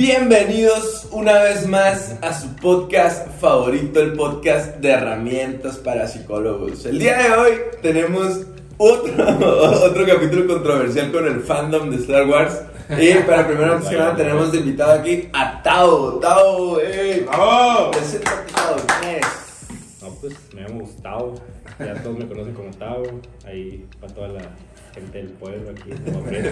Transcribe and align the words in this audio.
Bienvenidos 0.00 1.08
una 1.10 1.42
vez 1.42 1.68
más 1.68 2.16
a 2.22 2.32
su 2.32 2.56
podcast 2.56 3.28
favorito, 3.38 4.00
el 4.00 4.14
podcast 4.14 4.76
de 4.76 4.92
herramientas 4.92 5.76
para 5.76 6.08
psicólogos. 6.08 6.86
El 6.86 6.98
día 6.98 7.18
de 7.18 7.32
hoy 7.34 7.52
tenemos 7.82 8.46
otro, 8.78 9.12
otro 9.84 10.06
capítulo 10.06 10.46
controversial 10.54 11.12
con 11.12 11.26
el 11.26 11.40
fandom 11.40 11.90
de 11.90 11.96
Star 11.96 12.26
Wars. 12.26 12.62
Y 12.98 13.12
para 13.24 13.46
primero 13.46 13.74
antes 13.74 13.90
que 13.90 13.98
nada 13.98 14.16
tenemos 14.16 14.50
de 14.50 14.60
invitado 14.60 14.92
aquí 14.92 15.28
a 15.34 15.62
Tao. 15.62 16.18
Tao, 16.18 16.80
eh. 16.80 17.26
¡Bravo! 17.26 17.90
Preséntate, 17.90 18.52
Tao. 18.54 18.76
¿Quién 19.02 19.16
es? 19.16 20.02
No, 20.02 20.14
pues 20.14 20.34
me 20.54 20.62
llamo 20.62 20.80
Gustavo. 20.80 21.34
Ya 21.78 21.94
todos 22.02 22.18
me 22.18 22.26
conocen 22.26 22.54
como 22.54 22.70
Tavo. 22.70 23.04
Ahí 23.44 23.84
para 24.00 24.14
toda 24.14 24.28
la 24.28 24.40
gente 24.92 25.18
del 25.18 25.28
pueblo 25.28 25.70
aquí. 25.70 25.90
hombre. 26.14 26.42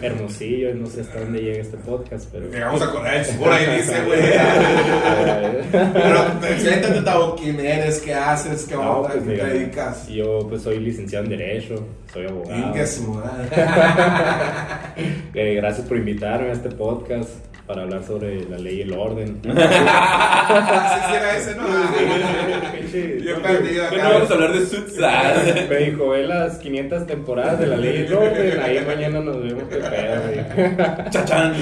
Hermosillo, 0.02 0.74
no 0.74 0.86
sé 0.86 1.02
hasta 1.02 1.20
dónde 1.20 1.40
llega 1.40 1.60
este 1.60 1.76
podcast, 1.78 2.28
pero. 2.32 2.48
Llegamos 2.50 2.82
a 2.82 3.12
del 3.12 3.24
Sur, 3.24 3.52
ahí 3.52 3.76
dice, 3.76 4.04
güey. 4.04 4.20
Pero 5.92 6.40
preséntate, 6.40 7.02
Tavo, 7.02 7.36
quién 7.36 7.60
eres, 7.60 8.00
qué 8.00 8.14
haces, 8.14 8.64
qué 8.66 8.74
No, 8.74 9.00
onda, 9.00 9.10
pues, 9.10 9.24
qué 9.24 9.36
te 9.36 9.46
dedicas. 9.46 10.08
Yo 10.08 10.46
pues 10.48 10.62
soy 10.62 10.80
licenciado 10.80 11.24
en 11.24 11.30
Derecho, 11.30 11.86
soy 12.12 12.26
abogado. 12.26 12.68
Ingue 12.68 12.86
su 12.86 13.02
madre. 13.12 13.48
Eh, 15.34 15.54
gracias 15.54 15.86
por 15.86 15.96
invitarme 15.96 16.48
a 16.48 16.52
este 16.52 16.70
podcast 16.70 17.30
para 17.68 17.82
hablar 17.82 18.02
sobre 18.02 18.44
la 18.48 18.56
ley 18.58 18.78
y 18.78 18.82
el 18.82 18.92
orden. 18.94 19.38
Sí 19.44 21.14
era 21.14 21.36
ese, 21.36 21.54
¿no? 21.54 21.64
Bien 23.22 23.42
perdido 23.42 23.84
Bueno, 23.90 24.04
acá. 24.04 24.12
vamos 24.14 24.30
a 24.30 24.34
hablar 24.34 24.52
de 24.54 24.66
Suits. 24.66 24.98
Ah. 25.02 25.34
Me 25.68 25.76
dijo, 25.76 26.08
ve 26.08 26.26
las 26.26 26.56
500 26.58 27.06
temporadas 27.06 27.60
de 27.60 27.66
la 27.66 27.76
ley 27.76 28.00
y 28.00 28.06
el 28.06 28.14
orden, 28.14 28.60
ahí 28.60 28.82
mañana 28.86 29.20
nos 29.20 29.42
vemos 29.42 29.64
qué 29.68 29.76
pedo. 29.76 30.22
güey. 30.24 30.76
Chachán. 31.10 31.54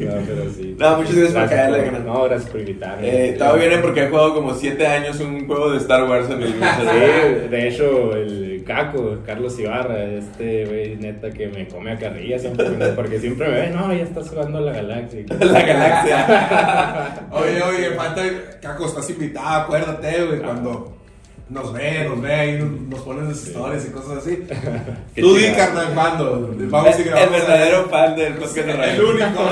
No, 0.00 0.12
pero 0.26 0.50
sí. 0.54 0.76
No, 0.78 0.96
muchas 0.98 1.14
gracias 1.16 1.32
por 1.40 1.48
caerle, 1.48 1.76
por- 1.78 1.84
carnal. 1.92 2.04
No, 2.06 2.24
gracias 2.24 2.50
por 2.50 2.60
invitarme. 2.60 3.28
Eh, 3.28 3.32
Tao 3.32 3.56
viene 3.56 3.78
porque 3.78 4.04
he 4.04 4.08
jugado 4.08 4.34
como 4.34 4.54
7 4.54 4.86
años 4.86 5.20
un 5.20 5.46
juego 5.46 5.70
de 5.70 5.78
Star 5.78 6.04
Wars 6.08 6.30
en 6.30 6.42
el 6.42 6.52
Sí, 6.52 7.48
de 7.50 7.68
hecho, 7.68 8.16
el 8.16 8.51
Caco, 8.64 9.18
Carlos 9.26 9.58
Ibarra, 9.58 10.04
este 10.04 10.64
güey 10.66 10.96
neta 10.96 11.30
que 11.30 11.48
me 11.48 11.66
come 11.68 11.92
a 11.92 11.98
carrilla 11.98 12.38
siempre, 12.38 12.66
porque 12.96 13.18
siempre 13.20 13.48
me 13.48 13.54
ve, 13.60 13.70
no, 13.70 13.92
ya 13.92 14.02
estás 14.02 14.28
jugando 14.28 14.58
a 14.58 14.60
la 14.62 14.72
galaxia. 14.72 15.24
La 15.40 15.62
galaxia. 15.62 17.26
Oye, 17.32 17.62
oye, 17.62 17.90
falta. 17.92 18.22
Caco, 18.60 18.86
estás 18.86 19.08
invitado, 19.10 19.62
acuérdate, 19.62 20.24
güey, 20.24 20.40
cuando 20.40 20.96
nos 21.48 21.72
ve, 21.72 22.04
nos 22.08 22.20
ve 22.22 22.32
ahí, 22.32 22.58
nos, 22.58 22.70
nos 22.80 23.00
ponen 23.00 23.28
las 23.28 23.46
historias 23.46 23.84
y 23.86 23.90
cosas 23.90 24.18
así. 24.18 24.38
Tú 25.20 25.34
di, 25.36 25.52
carnal, 25.52 25.88
cuando 25.94 26.54
vamos 26.70 26.98
y 26.98 27.02
El 27.02 27.08
grabamos. 27.08 27.32
verdadero 27.32 27.88
fan 27.88 28.16
del 28.16 28.36
radio. 28.36 28.92
El 28.92 29.02
único. 29.02 29.42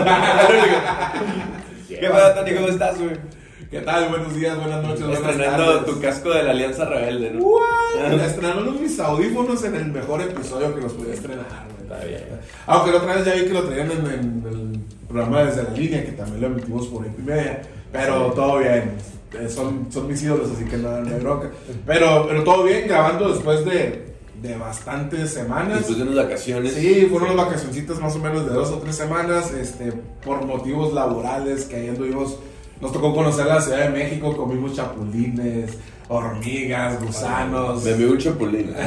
¿Qué 1.88 2.08
pasa, 2.08 2.34
Tony? 2.34 2.54
¿Cómo 2.54 2.68
estás, 2.68 2.98
güey? 2.98 3.39
¿Qué 3.70 3.80
tal? 3.82 4.08
Buenos 4.08 4.34
días, 4.34 4.56
buenas 4.58 4.82
noches, 4.82 5.06
buenas 5.06 5.20
Estrenando 5.30 5.64
tardes. 5.78 5.94
tu 5.94 6.00
casco 6.00 6.30
de 6.30 6.42
la 6.42 6.50
Alianza 6.50 6.86
Rebelde, 6.86 7.30
¿no? 7.30 7.44
What? 7.44 8.20
Estrenaron 8.20 8.82
mis 8.82 8.98
audífonos 8.98 9.62
en 9.62 9.76
el 9.76 9.86
mejor 9.92 10.20
episodio 10.22 10.74
que 10.74 10.80
los 10.80 10.92
podía 10.92 11.14
estrenar, 11.14 11.46
güey. 11.46 11.82
Está 11.82 12.04
bien. 12.04 12.24
Aunque 12.66 12.90
la 12.90 12.96
otra 12.96 13.14
vez 13.14 13.24
ya 13.24 13.34
vi 13.34 13.42
que 13.44 13.52
lo 13.52 13.62
traían 13.62 13.90
en, 13.92 13.98
en 14.06 14.44
el 14.48 14.80
programa 15.08 15.44
desde 15.44 15.62
la 15.62 15.70
línea, 15.70 16.04
que 16.04 16.12
también 16.12 16.40
lo 16.40 16.46
emitimos 16.48 16.88
por 16.88 17.06
IP 17.06 17.18
media. 17.20 17.62
Pero 17.92 18.32
todo 18.32 18.58
bien. 18.58 18.90
Eh, 19.38 19.48
son, 19.48 19.86
son 19.92 20.08
mis 20.08 20.20
ídolos, 20.20 20.50
así 20.50 20.64
que 20.64 20.76
nada, 20.76 21.00
no 21.02 21.14
hay 21.14 21.20
bronca. 21.20 21.50
Pero, 21.86 22.26
pero 22.26 22.42
todo 22.42 22.64
bien, 22.64 22.88
grabando 22.88 23.32
después 23.32 23.64
de, 23.64 24.14
de 24.42 24.56
bastantes 24.56 25.30
semanas. 25.30 25.78
Después 25.78 25.98
de 25.98 26.04
unas 26.04 26.16
vacaciones. 26.24 26.72
Sí, 26.72 27.06
fueron 27.08 27.30
unas 27.30 27.46
vacacioncitas 27.46 28.00
más 28.00 28.16
o 28.16 28.18
menos 28.18 28.46
de 28.46 28.52
dos 28.52 28.68
o 28.70 28.78
tres 28.78 28.96
semanas, 28.96 29.52
este, 29.52 29.92
por 30.24 30.44
motivos 30.44 30.92
laborales 30.92 31.66
que 31.66 31.76
ahí 31.76 31.88
anduvimos. 31.88 32.36
Nos 32.80 32.92
tocó 32.92 33.14
conocer 33.14 33.46
la 33.46 33.60
Ciudad 33.60 33.80
de 33.80 33.90
México, 33.90 34.34
comimos 34.36 34.74
chapulines, 34.74 35.76
hormigas, 36.08 37.02
gusanos. 37.02 37.84
Me 37.84 38.06
un 38.06 38.18
chapulín. 38.18 38.74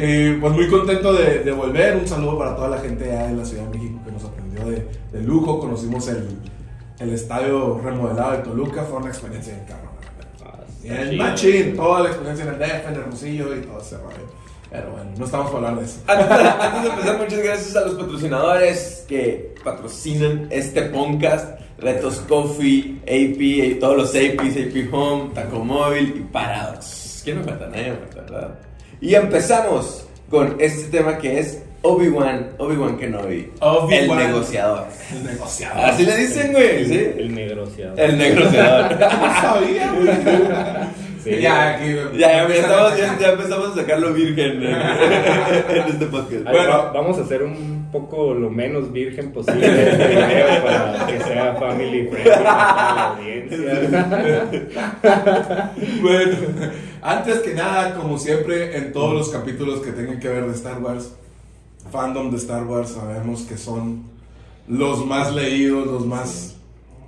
Eh, 0.00 0.38
pues 0.40 0.52
muy 0.52 0.68
contento 0.68 1.12
de, 1.12 1.40
de 1.40 1.50
volver. 1.50 1.96
Un 1.96 2.06
saludo 2.06 2.38
para 2.38 2.54
toda 2.54 2.68
la 2.68 2.78
gente 2.78 3.10
allá 3.10 3.26
de 3.26 3.34
la 3.34 3.44
Ciudad 3.44 3.64
de 3.64 3.76
México 3.78 3.98
que 4.04 4.12
nos 4.12 4.22
atendió 4.24 4.64
de, 4.66 4.86
de 5.12 5.22
lujo. 5.26 5.58
Conocimos 5.58 6.06
el, 6.06 6.28
el 7.00 7.12
estadio 7.12 7.80
remodelado 7.82 8.32
de 8.32 8.38
Toluca. 8.38 8.84
Fue 8.84 8.98
una 8.98 9.08
experiencia 9.08 9.54
bien 9.54 9.66
cabrón. 9.66 9.90
Ah, 10.44 10.60
Y 10.84 10.88
el 10.88 11.16
machín, 11.18 11.74
toda 11.74 12.04
la 12.04 12.08
experiencia 12.10 12.44
en 12.44 12.52
el 12.52 12.58
DF, 12.60 12.88
en 12.88 12.94
Hermosillo 12.94 13.56
y 13.56 13.60
todo 13.62 13.80
ese 13.80 13.96
rollo. 13.96 14.30
Pero 14.70 14.90
bueno, 14.92 15.10
no 15.16 15.24
estamos 15.24 15.50
para 15.50 15.68
hablar 15.68 15.80
de 15.82 15.86
eso. 15.86 16.00
Antes 16.06 16.28
de, 16.28 16.34
antes 16.34 16.82
de 16.82 16.88
empezar, 16.90 17.18
muchas 17.18 17.38
gracias 17.38 17.76
a 17.76 17.80
los 17.82 17.94
patrocinadores 17.94 19.04
que 19.08 19.54
patrocinan 19.64 20.46
este 20.50 20.82
podcast. 20.82 21.58
Retos 21.78 22.16
Coffee, 22.28 22.98
AP, 23.04 23.40
y 23.40 23.74
todos 23.78 23.96
los 23.96 24.08
APs, 24.10 24.56
AP 24.56 24.92
Home, 24.92 25.30
Taco 25.32 25.64
Móvil 25.64 26.14
y 26.16 26.20
Paradox. 26.32 27.20
¿Quién 27.24 27.38
me 27.38 27.44
falta? 27.44 27.68
Nadie 27.68 27.92
me 27.92 27.96
falta, 27.98 28.20
¿verdad? 28.22 28.58
Y 29.00 29.14
empezamos 29.14 30.04
con 30.28 30.56
este 30.58 30.88
tema 30.88 31.18
que 31.18 31.38
es 31.38 31.62
Obi-Wan, 31.82 32.48
Obi-Wan 32.58 32.98
Kenobi. 32.98 33.52
Obi-Wan. 33.60 34.20
El 34.20 34.26
negociador. 34.26 34.86
El 35.12 35.24
negociador. 35.24 35.84
Así 35.84 36.04
le 36.04 36.16
dicen, 36.16 36.52
güey, 36.52 36.84
¿sí? 36.84 36.98
El 37.16 37.34
negociador. 37.34 38.00
El 38.00 38.18
negociador. 38.18 38.98
No 38.98 39.40
sabía, 39.40 39.92
güey. 39.92 40.08
Sí. 41.36 41.40
Ya, 41.42 41.68
aquí. 41.76 41.84
Ya, 42.16 42.46
ya, 42.48 42.54
estamos- 42.54 42.96
ya- 42.96 43.18
ya 43.18 43.28
empezamos 43.32 43.68
a 43.72 43.74
sacarlo 43.74 44.12
virgen 44.14 44.62
en, 44.62 44.64
en 45.76 45.88
este 45.88 46.06
podcast. 46.06 46.46
Ahí 46.46 46.52
Bueno. 46.56 46.68
va- 46.70 46.92
vamos 46.92 47.18
a 47.18 47.22
hacer 47.22 47.42
un 47.42 47.88
poco 47.92 48.34
lo 48.34 48.50
menos 48.50 48.92
virgen 48.92 49.32
posible 49.32 49.90
este 49.92 50.08
video 50.08 50.62
para 50.64 51.06
que 51.06 51.20
sea 51.20 51.54
family 51.58 52.08
friendly 52.08 52.30
para 52.30 52.42
la 52.44 53.08
audiencia. 53.16 54.50
Bueno, 56.02 56.36
antes 57.02 57.38
que 57.40 57.54
nada, 57.54 57.94
como 57.94 58.18
siempre, 58.18 58.76
en 58.76 58.92
todos 58.92 59.14
los 59.14 59.28
capítulos 59.30 59.80
que 59.80 59.92
tengan 59.92 60.18
que 60.20 60.28
ver 60.28 60.44
de 60.46 60.52
Star 60.54 60.82
Wars, 60.82 61.12
fandom 61.90 62.30
de 62.30 62.36
Star 62.38 62.64
Wars, 62.64 62.90
sabemos 62.90 63.42
que 63.42 63.56
son 63.56 64.04
los 64.66 65.04
más 65.06 65.34
leídos, 65.34 65.86
los 65.86 66.06
más 66.06 66.56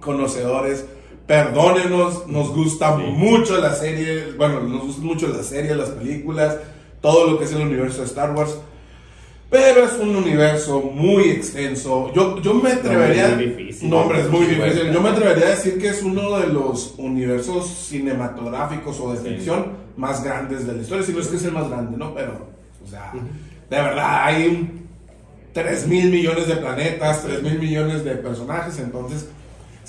conocedores. 0.01 0.87
Perdónenos, 1.27 2.27
nos 2.27 2.49
gusta 2.55 2.97
mucho 2.97 3.59
la 3.61 3.73
serie, 3.75 4.33
bueno, 4.37 4.61
nos 4.61 4.83
gusta 4.83 5.03
mucho 5.03 5.29
la 5.29 5.43
serie, 5.45 5.75
las 5.77 5.91
películas, 5.91 6.57
todo 7.01 7.31
lo 7.31 7.39
que 7.39 7.45
es 7.45 7.53
el 7.53 7.63
universo 7.63 8.01
de 8.01 8.07
Star 8.07 8.33
Wars. 8.35 8.57
Pero 9.49 9.85
es 9.85 9.93
un 9.95 10.15
universo 10.15 10.81
muy 10.81 11.25
extenso. 11.31 12.13
Yo, 12.15 12.41
yo 12.41 12.55
me 12.55 12.71
atrevería. 12.71 13.29
muy 13.35 13.47
difícil. 13.47 13.91
No, 13.91 13.99
hombre, 14.03 14.21
es 14.21 14.29
muy 14.31 14.47
difícil. 14.47 14.93
Yo 14.93 15.01
me 15.01 15.09
atrevería 15.09 15.47
a 15.47 15.51
decir 15.51 15.77
que 15.79 15.89
es 15.89 16.03
uno 16.05 16.39
de 16.39 16.47
los 16.49 16.95
universos 16.99 17.67
cinematográficos 17.69 19.01
o 19.01 19.13
de 19.13 19.19
Sí. 19.19 19.29
ficción 19.37 19.73
más 19.97 20.23
grandes 20.23 20.67
de 20.69 20.75
la 20.75 20.83
historia. 20.83 21.05
Si 21.05 21.13
no 21.13 21.21
es 21.21 21.27
que 21.29 21.37
es 21.37 21.45
el 21.45 21.53
más 21.53 21.69
grande, 21.69 21.97
¿no? 21.97 22.15
Pero, 22.15 22.47
o 22.85 22.89
sea, 22.89 23.13
de 23.13 23.77
verdad, 23.77 24.25
hay 24.25 24.47
un 24.47 24.81
3 25.53 25.87
mil 25.89 26.11
millones 26.11 26.47
de 26.47 26.55
planetas, 26.57 27.23
3 27.25 27.43
mil 27.43 27.59
millones 27.59 28.05
de 28.05 28.13
personajes. 28.17 28.79
Entonces, 28.79 29.29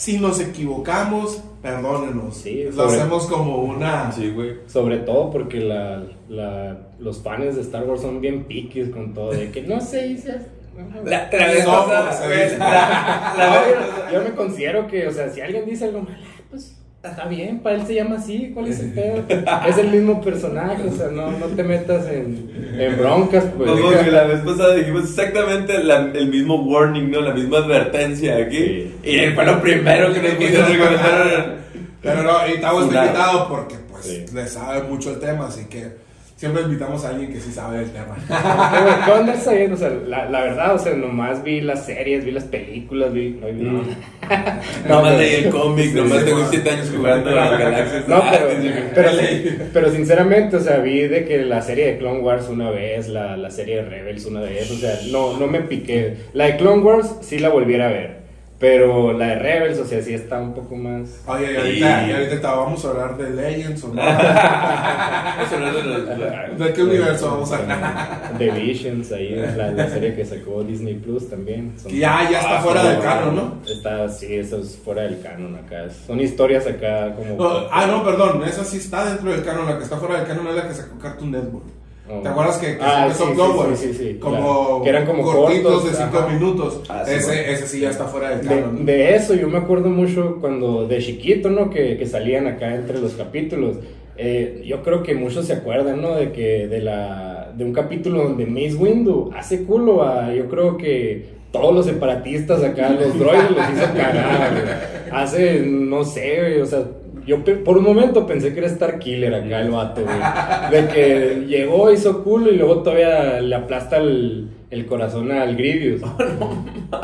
si 0.02 0.18
nos 0.18 0.40
equivocamos, 0.40 1.44
perdónenos. 1.62 2.36
Sí, 2.38 2.64
Lo 2.64 2.72
sobre- 2.86 2.98
hacemos 3.02 3.28
como 3.28 3.58
una. 3.58 4.12
Sí, 4.12 4.32
güey. 4.32 4.56
Sobre 4.66 4.98
todo 4.98 5.30
porque 5.30 5.60
la, 5.60 6.04
la- 6.28 6.76
los 7.00 7.22
fans 7.22 7.56
de 7.56 7.62
Star 7.62 7.84
Wars 7.86 8.02
son 8.02 8.20
bien 8.20 8.46
piquis 8.46 8.90
con 8.90 9.14
todo, 9.14 9.30
de 9.32 9.52
que 9.52 9.62
no 9.62 9.80
se 9.80 10.08
dice. 10.08 10.38
La, 11.06 11.30
la 11.32 11.48
vez 11.48 11.66
No, 11.66 11.72
pasada, 11.86 12.14
se 12.14 12.28
güey, 12.28 12.44
dice. 12.46 12.58
la- 12.58 13.34
la 13.38 13.46
No, 13.46 13.52
vez 13.62 14.14
yo, 14.14 14.22
me 14.24 14.32
considero 14.36 14.88
que, 14.88 15.08
o 15.08 15.12
sea, 15.12 15.30
si 15.30 15.40
alguien 15.42 15.66
dice 15.68 15.86
algo 15.86 16.02
mal, 16.02 16.18
ah, 16.20 16.42
pues 16.50 16.76
está 17.04 17.26
bien, 17.28 17.60
para 17.60 17.76
él 17.78 17.88
se 17.88 17.96
llama 17.96 18.18
así, 18.18 18.52
¿cuál 18.54 18.68
es 18.68 18.80
el 18.80 18.92
pedo? 18.94 19.24
Es 19.68 19.78
el 19.78 19.90
mismo 19.90 20.22
personaje, 20.22 20.84
o 20.88 20.92
sea, 20.92 21.08
no, 21.08 21.32
no 21.32 21.48
te 21.48 21.64
metas 21.64 22.08
en, 22.08 22.52
en 22.78 22.98
broncas, 22.98 23.44
pues. 23.58 23.72
Como 23.72 23.90
que 23.90 24.12
la 24.12 24.24
vez 24.26 24.42
pasada 24.42 24.76
dijimos 24.76 25.06
exactamente 25.06 25.84
la- 25.84 26.12
el 26.14 26.28
mismo 26.30 26.62
warning, 26.64 27.10
¿no? 27.10 27.22
La 27.22 27.34
misma 27.34 27.58
advertencia 27.58 28.38
aquí. 28.38 28.92
Sí. 29.04 29.10
Y 29.10 29.28
fue 29.32 29.46
lo 29.46 29.60
primero 29.62 30.14
que 30.14 30.22
nos 30.22 30.32
pusieron 30.34 30.72
recomendaron. 30.72 31.62
Pero 32.04 32.24
no, 32.24 32.32
y 32.48 32.60
Tavo 32.62 32.82
está 32.82 32.92
Claro. 32.92 33.08
invitado 33.08 33.48
porque 33.50 33.76
pues 33.92 34.06
Sí. 34.06 34.26
le 34.34 34.48
sabe 34.48 34.84
mucho 34.88 35.12
el 35.12 35.20
tema, 35.20 35.48
así 35.48 35.66
que 35.66 36.01
siempre 36.42 36.64
invitamos 36.64 37.06
a 37.06 37.10
alguien 37.10 37.32
que 37.32 37.40
sí 37.40 37.52
sabe 37.52 37.78
del 37.82 37.92
tema. 37.92 38.16
¿Qué 39.06 39.12
onda 39.12 39.36
sabiendo? 39.36 39.76
O 39.76 39.78
sea, 39.80 39.92
la, 40.08 40.28
la 40.28 40.42
verdad, 40.42 40.74
o 40.74 40.80
sea, 40.80 40.96
nomás 40.96 41.44
vi 41.44 41.62
las 41.62 41.86
series, 41.86 42.26
vi 42.26 42.32
las 42.32 42.46
películas, 42.46 43.14
vi. 43.14 43.38
No, 43.40 43.46
vi- 43.48 43.54
no. 43.64 43.72
Nomás 44.90 45.04
pero- 45.14 45.18
leí 45.20 45.36
el 45.36 45.50
cómic, 45.52 45.94
nomás 45.94 46.20
sí, 46.20 46.26
tengo 46.26 46.40
sí. 46.46 46.48
7 46.52 46.70
años 46.72 46.92
jugando 46.98 47.30
a 47.30 47.34
la 47.36 47.58
galaxia. 47.58 48.04
No, 48.08 48.24
pero, 48.32 48.48
Ah, 48.50 48.92
pero, 48.96 49.10
pero 49.72 49.92
sinceramente, 49.92 50.58
o 50.58 50.62
sea, 50.62 50.78
vi 50.80 51.02
de 51.02 51.26
que 51.26 51.38
la 51.46 51.62
serie 51.62 51.86
de 51.86 51.98
Clone 52.00 52.20
Wars 52.22 52.48
una 52.50 52.72
vez, 52.72 53.08
la, 53.08 53.38
la 53.38 53.52
serie 53.52 53.76
de 53.78 53.84
Rebels 53.84 54.26
una 54.26 54.42
vez, 54.42 54.70
o 54.72 54.76
sea, 54.78 55.00
no, 55.12 55.38
no 55.38 55.46
me 55.46 55.62
piqué. 55.62 56.16
La 56.34 56.46
de 56.46 56.58
Clone 56.58 56.82
Wars 56.82 57.18
sí 57.22 57.38
la 57.38 57.50
volviera 57.50 57.86
a 57.88 57.92
ver, 57.92 58.21
Pero 58.62 59.12
la 59.14 59.26
de 59.30 59.36
Rebels, 59.40 59.80
o 59.80 59.86
sea, 59.86 60.02
sí 60.04 60.14
está 60.14 60.38
un 60.40 60.54
poco 60.54 60.76
más. 60.76 61.10
Oye, 61.26 61.52
y 61.52 61.56
ahorita, 61.58 62.04
Y- 62.06 62.10
y 62.10 62.14
ahorita 62.14 62.54
vamos 62.54 62.86
a 62.86 62.90
hablar 62.92 63.18
de 63.18 63.30
Legends 63.32 63.84
o 63.84 63.88
no. 63.88 63.96
Vamos 64.02 65.52
a 65.52 65.56
hablar 65.56 65.74
de 65.76 65.84
los- 65.84 66.60
¿De 66.60 66.74
qué 66.74 66.84
universo 66.84 67.32
vamos 67.32 67.52
a 67.52 67.58
hablar? 67.58 68.32
The 68.38 68.52
Visions, 68.52 69.12
ahí, 69.12 69.36
la, 69.58 69.72
la 69.72 69.90
serie 69.90 70.14
que 70.16 70.24
sacó 70.26 70.64
Disney 70.64 70.94
Plus 70.96 71.28
también. 71.30 71.74
Son- 71.82 71.92
ya, 71.92 72.30
ya 72.30 72.40
está 72.40 72.60
Ah, 72.60 72.62
fuera 72.62 72.84
del 72.84 72.98
no, 72.98 73.04
canon, 73.04 73.36
¿no? 73.36 73.62
Está, 73.68 74.08
sí, 74.10 74.36
eso 74.36 74.60
es 74.62 74.78
fuera 74.78 75.04
del 75.04 75.20
canon 75.22 75.56
acá. 75.56 75.90
Son 76.06 76.20
historias 76.22 76.68
acá 76.68 77.14
como. 77.16 77.36
No, 77.38 77.68
ah, 77.72 77.88
no, 77.88 78.04
perdón, 78.04 78.44
esa 78.48 78.64
sí 78.64 78.78
está 78.78 79.06
dentro 79.06 79.32
del 79.32 79.44
canon, 79.44 79.66
la 79.66 79.78
que 79.78 79.84
está 79.86 79.98
fuera 79.98 80.18
del 80.20 80.28
canon 80.28 80.48
es 80.50 80.56
la 80.56 80.68
que 80.68 80.74
sacó 80.76 81.00
Cartoon 81.00 81.32
Network. 81.32 81.66
¿Te 82.22 82.28
acuerdas 82.30 82.58
que, 82.58 82.78
que 82.78 82.84
Ah, 82.84 83.04
empezó 83.08 83.76
sí, 83.76 83.88
sí, 83.88 83.94
sí, 83.94 84.18
Como, 84.20 84.36
claro. 84.38 84.82
Que 84.84 84.90
eran 84.90 85.06
como 85.06 85.24
cortitos 85.24 85.72
cortos, 85.84 85.92
de 86.00 86.06
5 86.06 86.18
ajá. 86.18 86.28
minutos. 86.28 86.82
Ah, 86.90 87.04
ese, 87.08 87.26
bueno. 87.28 87.42
ese 87.52 87.68
sí 87.68 87.80
ya 87.80 87.90
está 87.92 88.06
fuera 88.06 88.30
del 88.32 88.42
De, 88.48 88.56
canon. 88.62 88.86
de 88.86 89.16
eso 89.16 89.34
yo 89.36 89.48
me 89.48 89.58
acuerdo 89.58 89.90
mucho 89.90 90.38
cuando 90.42 90.88
de 90.88 91.00
chiquito, 91.00 91.50
¿no? 91.50 91.70
Que, 91.70 91.98
que 91.98 92.06
salían 92.06 92.48
acá 92.48 92.76
entre 92.76 93.00
los 93.00 93.14
capítulos. 93.14 93.78
Eh, 94.18 94.64
yo 94.66 94.84
creo 94.84 95.02
que 95.04 95.16
muchos 95.16 95.46
se 95.48 95.54
acuerdan, 95.54 96.02
¿no? 96.02 96.16
De 96.16 96.32
que 96.32 96.68
de 96.68 96.80
la 96.82 97.52
de 97.58 97.64
un 97.66 97.74
capítulo 97.74 98.24
donde 98.24 98.46
Mace 98.46 98.76
Windu 98.76 99.32
hace 99.36 99.64
culo 99.64 100.04
a 100.04 100.34
yo 100.34 100.48
creo 100.48 100.78
que 100.78 101.26
todos 101.52 101.74
los 101.74 101.86
separatistas 101.86 102.64
acá, 102.64 102.90
los 102.92 103.18
droides 103.20 103.52
los 103.52 103.70
hizo 103.70 103.94
cagar. 103.94 105.02
Hace, 105.12 105.60
no 105.66 106.06
sé, 106.06 106.62
o 106.62 106.66
sea, 106.66 106.86
yo 107.26 107.44
por 107.64 107.78
un 107.78 107.84
momento 107.84 108.26
pensé 108.26 108.54
que 108.54 108.60
era 108.60 108.68
Star 108.68 109.00
Killer 109.00 109.34
acá 109.34 109.62
el 109.62 109.72
vato, 109.72 110.02
güey. 110.04 110.18
De 110.72 110.88
que 110.88 111.46
llegó, 111.48 111.92
hizo 111.92 112.24
culo 112.24 112.52
y 112.52 112.58
luego 112.58 112.84
todavía 112.84 113.40
le 113.42 113.56
aplasta 113.56 113.98
el, 113.98 114.50
el 114.70 114.86
corazón 114.86 115.32
al 115.32 115.56
Grievous. 115.56 116.02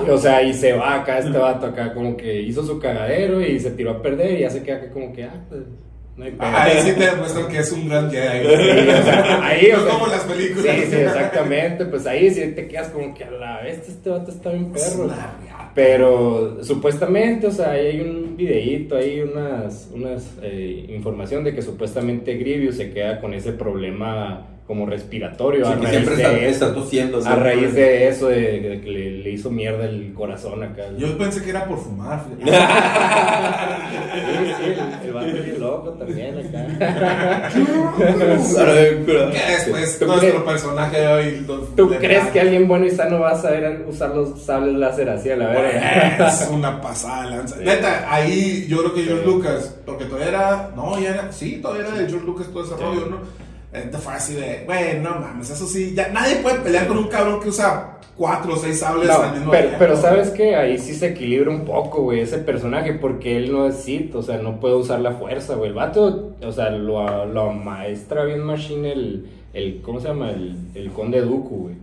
O 0.09 0.17
sea, 0.17 0.43
y 0.43 0.53
se 0.53 0.73
va 0.73 0.95
acá 0.95 1.19
este 1.19 1.37
vato 1.37 1.67
acá, 1.67 1.93
como 1.93 2.17
que 2.17 2.41
hizo 2.41 2.61
su 2.61 2.77
cagadero 2.77 3.39
y 3.41 3.57
se 3.57 3.71
tiró 3.71 3.91
a 3.91 4.01
perder 4.01 4.37
y 4.37 4.41
ya 4.41 4.49
se 4.49 4.61
queda 4.61 4.77
acá 4.77 4.89
como 4.91 5.13
que, 5.13 5.23
ah, 5.23 5.45
pues, 5.47 5.61
no 6.17 6.25
hay 6.25 6.31
pedo. 6.31 6.49
Ahí 6.51 6.81
sí 6.81 6.93
te 6.93 7.05
demuestran 7.05 7.47
que 7.47 7.59
es 7.59 7.71
un 7.71 7.87
gran 7.87 8.09
Jedi. 8.09 8.47
Sí, 8.47 8.89
o 8.89 9.03
sea, 9.03 9.39
ahí, 9.43 9.71
o 9.71 9.77
No 9.77 9.83
sea, 9.83 9.93
como 9.93 10.07
las 10.07 10.21
películas. 10.21 10.75
Sí, 10.75 10.81
sí, 10.89 10.95
exactamente. 10.95 11.85
Pues 11.85 12.05
ahí 12.07 12.31
sí 12.31 12.51
te 12.53 12.67
quedas 12.67 12.89
como 12.89 13.13
que 13.13 13.23
a 13.23 13.31
la 13.31 13.61
vez 13.61 13.87
este 13.87 14.09
vato 14.09 14.31
está 14.31 14.49
bien 14.49 14.71
Es 14.75 14.89
perro. 14.89 15.09
Pero 15.77 16.63
supuestamente, 16.63 17.45
o 17.45 17.51
sea, 17.51 17.73
hay 17.73 17.99
un 17.99 18.35
videíto, 18.35 18.95
hay 18.95 19.21
unas, 19.21 19.91
unas 19.93 20.35
eh, 20.41 20.87
información 20.89 21.43
de 21.43 21.53
que 21.53 21.61
supuestamente 21.61 22.33
Grievous 22.33 22.77
se 22.77 22.89
queda 22.91 23.21
con 23.21 23.35
ese 23.35 23.51
problema 23.51 24.56
como 24.67 24.85
respiratorio 24.85 25.65
Sí, 25.65 25.71
a 25.71 25.75
que 25.75 25.81
raíz 25.85 25.89
siempre 25.91 26.15
de 26.17 26.21
está, 26.23 26.37
eso. 26.37 26.49
está 26.65 26.73
tosiendo. 26.73 27.25
A 27.25 27.35
raíz 27.35 27.73
de 27.73 28.09
eso, 28.09 28.27
de, 28.27 28.59
de 28.59 28.81
que 28.81 28.89
le, 28.91 29.11
le 29.19 29.29
hizo 29.31 29.49
mierda 29.49 29.85
el 29.85 30.13
corazón 30.13 30.61
acá. 30.61 30.83
Yo 30.97 31.17
pensé 31.17 31.41
que 31.41 31.51
era 31.51 31.65
por 31.65 31.79
fumar. 31.79 32.25
Sí, 34.37 34.53
sí, 34.57 34.63
el, 34.65 35.07
el 35.07 35.13
vato 35.13 35.27
es 35.27 35.59
loco 35.59 35.89
también 35.91 36.37
acá. 36.37 37.49
que 37.49 37.59
después 39.51 39.99
¿Tú 39.99 40.05
nuestro 40.05 40.19
crees- 40.19 40.43
personaje 40.43 40.99
de 40.99 41.07
hoy. 41.07 41.45
¿Tú 41.75 41.89
crees 41.89 42.25
que 42.27 42.39
alguien 42.41 42.67
bueno 42.67 42.85
y 42.85 42.91
sano 42.91 43.19
va 43.19 43.31
a 43.31 43.35
saber 43.41 43.85
usar 43.87 44.15
los 44.15 44.41
sables 44.43 44.75
láser 44.75 45.09
así 45.09 45.29
a 45.31 45.35
la 45.37 45.47
verga? 45.47 46.27
Es 46.27 46.47
una 46.51 46.79
pasada 46.81 47.25
lanza. 47.29 47.55
Sí. 47.57 47.63
Neta, 47.63 48.05
ahí 48.13 48.65
yo 48.67 48.79
creo 48.79 48.93
que 48.93 49.03
George 49.03 49.23
Sí. 49.23 49.29
Lucas, 49.29 49.75
porque 49.85 50.05
todavía 50.05 50.27
era, 50.29 50.71
no, 50.75 50.99
ya 50.99 51.09
era, 51.11 51.31
sí, 51.31 51.59
todavía 51.61 51.87
era 51.87 51.95
de 51.97 52.07
George 52.09 52.25
Lucas 52.25 52.47
todo 52.51 52.63
ese 52.63 52.75
Sí. 52.75 52.81
rollo, 52.81 53.05
¿no? 53.07 53.46
Entonces 53.73 54.01
fue 54.01 54.13
así 54.13 54.33
de, 54.33 54.63
güey, 54.65 54.99
no 54.99 55.19
mames, 55.19 55.49
eso 55.49 55.67
sí, 55.67 55.93
ya 55.93 56.07
nadie 56.09 56.37
puede 56.37 56.59
pelear 56.59 56.87
con 56.87 56.97
un 56.97 57.07
cabrón 57.07 57.41
que 57.41 57.49
usa 57.49 57.97
cuatro 58.15 58.53
o 58.53 58.57
seis 58.57 58.79
sables 58.79 59.09
al 59.09 59.33
mismo 59.33 59.51
pero, 59.51 59.63
tiempo. 59.63 59.79
pero 59.79 59.97
sabes 59.97 60.29
que 60.29 60.55
ahí 60.55 60.77
sí 60.77 60.95
se 60.95 61.09
equilibra 61.09 61.51
un 61.51 61.65
poco, 61.65 62.01
güey, 62.01 62.21
ese 62.21 62.39
personaje, 62.39 62.93
porque 62.93 63.37
él 63.37 63.51
no 63.51 63.67
es 63.67 63.75
Sith, 63.75 64.15
o 64.15 64.23
sea, 64.23 64.37
no 64.37 64.59
puede 64.59 64.75
usar 64.75 65.01
la 65.01 65.11
fuerza, 65.11 65.55
güey. 65.55 65.69
El 65.69 65.75
vato, 65.75 66.35
o 66.41 66.51
sea, 66.51 66.69
lo, 66.71 67.25
lo 67.25 67.51
maestra 67.51 68.23
bien 68.23 68.39
machine 68.39 68.91
el, 68.91 69.29
el, 69.53 69.81
¿cómo 69.81 69.99
se 69.99 70.07
llama? 70.07 70.31
El, 70.31 70.55
el 70.73 70.91
conde 70.91 71.21
Dooku, 71.21 71.63
güey. 71.63 71.75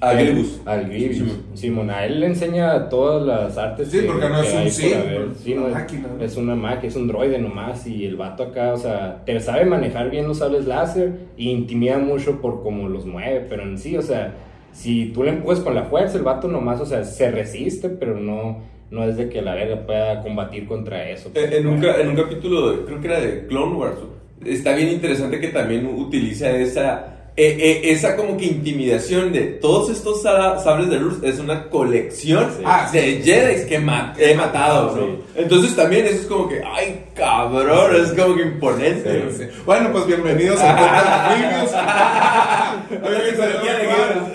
Al 0.00 0.88
Grievous. 0.88 1.16
Simón. 1.16 1.36
Simón, 1.54 1.90
a 1.90 2.04
él 2.04 2.20
le 2.20 2.26
enseña 2.26 2.88
todas 2.88 3.26
las 3.26 3.58
artes 3.58 3.88
Sí, 3.90 4.02
porque 4.06 4.28
no 4.28 4.42
es 4.42 4.52
un 4.52 4.58
haber. 4.58 4.66
es 4.66 5.38
Sí, 5.38 5.52
una 5.54 5.68
no 5.68 5.74
máquina, 5.74 6.08
¿no? 6.18 6.24
Es 6.24 6.36
una 6.36 6.54
máquina, 6.54 6.88
es 6.88 6.96
un 6.96 7.08
droide 7.08 7.38
nomás. 7.38 7.86
Y 7.86 8.04
el 8.04 8.16
vato 8.16 8.42
acá, 8.44 8.72
o 8.72 8.76
sea, 8.76 9.22
te 9.24 9.38
sabe 9.40 9.64
manejar 9.64 10.10
bien 10.10 10.26
los 10.28 10.38
sables 10.38 10.66
láser 10.66 11.12
y 11.36 11.50
intimida 11.50 11.98
mucho 11.98 12.40
por 12.40 12.62
cómo 12.62 12.88
los 12.88 13.06
mueve. 13.06 13.46
Pero 13.48 13.62
en 13.62 13.78
sí, 13.78 13.96
o 13.96 14.02
sea, 14.02 14.34
si 14.72 15.06
tú 15.06 15.22
le 15.22 15.30
empujas 15.30 15.60
con 15.60 15.74
la 15.74 15.84
fuerza, 15.84 16.16
el 16.18 16.24
vato 16.24 16.48
nomás, 16.48 16.80
o 16.80 16.86
sea, 16.86 17.04
se 17.04 17.30
resiste, 17.30 17.88
pero 17.88 18.18
no, 18.18 18.60
no 18.90 19.04
es 19.04 19.16
de 19.16 19.28
que 19.28 19.42
la 19.42 19.54
verga 19.54 19.86
pueda 19.86 20.20
combatir 20.20 20.66
contra 20.66 21.08
eso. 21.08 21.30
En, 21.34 21.52
en 21.52 21.66
un, 21.66 21.84
en 21.84 22.08
un 22.08 22.16
capítulo, 22.16 22.84
creo 22.86 23.00
que 23.00 23.06
era 23.06 23.20
de 23.20 23.46
Clone 23.46 23.76
Wars, 23.76 23.96
está 24.44 24.74
bien 24.74 24.88
interesante 24.88 25.40
que 25.40 25.48
también 25.48 25.86
utiliza 25.86 26.50
esa, 26.50 27.21
eh, 27.34 27.56
eh, 27.58 27.80
esa 27.92 28.14
como 28.14 28.36
que 28.36 28.44
intimidación 28.44 29.32
de 29.32 29.40
todos 29.42 29.88
estos 29.90 30.20
sa- 30.22 30.58
sables 30.58 30.90
de 30.90 30.98
luz, 30.98 31.18
es 31.22 31.38
una 31.38 31.64
colección 31.70 32.50
Sí. 32.56 32.62
Ah, 32.64 32.88
de 32.92 33.22
Jedi 33.22 33.66
que 33.66 33.78
ma- 33.78 34.14
he 34.18 34.34
matado, 34.34 34.94
¿no? 34.96 35.02
Sí. 35.06 35.18
Entonces 35.36 35.74
también 35.74 36.04
eso 36.06 36.16
es 36.16 36.26
como 36.26 36.48
que, 36.48 36.62
ay, 36.62 37.04
cabrón, 37.14 37.96
es 37.96 38.12
como 38.12 38.36
que 38.36 38.42
imponente. 38.42 39.30
Sí. 39.36 39.44
Bueno, 39.64 39.90
pues 39.92 40.06
bienvenidos 40.06 40.60
a 40.60 40.76
Podcast 40.76 41.40
Reviews. 41.40 41.70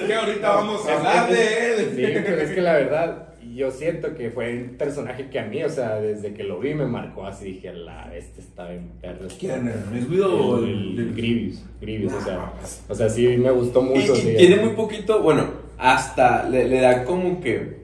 Que- 0.08 0.14
ahorita 0.16 0.50
vamos 0.50 0.88
a 0.88 0.94
hablar 0.98 1.30
de 1.30 1.74
él. 1.74 2.00
Es 2.42 2.52
que 2.52 2.62
la 2.62 2.74
verdad, 2.74 3.28
yo 3.57 3.71
siento 3.71 4.15
que 4.15 4.30
fue 4.30 4.54
un 4.56 4.75
personaje 4.77 5.30
que 5.30 5.39
a 5.39 5.45
mí, 5.45 5.63
o 5.63 5.69
sea, 5.69 5.95
desde 5.95 6.33
que 6.33 6.44
lo 6.44 6.59
vi 6.59 6.74
me 6.75 6.86
marcó 6.86 7.25
así, 7.25 7.45
dije, 7.54 7.74
la 7.74 8.15
este 8.15 8.39
está 8.42 8.69
bien 8.69 8.89
perro. 9.01 9.27
¿Quién 9.39 9.68
es? 9.68 9.75
¿Miss 9.92 10.09
Widow 10.09 10.31
o 10.51 10.57
El, 10.59 10.63
el- 10.69 11.00
el 11.00 11.13
Grievous, 11.15 11.63
Grievous, 11.81 12.13
o 12.13 12.21
sea, 12.21 12.54
o 12.88 12.95
sea, 12.95 13.09
sí 13.09 13.27
me 13.38 13.51
gustó 13.51 13.81
mucho. 13.81 14.15
y 14.15 14.36
tiene 14.38 14.57
muy 14.57 14.69
poquito, 14.75 15.21
bueno, 15.21 15.45
hasta 15.77 16.48
le, 16.48 16.68
le 16.68 16.80
da 16.81 17.04
como 17.04 17.42
que 17.42 17.77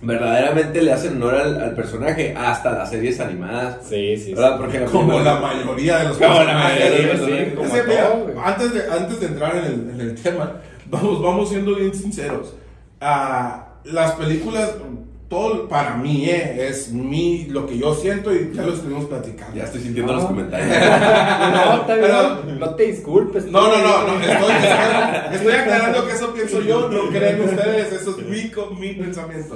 verdaderamente 0.00 0.80
le 0.82 0.92
hacen 0.92 1.16
honor 1.16 1.34
al, 1.34 1.60
al 1.60 1.74
personaje 1.74 2.34
hasta 2.36 2.70
las 2.72 2.90
series 2.90 3.18
animadas. 3.20 3.78
Sí, 3.88 4.16
sí, 4.16 4.24
sí. 4.26 4.34
¿Verdad? 4.34 4.58
Porque 4.58 4.80
Como 4.84 5.18
la 5.20 5.40
mayoría 5.40 5.98
de 5.98 6.04
los 6.08 6.18
Como 6.18 6.34
la 6.44 6.54
mayoría, 6.54 7.16
sí, 7.16 7.24
sí, 7.26 7.54
como 7.56 7.68
mira, 7.74 8.44
antes, 8.44 8.74
de, 8.74 8.90
antes 8.90 9.20
de 9.20 9.26
entrar 9.26 9.56
en 9.56 9.64
el, 9.64 9.90
en 9.94 10.00
el 10.00 10.14
tema, 10.14 10.60
vamos, 10.86 11.20
vamos 11.22 11.48
siendo 11.48 11.74
bien 11.74 11.92
sinceros. 11.94 12.54
Ah, 13.00 13.67
las 13.92 14.12
películas, 14.12 14.70
todo 15.28 15.68
para 15.68 15.96
mí 15.96 16.24
eh, 16.28 16.68
es 16.68 16.90
mi, 16.90 17.44
lo 17.46 17.66
que 17.66 17.76
yo 17.78 17.94
siento 17.94 18.34
y 18.34 18.50
ya 18.54 18.62
lo 18.62 18.72
estuvimos 18.72 19.04
platicando. 19.06 19.56
Ya 19.56 19.64
estoy 19.64 19.82
sintiendo 19.82 20.12
No. 20.12 20.18
los 20.20 20.26
comentarios. 20.28 20.68
No, 20.68 21.74
está 21.80 21.94
bien, 21.96 22.06
Pero- 22.08 22.44
no 22.58 22.74
te 22.74 22.82
disculpes. 22.84 23.44
No, 23.46 23.68
no, 23.68 23.76
no, 23.78 24.06
no 24.06 24.20
estoy, 24.20 24.52
estoy, 24.54 25.34
estoy 25.36 25.52
aclarando 25.52 26.06
que 26.06 26.12
eso 26.14 26.32
pienso 26.32 26.62
yo, 26.62 26.88
no 26.88 27.08
creen 27.10 27.42
ustedes, 27.42 27.92
eso 27.92 28.16
es 28.18 28.26
mi, 28.26 28.50
co- 28.50 28.70
mi 28.70 28.94
pensamiento. 28.94 29.54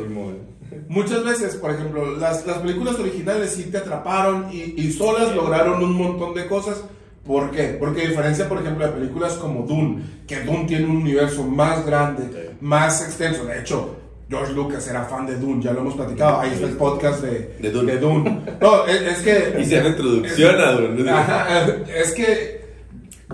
Muchas 0.89 1.25
veces, 1.25 1.57
por 1.57 1.71
ejemplo, 1.71 2.17
las, 2.19 2.47
las 2.47 2.59
películas 2.59 2.99
originales 2.99 3.51
sí 3.53 3.65
te 3.65 3.79
atraparon 3.79 4.49
y, 4.53 4.75
y 4.81 4.93
solas 4.93 5.35
lograron 5.35 5.83
un 5.83 5.93
montón 5.95 6.35
de 6.35 6.47
cosas. 6.47 6.83
¿Por 7.27 7.51
qué? 7.51 7.77
Porque 7.79 8.03
a 8.03 8.09
diferencia, 8.09 8.49
por 8.49 8.59
ejemplo, 8.61 8.85
de 8.87 8.93
películas 8.93 9.35
como 9.35 9.63
Dune, 9.67 10.03
que 10.27 10.41
Dune 10.41 10.65
tiene 10.67 10.87
un 10.87 10.97
universo 10.97 11.45
más 11.45 11.87
grande, 11.87 12.25
Sí. 12.25 12.57
más 12.61 13.01
extenso. 13.03 13.45
De 13.45 13.61
hecho, 13.61 13.97
George 14.33 14.53
Lucas 14.55 14.89
era 14.89 15.05
fan 15.05 15.27
de 15.27 15.37
Dune, 15.37 15.63
ya 15.63 15.73
lo 15.73 15.81
hemos 15.81 15.95
platicado. 15.95 16.41
Ahí 16.41 16.51
está 16.55 16.67
el 16.67 16.77
podcast 16.77 17.23
de, 17.23 17.55
De 17.61 17.71
Dune. 17.71 17.97
Dune. 17.97 18.41
No, 18.61 18.87
es, 18.87 19.03
es 19.03 19.19
que... 19.19 19.61
Hice 19.61 19.83
la 19.83 19.89
introducción 19.91 20.61
a 20.61 20.73
Dune. 20.73 21.11
Ajá, 21.11 21.67
es 21.95 22.13
que 22.13 22.63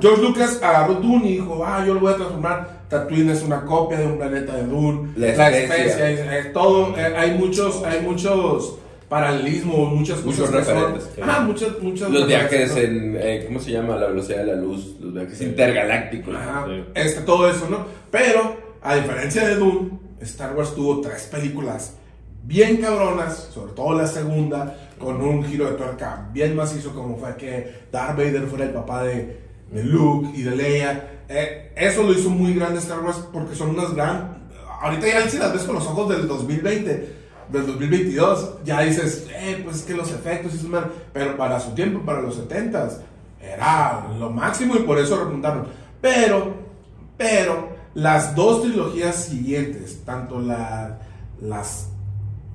George 0.00 0.22
Lucas 0.22 0.60
agarró 0.62 0.94
Dune 0.94 1.26
y 1.28 1.32
dijo, 1.34 1.62
ah, 1.64 1.84
yo 1.86 1.94
lo 1.94 2.00
voy 2.00 2.12
a 2.12 2.16
transformar. 2.16 2.78
Tatooine 2.88 3.30
es 3.30 3.42
una 3.42 3.62
copia 3.64 3.98
de 3.98 4.06
un 4.06 4.16
planeta 4.18 4.54
de 4.56 4.64
Dune. 4.64 5.10
La 5.16 5.26
La, 5.34 5.50
especia. 5.50 5.84
especia, 5.84 6.10
es- 6.38 6.46
es 6.46 6.52
todo. 6.52 6.96
eh, 6.96 7.14
hay 7.16 7.32
muchos, 7.32 7.82
hay 7.84 8.00
muchos 8.00 8.76
paralelismos, 9.08 9.92
muchas 9.92 10.22
Muchos 10.24 10.48
cosas 10.50 10.66
que 10.66 10.72
son- 10.72 10.82
referentes. 10.94 11.08
Ajá, 11.22 11.40
muchas, 11.40 11.68
muchas 11.82 12.10
Los 12.10 12.26
viajes 12.26 12.76
en, 12.76 13.16
eh, 13.20 13.44
¿cómo 13.46 13.58
se 13.60 13.70
llama? 13.72 13.96
La 13.96 14.06
velocidad 14.08 14.38
de 14.38 14.46
la 14.46 14.54
luz, 14.54 14.96
los 15.00 15.12
viajes 15.14 15.40
intergalácticos. 15.40 16.34
Ajá, 16.34 16.66
Sí. 16.66 16.84
este, 16.94 17.20
todo 17.22 17.48
eso, 17.50 17.66
¿no? 17.70 17.86
Pero, 18.10 18.56
a 18.82 18.94
diferencia 18.96 19.46
de 19.48 19.54
Dune, 19.56 19.90
Star 20.20 20.56
Wars 20.56 20.74
tuvo 20.74 21.00
tres 21.00 21.24
películas 21.24 21.94
bien 22.42 22.78
cabronas, 22.78 23.50
sobre 23.52 23.72
todo 23.72 23.96
la 23.96 24.06
segunda, 24.06 24.88
con 24.98 25.20
un 25.20 25.44
giro 25.44 25.66
de 25.66 25.76
tuerca 25.76 26.28
bien 26.32 26.56
macizo, 26.56 26.94
como 26.94 27.16
fue 27.16 27.36
que 27.36 27.82
Darth 27.92 28.16
Vader 28.16 28.46
fuera 28.46 28.64
el 28.64 28.70
papá 28.70 29.04
de, 29.04 29.38
de 29.70 29.84
Luke 29.84 30.30
y 30.34 30.42
de 30.42 30.56
Leia. 30.56 31.10
Eh, 31.28 31.72
eso 31.76 32.02
lo 32.02 32.12
hizo 32.12 32.30
muy 32.30 32.54
grande 32.54 32.78
Star 32.78 33.00
Wars 33.00 33.22
porque 33.32 33.54
son 33.54 33.70
unas 33.70 33.94
gran. 33.94 34.48
Ahorita 34.80 35.06
ya 35.06 35.28
si 35.28 35.38
las 35.38 35.52
ves 35.52 35.62
con 35.62 35.74
los 35.74 35.86
ojos 35.86 36.08
del 36.08 36.26
2020, 36.26 37.16
del 37.48 37.66
2022, 37.66 38.64
ya 38.64 38.80
dices, 38.80 39.26
eh, 39.34 39.60
pues 39.64 39.76
es 39.76 39.82
que 39.82 39.94
los 39.94 40.10
efectos 40.10 40.52
y 40.54 40.66
man", 40.66 40.86
pero 41.12 41.36
para 41.36 41.60
su 41.60 41.74
tiempo, 41.74 42.00
para 42.04 42.22
los 42.22 42.38
70s, 42.38 42.98
era 43.40 44.06
lo 44.18 44.30
máximo 44.30 44.76
y 44.76 44.80
por 44.80 44.98
eso 44.98 45.18
repuntaron. 45.18 45.66
Pero, 46.00 46.54
pero, 47.16 47.77
las 47.94 48.34
dos 48.34 48.62
trilogías 48.62 49.16
siguientes, 49.16 50.00
tanto 50.04 50.40
la, 50.40 50.98
las 51.40 51.88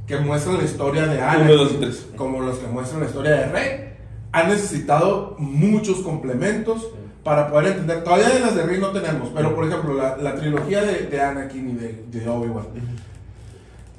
que 0.08 0.18
muestran 0.18 0.58
la 0.58 0.63
historia 0.63 1.06
de 1.08 1.22
Ana, 1.22 1.44
Uno, 1.46 1.56
dos 1.56 1.72
y 1.74 1.75
tres. 1.78 2.06
como 2.16 2.42
los 2.42 2.58
que 2.58 2.68
muestran 2.68 3.02
la 3.02 3.08
historia 3.08 3.32
de 3.32 3.46
Rey, 3.48 3.90
han 4.32 4.50
necesitado 4.50 5.36
muchos 5.40 5.98
complementos 6.00 6.88
para 7.24 7.50
poder 7.50 7.68
entender. 7.74 8.04
Todavía 8.04 8.30
de 8.30 8.40
las 8.42 8.56
de 8.56 8.63
Rey 8.63 8.80
no 8.80 8.90
tenemos, 8.92 9.30
pero 9.34 9.56
por 9.56 9.66
ejemplo, 9.68 9.94
la, 9.94 10.18
la 10.18 10.36
trilogía 10.36 10.84
de, 10.84 11.04
de 11.08 11.22
Anakin 11.22 11.70
y 11.70 11.74
de, 11.74 12.04
de 12.12 12.30
Obi-Wan. 12.30 12.66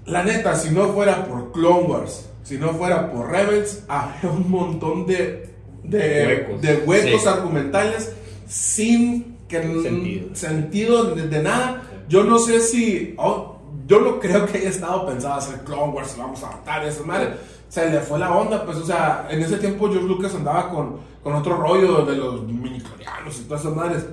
La 0.07 0.23
neta, 0.23 0.55
si 0.57 0.71
no 0.71 0.89
fuera 0.93 1.25
por 1.25 1.53
Clone 1.53 1.85
Wars, 1.89 2.27
si 2.43 2.59
no 2.59 2.75
fuera 2.75 3.11
por 3.11 3.31
Rebels, 3.31 3.85
habría 3.89 4.31
un 4.31 4.51
montón 4.51 5.07
de, 5.07 5.55
de 5.83 6.27
Huecos. 6.47 6.61
de 6.63 6.77
huecos 6.87 7.23
Sí. 7.23 7.29
argumentales 7.29 8.13
sin 8.47 9.34
que 9.63 9.83
Sentido. 9.83 10.29
sentido 10.35 11.05
de, 11.15 11.29
de 11.29 11.43
nada. 11.43 11.83
Yo 12.09 12.25
no 12.25 12.39
sé 12.39 12.61
si. 12.61 13.15
oh, 13.19 13.57
yo 13.87 14.01
no 14.01 14.19
creo 14.21 14.47
que 14.47 14.59
haya 14.59 14.69
estado 14.71 15.07
pensado 15.07 15.35
hacer 15.35 15.61
Clone 15.65 15.93
Wars, 15.93 16.15
vamos 16.19 16.43
a 16.43 16.51
matar 16.53 16.83
a 16.83 16.89
esa 16.89 17.03
madre. 17.05 17.35
Se 17.69 17.91
le 17.91 18.01
fue 18.01 18.19
la 18.19 18.33
onda, 18.35 18.65
pues, 18.65 18.79
o 18.79 18.85
sea, 18.87 19.27
en 19.31 19.43
ese 19.43 19.57
tiempo 19.57 19.89
George 19.91 20.07
Lucas 20.07 20.35
andaba 20.35 20.71
con, 20.71 20.97
con 21.23 21.35
otro 21.35 21.57
rollo 21.57 22.05
de 22.05 22.17
los 22.17 22.43
miniclorianos 22.47 23.39
y 23.41 23.45
todas 23.45 23.63
esas 23.63 23.75
madres. 23.75 24.07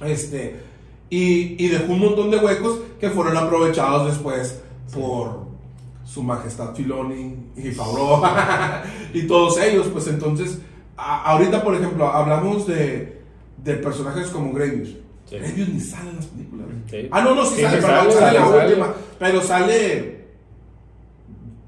Este, 0.00 0.60
y, 1.10 1.62
y 1.62 1.68
dejó 1.68 1.92
un 1.92 2.00
montón 2.00 2.30
de 2.30 2.38
huecos 2.38 2.78
que 3.00 3.10
fueron 3.10 3.36
aprovechados 3.36 4.06
después 4.06 4.60
por 4.94 5.42
su 6.04 6.22
majestad 6.22 6.74
Filoni 6.74 7.36
y 7.56 7.70
Favreau 7.70 8.22
y 9.14 9.26
todos 9.26 9.58
ellos, 9.60 9.88
pues 9.92 10.06
entonces, 10.08 10.58
a- 10.96 11.22
ahorita 11.32 11.62
por 11.62 11.74
ejemplo, 11.74 12.06
hablamos 12.08 12.66
de, 12.66 13.21
de 13.64 13.74
personajes 13.74 14.28
como 14.28 14.52
Gravius. 14.52 14.90
Sí. 15.28 15.36
Ni 15.72 15.80
sale 15.80 16.10
en 16.10 16.16
las 16.16 16.26
películas. 16.26 16.66
Sí. 16.90 17.08
Ah, 17.10 17.22
no, 17.22 17.34
no, 17.34 17.44
sí, 17.46 17.56
Sí, 17.56 17.62
sale, 17.62 17.76
perdón, 17.80 17.96
sale, 17.98 18.12
sale 18.12 18.38
la 18.38 18.46
sale. 18.46 18.66
última, 18.66 18.94
pero 19.18 19.40
sale 19.40 20.24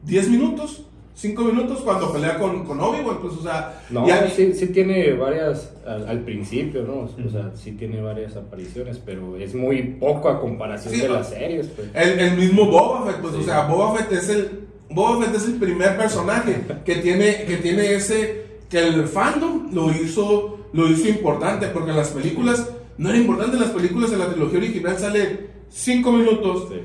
10 0.02 0.28
minutos, 0.28 0.84
5 1.14 1.44
minutos 1.44 1.80
cuando 1.80 2.12
pelea 2.12 2.38
con, 2.38 2.64
con 2.66 2.78
Obi-Wan, 2.80 3.18
pues, 3.22 3.34
o 3.34 3.42
sea, 3.42 3.82
No, 3.90 4.04
sí, 4.34 4.52
sí 4.52 4.66
tiene 4.66 5.14
varias 5.14 5.72
al, 5.86 6.06
al 6.08 6.20
principio, 6.20 6.82
¿no? 6.82 7.08
O 7.26 7.30
sea, 7.30 7.52
sí 7.54 7.72
tiene 7.72 8.02
varias 8.02 8.36
apariciones, 8.36 8.98
pero 9.04 9.36
es 9.38 9.54
muy 9.54 9.82
poco 9.98 10.28
a 10.28 10.40
comparación 10.40 10.98
de 10.98 11.08
las 11.08 11.30
series, 11.30 11.68
pues. 11.68 11.88
El, 11.94 12.18
el 12.18 12.36
mismo 12.36 12.66
Boba 12.66 13.06
Fett, 13.06 13.20
pues, 13.22 13.34
o 13.34 13.42
sea, 13.42 13.62
Boba 13.66 13.96
Fett 13.96 14.12
es 14.12 14.28
el 14.28 14.60
Boba 14.90 15.24
Fett 15.24 15.34
es 15.36 15.44
el 15.46 15.54
primer 15.54 15.96
personaje 15.96 16.60
que 16.84 16.96
tiene 16.96 17.44
que 17.46 17.56
tiene 17.56 17.94
ese 17.94 18.44
que 18.68 18.78
el 18.80 19.06
fandom 19.08 19.72
lo 19.72 19.90
hizo 19.90 20.58
lo 20.74 20.88
hizo 20.90 21.08
importante 21.08 21.68
porque 21.68 21.90
en 21.90 21.96
las 21.96 22.08
películas 22.10 22.68
no 22.98 23.08
era 23.08 23.18
importante 23.18 23.56
en 23.56 23.62
las 23.62 23.70
películas 23.70 24.12
en 24.12 24.18
la 24.18 24.28
trilogía 24.28 24.58
original 24.58 24.98
sale 24.98 25.46
5 25.70 26.12
minutos 26.12 26.68
Sí. 26.68 26.80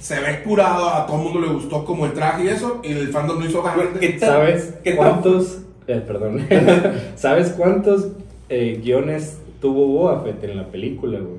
se 0.00 0.20
ve 0.20 0.42
curado 0.42 0.88
a 0.88 1.06
todo 1.06 1.18
el 1.18 1.22
mundo 1.24 1.40
le 1.40 1.48
gustó 1.52 1.84
como 1.84 2.06
el 2.06 2.12
traje 2.12 2.44
y 2.44 2.48
eso 2.48 2.80
y 2.82 2.92
el 2.92 3.08
fandom 3.08 3.38
lo 3.40 3.46
hizo 3.46 3.62
grande. 3.62 4.00
¿Qué 4.00 4.08
tal? 4.14 4.30
¿Sabes 4.30 4.74
cuántos, 4.96 5.58
eh, 5.86 6.02
perdón, 6.06 6.46
¿sabes 7.16 7.48
cuántos 7.50 8.08
eh, 8.48 8.80
guiones 8.82 9.38
tuvo 9.60 9.86
Boba 9.86 10.22
Fett 10.22 10.42
en 10.44 10.56
la 10.56 10.66
película, 10.68 11.18
güey? 11.20 11.38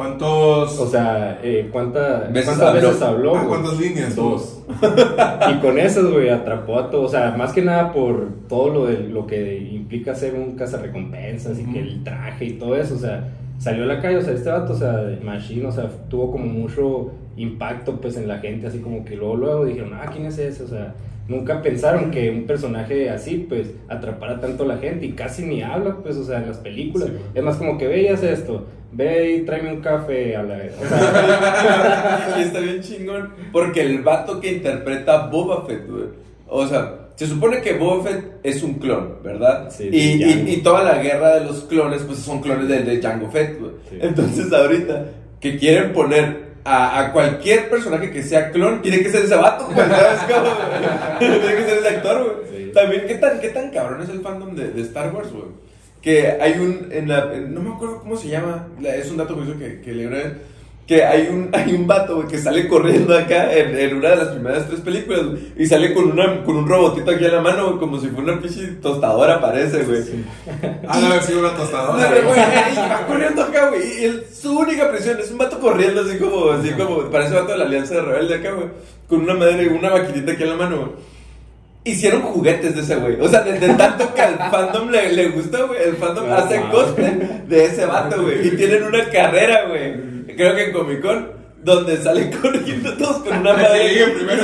¿Cuántos 0.00 0.78
O 0.78 0.86
sea, 0.86 1.38
eh, 1.42 1.68
¿cuánta- 1.70 2.20
Veces 2.32 2.46
¿cuántas 2.56 2.68
habló. 2.68 2.88
veces 2.88 3.02
habló? 3.02 3.36
Ah? 3.36 3.44
¿cuántas 3.46 3.78
líneas? 3.78 4.16
Dos. 4.16 4.62
y 5.50 5.58
con 5.60 5.78
esas, 5.78 6.10
güey, 6.10 6.30
atrapó 6.30 6.78
a 6.78 6.88
todo. 6.88 7.02
O 7.02 7.08
sea, 7.10 7.34
más 7.36 7.52
que 7.52 7.60
nada 7.60 7.92
por 7.92 8.28
todo 8.48 8.70
lo, 8.70 8.86
de, 8.86 9.00
lo 9.00 9.26
que 9.26 9.58
implica 9.58 10.14
ser 10.14 10.36
un 10.36 10.56
cazarrecompensas 10.56 11.58
y 11.58 11.64
que 11.64 11.80
el 11.80 12.02
traje 12.02 12.46
y 12.46 12.52
todo 12.54 12.76
eso. 12.76 12.94
O 12.94 12.98
sea, 12.98 13.28
salió 13.58 13.84
a 13.84 13.88
la 13.88 14.00
calle, 14.00 14.16
o 14.16 14.22
sea, 14.22 14.32
este 14.32 14.48
vato, 14.48 14.72
o 14.72 14.76
sea, 14.76 15.18
Machine, 15.22 15.66
o 15.66 15.72
sea, 15.72 15.90
tuvo 16.08 16.32
como 16.32 16.46
mucho 16.46 17.10
impacto, 17.36 18.00
pues, 18.00 18.16
en 18.16 18.26
la 18.26 18.38
gente. 18.38 18.68
Así 18.68 18.78
como 18.78 19.04
que 19.04 19.16
luego, 19.16 19.36
luego 19.36 19.64
dijeron, 19.66 19.92
ah, 19.92 20.08
¿quién 20.10 20.24
es 20.24 20.38
ese? 20.38 20.62
O 20.62 20.68
sea, 20.68 20.94
nunca 21.28 21.60
pensaron 21.60 22.10
que 22.10 22.30
un 22.30 22.44
personaje 22.46 23.10
así, 23.10 23.44
pues, 23.46 23.74
atrapara 23.86 24.40
tanto 24.40 24.62
a 24.62 24.66
la 24.66 24.78
gente 24.78 25.04
y 25.04 25.12
casi 25.12 25.42
ni 25.44 25.60
habla, 25.62 25.98
pues, 26.02 26.16
o 26.16 26.24
sea, 26.24 26.38
en 26.38 26.46
las 26.46 26.56
películas. 26.56 27.08
Sí. 27.08 27.14
es 27.34 27.42
más 27.44 27.56
como 27.56 27.76
que 27.76 27.86
veías 27.86 28.22
esto. 28.22 28.64
Ve 28.92 29.36
y 29.36 29.40
tráeme 29.42 29.74
un 29.74 29.80
café 29.80 30.36
a 30.36 30.42
la 30.42 30.56
O 30.56 30.88
sea, 30.88 32.34
y 32.38 32.42
está 32.42 32.58
bien 32.58 32.80
chingón. 32.80 33.32
Porque 33.52 33.82
el 33.82 34.02
vato 34.02 34.40
que 34.40 34.52
interpreta 34.52 35.14
a 35.14 35.26
Boba 35.28 35.64
Fett, 35.66 35.88
güey. 35.88 36.06
O 36.48 36.66
sea, 36.66 37.10
se 37.14 37.26
supone 37.26 37.60
que 37.60 37.74
Boba 37.74 38.04
Fett 38.04 38.24
es 38.42 38.62
un 38.62 38.74
clon, 38.74 39.18
¿verdad? 39.22 39.70
Sí, 39.70 39.88
y, 39.92 40.52
y, 40.52 40.56
toda 40.62 40.82
la 40.82 41.00
guerra 41.02 41.34
de 41.36 41.44
los 41.44 41.60
clones, 41.64 42.02
pues 42.02 42.18
son 42.18 42.40
clones 42.40 42.66
de, 42.66 42.82
de 42.82 43.00
Jango 43.00 43.30
Fett, 43.30 43.60
güey. 43.60 43.72
Sí. 43.88 43.98
Entonces, 44.00 44.52
ahorita 44.52 45.06
que 45.38 45.56
quieren 45.56 45.92
poner 45.92 46.50
a, 46.64 47.00
a 47.00 47.12
cualquier 47.12 47.70
personaje 47.70 48.10
que 48.10 48.22
sea 48.22 48.50
clon, 48.50 48.82
tiene 48.82 49.00
que 49.02 49.10
ser 49.10 49.24
ese 49.24 49.36
vato, 49.36 49.66
güey. 49.66 49.76
¿Sabes 49.76 50.20
cómo? 50.28 50.42
güey? 50.42 51.18
tiene 51.40 51.56
que 51.56 51.64
ser 51.64 51.78
ese 51.78 51.88
actor, 51.88 52.24
güey. 52.24 52.64
Sí. 52.66 52.72
También, 52.72 53.06
¿qué 53.06 53.14
tan, 53.14 53.40
¿qué 53.40 53.48
tan 53.50 53.70
cabrón 53.70 54.02
es 54.02 54.08
el 54.08 54.20
fandom 54.20 54.56
de, 54.56 54.70
de 54.70 54.82
Star 54.82 55.14
Wars, 55.14 55.32
güey? 55.32 55.69
Que 56.02 56.28
hay 56.40 56.52
un, 56.58 56.88
en 56.90 57.08
la, 57.08 57.26
no 57.48 57.60
me 57.60 57.74
acuerdo 57.74 58.00
cómo 58.00 58.16
se 58.16 58.28
llama, 58.28 58.68
la- 58.80 58.94
es 58.96 59.10
un 59.10 59.18
dato 59.18 59.34
curioso 59.34 59.58
que, 59.58 59.80
que 59.82 59.92
vez, 59.92 60.32
que 60.86 61.04
hay 61.04 61.28
un, 61.28 61.50
hay 61.52 61.74
un 61.74 61.86
vato, 61.86 62.16
güey, 62.16 62.26
que 62.28 62.38
sale 62.38 62.66
corriendo 62.68 63.16
acá 63.16 63.52
en, 63.52 63.78
en 63.78 63.96
una 63.96 64.08
de 64.10 64.16
las 64.16 64.28
primeras 64.28 64.66
tres 64.66 64.80
películas, 64.80 65.26
güey, 65.26 65.52
y 65.58 65.66
sale 65.66 65.92
con, 65.92 66.10
una, 66.10 66.42
con 66.42 66.56
un 66.56 66.66
robotito 66.66 67.10
aquí 67.10 67.26
en 67.26 67.32
la 67.32 67.42
mano, 67.42 67.66
güey, 67.66 67.78
como 67.78 68.00
si 68.00 68.08
fuera 68.08 68.32
una 68.32 68.40
pinche 68.42 68.66
tostadora, 68.82 69.40
parece, 69.40 69.82
güey. 69.84 70.00
Ah, 70.88 70.96
debe 70.98 71.12
haber 71.12 71.22
sido 71.22 71.40
una 71.40 71.50
No, 71.52 71.56
tostadora. 71.58 72.08
güey, 72.08 72.40
y 72.72 72.76
va 72.88 73.06
corriendo 73.06 73.42
acá, 73.42 73.68
güey, 73.68 73.82
y 74.00 74.04
él- 74.06 74.24
su 74.32 74.58
única 74.58 74.90
presión 74.90 75.20
es 75.20 75.30
un 75.30 75.36
vato 75.38 75.60
corriendo 75.60 76.00
así 76.00 76.16
como, 76.18 76.50
así 76.50 76.70
como, 76.70 77.10
parece 77.10 77.34
vato 77.34 77.52
de 77.52 77.58
la 77.58 77.64
Alianza 77.66 77.94
de 77.96 78.00
Rebelde 78.02 78.34
acá, 78.36 78.52
güey, 78.52 78.68
con 79.06 79.20
una 79.20 79.34
madre, 79.34 79.68
una 79.68 79.90
maquinita 79.90 80.32
aquí 80.32 80.42
en 80.44 80.48
la 80.48 80.56
mano, 80.56 80.76
güey. 80.78 81.09
Hicieron 81.84 82.22
juguetes 82.22 82.74
de 82.74 82.82
ese 82.82 82.96
güey. 82.96 83.18
O 83.20 83.28
sea, 83.28 83.40
de, 83.40 83.58
de 83.58 83.72
tanto 83.74 84.12
que 84.14 84.20
al 84.20 84.36
fandom 84.50 84.90
le, 84.90 85.12
le 85.12 85.28
gustó, 85.28 85.66
güey. 85.68 85.82
El 85.82 85.96
fandom 85.96 86.28
No, 86.28 86.34
hace 86.34 86.58
mames. 86.60 86.74
cosplay 86.74 87.42
de 87.48 87.64
ese 87.64 87.86
vato, 87.86 88.22
güey. 88.22 88.46
Y 88.48 88.50
tienen 88.50 88.82
una 88.84 89.08
carrera, 89.08 89.64
güey. 89.68 90.36
Creo 90.36 90.54
que 90.54 90.64
en 90.66 90.72
Comic 90.72 91.00
Con, 91.00 91.32
donde 91.62 91.96
salen 91.96 92.30
corriendo 92.42 92.92
todos 92.98 93.18
con 93.22 93.38
una 93.38 93.54
madre. 93.54 93.94
Sí, 94.04 94.10
primero 94.14 94.42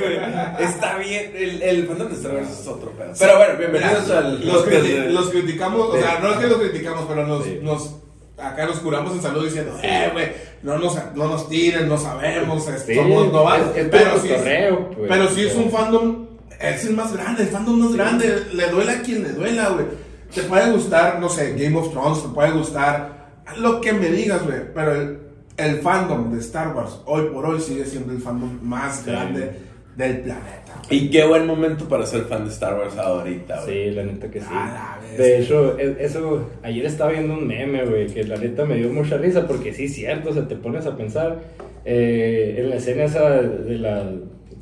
güey. 0.00 0.18
Está 0.60 0.96
bien. 0.98 1.32
El, 1.34 1.62
el 1.62 1.86
fandom 1.86 2.08
de 2.08 2.14
Star 2.14 2.34
Wars 2.34 2.48
es 2.60 2.66
otro 2.68 2.90
pedo. 2.92 3.12
Pero 3.18 3.36
bueno, 3.38 3.54
bienvenidos 3.58 4.10
al 4.10 4.46
los, 4.46 4.56
podcast 4.62 4.84
criti- 4.84 5.02
de- 5.04 5.10
los 5.10 5.30
criticamos, 5.30 5.88
o 5.90 6.00
sea, 6.00 6.18
no 6.22 6.30
es 6.32 6.36
que 6.38 6.46
los 6.46 6.58
criticamos, 6.58 7.04
pero 7.08 7.26
nos, 7.26 7.44
Sí. 7.44 7.58
nos 7.62 7.96
acá 8.42 8.66
nos 8.66 8.80
curamos 8.80 9.12
en 9.14 9.22
salud 9.22 9.44
diciendo, 9.44 9.78
eh, 9.82 10.08
güey, 10.12 10.26
no 10.62 10.78
nos, 10.78 10.96
no 11.14 11.28
nos 11.28 11.48
tiren, 11.48 11.88
no 11.88 11.96
sabemos, 11.98 12.66
es- 12.68 12.82
Sí, 12.82 12.94
somos 12.94 13.32
novatos. 13.32 13.76
es- 13.76 13.84
es 13.84 13.88
pero 13.90 14.18
sí, 14.18 14.28
es- 14.28 14.32
cotorreo, 14.34 14.90
pues. 14.90 15.08
pero 15.08 15.28
sí 15.28 15.40
es 15.46 15.54
un 15.54 15.70
fandom, 15.70 16.26
es 16.60 16.84
el 16.84 16.94
más 16.96 17.12
grande, 17.12 17.42
el 17.44 17.48
fandom 17.48 17.78
más 17.80 17.92
grande, 17.94 18.44
le 18.52 18.68
duela 18.68 18.92
a 18.92 19.02
quien 19.02 19.22
le 19.22 19.30
duela, 19.30 19.68
güey. 19.70 19.86
Te 20.34 20.42
puede 20.42 20.70
gustar, 20.72 21.18
no 21.20 21.28
sé, 21.28 21.54
Game 21.56 21.76
of 21.76 21.90
Thrones, 21.90 22.22
te 22.22 22.28
puede 22.28 22.50
gustar 22.52 23.28
lo 23.58 23.80
que 23.80 23.92
me 23.92 24.08
digas, 24.08 24.42
güey, 24.44 24.60
pero 24.74 24.94
el, 24.94 25.18
el 25.58 25.80
fandom 25.80 26.32
de 26.32 26.40
Star 26.40 26.74
Wars 26.74 26.98
hoy 27.04 27.26
por 27.32 27.44
hoy 27.44 27.60
sigue 27.60 27.84
siendo 27.84 28.12
el 28.12 28.20
fandom 28.20 28.58
más 28.62 28.98
Sí. 29.04 29.10
grande 29.10 29.71
del 29.96 30.20
planeta. 30.20 30.82
Y 30.90 31.10
qué 31.10 31.24
buen 31.26 31.46
momento 31.46 31.88
para 31.88 32.04
ser 32.06 32.22
fan 32.22 32.44
de 32.44 32.50
Star 32.50 32.78
Wars 32.78 32.96
ahorita, 32.98 33.62
güey. 33.64 33.88
Sí, 33.88 33.94
la 33.94 34.04
neta 34.04 34.30
que 34.30 34.40
sí. 34.40 34.46
A 34.50 34.98
la 34.98 34.98
bestia. 35.00 35.24
De 35.24 35.38
hecho, 35.40 35.78
e- 35.78 35.96
eso, 36.00 36.50
ayer 36.62 36.84
estaba 36.86 37.12
viendo 37.12 37.34
un 37.34 37.46
meme, 37.46 37.84
güey, 37.84 38.06
que 38.06 38.24
la 38.24 38.36
neta 38.36 38.64
me 38.64 38.76
dio 38.76 38.90
mucha 38.92 39.16
risa 39.16 39.46
porque 39.46 39.72
sí, 39.72 39.88
cierto, 39.88 40.30
o 40.30 40.32
sea, 40.32 40.48
te 40.48 40.56
pones 40.56 40.86
a 40.86 40.96
pensar 40.96 41.40
eh, 41.84 42.56
en 42.58 42.70
la 42.70 42.76
escena 42.76 43.04
esa 43.04 43.42
de 43.42 43.78
la, 43.78 44.10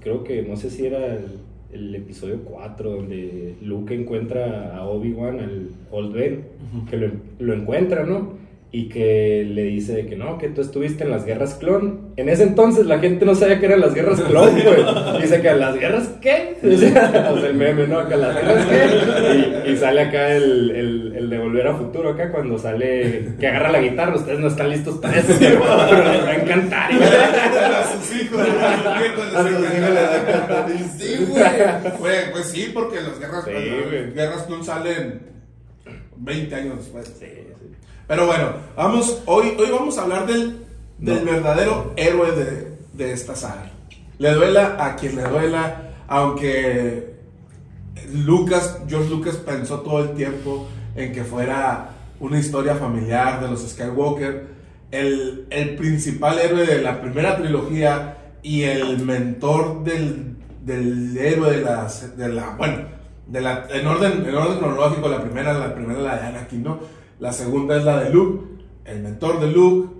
creo 0.00 0.24
que, 0.24 0.42
no 0.42 0.56
sé 0.56 0.70
si 0.70 0.86
era 0.86 1.06
el, 1.06 1.38
el 1.72 1.94
episodio 1.94 2.40
4, 2.44 2.90
donde 2.90 3.54
Luke 3.62 3.94
encuentra 3.94 4.76
a 4.76 4.86
Obi-Wan, 4.86 5.40
al 5.40 5.68
Old 5.90 6.12
Ben, 6.14 6.44
que 6.88 6.96
lo, 6.96 7.10
lo 7.38 7.54
encuentra, 7.54 8.04
¿no? 8.04 8.34
Y 8.72 8.88
que 8.88 9.44
le 9.48 9.64
dice 9.64 9.94
de 9.94 10.06
que 10.06 10.14
no, 10.14 10.38
que 10.38 10.48
tú 10.48 10.60
estuviste 10.60 11.02
en 11.02 11.10
las 11.10 11.24
guerras 11.24 11.54
clon. 11.54 12.12
En 12.16 12.28
ese 12.28 12.44
entonces 12.44 12.86
la 12.86 13.00
gente 13.00 13.24
no 13.26 13.34
sabía 13.34 13.58
que 13.58 13.66
eran 13.66 13.80
las 13.80 13.94
guerras 13.94 14.20
clon, 14.20 14.50
güey. 14.52 15.20
Dice 15.22 15.42
que 15.42 15.52
las 15.54 15.76
guerras 15.76 16.10
qué? 16.20 16.56
O 16.62 16.76
sea, 16.76 17.48
el 17.48 17.54
meme, 17.54 17.88
¿no? 17.88 18.06
Que 18.08 18.16
las 18.16 18.34
guerras 18.36 18.66
qué. 18.66 19.68
Y, 19.68 19.72
y 19.72 19.76
sale 19.76 20.02
acá 20.02 20.36
el, 20.36 20.70
el, 20.70 21.16
el 21.16 21.30
de 21.30 21.38
volver 21.38 21.66
a 21.66 21.74
futuro, 21.74 22.10
acá 22.10 22.30
cuando 22.30 22.58
sale, 22.58 23.34
que 23.40 23.46
agarra 23.48 23.72
la 23.72 23.80
guitarra. 23.80 24.14
Ustedes 24.14 24.38
no 24.38 24.46
están 24.46 24.70
listos 24.70 24.98
para 24.98 25.18
eso, 25.18 25.34
pero 25.40 25.58
les 25.58 26.24
va 26.24 26.30
a 26.30 26.36
encantar. 26.36 26.92
a 26.92 27.84
sus 27.92 28.22
hijos, 28.22 28.40
a 28.40 28.46
sus 28.46 29.06
hijos, 29.06 29.34
A 29.34 29.42
sus 29.42 29.50
hijos 29.50 29.70
les 29.72 29.94
va 29.94 30.14
a 30.14 30.20
encantar. 30.20 30.66
Sí, 30.96 31.26
güey. 31.98 32.30
Pues 32.30 32.46
sí, 32.46 32.70
porque 32.72 33.00
las 33.00 33.18
guerras, 33.18 33.44
Sí, 33.44 33.52
las 33.52 34.14
guerras 34.14 34.48
no 34.48 34.62
salen 34.62 35.22
20 36.18 36.54
años 36.54 36.76
después. 36.76 37.16
Sí. 37.18 37.26
Pero 38.10 38.26
bueno, 38.26 38.46
vamos, 38.74 39.22
hoy, 39.26 39.54
hoy 39.56 39.70
vamos 39.70 39.96
a 39.96 40.02
hablar 40.02 40.26
del, 40.26 40.66
del 40.98 41.24
verdadero 41.24 41.92
héroe 41.94 42.32
de, 42.32 42.76
de 42.92 43.12
esta 43.12 43.36
saga. 43.36 43.70
Le 44.18 44.32
duela 44.32 44.76
a 44.80 44.96
quien 44.96 45.14
le 45.14 45.22
duela, 45.22 45.92
aunque 46.08 47.14
Lucas, 48.12 48.80
George 48.88 49.10
Lucas 49.10 49.36
pensó 49.36 49.82
todo 49.82 50.00
el 50.00 50.16
tiempo 50.16 50.66
en 50.96 51.12
que 51.12 51.22
fuera 51.22 51.90
una 52.18 52.40
historia 52.40 52.74
familiar 52.74 53.42
de 53.42 53.46
los 53.46 53.60
Skywalker. 53.60 54.48
El, 54.90 55.46
el 55.48 55.76
principal 55.76 56.40
héroe 56.40 56.66
de 56.66 56.82
la 56.82 57.00
primera 57.00 57.36
trilogía 57.36 58.32
y 58.42 58.62
el 58.62 59.04
mentor 59.04 59.84
del, 59.84 60.34
del 60.64 61.16
héroe 61.16 61.58
de 61.58 61.62
la, 61.62 61.88
de 62.16 62.28
la 62.28 62.56
bueno, 62.56 62.78
de 63.28 63.40
la, 63.40 63.68
en, 63.70 63.86
orden, 63.86 64.26
en 64.26 64.34
orden 64.34 64.58
cronológico, 64.58 65.08
la 65.08 65.22
primera, 65.22 65.52
la 65.52 65.72
primera 65.72 66.00
la 66.00 66.16
de 66.16 66.26
Anakin, 66.26 66.64
¿no? 66.64 66.99
La 67.20 67.32
segunda 67.32 67.76
es 67.76 67.84
la 67.84 68.02
de 68.02 68.10
Luke, 68.10 68.46
el 68.86 69.00
mentor 69.00 69.40
de 69.40 69.46
Luke, 69.48 69.90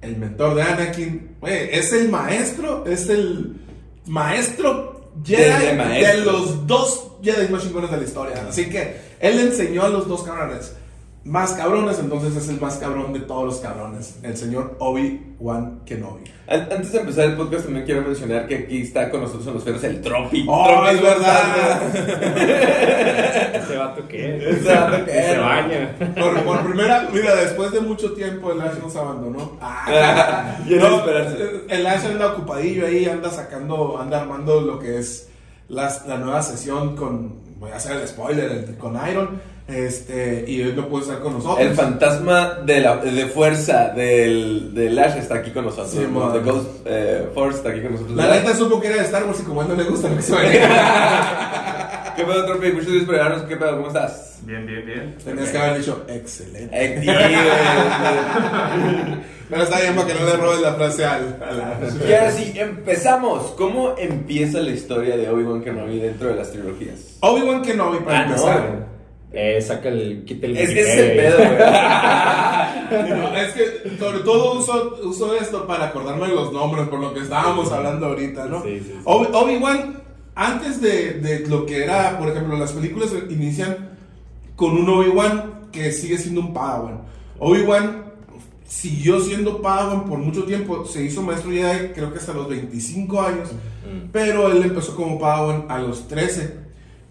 el 0.00 0.16
mentor 0.16 0.54
de 0.54 0.62
Anakin, 0.62 1.36
Güey, 1.40 1.68
es 1.72 1.92
el 1.92 2.08
maestro, 2.08 2.86
es 2.86 3.08
el 3.08 3.56
maestro 4.06 5.10
Jedi 5.24 5.76
de 5.76 6.24
los 6.24 6.66
dos 6.66 7.08
Jedi 7.22 7.52
más 7.52 7.62
chingones 7.62 7.90
de 7.90 7.96
la 7.96 8.04
historia. 8.04 8.46
Así 8.48 8.68
que 8.70 8.96
él 9.18 9.40
enseñó 9.40 9.82
a 9.82 9.88
los 9.88 10.06
dos 10.06 10.22
cabrones 10.22 10.72
más 11.24 11.52
cabrones, 11.52 11.98
entonces 11.98 12.34
es 12.34 12.48
el 12.48 12.58
más 12.60 12.76
cabrón 12.78 13.12
de 13.12 13.20
todos 13.20 13.44
los 13.44 13.56
cabrones, 13.58 14.18
el 14.22 14.36
señor 14.36 14.76
Obi-Wan 14.78 15.80
Kenobi. 15.84 16.24
An- 16.48 16.62
Antes 16.72 16.92
de 16.92 17.00
empezar 17.00 17.24
el 17.26 17.36
podcast 17.36 17.64
también 17.66 17.84
quiero 17.84 18.02
mencionar 18.02 18.46
que 18.48 18.56
aquí 18.56 18.80
está 18.82 19.10
con 19.10 19.20
nosotros 19.20 19.46
en 19.46 19.54
los 19.54 19.62
feros 19.64 19.84
el 19.84 20.00
Tropi. 20.00 20.46
¡Oh, 20.48 20.66
Tropi 20.66 20.96
es 20.96 21.02
verdad! 21.02 21.82
Ese 23.54 23.76
vato 23.76 24.08
que 24.08 24.50
Ese 24.50 24.74
vato 24.74 25.04
que 25.04 25.12
se 25.12 25.38
baña. 25.38 25.94
Por, 26.18 26.42
por 26.44 26.64
primera, 26.64 27.08
mira, 27.12 27.34
después 27.36 27.70
de 27.72 27.80
mucho 27.80 28.12
tiempo 28.12 28.52
el 28.52 28.60
Ash 28.62 28.78
nos 28.82 28.96
abandonó. 28.96 29.58
Ah, 29.62 30.58
no 30.68 31.04
el 31.68 31.86
Ash 31.86 32.06
anda 32.06 32.32
ocupadillo 32.32 32.86
ahí, 32.86 33.04
anda 33.06 33.30
sacando, 33.30 33.98
anda 34.00 34.22
armando 34.22 34.60
lo 34.60 34.78
que 34.78 34.98
es 34.98 35.28
las- 35.68 36.06
la 36.06 36.16
nueva 36.16 36.42
sesión 36.42 36.96
con, 36.96 37.40
voy 37.58 37.70
a 37.70 37.76
hacer 37.76 37.96
el 37.96 38.08
spoiler, 38.08 38.50
el- 38.50 38.76
con 38.76 38.96
Iron, 39.08 39.40
este, 39.70 40.44
y 40.46 40.62
hoy 40.62 40.72
no 40.74 40.88
puede 40.88 41.04
estar 41.04 41.20
con 41.20 41.34
nosotros. 41.34 41.60
El 41.60 41.74
fantasma 41.74 42.58
de, 42.64 42.80
la, 42.80 42.96
de 42.96 43.26
fuerza 43.26 43.88
del, 43.94 44.74
del 44.74 44.98
Ash 44.98 45.16
está 45.16 45.36
aquí 45.36 45.50
con 45.50 45.64
nosotros. 45.64 45.90
Sí, 45.90 46.06
¿no? 46.10 46.32
The 46.32 46.40
Ghost 46.40 46.68
eh, 46.84 47.28
Force 47.34 47.58
está 47.58 47.70
aquí 47.70 47.80
con 47.82 47.92
nosotros. 47.92 48.16
La 48.16 48.28
neta 48.28 48.54
supo 48.54 48.80
que 48.80 48.88
era 48.88 48.96
de 48.96 49.02
Star 49.04 49.24
Wars 49.24 49.40
y 49.40 49.44
como 49.44 49.60
a 49.60 49.64
él 49.64 49.70
no 49.70 49.76
le 49.76 49.84
gusta 49.84 50.08
lo 50.08 50.16
que 50.16 50.22
se 50.22 50.34
ve. 50.34 50.60
¿Qué 52.16 52.24
pedo, 52.24 52.44
Tropi? 52.44 52.72
Muchas 52.72 52.86
gracias 52.88 53.04
por 53.04 53.14
llegarnos. 53.14 53.42
¿Qué 53.42 53.56
pedo? 53.56 53.76
¿Cómo 53.76 53.86
estás? 53.88 54.38
Bien, 54.42 54.66
bien, 54.66 54.84
bien. 54.84 55.16
Tenías 55.24 55.50
que 55.50 55.58
haber 55.58 55.78
dicho, 55.78 56.04
excelente. 56.08 56.68
Eh, 56.72 57.00
güey. 57.04 57.16
Pero 59.50 59.62
está 59.64 59.80
bien 59.80 59.94
para 59.96 60.06
que 60.06 60.14
no 60.14 60.26
le 60.26 60.36
robes 60.36 60.60
la 60.60 60.74
frase 60.74 61.04
al, 61.04 61.36
al 61.42 61.60
Ash. 61.60 61.94
Y 62.08 62.12
ahora 62.12 62.30
sí, 62.30 62.52
empezamos. 62.54 63.52
¿Cómo 63.56 63.94
empieza 63.98 64.60
la 64.60 64.70
historia 64.70 65.16
de 65.16 65.28
Obi-Wan 65.28 65.60
Kenobi 65.62 65.98
dentro 65.98 66.28
de 66.28 66.36
las 66.36 66.52
trilogías? 66.52 67.16
Obi-Wan 67.20 67.62
Kenobi, 67.62 67.98
para 67.98 68.20
Ah, 68.20 68.26
no. 68.26 68.34
Eh, 69.32 69.60
saca 69.62 69.88
el. 69.88 70.24
Quita 70.24 70.46
el. 70.46 70.56
Es 70.56 70.70
que 70.70 70.80
ese 70.80 70.92
es 70.92 70.98
el 70.98 71.16
pedo, 71.16 71.36
güey. 71.38 71.50
No, 72.90 73.36
es 73.36 73.52
que 73.52 73.96
sobre 74.00 74.18
todo 74.20 74.58
uso, 74.58 74.98
uso 75.04 75.34
esto 75.36 75.64
para 75.66 75.86
acordarme 75.86 76.26
de 76.26 76.34
los 76.34 76.52
nombres 76.52 76.88
por 76.88 76.98
lo 76.98 77.14
que 77.14 77.20
estábamos 77.20 77.70
hablando 77.70 78.06
ahorita, 78.06 78.46
¿no? 78.46 78.62
Sí, 78.64 78.80
sí, 78.80 78.86
sí. 78.86 78.98
Obi- 79.04 79.28
Obi-Wan, 79.32 80.02
antes 80.34 80.80
de, 80.80 81.12
de 81.20 81.46
lo 81.46 81.64
que 81.66 81.84
era, 81.84 82.18
por 82.18 82.28
ejemplo, 82.30 82.58
las 82.58 82.72
películas 82.72 83.10
inician 83.28 83.90
con 84.56 84.72
un 84.72 84.88
Obi-Wan 84.88 85.68
que 85.70 85.92
sigue 85.92 86.18
siendo 86.18 86.40
un 86.40 86.52
Padawan. 86.52 87.02
Obi-Wan 87.38 88.06
siguió 88.66 89.20
siendo 89.20 89.62
Padawan 89.62 90.06
por 90.06 90.18
mucho 90.18 90.42
tiempo, 90.42 90.84
se 90.84 91.04
hizo 91.04 91.22
maestro 91.22 91.52
Jedi 91.52 91.88
creo 91.94 92.12
que 92.12 92.18
hasta 92.18 92.32
los 92.32 92.48
25 92.48 93.22
años, 93.22 93.50
Mm. 93.52 94.08
pero 94.12 94.50
él 94.52 94.62
empezó 94.64 94.94
como 94.96 95.18
Padawan 95.18 95.66
a 95.68 95.78
los 95.78 96.08
13. 96.08 96.54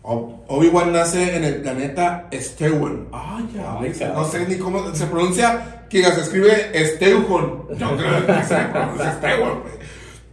Obi-Wan 0.03 0.91
nace 0.91 1.35
en 1.35 1.43
el 1.43 1.61
planeta 1.61 2.29
Steuon. 2.33 3.07
Ah, 3.11 3.41
ya, 3.53 4.13
no 4.13 4.25
sé 4.25 4.47
ni 4.47 4.55
cómo 4.57 4.93
se 4.95 5.05
pronuncia, 5.05 5.85
que 5.89 6.03
se 6.03 6.21
escribe 6.21 6.71
Esteujon. 6.73 7.67
Yo 7.77 7.97
creo 7.97 8.25
que 8.25 8.43
se 8.43 8.55
pronuncia 8.55 9.13
Steuon, 9.17 9.59
güey. 9.61 9.73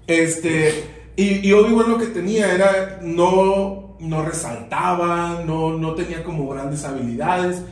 Este, 0.06 0.85
y, 1.16 1.49
y 1.49 1.52
Obi-Wan 1.52 1.90
lo 1.90 1.99
que 1.99 2.06
tenía 2.06 2.52
era, 2.54 3.00
no, 3.02 3.96
no 3.99 4.25
resaltaba, 4.25 5.42
no, 5.44 5.76
no 5.76 5.94
tenía 5.94 6.23
como 6.23 6.49
grandes 6.49 6.85
habilidades. 6.85 7.62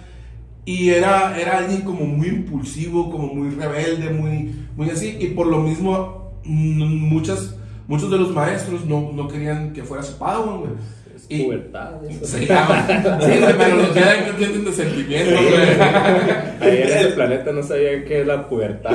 Y 0.66 0.90
era, 0.90 1.38
era 1.38 1.58
alguien 1.58 1.82
como 1.82 2.06
muy 2.06 2.28
impulsivo, 2.28 3.10
como 3.10 3.34
muy 3.34 3.50
rebelde, 3.50 4.10
muy, 4.10 4.54
muy 4.76 4.90
así. 4.90 5.16
Y 5.20 5.28
por 5.28 5.46
lo 5.46 5.58
mismo, 5.58 6.32
muchas, 6.44 7.54
muchos 7.86 8.10
de 8.10 8.18
los 8.18 8.30
maestros 8.32 8.84
no, 8.86 9.12
no 9.12 9.28
querían 9.28 9.72
que 9.72 9.84
fuera 9.84 10.02
su 10.02 10.16
Padawan, 10.18 10.60
güey. 10.60 10.72
Y- 11.28 11.42
pubertad. 11.44 11.90
Sí, 12.22 12.46
ah, 12.50 12.86
sí, 13.20 13.32
pero 13.58 13.76
los 13.76 13.92
Jedi 13.94 14.20
no 14.20 14.26
entienden 14.30 14.64
de 14.66 14.72
sentimientos, 14.72 15.40
güey. 15.42 16.70
Ahí 16.70 16.82
en 16.82 16.88
ese 16.88 17.06
planeta 17.14 17.52
no 17.52 17.62
sabía 17.62 18.04
qué 18.04 18.20
es 18.20 18.26
la 18.26 18.48
pubertad. 18.48 18.90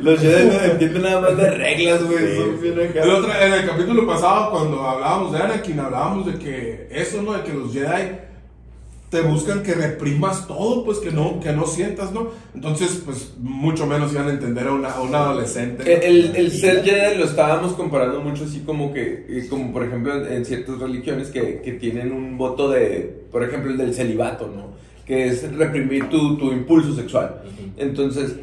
Los 0.00 0.20
Jedi 0.20 0.46
no 0.48 0.60
entienden 0.72 1.02
nada 1.02 1.20
más 1.20 1.36
de 1.36 1.50
reglas, 1.50 2.02
güey. 2.04 2.36
Sí. 2.36 2.72
El 2.94 3.10
otro- 3.10 3.32
en 3.40 3.52
el 3.52 3.66
capítulo 3.66 4.06
pasado, 4.06 4.50
cuando 4.50 4.80
hablábamos 4.82 5.32
de 5.32 5.38
Anakin, 5.38 5.80
hablábamos 5.80 6.26
de 6.26 6.38
que 6.38 6.88
eso, 6.90 7.22
¿no? 7.22 7.32
De 7.34 7.42
que 7.42 7.52
los 7.52 7.72
Jedi 7.72 8.18
te 9.14 9.20
buscan 9.20 9.62
que 9.62 9.74
reprimas 9.74 10.48
todo, 10.48 10.84
pues 10.84 10.98
que 10.98 11.12
no, 11.12 11.38
que 11.38 11.52
no 11.52 11.68
sientas, 11.68 12.10
¿no? 12.10 12.30
Entonces, 12.52 13.00
pues 13.04 13.34
mucho 13.38 13.86
menos 13.86 14.12
iban 14.12 14.26
a 14.26 14.32
entender 14.32 14.66
a, 14.66 14.72
una, 14.72 14.90
a 14.90 15.02
un 15.02 15.14
adolescente. 15.14 15.84
¿no? 15.84 15.90
El, 16.02 16.34
el, 16.34 16.50
ser 16.50 16.82
Jedi 16.82 17.16
lo 17.16 17.24
estábamos 17.24 17.74
comparando 17.74 18.20
mucho 18.20 18.42
así 18.42 18.64
como 18.66 18.92
que, 18.92 19.24
eh, 19.28 19.46
como 19.48 19.72
por 19.72 19.84
ejemplo 19.84 20.16
en, 20.16 20.32
en 20.32 20.44
ciertas 20.44 20.80
religiones 20.80 21.28
que, 21.28 21.60
que 21.62 21.74
tienen 21.74 22.10
un 22.10 22.36
voto 22.36 22.68
de, 22.68 23.24
por 23.30 23.44
ejemplo 23.44 23.70
el 23.70 23.76
del 23.78 23.94
celibato, 23.94 24.48
¿no? 24.48 24.74
Que 25.06 25.28
es 25.28 25.48
reprimir 25.54 26.08
tu, 26.08 26.36
tu 26.36 26.50
impulso 26.50 26.92
sexual. 26.96 27.40
Entonces, 27.76 28.34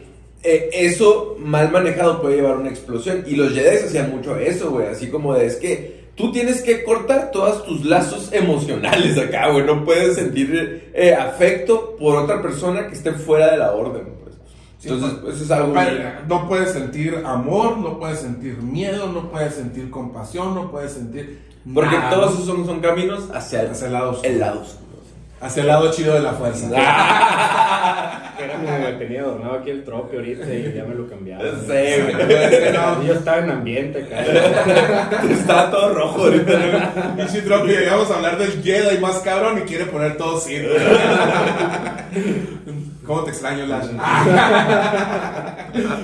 eh, 0.42 0.70
eso 0.72 1.36
mal 1.38 1.70
manejado 1.70 2.22
puede 2.22 2.38
llevar 2.38 2.54
a 2.54 2.60
una 2.60 2.70
explosión. 2.70 3.26
Y 3.28 3.36
los 3.36 3.52
Jedi 3.52 3.76
hacían 3.76 4.10
mucho 4.10 4.38
eso, 4.38 4.72
güey. 4.72 4.88
Así 4.88 5.08
como 5.08 5.34
de, 5.34 5.48
es 5.48 5.58
que 5.58 6.01
tú 6.22 6.32
tienes 6.32 6.62
que 6.62 6.84
cortar 6.84 7.32
todos 7.32 7.66
tus 7.66 7.84
lazos 7.86 8.30
emocionales 8.32 9.18
acá, 9.18 9.50
güey. 9.50 9.66
No 9.66 9.84
puedes 9.84 10.16
sentir 10.16 10.92
eh, 10.94 11.14
afecto 11.16 11.96
por 11.98 12.16
otra 12.16 12.42
persona 12.42 12.88
que 12.88 12.94
esté 12.94 13.12
fuera 13.14 13.52
de 13.52 13.58
la 13.58 13.72
orden, 13.74 14.04
pues. 14.24 14.36
Sí, 14.80 14.90
Entonces, 14.90 15.20
pues, 15.22 15.36
eso 15.36 15.44
es 15.46 15.52
algo... 15.52 15.74
Muy- 15.74 15.84
no 16.28 16.48
puedes 16.48 16.72
sentir 16.72 17.22
amor, 17.26 17.78
no 17.78 18.00
puedes 18.00 18.20
sentir 18.20 18.58
miedo, 18.62 19.08
no 19.08 19.30
puedes 19.30 19.54
sentir 19.56 19.90
compasión, 19.90 20.56
no 20.56 20.72
puedes 20.72 20.94
sentir. 20.94 21.40
Porque 21.74 21.96
nada, 21.96 22.10
todos 22.10 22.34
esos 22.34 22.46
son, 22.48 22.66
son 22.66 22.80
caminos 22.80 23.30
hacia 23.34 23.62
el, 23.62 23.72
Hacia 23.72 23.88
el 23.88 23.94
lado 23.94 24.12
oscuro. 24.12 24.30
el 24.30 24.40
lado 24.40 24.62
oscuro. 24.62 24.91
Hacia 25.42 25.62
el 25.62 25.68
lado 25.68 25.92
chido 25.92 26.14
de 26.14 26.20
la 26.20 26.34
fuerza. 26.34 26.68
Era 28.42 28.54
como 28.56 28.86
que 28.86 28.94
tenía 28.94 29.22
adornado 29.22 29.56
aquí 29.56 29.72
el 29.72 29.84
trope 29.84 30.18
ahorita 30.18 30.54
y 30.54 30.74
ya 30.74 30.84
me 30.84 30.96
lo 30.96 31.08
cambiaron. 31.10 31.62
Sí, 31.62 31.68
güey. 31.68 32.72
No. 32.74 33.04
Yo 33.04 33.14
estaba 33.14 33.40
en 33.40 33.50
ambiente 33.50 34.04
acá. 34.04 34.22
Está 35.30 35.72
todo 35.72 35.94
rojo 35.94 36.24
ahorita. 36.26 36.52
¿no? 36.54 37.16
Pinche 37.18 37.42
Tropi, 37.42 37.74
vamos 37.90 38.12
a 38.12 38.16
hablar 38.16 38.38
del 38.38 38.62
Jedi 38.64 39.00
más 39.00 39.18
cabrón 39.20 39.58
y 39.60 39.62
quiere 39.62 39.86
poner 39.86 40.16
todo 40.18 40.40
sin. 40.40 40.64
¿Cómo 43.06 43.24
te 43.24 43.32
extraño, 43.32 43.66
Lash? 43.66 43.88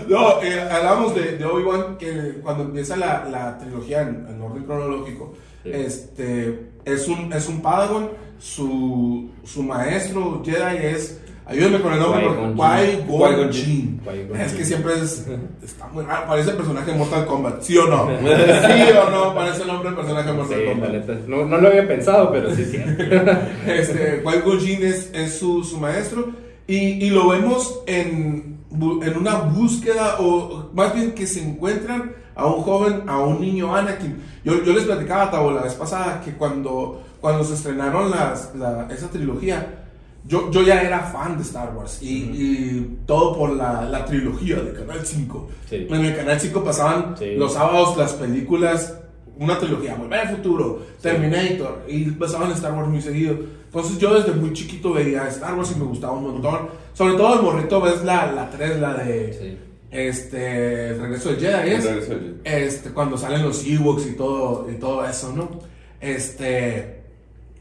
no, 0.08 0.41
eh, 0.43 0.67
hablamos 0.71 1.15
de, 1.15 1.38
de 1.38 1.45
Obi-Wan 1.45 1.97
que 1.97 2.39
cuando 2.41 2.63
empieza 2.63 2.95
la, 2.97 3.26
la 3.30 3.58
trilogía 3.58 4.02
en, 4.02 4.26
en 4.30 4.41
orden 4.41 4.63
cronológico, 4.63 5.34
Sí. 5.71 5.82
este, 5.86 6.60
es, 6.86 7.08
un, 7.08 7.32
es 7.34 7.47
un 7.47 7.62
Padawan, 7.62 8.10
su, 8.39 9.30
su 9.43 9.63
maestro 9.63 10.41
Jedi 10.45 10.77
es. 10.86 11.21
Ayúdame 11.45 11.80
con 11.80 11.93
el 11.93 11.99
nombre, 11.99 12.27
Qui-Gon 12.27 13.53
Jinn. 13.53 14.01
Es 14.38 14.51
que 14.51 14.65
siempre 14.65 14.95
es. 15.01 15.25
Está 15.63 15.88
muy 15.88 16.03
raro, 16.03 16.27
parece 16.27 16.51
personaje 16.51 16.91
de 16.91 16.97
Mortal 16.97 17.25
Kombat, 17.25 17.62
¿sí 17.62 17.77
o 17.77 17.88
no? 17.88 18.10
¿Sí 18.19 18.84
o 18.91 19.10
no? 19.10 19.34
Parece 19.34 19.62
el 19.62 19.67
nombre 19.67 19.91
de 19.91 19.95
personaje 19.95 20.27
de 20.27 20.34
Sí, 20.34 20.38
Mortal 20.38 20.65
la 20.65 21.06
Kombat. 21.06 21.27
No, 21.27 21.45
no 21.45 21.58
lo 21.58 21.67
había 21.69 21.88
pensado, 21.88 22.32
pero 22.34 22.53
sí 22.53 22.65
cierto. 22.65 23.01
Este, 23.65 24.21
Qui-Gon 24.23 24.60
Jinn 24.60 24.86
es, 24.86 25.10
es 25.13 25.38
su, 25.39 25.63
su 25.63 25.77
maestro 25.77 26.32
y, 26.67 26.75
y 27.06 27.10
lo 27.12 27.30
vemos 27.30 27.80
en, 27.88 28.58
en 28.71 29.17
una 29.17 29.36
búsqueda 29.36 30.17
o 30.19 30.69
más 30.73 30.93
bien 30.93 31.13
que 31.13 31.25
se 31.27 31.41
encuentran 31.41 32.13
a 32.38 32.45
un 32.45 32.62
joven, 32.62 33.04
a 33.08 33.19
un 33.19 33.41
niño 33.41 33.76
Anakin. 33.76 34.15
Yo, 34.43 34.63
yo 34.63 34.73
les 34.73 34.84
platicaba, 34.86 35.32
la 35.52 35.63
vez 35.63 35.73
pasada 35.73 36.21
que 36.23 36.32
cuando, 36.34 37.02
cuando 37.19 37.43
se 37.43 37.56
estrenaron 37.56 38.10
las, 38.12 38.54
la- 38.56 38.88
esa 38.91 39.10
trilogía, 39.10 39.84
yo, 40.26 40.52
yo 40.52 40.62
ya 40.62 40.82
era 40.82 41.00
fan 41.00 41.38
de 41.38 41.43
Star 41.43 41.73
Wars 41.76 42.00
y, 42.02 42.08
y 42.08 42.97
todo 43.06 43.38
por 43.38 43.52
la, 43.56 43.84
la 43.84 44.06
trilogía 44.06 44.58
de 44.58 44.73
Canal 44.73 45.00
5. 45.04 45.50
Sí. 45.69 45.88
En 45.89 46.06
el 46.06 46.15
Canal 46.15 46.39
5 46.39 46.63
pasaban 46.63 47.15
Sí. 47.17 47.36
los 47.36 47.54
sábados 47.54 47.97
las 47.97 48.13
películas, 48.13 48.97
una 49.39 49.58
trilogía, 49.58 49.95
Volver 49.95 50.19
al 50.28 50.36
Futuro, 50.36 50.82
Terminator, 51.02 51.84
y 51.88 52.12
pasaban 52.12 52.52
Star 52.52 52.73
Wars 52.73 52.88
muy 52.89 53.02
seguido. 53.02 53.36
Entonces 53.65 53.97
yo 54.00 54.13
desde 54.15 54.34
muy 54.34 54.54
chiquito 54.54 54.93
veía 54.93 55.28
Star 55.28 55.56
Wars 55.56 55.71
y 55.76 55.80
me 55.80 55.86
gustaba 55.86 56.13
un 56.13 56.23
montón. 56.32 56.69
Sobre 56.93 57.13
todo 57.15 57.36
el 57.36 57.41
morrito 57.43 57.80
ves 57.82 58.04
la, 58.04 58.32
la 58.32 58.50
3, 58.50 58.80
la 58.80 58.93
de. 58.95 59.58
Este, 59.91 60.89
El 60.89 61.00
Regreso 61.02 61.30
del 61.30 61.39
Jedi, 61.39 61.69
¿es? 61.71 61.86
El 61.86 61.93
regreso 61.95 62.10
del 62.12 62.19
Jedi. 62.19 62.36
Este, 62.43 62.89
cuando 62.91 63.17
salen 63.17 63.43
los 63.43 63.65
Ewoks 63.65 64.08
y 64.08 64.15
todo, 64.15 64.67
y 64.69 64.76
todo 64.76 65.06
eso, 65.06 65.34
¿no? 65.34 65.50
Este, 66.00 67.02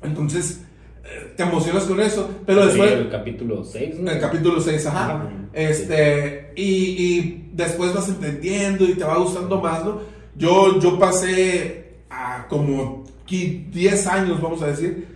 entonces 0.03 0.61
eh, 1.05 1.33
te 1.37 1.43
emocionas 1.43 1.85
con 1.85 2.01
eso, 2.01 2.29
pero 2.45 2.63
Sí, 2.63 2.69
después... 2.69 2.93
el 2.93 3.11
capítulo 3.11 3.65
6, 3.65 4.01
¿no? 4.01 4.11
El 4.11 4.21
capítulo 4.21 4.61
6, 4.61 4.87
ajá. 4.87 5.05
Ajá. 5.05 5.31
Este, 5.53 6.53
y, 6.57 6.65
y 6.65 7.51
después 7.53 7.95
vas 7.95 8.09
entendiendo 8.09 8.85
y 8.85 8.95
te 8.95 9.05
va 9.05 9.17
gustando 9.19 9.61
más, 9.61 9.85
¿no? 9.85 10.01
Yo, 10.37 10.79
yo 10.81 10.99
pasé 10.99 11.95
a 12.11 12.47
como 12.49 13.05
10 13.29 14.07
años, 14.07 14.41
vamos 14.41 14.63
a 14.63 14.69
decir, 14.69 15.07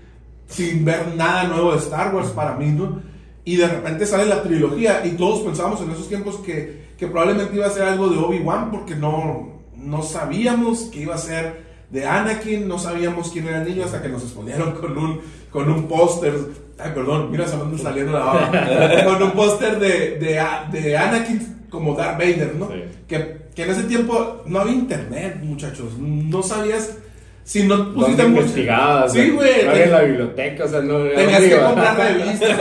sin 0.47 0.85
ver 0.85 1.15
nada 1.15 1.45
nuevo 1.45 1.73
de 1.73 1.79
Star 1.79 2.15
Wars 2.15 2.31
para 2.31 2.57
mí, 2.57 2.67
¿no? 2.71 3.03
Y 3.45 3.57
de 3.57 3.67
repente 3.67 4.07
sale 4.07 4.27
la 4.27 4.43
trilogía 4.43 5.05
y 5.05 5.11
todos 5.11 5.41
pensábamos 5.41 5.81
en 5.81 5.91
esos 5.91 6.09
tiempos 6.09 6.37
que, 6.37 6.91
que 6.99 7.07
probablemente 7.07 7.57
iba 7.57 7.67
a 7.67 7.71
ser 7.71 7.85
algo 7.85 8.09
de 8.09 8.19
Obi-Wan 8.19 8.71
porque 8.71 8.95
no, 8.95 9.61
no 9.77 10.03
sabíamos 10.03 10.83
que 10.93 11.01
iba 11.01 11.15
a 11.15 11.19
ser 11.19 11.71
de 11.91 12.07
Anakin, 12.07 12.69
no 12.69 12.79
sabíamos 12.79 13.31
quién 13.31 13.49
era 13.49 13.63
el 13.63 13.69
niño 13.69 13.85
hasta 13.85 14.01
que 14.01 14.09
nos 14.09 14.23
exponieron 14.23 14.73
con 14.73 14.97
un, 14.97 15.21
con 15.51 15.71
un 15.71 15.89
póster. 15.89 16.35
Ay, 16.79 16.93
perdón, 16.95 17.31
mira, 17.31 17.47
se 17.47 17.57
me 17.57 17.77
saliendo 17.79 18.13
la 18.13 18.33
hora. 18.33 19.05
con 19.05 19.23
un 19.23 19.33
póster 19.33 19.79
de, 19.79 20.19
de, 20.19 20.81
de, 20.81 20.97
Anakin 20.97 21.67
como 21.69 21.95
Darth 21.95 22.19
Vader, 22.19 22.55
¿no? 22.57 22.69
Que, 23.09 23.41
que, 23.55 23.63
en 23.65 23.71
ese 23.71 23.83
tiempo 23.85 24.43
no 24.47 24.61
había 24.61 24.75
internet, 24.75 25.41
muchachos. 25.43 25.99
No 25.99 26.43
sabías. 26.43 26.97
Si 27.45 27.65
no 27.65 27.93
pusiste 27.95 28.23
investigabas, 28.25 29.13
sí, 29.13 29.31
güey. 29.31 29.65
No 29.65 29.73
en 29.73 29.91
la 29.91 30.03
biblioteca, 30.03 30.65
o 30.65 30.69
sea, 30.69 30.81
no. 30.81 31.05
Tenías 31.05 31.41
que 31.41 31.61
comprar 31.61 31.97
revistas, 32.17 32.59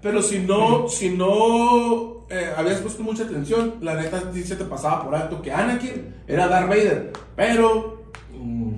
Pero 0.00 0.22
si 0.22 0.38
no, 0.40 0.88
si 0.88 1.10
no 1.10 2.26
eh, 2.30 2.50
habías 2.56 2.78
puesto 2.78 3.02
mucha 3.02 3.24
atención, 3.24 3.74
la 3.80 3.94
neta 3.94 4.22
sí 4.32 4.44
se 4.44 4.56
te 4.56 4.64
pasaba 4.64 5.04
por 5.04 5.14
alto 5.14 5.40
que 5.40 5.50
Anakin 5.50 6.14
era 6.26 6.46
Darth 6.46 6.68
Vader. 6.68 7.12
Pero 7.34 7.97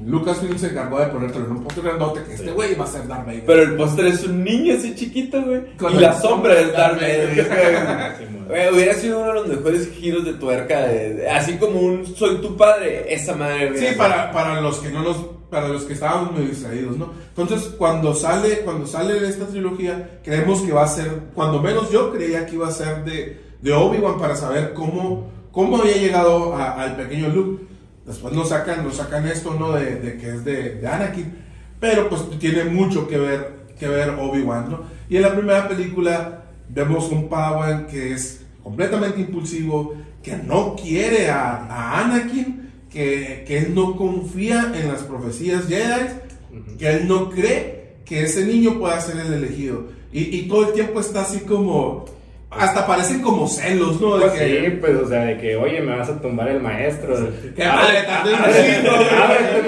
Lucasfilm 0.06 0.58
se 0.58 0.68
encargó 0.68 0.98
de 0.98 1.06
ponértelo 1.06 1.44
en 1.46 1.50
un 1.52 1.64
póster 1.64 1.84
grandote 1.84 2.22
que 2.24 2.34
este 2.34 2.50
güey 2.52 2.72
iba 2.72 2.84
a 2.84 2.88
ser 2.88 3.06
Darth 3.06 3.26
Vader. 3.26 3.44
Pero 3.46 3.62
el 3.62 3.76
póster 3.76 4.06
es 4.06 4.24
un 4.24 4.42
niño 4.42 4.74
así 4.74 4.94
chiquito, 4.94 5.40
güey. 5.42 5.62
y 5.92 5.98
la 5.98 6.20
sombra 6.20 6.58
es 6.58 6.72
Darth 6.72 7.00
Vader. 7.00 8.40
hubiera 8.72 8.94
sido 8.94 9.20
uno 9.20 9.28
de 9.28 9.34
los 9.34 9.48
mejores 9.48 9.90
giros 9.92 10.24
de 10.24 10.32
tuerca. 10.34 10.86
así 11.32 11.56
como 11.58 11.80
un 11.80 12.06
soy 12.06 12.36
tu 12.40 12.56
padre, 12.56 13.12
esa 13.12 13.36
madre. 13.36 13.76
Sí, 13.78 13.94
para, 13.96 14.32
para 14.32 14.60
los 14.60 14.78
que 14.78 14.90
no 14.90 15.02
nos 15.02 15.16
para 15.50 15.66
los 15.66 15.82
que 15.82 15.94
estábamos 15.94 16.32
muy 16.32 16.44
distraídos, 16.44 16.96
¿no? 16.96 17.10
Entonces, 17.28 17.74
cuando 17.76 18.14
sale, 18.14 18.60
cuando 18.60 18.86
sale 18.86 19.26
esta 19.28 19.46
trilogía, 19.46 20.20
creemos 20.22 20.62
que 20.62 20.72
va 20.72 20.84
a 20.84 20.88
ser, 20.88 21.10
cuando 21.34 21.60
menos 21.60 21.90
yo 21.90 22.12
creía 22.12 22.46
que 22.46 22.54
iba 22.54 22.68
a 22.68 22.70
ser 22.70 23.04
de, 23.04 23.40
de 23.60 23.72
Obi-Wan 23.72 24.16
para 24.16 24.36
saber 24.36 24.72
cómo, 24.74 25.28
cómo 25.50 25.78
había 25.78 25.96
llegado 25.96 26.54
al 26.54 26.94
pequeño 26.94 27.30
Luke. 27.30 27.64
Después 28.06 28.34
nos 28.34 28.48
sacan, 28.48 28.84
nos 28.84 28.96
sacan 28.96 29.26
esto, 29.26 29.54
¿no? 29.54 29.72
De, 29.72 29.96
de 29.96 30.16
que 30.16 30.28
es 30.28 30.44
de, 30.44 30.76
de, 30.76 30.88
Anakin. 30.88 31.32
Pero 31.78 32.08
pues 32.08 32.22
tiene 32.38 32.64
mucho 32.64 33.06
que 33.06 33.18
ver, 33.18 33.66
que 33.78 33.88
ver 33.88 34.10
Obi-Wan, 34.10 34.70
¿no? 34.70 34.80
Y 35.08 35.16
en 35.16 35.22
la 35.22 35.34
primera 35.34 35.68
película 35.68 36.44
vemos 36.68 37.10
un 37.10 37.28
Padawan 37.28 37.86
que 37.86 38.12
es 38.12 38.42
completamente 38.62 39.20
impulsivo, 39.20 39.94
que 40.22 40.36
no 40.36 40.76
quiere 40.76 41.30
a, 41.30 41.66
a 41.66 42.04
Anakin 42.04 42.60
que, 42.90 43.44
que, 43.46 43.58
él 43.58 43.74
no 43.74 43.96
confía 43.96 44.72
en 44.74 44.88
las 44.88 45.02
profecías 45.02 45.68
Jedi, 45.68 46.76
que 46.78 46.90
él 46.90 47.08
no 47.08 47.30
cree 47.30 47.96
que 48.04 48.24
ese 48.24 48.44
niño 48.44 48.78
pueda 48.78 49.00
ser 49.00 49.18
el 49.18 49.32
elegido. 49.32 49.86
Y, 50.12 50.36
y 50.36 50.48
todo 50.48 50.68
el 50.68 50.72
tiempo 50.72 51.00
está 51.00 51.22
así 51.22 51.40
como... 51.40 52.04
Hasta 52.50 52.86
parecen 52.86 53.22
como 53.22 53.46
celos, 53.46 54.00
¿no? 54.00 54.18
De 54.18 54.26
pues 54.26 54.40
que, 54.40 54.64
sí, 54.64 54.70
pues, 54.80 54.96
o 54.96 55.08
sea, 55.08 55.24
de 55.24 55.38
que, 55.38 55.56
oye, 55.56 55.80
me 55.80 55.96
vas 55.96 56.08
a 56.08 56.20
tumbar 56.20 56.48
el 56.48 56.60
maestro. 56.60 57.14
Que 57.54 57.64
madre, 57.64 58.02
tardé 58.02 58.34
un 58.34 58.40
chingo, 58.40 58.96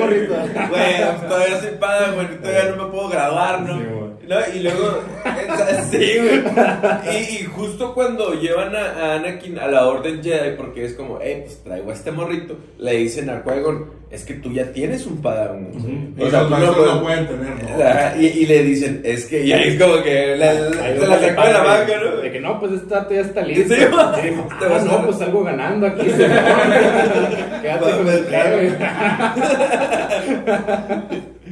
güey. 0.01 0.27
Güey, 0.69 1.29
todavía 1.29 1.61
soy 1.61 1.71
padre, 1.79 2.13
güey, 2.15 2.27
todavía 2.39 2.75
no 2.77 2.85
me 2.85 2.91
puedo 2.91 3.09
graduar, 3.09 3.63
¿no? 3.63 4.02
¿No? 4.29 4.37
Y 4.55 4.61
luego, 4.61 5.01
sí, 5.91 6.19
güey. 6.19 6.43
Y, 7.17 7.45
justo 7.45 7.95
cuando 7.95 8.35
llevan 8.35 8.75
a, 8.75 9.15
Anakin 9.15 9.59
a 9.59 9.67
la 9.69 9.87
Orden 9.87 10.23
Jedi, 10.23 10.57
porque 10.57 10.85
es 10.85 10.95
como, 10.95 11.21
eh, 11.21 11.43
pues 11.45 11.63
traigo 11.63 11.91
a 11.91 11.95
este 11.95 12.11
morrito, 12.13 12.57
le 12.79 12.97
dicen 12.97 13.31
a 13.31 13.43
qui 13.43 13.51
es 14.13 14.25
que 14.27 14.35
tú 14.35 14.53
ya 14.53 14.71
tienes 14.73 15.07
un 15.07 15.23
Padawan. 15.23 15.69
O 16.19 16.31
sea, 16.31 16.45
tú 16.45 16.51
no, 16.51 16.59
lo 16.59 17.03
pueden 17.03 17.27
tener, 17.27 17.55
¿no? 17.65 18.21
Y, 18.21 18.27
y, 18.27 18.47
le 18.47 18.63
dicen, 18.63 19.01
es 19.05 19.25
que, 19.25 19.43
y 19.43 19.53
ahí 19.53 19.69
es 19.69 19.83
como 19.83 20.03
que 20.03 20.37
la, 20.37 20.53
se 20.53 21.07
la 21.07 21.19
sacó 21.19 21.47
de 21.47 21.53
la 21.55 21.63
vaca, 21.63 21.93
¿no? 21.99 22.17
De 22.19 22.31
que 22.31 22.39
no, 22.39 22.61
pues 22.61 22.73
esta 22.73 23.09
ya 23.09 23.23
está 23.23 23.41
lista. 23.41 23.75
Sí, 23.75 23.83
ah, 23.99 24.85
no, 24.85 25.07
pues 25.07 25.17
salgo 25.17 25.43
ganando 25.43 25.87
aquí. 25.87 26.07
Quédate 27.63 27.91
con 27.97 28.09
el 28.09 28.21
plebe. 28.27 28.77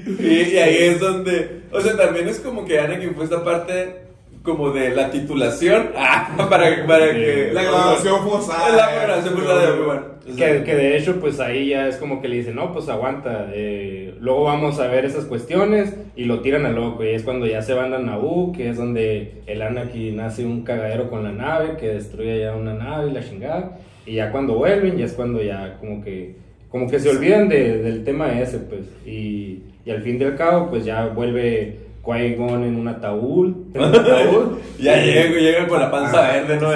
Y, 0.21 0.57
ahí 0.57 0.77
es 0.79 1.01
donde, 1.01 1.63
o 1.71 1.81
sea, 1.81 1.97
también 1.97 2.29
es 2.29 2.41
como 2.41 2.65
que 2.65 2.79
Anakin 2.79 3.15
fue 3.15 3.25
esta 3.25 3.45
parte 3.45 4.11
como 4.43 4.71
de 4.71 4.91
la 4.91 5.11
titulación 5.11 5.91
ah, 5.97 6.47
para, 6.49 6.87
para 6.87 7.13
que 7.13 7.51
la 7.53 7.63
grabación 7.63 8.23
forzada 8.27 8.75
la 8.75 9.03
grabación 9.05 9.35
forzada 9.35 9.67
de 9.67 9.73
Obi-Wan. 9.73 10.05
Que, 10.37 10.63
que, 10.65 10.75
de 10.75 10.97
hecho 10.97 11.21
pues 11.21 11.41
ahí 11.41 11.71
ya 11.71 11.89
es 11.89 11.97
como 11.97 12.23
que 12.23 12.29
le 12.29 12.37
dicen 12.37 12.55
no 12.55 12.73
pues 12.73 12.89
aguanta 12.89 13.51
eh, 13.53 14.15
luego 14.21 14.45
vamos 14.45 14.79
a 14.79 14.87
ver 14.87 15.05
esas 15.05 15.25
cuestiones 15.25 15.95
y 16.15 16.25
lo 16.25 16.41
tiran 16.41 16.67
a 16.67 16.71
loco 16.71 17.05
y 17.05 17.09
es 17.09 17.23
cuando 17.23 17.47
ya 17.47 17.63
se 17.63 17.75
van 17.75 17.93
a 17.93 17.99
Naboo 17.99 18.53
que 18.53 18.71
es 18.71 18.77
donde 18.77 19.43
el 19.47 19.63
Anakin 19.63 20.21
hace 20.21 20.45
un 20.45 20.63
cagadero 20.63 21.11
con 21.11 21.25
la 21.25 21.33
nave 21.33 21.77
que 21.79 21.89
destruye 21.89 22.41
ya 22.41 22.55
una 22.55 22.75
nave 22.75 23.11
y 23.11 23.13
la 23.13 23.29
chingada. 23.29 23.79
Y 24.07 24.15
ya 24.15 24.31
cuando 24.31 24.55
vuelven 24.55 24.97
ya 24.97 25.05
es 25.05 25.13
cuando 25.13 25.43
ya 25.43 25.77
como 25.81 26.03
que 26.03 26.37
como 26.69 26.89
que 26.89 27.01
se 27.01 27.11
olvidan 27.11 27.49
de, 27.49 27.79
del 27.79 28.05
tema 28.05 28.39
ese 28.41 28.59
pues. 28.59 28.87
Y 29.05 29.63
y 29.85 29.91
al 29.91 30.03
fin 30.03 30.21
y 30.21 30.25
al 30.25 30.37
cabo, 30.37 30.69
pues 30.69 30.85
ya 30.85 31.07
vuelve 31.07 31.79
Qui-Gon 32.05 32.65
en 32.65 32.77
un 32.77 32.89
ataúd. 32.89 33.55
ya 34.79 34.97
llega, 34.97 35.39
llega 35.39 35.69
con 35.69 35.81
la 35.81 35.91
panza 35.91 36.27
ah, 36.27 36.33
verde, 36.33 36.59
¿no? 36.61 36.71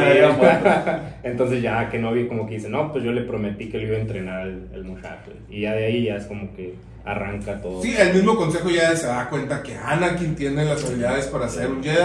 Entonces 1.23 1.63
ya 1.63 1.89
que 1.89 1.99
no 1.99 2.13
vi 2.13 2.27
como 2.27 2.47
que 2.47 2.55
dice, 2.55 2.69
no, 2.69 2.93
pues 2.93 3.05
yo 3.05 3.13
le 3.13 3.23
prometí 3.23 3.69
que 3.69 3.79
lo 3.79 3.87
iba 3.87 3.97
a 3.97 4.01
entrenar 4.01 4.47
el, 4.47 4.85
muchacho. 4.85 5.33
Y 5.49 5.63
ya 5.63 5.75
de 5.75 5.87
ahí 5.87 6.05
ya 6.05 6.17
es 6.17 6.27
como 6.27 6.55
que 6.55 6.75
arranca 7.05 7.61
todo. 7.61 7.83
Sí, 7.83 7.95
el 7.99 8.15
mismo 8.15 8.37
consejo 8.37 8.71
ya 8.71 8.95
se 8.97 9.07
da 9.07 9.29
cuenta 9.29 9.63
que 9.63 9.75
Anakin 9.77 10.35
tiene 10.35 10.65
las 10.65 10.85
habilidades 10.85 11.27
para 11.27 11.49
ser 11.49 11.71
un 11.71 11.83
Jedi. 11.83 11.97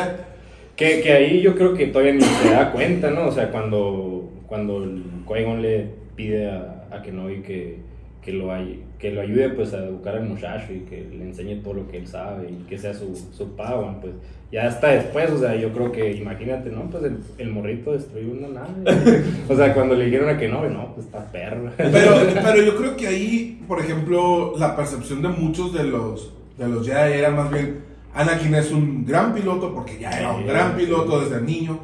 Que, 0.76 1.02
que 1.02 1.12
ahí 1.12 1.42
yo 1.42 1.56
creo 1.56 1.74
que 1.74 1.88
todavía 1.88 2.14
ni 2.14 2.22
se 2.22 2.52
da 2.52 2.72
cuenta, 2.72 3.10
¿no? 3.10 3.28
O 3.28 3.32
sea, 3.34 3.52
cuando, 3.52 4.32
cuando 4.48 4.86
Qui-Gon 5.28 5.62
le 5.62 5.88
pide 6.16 6.50
a, 6.50 6.86
a 6.92 7.02
Kenobi 7.02 7.42
que 7.42 7.90
que 8.22 8.34
lo, 8.34 8.54
hay, 8.54 8.84
que 9.00 9.12
lo 9.12 9.22
ayude 9.22 9.50
pues 9.50 9.74
a 9.74 9.78
educar 9.78 10.16
al 10.16 10.26
muchacho 10.26 10.74
y 10.74 10.82
que 10.82 11.08
le 11.10 11.24
enseñe 11.24 11.64
todo 11.64 11.74
lo 11.74 11.88
que 11.88 11.98
él 11.98 12.08
sabe 12.08 12.50
y 12.52 12.66
que 12.68 12.78
sea 12.78 12.94
su, 12.94 13.16
su 13.32 13.56
pawan, 13.56 14.02
pues 14.02 14.14
ya 14.52 14.68
hasta 14.68 14.90
después, 14.90 15.32
o 15.32 15.40
sea, 15.40 15.56
yo 15.56 15.72
creo 15.72 15.92
que 15.92 16.12
imagínate, 16.12 16.70
¿no? 16.70 16.90
Pues 16.90 17.04
el, 17.38 17.52
morrito 17.52 17.94
destruyó 17.94 18.32
una 18.32 18.48
nave. 18.48 19.24
o 19.48 19.56
sea, 19.56 19.74
cuando 19.74 19.96
le 19.96 20.06
dijeron 20.06 20.28
a 20.28 20.38
que 20.38 20.50
no, 20.50 20.68
no, 20.68 20.94
pues 20.94 21.06
está 21.06 21.32
perro. 21.32 21.72
pero, 21.78 22.14
pero 22.34 22.62
yo 22.62 22.76
creo 22.76 22.98
que 22.98 23.08
ahí, 23.08 23.64
por 23.68 23.80
ejemplo, 23.80 24.54
la 24.58 24.76
percepción 24.76 25.22
de 25.22 25.30
muchos 25.30 25.74
de 25.74 25.86
los, 25.86 26.34
de 26.58 26.68
los 26.68 26.86
Jedi 26.86 27.20
era 27.20 27.30
más 27.30 27.50
bien, 27.52 27.84
Anakin 28.14 28.56
es 28.56 28.72
un 28.72 29.06
gran 29.06 29.34
piloto 29.34 29.74
porque 29.74 29.98
ya 29.98 30.10
era 30.10 30.34
un 30.34 30.46
gran 30.46 30.76
piloto 30.76 31.22
desde 31.22 31.42
niño. 31.42 31.80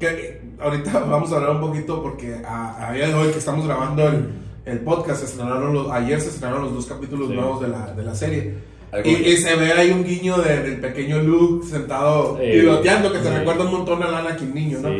Que 0.00 0.40
ahorita 0.58 0.98
vamos 1.00 1.32
a 1.32 1.36
hablar 1.36 1.50
un 1.52 1.60
poquito 1.60 2.02
porque 2.02 2.34
a, 2.44 2.88
a 2.88 2.92
día 2.92 3.08
de 3.08 3.14
hoy 3.14 3.30
que 3.30 3.38
estamos 3.38 3.66
grabando 3.66 4.08
el 4.08 4.45
el 4.66 4.80
podcast, 4.80 5.20
se 5.20 5.26
estrenaron 5.26 5.72
los, 5.72 5.90
ayer 5.90 6.20
se 6.20 6.28
estrenaron 6.28 6.64
los 6.64 6.74
dos 6.74 6.86
capítulos 6.86 7.30
nuevos 7.30 7.60
de 7.60 7.68
la, 7.68 7.92
de 7.94 8.02
la 8.02 8.14
serie. 8.14 8.54
Y, 9.04 9.36
se 9.36 9.54
ve 9.56 9.72
ahí 9.72 9.90
un 9.90 10.04
guiño 10.04 10.38
del 10.38 10.78
pequeño 10.80 11.22
Luke 11.22 11.66
sentado 11.66 12.36
piloteando, 12.38 13.12
que 13.12 13.18
te 13.18 13.38
recuerda 13.38 13.64
un 13.64 13.72
montón 13.72 14.02
a 14.02 14.18
Anakin 14.18 14.54
niño, 14.54 14.78
¿no? 14.80 14.90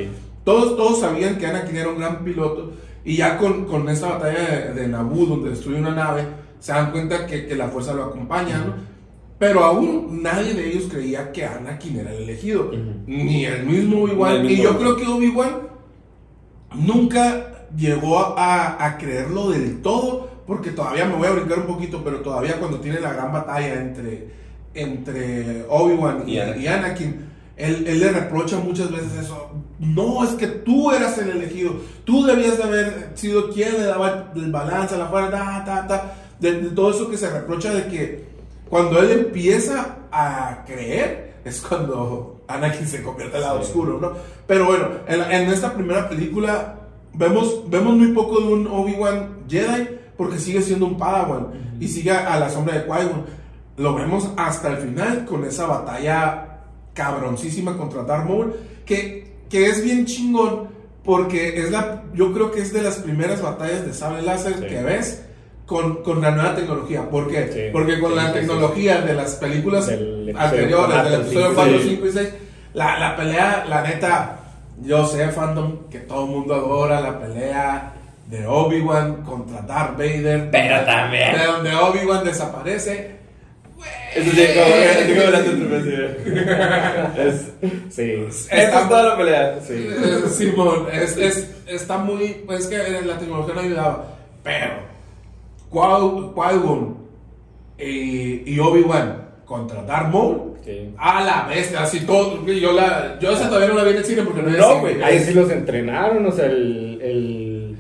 Todos, 0.45 0.77
todos 0.77 1.01
sabían 1.01 1.39
que 1.39 1.47
Anakin 1.47 1.77
era 1.77 1.89
un 1.89 1.99
gran 1.99 2.25
piloto, 2.25 2.73
y 3.05 3.17
ya 3.17 3.37
con, 3.37 3.65
con 3.65 3.89
esta 3.89 4.09
batalla 4.09 4.73
de, 4.73 4.89
Naboo, 4.89 5.27
donde 5.27 5.51
destruye 5.51 5.79
una 5.79 5.95
nave, 5.95 6.25
se 6.61 6.73
dan 6.73 6.93
cuenta 6.93 7.27
que, 7.27 7.47
que 7.47 7.57
la 7.57 7.69
fuerza 7.69 7.95
lo 7.95 8.05
acompaña, 8.05 8.59
¿no? 8.59 8.75
Pero 9.39 9.65
aún 9.65 10.23
nadie 10.23 10.55
de 10.55 10.71
ellos 10.71 10.85
creía 10.91 11.31
que 11.31 11.45
Anakin 11.45 11.99
era 12.01 12.13
el 12.13 12.23
elegido, 12.23 12.71
ni 13.07 13.45
el 13.45 13.67
mismo 13.67 14.05
Obi-Wan. 14.05 14.49
Y 14.49 14.63
yo 14.63 14.79
creo 14.79 14.97
que 14.97 15.07
Obi-Wan 15.07 15.51
nunca 16.75 17.56
llegó 17.75 18.35
a, 18.39 18.97
creerlo 18.99 19.51
del 19.51 19.83
todo, 19.83 20.29
porque 20.47 20.71
todavía 20.71 21.07
me 21.07 21.17
voy 21.17 21.27
a 21.27 21.33
brincar 21.33 21.61
un 21.61 21.67
poquito, 21.67 22.03
pero 22.05 22.21
todavía 22.21 22.59
cuando 22.59 22.81
tiene 22.81 23.01
la 23.01 23.13
gran 23.13 23.33
batalla 23.33 23.75
entre, 23.75 24.29
entre 24.75 25.65
Obi-Wan 25.69 26.29
y, 26.29 26.39
Anakin, 26.39 27.27
él, 27.57 27.85
le 27.99 28.13
reprocha 28.13 28.59
muchas 28.59 28.91
veces 28.91 29.25
eso. 29.25 29.51
No, 29.79 30.23
es 30.25 30.31
que 30.31 30.47
tú 30.47 30.91
eras 30.91 31.19
el 31.19 31.31
elegido. 31.31 31.77
Tú 32.05 32.25
debías 32.25 32.59
de 32.59 32.65
haber 32.65 33.11
sido 33.15 33.51
quien 33.51 33.73
le 33.73 33.85
daba 33.85 34.31
el 34.35 34.53
balance, 34.53 34.97
la 34.97 35.07
fuerza, 35.07 35.63
ta, 35.65 35.87
ta, 35.87 36.15
De, 36.39 36.53
todo 36.71 36.91
eso 36.91 37.11
que 37.11 37.17
se 37.17 37.31
reprocha 37.31 37.73
de 37.73 37.87
que 37.87 38.25
cuando 38.69 39.01
él 39.01 39.11
empieza 39.11 39.97
a 40.13 40.65
creer, 40.67 41.37
es 41.45 41.61
cuando 41.61 42.45
Anakin 42.47 42.87
se 42.87 43.03
convierte 43.03 43.37
al 43.37 43.43
lado 43.43 43.61
oscuro, 43.61 43.99
¿no? 44.01 44.13
Pero 44.47 44.67
bueno, 44.67 44.89
en, 45.07 45.23
en 45.23 45.49
esta 45.49 45.73
primera 45.73 46.09
película 46.09 46.86
Vemos, 47.17 47.69
vemos 47.71 47.95
muy 47.97 48.09
poco 48.13 48.41
de 48.41 48.47
un 48.53 48.67
Obi-Wan 48.67 49.45
Jedi 49.49 49.89
porque 50.17 50.39
sigue 50.39 50.63
siendo 50.63 50.87
un 50.87 50.97
Padawan 50.99 51.49
y 51.81 51.89
sigue 51.89 52.11
a 52.11 52.39
la 52.39 52.49
sombra 52.51 52.75
de 52.79 52.87
Qui-Gon. 52.87 53.25
Lo 53.79 53.95
vemos 53.95 54.31
hasta 54.37 54.69
el 54.71 54.77
final 54.79 55.25
con 55.27 55.45
esa 55.45 55.67
batalla 55.67 56.59
cabroncísima 56.95 57.77
contra 57.77 58.03
Darth 58.05 58.27
Maul 58.27 58.55
que, 58.87 59.35
que 59.51 59.67
es 59.67 59.85
bien 59.85 60.07
chingón 60.07 60.69
porque 61.05 61.59
es 61.61 61.71
la, 61.71 62.03
yo 62.15 62.33
creo 62.33 62.51
que 62.51 62.63
es 62.63 62.73
de 62.73 62.83
las 62.83 62.97
primeras 62.97 63.41
batallas 63.43 63.85
de 63.87 63.93
sable 63.93 64.23
láser 64.23 64.55
Sí. 64.55 64.67
que 64.67 64.83
ves 64.83 65.23
con, 65.67 66.03
con 66.03 66.21
la 66.21 66.31
nueva 66.31 66.55
tecnología. 66.55 67.09
¿Por 67.09 67.29
qué? 67.29 67.51
Sí. 67.53 67.61
Porque 67.73 68.01
con 68.01 68.11
Sí, 68.11 68.17
la 68.17 68.33
tecnología 68.33 69.01
de 69.03 69.15
las 69.15 69.35
películas 69.35 69.87
Del 69.87 70.35
anteriores, 70.37 71.05
del 71.05 71.15
episodio 71.21 71.47
cinco, 71.49 71.55
4, 71.55 71.79
sí. 71.81 71.89
5 71.91 72.07
y 72.07 72.13
6, 72.13 72.29
la, 72.75 72.99
la 72.99 73.17
pelea, 73.17 73.65
la 73.69 73.83
neta, 73.83 74.41
yo 74.83 75.07
sé, 75.07 75.29
fandom, 75.31 75.89
que 75.91 76.01
todo 76.01 76.25
el 76.25 76.31
mundo 76.31 76.55
adora 76.55 77.01
la 77.01 77.19
pelea 77.21 77.93
de 78.27 78.47
Obi-Wan 78.47 79.23
contra 79.23 79.63
Darth 79.63 79.97
Vader. 79.97 80.49
Pero 80.51 80.85
también. 80.85 81.33
De 81.39 81.45
donde 81.47 81.75
Obi-Wan 81.75 82.25
desaparece. 82.25 83.17
Eso 84.15 84.31
sí, 84.33 84.47
como, 84.55 84.75
Es, 87.17 87.53
Sí. 87.91 88.13
esta 88.51 88.81
es 88.83 88.89
toda 88.89 89.03
la 89.03 89.17
pelea. 89.17 89.59
Sí. 89.67 89.89
Eh, 89.89 90.29
Simón, 90.29 90.87
es, 90.93 91.17
es- 91.17 91.51
está 91.67 91.99
muy. 91.99 92.29
Pues 92.47 92.67
que 92.67 92.79
la 93.03 93.19
tecnología 93.19 93.55
no 93.55 93.61
ayudaba. 93.61 94.05
Pero, 94.43 94.73
Qui- 95.71 96.35
Qui-Gon 96.35 96.97
y, 97.79 98.55
y 98.55 98.59
Obi-Wan 98.59 99.29
contra 99.45 99.83
Darth 99.83 100.13
Maul. 100.13 100.56
A 100.99 101.25
la 101.25 101.47
bestia, 101.49 101.83
así 101.83 102.01
todo. 102.07 102.45
Yo, 102.47 102.73
la, 102.73 103.19
yo 103.21 103.31
esa 103.33 103.49
todavía 103.49 103.69
no 103.69 103.75
la 103.75 103.85
vi 103.85 103.91
en 103.91 103.97
el 103.99 104.05
cine 104.05 104.23
porque 104.23 104.43
no, 104.43 104.51
No, 104.51 104.81
güey, 104.81 104.95
cine. 104.95 105.05
Ahí 105.05 105.19
sí 105.21 105.35
los 105.35 105.51
entrenaron, 105.51 106.25
o 106.27 106.33
sea, 106.33 106.47
el, 106.47 107.01
el- 107.03 107.77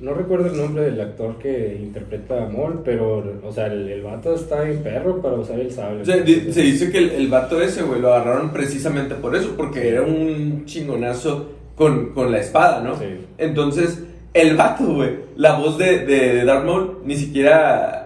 No 0.00 0.14
recuerdo 0.14 0.46
el 0.46 0.56
nombre 0.56 0.84
del 0.84 1.00
actor 1.00 1.38
que 1.38 1.76
interpreta 1.80 2.44
a 2.44 2.48
Maul, 2.48 2.82
pero, 2.84 3.40
o 3.42 3.52
sea, 3.52 3.66
el, 3.66 3.88
el 3.88 4.02
vato 4.02 4.34
está 4.34 4.62
bien 4.62 4.78
perro 4.82 5.20
para 5.20 5.34
usar 5.34 5.58
el 5.58 5.72
sable. 5.72 6.02
O 6.02 6.04
sea, 6.04 6.18
di- 6.18 6.52
se 6.52 6.62
dice 6.62 6.90
que 6.92 6.98
el, 6.98 7.10
el 7.10 7.26
vato 7.28 7.60
ese, 7.60 7.82
güey, 7.82 8.00
lo 8.00 8.14
agarraron 8.14 8.50
precisamente 8.52 9.16
por 9.16 9.34
eso, 9.34 9.54
porque 9.56 9.88
era 9.88 10.02
un 10.02 10.64
chingonazo 10.66 11.50
con, 11.74 12.12
con 12.14 12.30
la 12.30 12.38
espada, 12.38 12.80
¿no? 12.80 12.96
Sí. 12.96 13.06
Entonces, 13.38 14.02
el 14.34 14.56
vato, 14.56 14.84
güey, 14.94 15.10
la 15.36 15.58
voz 15.58 15.78
de, 15.78 16.00
de, 16.06 16.34
de 16.34 16.44
Darth 16.44 16.64
Maul 16.64 16.98
ni 17.04 17.16
siquiera... 17.16 17.97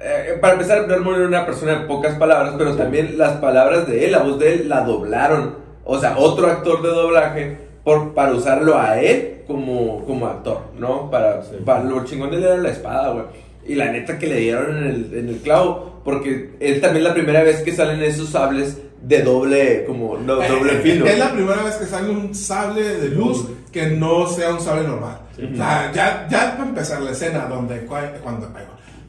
eh, 0.00 0.38
para 0.40 0.54
empezar, 0.54 0.86
Maul 1.00 1.16
era 1.16 1.26
una 1.28 1.46
persona 1.46 1.80
de 1.80 1.86
pocas 1.86 2.14
palabras, 2.16 2.54
pero 2.56 2.74
también 2.76 3.16
las 3.18 3.32
palabras 3.38 3.86
de 3.86 4.04
él, 4.06 4.12
la 4.12 4.18
voz 4.20 4.38
de 4.38 4.54
él, 4.54 4.68
la 4.68 4.82
doblaron. 4.82 5.56
O 5.84 5.98
sea, 5.98 6.16
otro 6.18 6.46
actor 6.48 6.82
de 6.82 6.88
doblaje 6.88 7.56
por, 7.84 8.14
para 8.14 8.32
usarlo 8.32 8.78
a 8.78 9.00
él 9.00 9.42
como, 9.46 10.04
como 10.04 10.26
actor, 10.26 10.60
¿no? 10.78 11.10
Para, 11.10 11.42
Sí. 11.42 11.56
para 11.64 11.82
lo 11.84 12.04
chingón 12.04 12.30
de 12.30 12.36
él 12.36 12.44
era 12.44 12.56
la 12.58 12.70
espada, 12.70 13.10
güey. 13.10 13.24
Y 13.66 13.74
la 13.74 13.90
neta 13.90 14.18
que 14.18 14.26
le 14.26 14.36
dieron 14.36 14.76
en 14.78 14.84
el, 14.84 15.14
en 15.18 15.28
el 15.30 15.36
clavo, 15.38 16.00
porque 16.04 16.54
él 16.60 16.80
también 16.80 17.04
la 17.04 17.14
primera 17.14 17.42
vez 17.42 17.60
que 17.62 17.72
salen 17.72 18.02
esos 18.02 18.28
sables 18.30 18.78
de 19.02 19.22
doble, 19.22 19.84
como 19.86 20.16
no, 20.18 20.42
Eh, 20.42 20.48
doble 20.48 20.72
eh, 20.74 20.80
filo. 20.82 21.06
Es 21.06 21.18
la 21.18 21.32
primera 21.32 21.62
vez 21.62 21.76
que 21.76 21.86
sale 21.86 22.10
un 22.10 22.34
sable 22.34 22.82
de 22.82 23.08
luz 23.10 23.46
que 23.72 23.86
no 23.88 24.26
sea 24.26 24.50
un 24.52 24.60
sable 24.60 24.86
normal. 24.86 25.18
O 25.52 25.56
sea, 25.56 25.90
ya, 25.94 26.26
ya 26.30 26.56
para 26.56 26.68
empezar 26.68 27.00
la 27.02 27.10
escena 27.12 27.46
donde, 27.46 27.86
Qui- 27.86 28.18
cuando, 28.22 28.48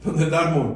donde 0.04 0.26
Maul 0.26 0.74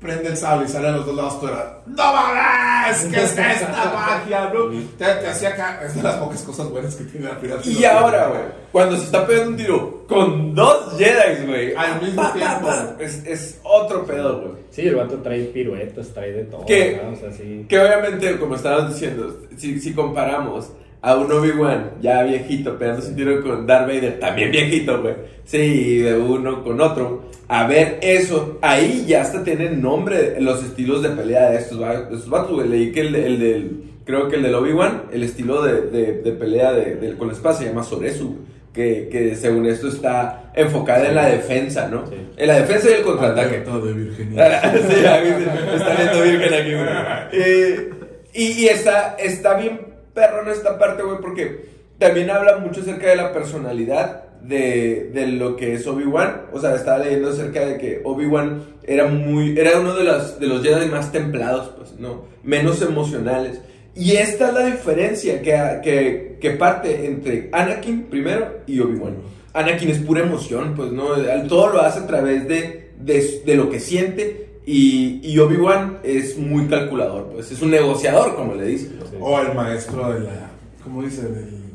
prende 0.00 0.28
el 0.28 0.36
sable 0.36 0.66
y 0.66 0.68
sale 0.68 0.88
a 0.88 0.92
los 0.92 1.06
dos 1.06 1.16
lados, 1.16 1.40
tú 1.40 1.48
eras, 1.48 1.64
¡No 1.86 1.96
mames! 1.96 3.04
¿Qué 3.10 3.16
es 3.24 3.38
esta 3.38 3.92
magia, 3.94 4.46
bro? 4.48 4.70
Te, 4.70 5.04
te 5.04 5.26
hacía 5.26 5.48
acá, 5.50 5.80
es 5.84 5.94
de 5.94 6.02
las 6.02 6.16
pocas 6.16 6.42
cosas 6.42 6.68
buenas 6.68 6.94
que 6.94 7.04
tiene 7.04 7.26
la 7.28 7.38
primera 7.38 7.60
Y 7.64 7.82
ahora, 7.84 8.28
güey, 8.28 8.40
cuando 8.70 8.96
se 8.98 9.04
está 9.04 9.26
pegando 9.26 9.50
un 9.52 9.56
tiro 9.56 10.04
con 10.06 10.54
dos 10.54 10.96
Jedi, 10.98 11.46
güey, 11.46 11.74
Al 11.74 12.00
mismo 12.02 12.22
pa, 12.22 12.28
pa, 12.28 12.34
tiempo. 12.34 12.66
pa, 12.66 12.96
Es, 13.02 13.24
es 13.26 13.58
otro 13.64 14.04
pedo, 14.04 14.40
güey. 14.42 14.52
Sí, 14.70 14.82
el 14.82 14.96
vato 14.96 15.16
trae 15.16 15.44
piruetas, 15.46 16.08
trae 16.08 16.30
de 16.32 16.44
todo. 16.44 16.66
¿Qué? 16.66 17.00
¿no? 17.02 17.12
O 17.12 17.16
sea, 17.16 17.32
sí. 17.32 17.64
Que 17.68 17.80
obviamente, 17.80 18.38
como 18.38 18.54
estábamos 18.56 18.92
diciendo, 18.92 19.40
si, 19.56 19.80
si 19.80 19.94
comparamos 19.94 20.68
a 21.00 21.16
un 21.16 21.32
Obi-Wan 21.32 21.92
ya 22.02 22.22
viejito 22.22 22.76
pegándose 22.78 23.08
un 23.10 23.16
tiro 23.16 23.42
con 23.42 23.66
Darth 23.66 23.86
Vader, 23.86 24.20
también 24.20 24.50
viejito, 24.50 25.00
güey. 25.00 25.14
Sí, 25.46 25.98
de 25.98 26.14
uno 26.18 26.62
con 26.62 26.80
otro. 26.80 27.22
A 27.48 27.66
ver, 27.66 27.98
eso, 28.02 28.58
ahí 28.62 29.04
ya 29.06 29.22
hasta 29.22 29.44
tienen 29.44 29.80
nombre 29.80 30.40
los 30.40 30.62
estilos 30.64 31.02
de 31.02 31.10
pelea 31.10 31.50
de 31.50 31.58
estos, 31.58 31.78
estos 31.80 32.28
vatos, 32.28 32.52
güey. 32.52 32.68
Leí 32.68 32.92
que 32.92 33.00
el, 33.02 33.14
el 33.14 33.38
del, 33.38 33.82
creo 34.04 34.28
que 34.28 34.36
el 34.36 34.42
del 34.42 34.54
Obi-Wan, 34.56 35.04
el 35.12 35.22
estilo 35.22 35.62
de, 35.62 35.82
de, 35.82 36.12
de 36.22 36.32
pelea 36.32 36.72
de, 36.72 36.96
de- 36.96 37.16
con 37.16 37.28
la 37.28 37.34
espada 37.34 37.54
se 37.56 37.66
llama 37.66 37.82
Soresu. 37.84 38.36
Que, 38.72 39.08
que 39.10 39.34
según 39.36 39.64
esto 39.64 39.88
está 39.88 40.50
enfocada 40.54 41.08
en 41.08 41.14
la 41.14 41.26
defensa, 41.30 41.88
¿no? 41.88 42.06
Sí. 42.08 42.16
En 42.36 42.46
la 42.46 42.60
defensa 42.60 42.90
y 42.90 42.92
el 42.92 43.02
contraataque. 43.02 43.54
Alerta 43.56 43.78
de 43.78 43.92
virginidad. 43.94 44.62
sí, 44.74 45.06
a 45.06 45.20
mí 45.22 45.44
se- 45.44 45.76
está 45.76 45.94
viendo 45.94 46.22
virgen 46.22 46.54
aquí, 46.60 46.74
güey. 46.74 46.86
Eh, 47.32 47.90
y, 48.34 48.44
y 48.64 48.66
está, 48.68 49.16
está 49.18 49.54
bien 49.54 49.80
perro 50.12 50.42
en 50.42 50.48
esta 50.48 50.78
parte, 50.78 51.02
güey, 51.02 51.18
porque 51.22 51.64
también 51.98 52.28
habla 52.30 52.58
mucho 52.58 52.82
acerca 52.82 53.06
de 53.08 53.16
la 53.16 53.32
personalidad 53.32 54.24
de, 54.46 55.10
de 55.12 55.26
lo 55.28 55.56
que 55.56 55.74
es 55.74 55.86
Obi-Wan. 55.86 56.42
O 56.52 56.60
sea, 56.60 56.74
estaba 56.74 56.98
leyendo 56.98 57.30
acerca 57.30 57.64
de 57.66 57.78
que 57.78 58.00
Obi-Wan 58.04 58.62
era 58.84 59.06
muy, 59.08 59.58
era 59.58 59.80
uno 59.80 59.94
de 59.94 60.04
los, 60.04 60.38
de 60.38 60.46
los 60.46 60.62
Jedi 60.62 60.88
más 60.88 61.10
templados, 61.12 61.70
pues, 61.76 61.94
¿no? 61.98 62.24
Menos 62.42 62.80
emocionales. 62.82 63.60
Y 63.94 64.12
esta 64.12 64.48
es 64.48 64.54
la 64.54 64.66
diferencia 64.66 65.40
que, 65.40 65.80
que, 65.82 66.36
que 66.40 66.50
parte 66.50 67.06
entre 67.06 67.48
Anakin 67.52 68.04
primero 68.04 68.58
y 68.66 68.78
Obi-Wan. 68.80 69.14
Anakin 69.54 69.88
es 69.88 69.98
pura 69.98 70.20
emoción, 70.22 70.74
pues, 70.76 70.92
¿no? 70.92 71.14
Todo 71.48 71.72
lo 71.72 71.80
hace 71.80 72.00
a 72.00 72.06
través 72.06 72.46
de, 72.46 72.90
de, 73.00 73.42
de 73.46 73.54
lo 73.56 73.70
que 73.70 73.80
siente. 73.80 74.44
Y, 74.66 75.20
y 75.22 75.38
Obi-Wan 75.38 75.98
es 76.02 76.36
muy 76.36 76.66
calculador, 76.66 77.30
pues, 77.32 77.50
es 77.52 77.62
un 77.62 77.70
negociador, 77.70 78.34
como 78.34 78.54
le 78.54 78.66
dicen. 78.66 78.98
O 79.20 79.40
el 79.40 79.54
maestro 79.54 80.12
de 80.12 80.20
la, 80.20 80.50
¿cómo 80.82 81.02
dice? 81.02 81.22
Del- 81.22 81.65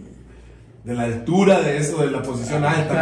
de 0.84 0.94
la 0.96 1.04
altura 1.04 1.62
de 1.62 1.78
eso, 1.78 2.02
de 2.02 2.12
la 2.12 2.22
posición 2.22 2.64
alta, 2.64 3.02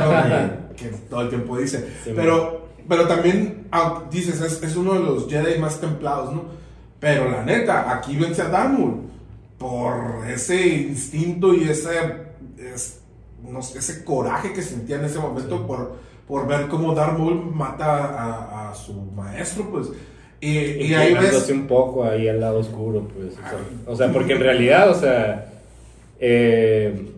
¿no? 0.70 0.76
que, 0.76 0.86
todo 1.10 1.22
el 1.22 1.30
tiempo 1.30 1.58
dice. 1.58 1.88
Sí, 2.04 2.12
pero, 2.15 2.68
pero 2.88 3.08
también 3.08 3.68
ah, 3.72 4.04
dices, 4.12 4.42
es, 4.42 4.62
es 4.63 4.76
uno 4.76 4.94
de 4.94 5.00
los 5.00 5.30
Jedi 5.30 5.60
más 5.60 5.80
templados, 5.80 6.34
¿no? 6.34 6.44
Pero 7.00 7.30
la 7.30 7.44
neta, 7.44 7.94
aquí 7.96 8.18
vence 8.18 8.42
a 8.42 8.50
Darth 8.50 8.72
Maul 8.72 9.02
por 9.58 10.28
ese 10.30 10.68
instinto 10.68 11.54
y 11.54 11.70
ese, 11.70 11.92
es- 12.58 13.00
no 13.42 13.62
sé, 13.62 13.80
ese 13.80 14.04
coraje 14.04 14.52
que 14.52 14.62
sentía 14.62 14.98
en 14.98 15.06
ese 15.06 15.20
momento 15.20 15.65
por, 15.65 15.96
por 16.28 16.46
ver 16.48 16.68
cómo 16.68 16.94
Darth 16.94 17.18
Maul 17.18 17.52
mata 17.54 17.86
a, 17.88 18.70
a 18.70 18.76
su 18.76 18.94
maestro, 18.94 19.70
pues. 19.72 19.88
Y, 20.42 20.50
y 20.50 20.94
ahí 20.94 21.12
Inclinándose 21.12 21.52
ves... 21.54 21.62
un 21.62 21.68
poco 21.68 22.04
ahí 22.06 22.28
al 22.28 22.39
lado 22.39 22.60
oscuro, 22.60 23.08
pues. 23.08 23.34
O 23.34 23.36
sea, 23.38 23.58
o 23.88 23.96
sea, 23.96 24.12
porque 24.12 24.34
en 24.34 24.39
realidad, 24.39 24.89
o 24.89 24.96
sea, 24.96 25.52
eh, 26.20 27.12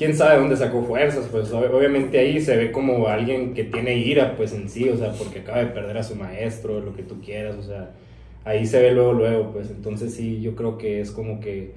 quién 0.00 0.16
sabe 0.16 0.38
dónde 0.40 0.56
sacó 0.56 0.82
fuerzas, 0.82 1.26
pues 1.30 1.52
ob- 1.52 1.70
obviamente 1.72 2.18
ahí 2.18 2.40
se 2.40 2.56
ve 2.56 2.72
como 2.72 3.06
alguien 3.06 3.52
que 3.52 3.64
tiene 3.64 3.96
ira, 3.98 4.34
pues 4.36 4.52
en 4.54 4.68
sí, 4.70 4.88
o 4.88 4.96
sea, 4.96 5.12
porque 5.12 5.40
acaba 5.40 5.58
de 5.58 5.66
perder 5.66 5.98
a 5.98 6.02
su 6.02 6.16
maestro, 6.16 6.80
lo 6.80 6.94
que 6.96 7.02
tú 7.02 7.20
quieras, 7.20 7.56
o 7.56 7.62
sea, 7.62 7.90
ahí 8.44 8.64
se 8.66 8.80
ve 8.80 8.92
luego, 8.92 9.12
luego, 9.12 9.52
pues 9.52 9.68
entonces 9.70 10.14
sí, 10.14 10.40
yo 10.40 10.54
creo 10.56 10.78
que 10.78 11.00
es 11.02 11.10
como 11.10 11.38
que 11.40 11.72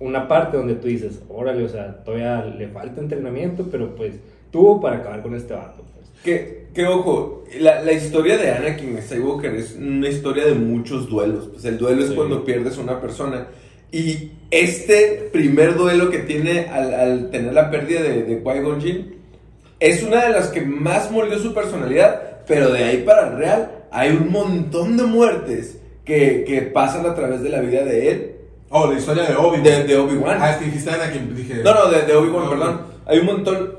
una 0.00 0.28
parte 0.28 0.56
donde 0.56 0.76
tú 0.76 0.88
dices, 0.88 1.20
órale, 1.28 1.62
o 1.64 1.68
sea, 1.68 2.02
todavía 2.04 2.44
le 2.46 2.68
falta 2.68 3.00
entrenamiento, 3.02 3.68
pero 3.70 3.94
pues 3.94 4.14
tuvo 4.50 4.80
para 4.80 4.96
acabar 4.96 5.22
con 5.22 5.34
este 5.34 5.52
vato, 5.54 5.82
pues. 5.94 6.08
Que, 6.24 6.68
que 6.72 6.86
ojo, 6.86 7.44
la, 7.60 7.82
la 7.82 7.92
historia 7.92 8.38
de 8.38 8.50
Anakin 8.50 8.96
Skywalker 9.02 9.54
es 9.54 9.76
una 9.76 10.08
historia 10.08 10.44
de 10.46 10.54
muchos 10.54 11.08
duelos. 11.08 11.48
Pues 11.52 11.64
el 11.64 11.76
duelo 11.78 12.02
es 12.02 12.08
Sí. 12.08 12.14
cuando 12.14 12.44
pierdes 12.44 12.78
a 12.78 12.80
una 12.80 13.00
persona. 13.00 13.46
Y 13.92 14.32
este 14.50 15.28
primer 15.32 15.74
duelo 15.76 16.10
que 16.10 16.18
tiene 16.18 16.66
al, 16.66 16.92
al 16.94 17.30
tener 17.30 17.52
la 17.54 17.70
pérdida 17.70 18.02
de, 18.02 18.22
de 18.24 18.42
Qui-Gon 18.42 18.80
Jinn 18.80 19.14
es 19.80 20.02
una 20.02 20.24
de 20.26 20.30
las 20.30 20.48
que 20.48 20.60
más 20.62 21.10
moldeó 21.10 21.38
su 21.38 21.54
personalidad. 21.54 22.22
Pero 22.46 22.70
de 22.70 22.82
ahí 22.84 22.98
para 23.04 23.28
el 23.28 23.36
real 23.36 23.70
hay 23.90 24.10
un 24.10 24.30
montón 24.30 24.96
de 24.96 25.04
muertes 25.04 25.78
que, 26.04 26.44
que 26.46 26.62
pasan 26.62 27.04
a 27.06 27.14
través 27.14 27.42
de 27.42 27.48
la 27.50 27.60
vida 27.60 27.84
de 27.84 28.10
él, 28.10 28.34
Oh, 28.70 28.86
la 28.92 28.98
historia 28.98 29.22
de 29.24 29.34
Obi-Wan. 29.34 29.62
de, 29.62 29.84
de 29.84 29.96
Obi-Wan. 29.96 30.38
Ah, 30.40 30.50
es 30.50 30.56
que 30.58 30.66
dijiste 30.66 30.90
Anakin, 30.90 31.34
dije... 31.34 31.62
No, 31.64 31.72
no, 31.74 31.90
de, 31.90 32.02
de 32.02 32.14
Obi-Wan, 32.14 32.44
No, 32.44 32.50
perdón. 32.50 32.80
Hay 33.06 33.18
un 33.20 33.24
montón 33.26 33.78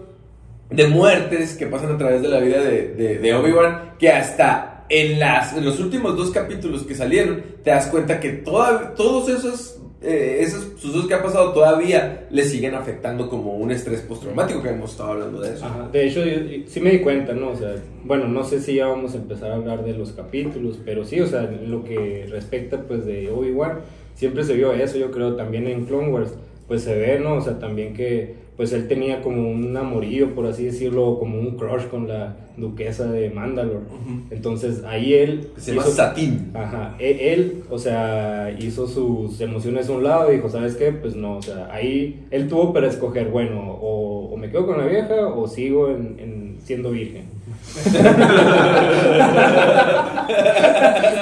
de 0.72 0.88
muertes 0.88 1.54
que 1.54 1.67
pasan 1.67 1.91
a 1.91 1.98
través 2.00 2.24
de 2.24 2.28
la 2.28 2.39
vida 2.39 2.60
de, 2.62 2.88
de- 2.95 3.17
de 3.19 3.34
Obi-Wan 3.36 3.93
que 4.00 4.10
hasta 4.10 4.86
en, 4.89 5.19
las, 5.19 5.56
en 5.56 5.63
los 5.65 5.80
últimos 5.80 6.17
dos 6.17 6.32
capítulos 6.32 6.84
que 6.88 6.95
salieron 6.95 7.43
te 7.63 7.69
das 7.69 7.86
cuenta 7.88 8.19
que 8.19 8.30
toda- 8.32 8.95
todos 8.95 9.30
esos, 9.30 9.78
eh, 10.02 10.38
esos 10.42 10.80
sucesos 10.80 11.08
que 11.08 11.14
ha 11.14 11.22
pasado 11.22 11.52
todavía 11.52 12.28
le 12.32 12.44
siguen 12.44 12.74
afectando 12.76 13.28
como 13.30 13.56
un 13.58 13.72
estrés 13.72 14.00
postraumático 14.02 14.64
que 14.64 14.70
hemos 14.70 14.92
estado 14.92 15.12
hablando 15.12 15.42
de 15.42 15.54
eso. 15.56 15.66
Ajá, 15.66 15.90
De 15.92 16.08
hecho, 16.08 16.24
yo- 16.26 16.40
sí 16.68 16.80
me 16.80 16.92
di 16.92 17.00
cuenta, 17.00 17.34
¿no? 17.34 17.50
O 17.50 17.56
sea, 17.58 17.76
bueno, 18.06 18.28
no 18.28 18.44
sé 18.46 18.62
si 18.62 18.76
ya 18.76 18.88
vamos 18.88 19.14
a 19.14 19.18
empezar 19.18 19.52
a 19.52 19.56
hablar 19.56 19.84
de 19.84 19.94
los 19.94 20.12
capítulos, 20.14 20.80
pero 20.86 21.04
sí, 21.04 21.20
o 21.20 21.28
sea, 21.28 21.42
lo 21.44 21.84
que 21.84 22.28
respecta, 22.30 22.82
pues, 22.88 23.06
de 23.06 23.30
Obi-Wan, 23.30 23.80
siempre 24.16 24.44
se 24.44 24.54
vio 24.54 24.72
eso, 24.74 24.98
yo 24.98 25.12
creo, 25.12 25.36
también 25.36 25.68
en 25.68 25.86
Clone 25.86 26.10
Wars, 26.10 26.32
pues 26.68 26.84
se 26.84 26.96
ve, 26.98 27.20
¿no? 27.20 27.36
O 27.36 27.42
sea, 27.42 27.60
también 27.60 27.94
que, 27.94 28.36
pues, 28.60 28.74
él 28.74 28.89
tenía 28.89 29.22
como 29.22 29.50
un 29.50 29.76
amorío, 29.78 30.36
por 30.36 30.45
así 30.45 30.65
decirlo, 30.65 31.17
como 31.17 31.39
un 31.39 31.52
crush 31.56 31.86
con 31.88 32.10
la 32.10 32.36
duquesa 32.58 33.10
de 33.10 33.30
Mandalore. 33.30 33.86
Entonces, 34.32 34.84
ahí 34.84 35.13
él... 35.13 35.48
Se 35.56 35.72
llama 35.72 35.84
hizo- 35.84 35.95
Satín. 35.95 36.52
Ajá, 36.54 36.95
e- 37.00 37.32
él, 37.34 37.63
o 37.69 37.78
sea, 37.80 38.54
hizo 38.60 38.86
sus 38.86 39.39
emociones 39.39 39.88
a 39.88 39.93
un 39.93 40.04
lado 40.04 40.30
y 40.30 40.36
dijo, 40.36 40.50
¿sabes 40.50 40.76
qué? 40.76 40.91
Pues 40.91 41.15
no, 41.15 41.38
o 41.38 41.41
sea, 41.41 41.69
ahí 41.72 42.26
él 42.32 42.50
tuvo 42.50 42.74
para 42.74 42.88
escoger, 42.89 43.30
bueno, 43.30 43.62
o, 43.82 44.26
o 44.34 44.36
me 44.36 44.48
¿me 44.48 44.52
quedo 44.52 44.67
con 44.67 44.78
la 44.78 44.88
vieja 44.88 45.28
o 45.28 45.48
sigo 45.48 45.89
en, 45.89 46.17
en 46.19 46.58
siendo 46.62 46.91
virgen? 46.91 47.24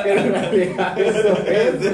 Pero 0.03 0.19
en 0.21 0.33
realidad 0.33 0.99
eso 0.99 1.37
es. 1.45 1.71
Sí, 1.81 1.89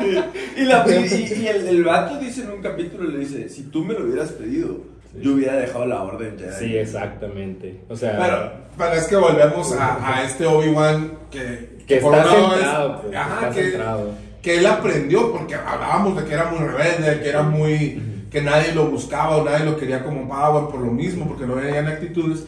sí. 0.00 0.18
Y, 0.56 0.64
la- 0.64 0.84
y- 0.88 1.40
y 1.42 1.46
el, 1.48 1.68
el 1.68 1.84
vato 1.84 2.18
dice 2.18 2.42
en 2.42 2.50
un 2.50 2.62
capítulo, 2.62 3.08
le 3.10 3.18
dice, 3.20 3.48
si 3.48 3.64
tú 3.64 3.84
me 3.84 3.94
lo 3.94 4.04
hubieras 4.04 4.30
pedido, 4.32 4.78
yo 5.20 5.32
hubiera 5.34 5.54
dejado 5.56 5.86
la 5.86 6.02
orden 6.02 6.36
Jedi. 6.38 6.52
Sí, 6.58 6.76
exactamente. 6.76 7.80
O 7.88 7.96
sea, 7.96 8.18
Pero, 8.18 8.52
pero 8.76 8.92
es 9.00 9.06
que 9.08 9.16
volvemos 9.16 9.72
a, 9.72 10.16
a 10.18 10.22
este 10.24 10.46
Obi-Wan 10.46 11.12
que, 11.30 11.78
que 11.86 11.96
por 11.96 12.14
está 12.14 12.30
centrado, 12.30 13.02
pues, 13.02 13.16
ajá, 13.16 13.34
está 13.34 13.50
que, 13.50 13.62
centrado. 13.70 14.10
que 14.42 14.58
él 14.58 14.66
aprendió, 14.66 15.32
porque 15.32 15.54
hablábamos 15.54 16.16
de 16.16 16.24
que 16.24 16.34
era 16.34 16.44
muy 16.50 16.58
rebelde, 16.60 17.20
que 17.22 17.28
era 17.28 17.42
muy. 17.42 18.02
que 18.30 18.42
nadie 18.42 18.72
lo 18.74 18.86
buscaba 18.90 19.38
o 19.38 19.44
nadie 19.44 19.64
lo 19.64 19.76
quería 19.76 20.04
como 20.04 20.28
Padawan 20.28 20.68
por 20.68 20.80
lo 20.80 20.90
mismo, 20.92 21.26
porque 21.26 21.46
no 21.46 21.54
venían 21.56 21.86
actitudes. 21.88 22.44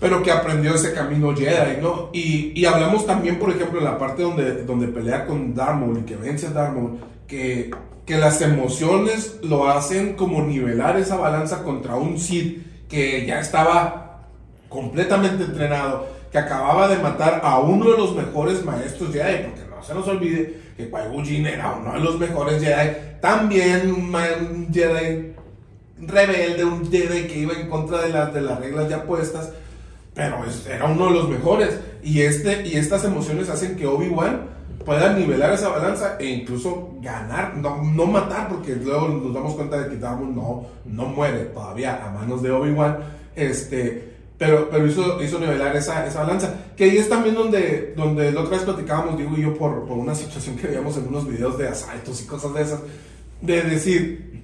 Pero 0.00 0.22
que 0.22 0.30
aprendió 0.30 0.74
ese 0.74 0.92
camino 0.92 1.34
Jedi, 1.34 1.80
¿no? 1.82 2.10
Y, 2.12 2.52
y 2.54 2.64
hablamos 2.64 3.04
también, 3.04 3.38
por 3.38 3.50
ejemplo, 3.50 3.78
en 3.78 3.84
la 3.84 3.98
parte 3.98 4.22
donde, 4.22 4.62
donde 4.64 4.88
pelea 4.88 5.26
con 5.26 5.54
Darth 5.54 5.80
Maul 5.80 5.98
y 5.98 6.02
que 6.02 6.16
vence 6.16 6.46
a 6.46 6.74
que, 7.26 7.70
que 8.06 8.16
las 8.16 8.40
emociones 8.40 9.38
lo 9.42 9.68
hacen 9.68 10.14
como 10.14 10.42
nivelar 10.42 10.96
esa 10.96 11.16
balanza 11.16 11.62
contra 11.64 11.96
un 11.96 12.18
Sith 12.18 12.86
que 12.88 13.26
ya 13.26 13.40
estaba 13.40 14.08
completamente 14.68 15.44
entrenado, 15.44 16.06
que 16.30 16.38
acababa 16.38 16.88
de 16.88 16.98
matar 16.98 17.40
a 17.42 17.58
uno 17.58 17.90
de 17.90 17.98
los 17.98 18.14
mejores 18.14 18.64
maestros 18.64 19.12
Jedi, 19.12 19.44
porque 19.44 19.60
no 19.68 19.82
se 19.82 19.94
nos 19.94 20.06
olvide 20.08 20.68
que 20.76 20.90
Jinn 21.24 21.46
era 21.46 21.72
uno 21.72 21.92
de 21.92 22.00
los 22.00 22.18
mejores 22.18 22.62
Jedi, 22.62 23.18
también 23.20 23.90
un 23.90 24.68
Jedi 24.72 25.34
rebelde, 26.00 26.64
un 26.64 26.88
Jedi 26.90 27.26
que 27.26 27.38
iba 27.40 27.54
en 27.54 27.68
contra 27.68 28.02
de 28.02 28.10
las, 28.10 28.32
de 28.32 28.42
las 28.42 28.60
reglas 28.60 28.88
ya 28.88 29.02
puestas, 29.02 29.50
pero 30.18 30.36
era 30.68 30.84
uno 30.86 31.06
de 31.06 31.12
los 31.12 31.28
mejores. 31.28 31.78
Y, 32.02 32.22
este, 32.22 32.66
y 32.66 32.74
estas 32.74 33.04
emociones 33.04 33.48
hacen 33.48 33.76
que 33.76 33.86
Obi-Wan 33.86 34.48
pueda 34.84 35.12
nivelar 35.12 35.52
esa 35.52 35.68
balanza 35.68 36.16
e 36.18 36.26
incluso 36.26 36.96
ganar, 37.00 37.56
no, 37.56 37.84
no 37.84 38.04
matar, 38.06 38.48
porque 38.48 38.74
luego 38.74 39.06
nos 39.06 39.32
damos 39.32 39.54
cuenta 39.54 39.78
de 39.78 39.90
que 39.90 39.96
Maul 39.96 40.34
no, 40.34 40.66
no 40.86 41.04
muere 41.06 41.44
todavía 41.44 42.04
a 42.04 42.10
manos 42.10 42.42
de 42.42 42.50
Obi-Wan. 42.50 42.98
Este, 43.36 44.16
pero, 44.36 44.68
pero 44.68 44.88
hizo, 44.88 45.22
hizo 45.22 45.38
nivelar 45.38 45.76
esa, 45.76 46.04
esa 46.04 46.24
balanza. 46.24 46.52
Que 46.76 46.84
ahí 46.84 46.98
es 46.98 47.08
también 47.08 47.36
donde, 47.36 47.94
donde 47.96 48.32
la 48.32 48.40
otra 48.40 48.56
vez 48.56 48.64
platicábamos, 48.64 49.16
digo 49.16 49.36
yo, 49.36 49.56
por, 49.56 49.86
por 49.86 49.98
una 49.98 50.16
situación 50.16 50.56
que 50.56 50.66
veíamos 50.66 50.96
en 50.96 51.06
unos 51.06 51.28
videos 51.28 51.56
de 51.56 51.68
asaltos 51.68 52.20
y 52.22 52.26
cosas 52.26 52.54
de 52.54 52.62
esas, 52.62 52.80
de 53.40 53.62
decir, 53.62 54.42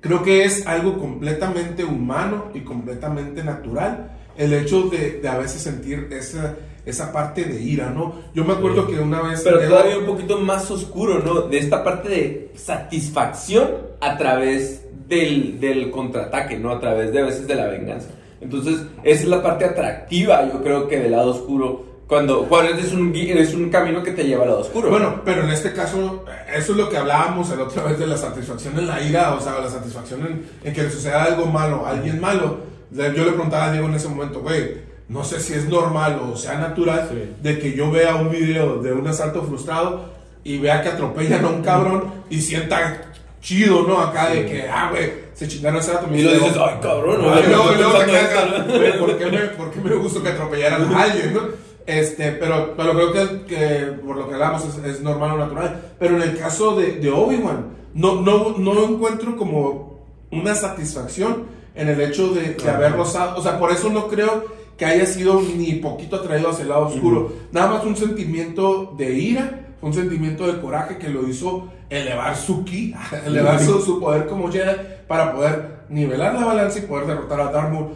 creo 0.00 0.24
que 0.24 0.42
es 0.42 0.66
algo 0.66 0.98
completamente 0.98 1.84
humano 1.84 2.46
y 2.54 2.62
completamente 2.62 3.44
natural 3.44 4.15
el 4.38 4.52
hecho 4.52 4.82
de, 4.88 5.20
de 5.20 5.28
a 5.28 5.38
veces 5.38 5.62
sentir 5.62 6.08
esa, 6.10 6.54
esa 6.84 7.12
parte 7.12 7.44
de 7.44 7.60
ira, 7.60 7.90
¿no? 7.90 8.14
Yo 8.34 8.44
me 8.44 8.52
acuerdo 8.52 8.86
que 8.86 8.98
una 8.98 9.22
vez... 9.22 9.42
Pero 9.42 9.60
todavía 9.60 9.98
un 9.98 10.06
poquito 10.06 10.38
más 10.38 10.70
oscuro, 10.70 11.20
¿no? 11.24 11.42
De 11.42 11.58
esta 11.58 11.82
parte 11.82 12.08
de 12.08 12.52
satisfacción 12.54 13.68
a 14.00 14.16
través 14.16 14.82
del, 15.08 15.58
del 15.60 15.90
contraataque, 15.90 16.58
¿no? 16.58 16.70
A 16.70 16.80
través 16.80 17.12
de 17.12 17.20
a 17.20 17.24
veces 17.24 17.46
de 17.46 17.54
la 17.54 17.66
venganza. 17.66 18.08
Entonces, 18.40 18.82
esa 19.02 19.22
es 19.22 19.28
la 19.28 19.42
parte 19.42 19.64
atractiva, 19.64 20.46
yo 20.52 20.62
creo 20.62 20.88
que 20.88 21.00
del 21.00 21.12
lado 21.12 21.30
oscuro. 21.30 21.84
Cuando, 22.06 22.44
cuando 22.44 22.72
es, 22.74 22.92
un, 22.92 23.12
es 23.16 23.52
un 23.52 23.68
camino 23.68 24.00
que 24.00 24.12
te 24.12 24.22
lleva 24.22 24.42
al 24.42 24.50
lado 24.50 24.60
oscuro. 24.60 24.90
Bueno, 24.90 25.22
pero 25.24 25.42
en 25.42 25.50
este 25.50 25.72
caso, 25.72 26.24
eso 26.54 26.72
es 26.72 26.78
lo 26.78 26.88
que 26.88 26.96
hablábamos 26.96 27.48
la 27.48 27.64
otra 27.64 27.82
vez 27.82 27.98
de 27.98 28.06
la 28.06 28.16
satisfacción 28.16 28.78
en 28.78 28.86
la 28.86 29.02
ira, 29.02 29.34
o 29.34 29.40
sea, 29.40 29.58
la 29.58 29.68
satisfacción 29.68 30.20
en, 30.20 30.46
en 30.62 30.72
que 30.72 30.84
le 30.84 30.90
suceda 30.90 31.24
algo 31.24 31.46
malo 31.46 31.84
a 31.84 31.90
alguien 31.90 32.20
malo. 32.20 32.75
Yo 32.90 33.24
le 33.24 33.32
preguntaba 33.32 33.66
a 33.66 33.72
Diego 33.72 33.86
en 33.88 33.94
ese 33.94 34.08
momento, 34.08 34.40
güey, 34.40 34.80
no 35.08 35.24
sé 35.24 35.40
si 35.40 35.52
es 35.54 35.68
normal 35.68 36.20
o 36.32 36.36
sea 36.36 36.58
natural 36.58 37.08
Sí. 37.10 37.30
de 37.42 37.58
que 37.58 37.72
yo 37.74 37.90
vea 37.90 38.16
un 38.16 38.30
video 38.30 38.82
de 38.82 38.92
un 38.92 39.06
asalto 39.06 39.42
frustrado 39.42 40.10
y 40.44 40.58
vea 40.58 40.82
que 40.82 40.88
atropellan 40.90 41.44
a 41.44 41.48
un 41.48 41.62
cabrón 41.62 42.04
y 42.30 42.40
sienta 42.40 43.02
chido, 43.40 43.82
¿no? 43.82 44.00
Acá 44.00 44.30
de 44.30 44.46
que, 44.46 44.68
ah, 44.68 44.88
güey, 44.90 45.12
se 45.34 45.46
chingaron 45.46 45.78
ese 45.80 45.92
rato. 45.92 46.08
y 46.12 46.22
lo 46.22 46.32
dices, 46.32 46.56
ay, 46.58 46.74
cabrón, 46.82 47.22
¿no? 47.22 47.34
Quedas, 47.34 48.32
esto, 48.32 48.58
¿no? 48.68 48.78
güey, 48.78 48.98
¿por 48.98 49.18
qué 49.18 49.26
me, 49.26 49.38
por 49.50 49.70
qué 49.70 49.80
me 49.80 49.94
gustó 49.94 50.22
que 50.22 50.28
atropellaran 50.30 50.92
a 50.92 51.02
alguien, 51.02 51.34
no? 51.34 51.40
Este, 51.86 52.32
pero, 52.32 52.74
pero 52.76 52.92
creo 52.94 53.12
que, 53.12 53.44
que 53.46 53.86
por 54.04 54.16
lo 54.16 54.28
que 54.28 54.34
hablamos 54.34 54.64
es, 54.64 54.84
es 54.84 55.00
normal 55.02 55.32
o 55.32 55.38
natural. 55.38 55.80
Pero 56.00 56.16
en 56.16 56.22
el 56.22 56.36
caso 56.38 56.74
de, 56.74 56.92
de 56.94 57.10
Obi-Wan, 57.10 57.66
no, 57.94 58.20
no, 58.20 58.56
no 58.58 58.84
encuentro 58.84 59.36
como 59.36 60.00
una 60.32 60.54
satisfacción 60.56 61.44
en 61.76 61.88
el 61.88 62.00
hecho 62.00 62.28
de, 62.32 62.54
de 62.54 62.70
haber 62.70 62.92
rozado. 62.92 63.38
O 63.38 63.42
sea, 63.42 63.58
por 63.58 63.70
eso 63.70 63.90
no 63.90 64.08
creo 64.08 64.56
que 64.76 64.84
haya 64.84 65.06
sido 65.06 65.40
ni 65.40 65.74
poquito 65.74 66.16
atraído 66.16 66.50
hacia 66.50 66.62
el 66.62 66.68
lado 66.68 66.86
oscuro. 66.86 67.32
Nada 67.52 67.68
más 67.68 67.84
un 67.84 67.96
sentimiento 67.96 68.94
de 68.96 69.12
ira, 69.12 69.66
un 69.80 69.94
sentimiento 69.94 70.46
de 70.46 70.60
coraje 70.60 70.98
que 70.98 71.08
lo 71.08 71.28
hizo 71.28 71.68
elevar 71.88 72.36
su 72.36 72.64
ki, 72.64 72.94
elevar 73.26 73.60
su, 73.60 73.80
su 73.80 74.00
poder 74.00 74.26
como 74.26 74.50
Jedi 74.50 74.76
para 75.06 75.32
poder 75.32 75.76
nivelar 75.88 76.34
la 76.34 76.44
balanza 76.44 76.78
y 76.78 76.82
poder 76.82 77.06
derrotar 77.06 77.40
a 77.40 77.50
Darth 77.50 77.72
Maul. 77.72 77.88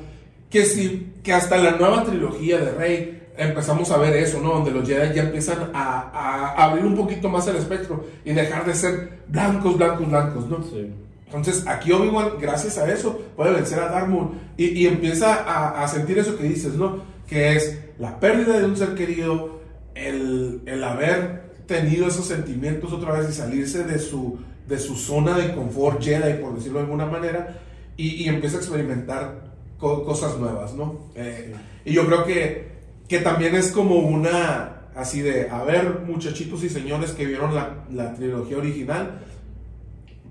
Que, 0.48 0.64
si, 0.64 1.12
que 1.22 1.32
hasta 1.32 1.56
la 1.58 1.72
nueva 1.72 2.02
trilogía 2.02 2.58
de 2.58 2.72
Rey 2.72 3.22
empezamos 3.36 3.90
a 3.90 3.98
ver 3.98 4.16
eso, 4.16 4.40
¿no? 4.40 4.54
Donde 4.54 4.70
los 4.72 4.86
Jedi 4.86 5.14
ya 5.14 5.22
empiezan 5.22 5.70
a, 5.74 6.10
a 6.12 6.64
abrir 6.64 6.84
un 6.84 6.96
poquito 6.96 7.28
más 7.28 7.46
el 7.46 7.56
espectro 7.56 8.04
y 8.24 8.32
dejar 8.32 8.64
de 8.64 8.74
ser 8.74 9.20
blancos, 9.28 9.76
blancos, 9.76 10.08
blancos, 10.08 10.46
¿no? 10.48 10.62
Sí. 10.64 10.92
Entonces, 11.32 11.64
aquí 11.66 11.92
Obi-Wan, 11.92 12.30
gracias 12.40 12.76
a 12.78 12.92
eso, 12.92 13.20
puede 13.36 13.52
vencer 13.52 13.78
a 13.78 13.88
Darth 13.88 14.08
Maul 14.08 14.30
y, 14.56 14.66
y 14.66 14.86
empieza 14.88 15.34
a, 15.44 15.82
a 15.84 15.88
sentir 15.88 16.18
eso 16.18 16.36
que 16.36 16.44
dices, 16.44 16.74
¿no? 16.74 16.98
Que 17.28 17.54
es 17.56 17.78
la 17.98 18.18
pérdida 18.18 18.58
de 18.58 18.64
un 18.64 18.76
ser 18.76 18.94
querido, 18.94 19.60
el, 19.94 20.62
el 20.66 20.82
haber 20.82 21.50
tenido 21.66 22.08
esos 22.08 22.26
sentimientos 22.26 22.92
otra 22.92 23.12
vez 23.12 23.30
y 23.30 23.32
salirse 23.32 23.84
de 23.84 23.98
su, 24.00 24.38
de 24.66 24.78
su 24.78 24.96
zona 24.96 25.36
de 25.38 25.54
confort 25.54 26.02
Jedi, 26.02 26.42
por 26.42 26.54
decirlo 26.56 26.78
de 26.80 26.84
alguna 26.86 27.06
manera, 27.06 27.58
y, 27.96 28.24
y 28.24 28.28
empieza 28.28 28.56
a 28.56 28.60
experimentar 28.60 29.52
co- 29.78 30.04
cosas 30.04 30.36
nuevas, 30.38 30.74
¿no? 30.74 31.10
Eh, 31.14 31.54
Y 31.84 31.92
yo 31.92 32.06
creo 32.06 32.24
que, 32.24 32.68
que 33.06 33.18
también 33.20 33.54
es 33.54 33.70
como 33.70 33.96
una, 33.96 34.88
así 34.96 35.20
de, 35.20 35.48
a 35.48 35.62
ver, 35.62 36.00
muchachitos 36.06 36.64
y 36.64 36.68
señores 36.68 37.12
que 37.12 37.24
vieron 37.26 37.54
la, 37.54 37.84
la 37.92 38.14
trilogía 38.14 38.58
original, 38.58 39.20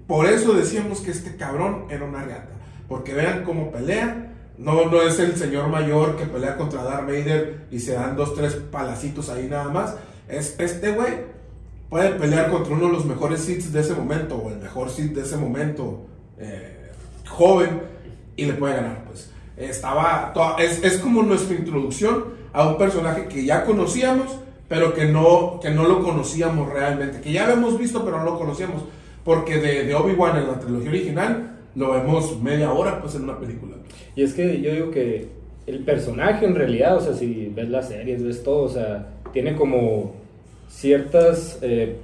por 0.10 0.26
eso 0.26 0.54
decíamos 0.54 1.02
que 1.02 1.12
este 1.12 1.36
cabrón 1.36 1.86
era 1.92 2.04
una 2.04 2.24
reata. 2.24 2.50
Porque 2.88 3.14
vean 3.14 3.44
cómo 3.44 3.72
pelea. 3.72 4.34
No, 4.58 4.88
no 4.90 5.04
es 5.04 5.20
el 5.20 5.38
señor 5.38 5.70
mayor 5.70 6.18
que 6.18 6.26
pelea 6.26 6.58
contra 6.58 6.84
Darth 6.84 7.06
Vader 7.06 7.68
y 7.70 7.80
se 7.80 7.94
dan 7.94 8.18
dos, 8.18 8.34
tres 8.34 8.56
palacitos 8.56 9.30
ahí 9.30 9.48
nada 9.48 9.70
más. 9.70 9.96
Es 10.28 10.56
este 10.60 10.94
güey. 10.94 11.14
Puede 11.92 12.10
pelear 12.16 12.50
contra 12.50 12.74
uno 12.74 12.88
de 12.88 12.94
los 12.94 13.06
mejores 13.06 13.42
Sith 13.42 13.66
de 13.66 13.82
ese 13.82 13.94
momento 13.94 14.36
o 14.36 14.50
el 14.50 14.58
mejor 14.58 14.90
Sith 14.90 15.14
de 15.14 15.22
ese 15.22 15.38
momento. 15.38 16.08
eh, 16.40 16.90
joven. 17.28 17.82
Y 18.36 18.46
le 18.46 18.54
puede 18.54 18.78
ganar, 18.78 19.04
pues. 19.06 19.30
Estaba. 19.58 20.34
Es, 20.58 20.84
es 20.84 20.98
como 20.98 21.22
nuestra 21.22 21.56
introducción 21.56 22.26
a 22.52 22.68
un 22.68 22.80
personaje 22.80 23.28
que 23.28 23.46
ya 23.46 23.64
conocíamos, 23.64 24.40
pero 24.68 24.96
que 24.96 25.06
no, 25.06 25.60
que 25.62 25.70
no 25.70 25.88
lo 25.88 26.02
conocíamos 26.04 26.68
realmente. 26.68 27.22
Que 27.22 27.32
ya 27.32 27.44
habíamos 27.44 27.78
visto, 27.78 28.04
pero 28.04 28.18
no 28.18 28.26
lo 28.26 28.40
conocíamos. 28.40 28.84
Porque 29.24 29.58
de, 29.58 29.86
de 29.86 29.96
Obi-Wan 29.96 30.38
en 30.38 30.48
la 30.48 30.60
trilogía 30.60 30.90
original 30.90 31.58
lo 31.76 31.92
vemos 31.92 32.42
media 32.42 32.72
hora 32.72 33.02
pues 33.02 33.16
en 33.16 33.24
una 33.24 33.40
película. 33.40 33.76
Y 34.16 34.24
es 34.24 34.34
que 34.34 34.62
yo 34.62 34.72
digo 34.72 34.92
que 34.92 35.28
el 35.68 35.80
personaje 35.80 36.46
en 36.46 36.56
realidad, 36.56 36.98
o 36.98 37.02
sea, 37.02 37.14
si 37.14 37.52
ves 37.56 37.70
las 37.70 37.90
series, 37.90 38.24
ves 38.24 38.44
todo, 38.44 38.64
o 38.64 38.70
sea, 38.70 39.08
tiene 39.32 39.56
como 39.56 40.16
ciertas... 40.70 41.60
eh, 41.62 41.96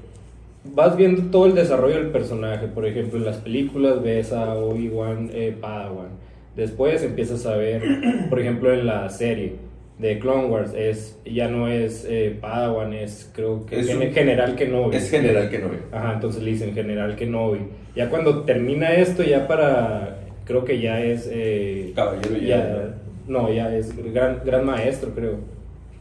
vas 0.73 0.97
viendo 0.97 1.29
todo 1.29 1.45
el 1.45 1.55
desarrollo 1.55 1.95
del 1.95 2.09
personaje, 2.09 2.67
por 2.67 2.85
ejemplo, 2.85 3.19
en 3.19 3.25
las 3.25 3.37
películas 3.37 4.01
ves 4.01 4.33
a 4.33 4.55
Obi-Wan 4.55 5.29
eh, 5.31 5.55
Padawan, 5.59 6.09
después 6.55 7.03
empiezas 7.03 7.45
a 7.45 7.55
ver, 7.55 7.83
por 8.29 8.39
ejemplo, 8.39 8.73
en 8.73 8.85
la 8.85 9.09
serie 9.09 9.53
de 9.99 10.19
Clone 10.19 10.47
Wars, 10.47 10.73
es, 10.75 11.17
ya 11.25 11.47
no 11.47 11.67
es 11.69 12.05
eh, 12.09 12.37
Padawan, 12.41 12.93
es 12.93 13.31
creo 13.33 13.65
que 13.65 13.79
Es 13.79 13.89
un- 13.93 14.01
General 14.11 14.55
Kenobi. 14.55 14.97
Es 14.97 15.09
general 15.09 15.49
ve. 15.49 15.59
Ajá, 15.91 16.13
entonces 16.15 16.43
le 16.43 16.51
dicen 16.51 16.73
General 16.73 17.15
Kenobi. 17.15 17.59
Ya 17.95 18.09
cuando 18.09 18.43
termina 18.43 18.93
esto, 18.93 19.23
ya 19.23 19.47
para. 19.47 20.17
Creo 20.45 20.65
que 20.65 20.79
ya 20.79 21.01
es. 21.01 21.29
eh, 21.31 21.93
Caballero 21.95 22.37
ya, 22.37 22.47
ya. 22.57 22.95
No, 23.27 23.51
ya 23.51 23.75
es 23.75 23.95
gran, 24.13 24.41
gran 24.45 24.65
maestro, 24.65 25.11
creo. 25.15 25.37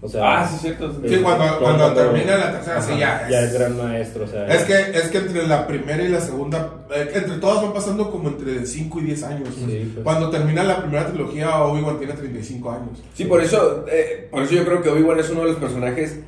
O 0.04 0.08
sea. 0.08 0.42
Ah, 0.42 0.46
sí, 0.48 0.58
cierto. 0.60 0.92
Sí, 1.08 1.16
cuando- 1.22 1.58
cuando 1.60 1.92
termina 1.94 2.36
la 2.36 2.52
tercera, 2.52 2.82
sí, 2.82 2.92
ya 2.98 3.26
Ya 3.30 3.40
es- 3.40 3.46
es 3.52 3.58
gran 3.58 3.76
maestro, 3.76 4.24
o 4.24 4.26
sea. 4.26 4.46
Es 4.48 4.62
que, 4.64 4.74
es 4.98 5.08
que 5.08 5.18
entre 5.18 5.46
la 5.48 5.66
primera 5.66 6.02
y 6.02 6.08
la 6.08 6.20
segunda, 6.20 6.72
eh, 6.94 7.10
entre 7.14 7.38
todas 7.38 7.62
van 7.62 7.72
pasando 7.72 8.10
como 8.10 8.28
entre 8.28 8.66
5 8.66 9.00
y 9.00 9.04
10 9.04 9.22
años. 9.22 9.48
Sí, 9.56 9.90
pues. 9.94 10.04
Cuando 10.04 10.28
termina 10.30 10.62
la 10.62 10.80
primera 10.82 11.06
trilogía, 11.06 11.58
Obi-Wan 11.62 11.98
tiene 11.98 12.12
35 12.12 12.70
años. 12.70 13.02
Sí, 13.14 13.24
por 13.24 13.42
eso, 13.42 13.86
eh, 13.90 14.28
por 14.30 14.42
eso 14.42 14.52
yo 14.54 14.64
creo 14.66 14.82
que 14.82 14.90
Obi-Wan 14.90 15.18
es 15.20 15.30
uno 15.30 15.40
de 15.40 15.46
los 15.52 15.56
personajes 15.56 16.18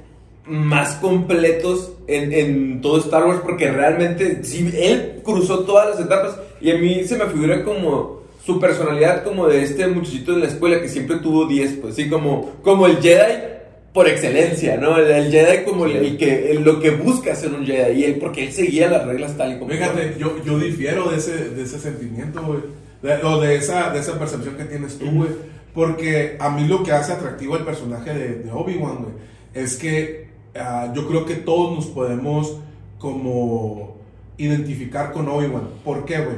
más 0.46 0.94
completos 0.96 1.92
en, 2.06 2.32
en 2.32 2.80
todo 2.80 2.98
Star 3.00 3.24
Wars, 3.26 3.40
porque 3.42 3.70
realmente 3.70 4.44
sí, 4.44 4.72
él 4.76 5.20
cruzó 5.24 5.60
todas 5.60 5.90
las 5.90 6.00
etapas 6.00 6.36
y 6.60 6.70
a 6.70 6.78
mí 6.78 7.04
se 7.04 7.16
me 7.16 7.26
figura 7.26 7.64
como 7.64 8.20
su 8.44 8.60
personalidad 8.60 9.24
como 9.24 9.48
de 9.48 9.64
este 9.64 9.88
muchachito 9.88 10.32
en 10.34 10.40
la 10.40 10.46
escuela 10.46 10.80
que 10.80 10.88
siempre 10.88 11.16
tuvo 11.16 11.46
10, 11.46 11.72
pues 11.82 11.96
sí, 11.96 12.08
como, 12.08 12.52
como 12.62 12.86
el 12.86 12.98
Jedi 13.02 13.55
por 13.96 14.06
excelencia, 14.08 14.76
¿no? 14.76 14.98
El, 14.98 15.10
el 15.10 15.30
Jedi 15.32 15.64
como 15.64 15.86
el, 15.86 15.96
el 15.96 16.16
que 16.18 16.50
el- 16.52 16.62
lo 16.62 16.78
que 16.80 16.90
busca 16.90 17.34
ser 17.34 17.52
un 17.54 17.64
Jedi 17.64 17.98
y 18.00 18.04
él 18.04 18.16
porque 18.20 18.44
él 18.44 18.52
seguía 18.52 18.90
las 18.90 19.06
reglas 19.06 19.36
tal 19.38 19.54
y 19.54 19.58
como 19.58 19.70
Fíjate, 19.72 20.14
yo, 20.18 20.36
yo 20.44 20.58
difiero 20.58 21.08
de 21.10 21.16
ese, 21.16 21.50
de 21.50 21.62
ese 21.62 21.78
sentimiento, 21.80 22.42
güey. 22.42 22.60
De- 23.02 23.24
o 23.24 23.40
de 23.40 23.54
esa, 23.56 23.90
de 23.90 24.00
esa 24.00 24.18
percepción 24.18 24.54
que 24.56 24.64
tienes 24.64 24.98
tú, 24.98 25.10
güey. 25.10 25.30
Porque 25.74 26.36
a 26.38 26.50
mí 26.50 26.66
lo 26.68 26.82
que 26.82 26.92
hace 26.92 27.12
atractivo 27.12 27.56
el 27.56 27.64
personaje 27.64 28.12
de, 28.12 28.28
de 28.44 28.50
Obi-Wan, 28.52 28.96
güey, 28.98 29.14
es 29.54 29.76
que 29.76 30.28
ah, 30.54 30.92
yo 30.94 31.08
creo 31.08 31.24
que 31.24 31.34
todos 31.36 31.74
nos 31.74 31.86
podemos 31.86 32.58
como 32.98 33.96
identificar 34.38 35.12
con 35.12 35.26
Obi-Wan. 35.28 35.68
¿Por 35.84 36.04
qué, 36.04 36.18
güey? 36.18 36.36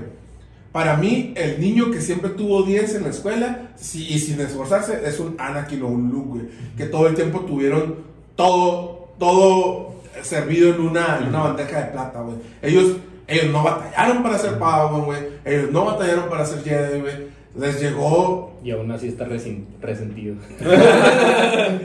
Para 0.73 0.97
mí, 0.97 1.33
el 1.37 1.61
niño 1.61 1.91
que 1.91 2.01
siempre 2.01 2.31
tuvo 2.31 2.63
10 2.63 2.97
en 2.97 3.03
la 3.05 3.09
escuela 3.11 3.69
y 3.95 4.19
sin 4.19 4.41
esforzarse 4.41 5.01
es 5.05 5.19
un 5.19 5.35
Anakin 5.39 5.83
o 5.83 5.89
un 5.89 6.11
Luke, 6.11 6.29
güey. 6.29 6.43
Que 6.77 6.85
todo 6.87 7.07
el 7.09 7.15
tiempo 7.15 7.41
tuvieron 7.41 7.97
todo, 8.37 9.15
todo 9.19 9.95
servido 10.23 10.75
en 10.75 10.81
una, 10.81 11.19
en 11.21 11.29
una 11.29 11.41
bandeja 11.45 11.81
de 11.81 11.87
plata, 11.93 12.21
güey. 12.21 12.37
Ellos, 12.63 12.97
ellos 13.27 13.47
no 13.53 13.63
batallaron 13.63 14.23
para 14.23 14.39
ser 14.39 14.59
Padawan, 14.59 15.05
güey. 15.07 15.19
Ellos 15.45 15.71
no 15.73 15.85
batallaron 15.87 16.29
para 16.29 16.45
ser 16.45 16.63
Jedi, 16.63 17.01
güey. 17.01 17.15
Les 17.59 17.81
llegó... 17.81 18.47
Y 18.63 18.71
aún 18.73 18.91
así 18.91 19.09
está 19.09 19.25
resentido. 19.25 20.35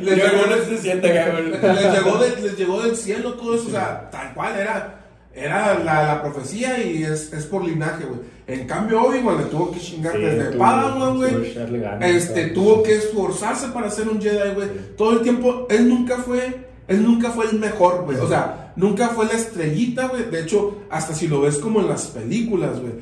Les 0.01 0.15
llegó, 0.17 0.45
les, 0.49 0.83
llegó 0.83 2.17
de- 2.17 2.41
les 2.41 2.57
llegó 2.57 2.81
del 2.81 2.95
cielo 2.95 3.33
todo 3.33 3.55
eso, 3.55 3.67
o 3.67 3.71
sea, 3.71 4.09
tal 4.11 4.33
cual 4.33 4.55
era, 4.59 5.02
era 5.35 5.79
la, 5.79 6.03
la 6.03 6.21
profecía 6.21 6.81
y 6.83 7.03
es, 7.03 7.33
es 7.33 7.45
por 7.45 7.65
linaje, 7.65 8.05
güey. 8.05 8.19
En 8.45 8.67
cambio, 8.67 9.01
Obi-Wan 9.03 9.37
le 9.37 9.43
tuvo 9.45 9.71
que 9.71 9.79
chingar 9.79 10.13
Sí, 10.15 10.21
desde 10.21 10.51
tuvo- 10.51 10.59
Padawan, 10.59 11.15
güey. 11.17 11.53
Este, 12.01 12.47
todo. 12.47 12.53
tuvo 12.75 12.83
que 12.83 12.95
esforzarse 12.95 13.67
para 13.69 13.89
ser 13.89 14.09
un 14.09 14.21
Jedi, 14.21 14.53
güey. 14.53 14.69
Todo 14.97 15.13
el 15.13 15.21
tiempo, 15.21 15.65
él 15.69 15.87
nunca 15.89 16.17
fue, 16.17 16.67
él 16.87 17.03
nunca 17.03 17.31
fue 17.31 17.45
el 17.49 17.57
mejor, 17.59 18.03
güey. 18.05 18.17
O 18.17 18.27
sea, 18.27 18.73
nunca 18.75 19.09
fue 19.09 19.25
la 19.25 19.33
estrellita, 19.33 20.07
güey. 20.09 20.29
De 20.29 20.41
hecho, 20.41 20.81
hasta 20.89 21.13
si 21.15 21.27
lo 21.27 21.41
ves 21.41 21.57
como 21.57 21.79
en 21.79 21.87
las 21.87 22.07
películas, 22.07 22.79
güey. 22.79 22.93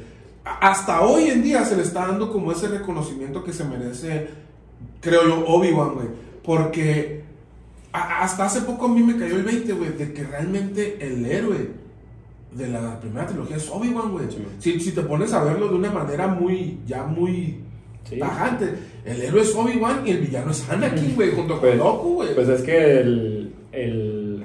Hasta 0.44 1.02
hoy 1.02 1.26
en 1.30 1.44
día 1.44 1.66
se 1.66 1.76
le 1.76 1.84
está 1.84 2.08
dando 2.08 2.32
como 2.32 2.52
ese 2.52 2.68
reconocimiento 2.68 3.44
que 3.44 3.54
se 3.54 3.64
merece, 3.64 4.28
creo 5.00 5.24
yo, 5.28 5.46
Obi-Wan, 5.48 5.94
güey. 5.96 6.08
Porque 6.44 7.24
a- 7.94 8.24
hasta 8.24 8.46
hace 8.46 8.62
poco 8.62 8.86
a 8.86 8.90
mí 8.90 9.02
me 9.04 9.18
cayó 9.18 9.36
el 9.36 9.44
20, 9.44 9.74
güey, 9.74 9.92
de 9.98 10.14
que 10.14 10.24
realmente 10.24 10.98
el 11.02 11.26
héroe 11.26 11.82
de 12.52 12.68
la 12.68 13.00
primera 13.00 13.26
trilogía 13.28 13.58
es 13.58 13.70
Obi-Wan, 13.70 14.12
güey. 14.12 14.26
Si, 14.60 14.80
si 14.80 14.92
te 14.92 15.02
pones 15.02 15.32
a 15.34 15.44
verlo 15.44 15.68
de 15.70 15.76
una 15.76 15.92
manera 15.92 16.28
muy, 16.28 16.78
ya 16.86 17.04
muy 17.04 17.58
Sí. 18.10 18.18
tajante, 18.18 18.66
el 19.06 19.22
héroe 19.22 19.42
es 19.42 19.56
Obi-Wan 19.56 20.02
y 20.06 20.12
el 20.12 20.18
villano 20.20 20.52
es 20.52 20.68
Anakin, 20.70 21.16
güey, 21.16 21.32
junto 21.32 21.60
Pues, 21.60 21.78
con 21.78 21.88
Goku, 21.88 22.14
güey. 22.16 22.36
Pues 22.36 22.50
es 22.50 22.62
que 22.64 23.00
el, 23.00 23.54
el- 23.72 24.44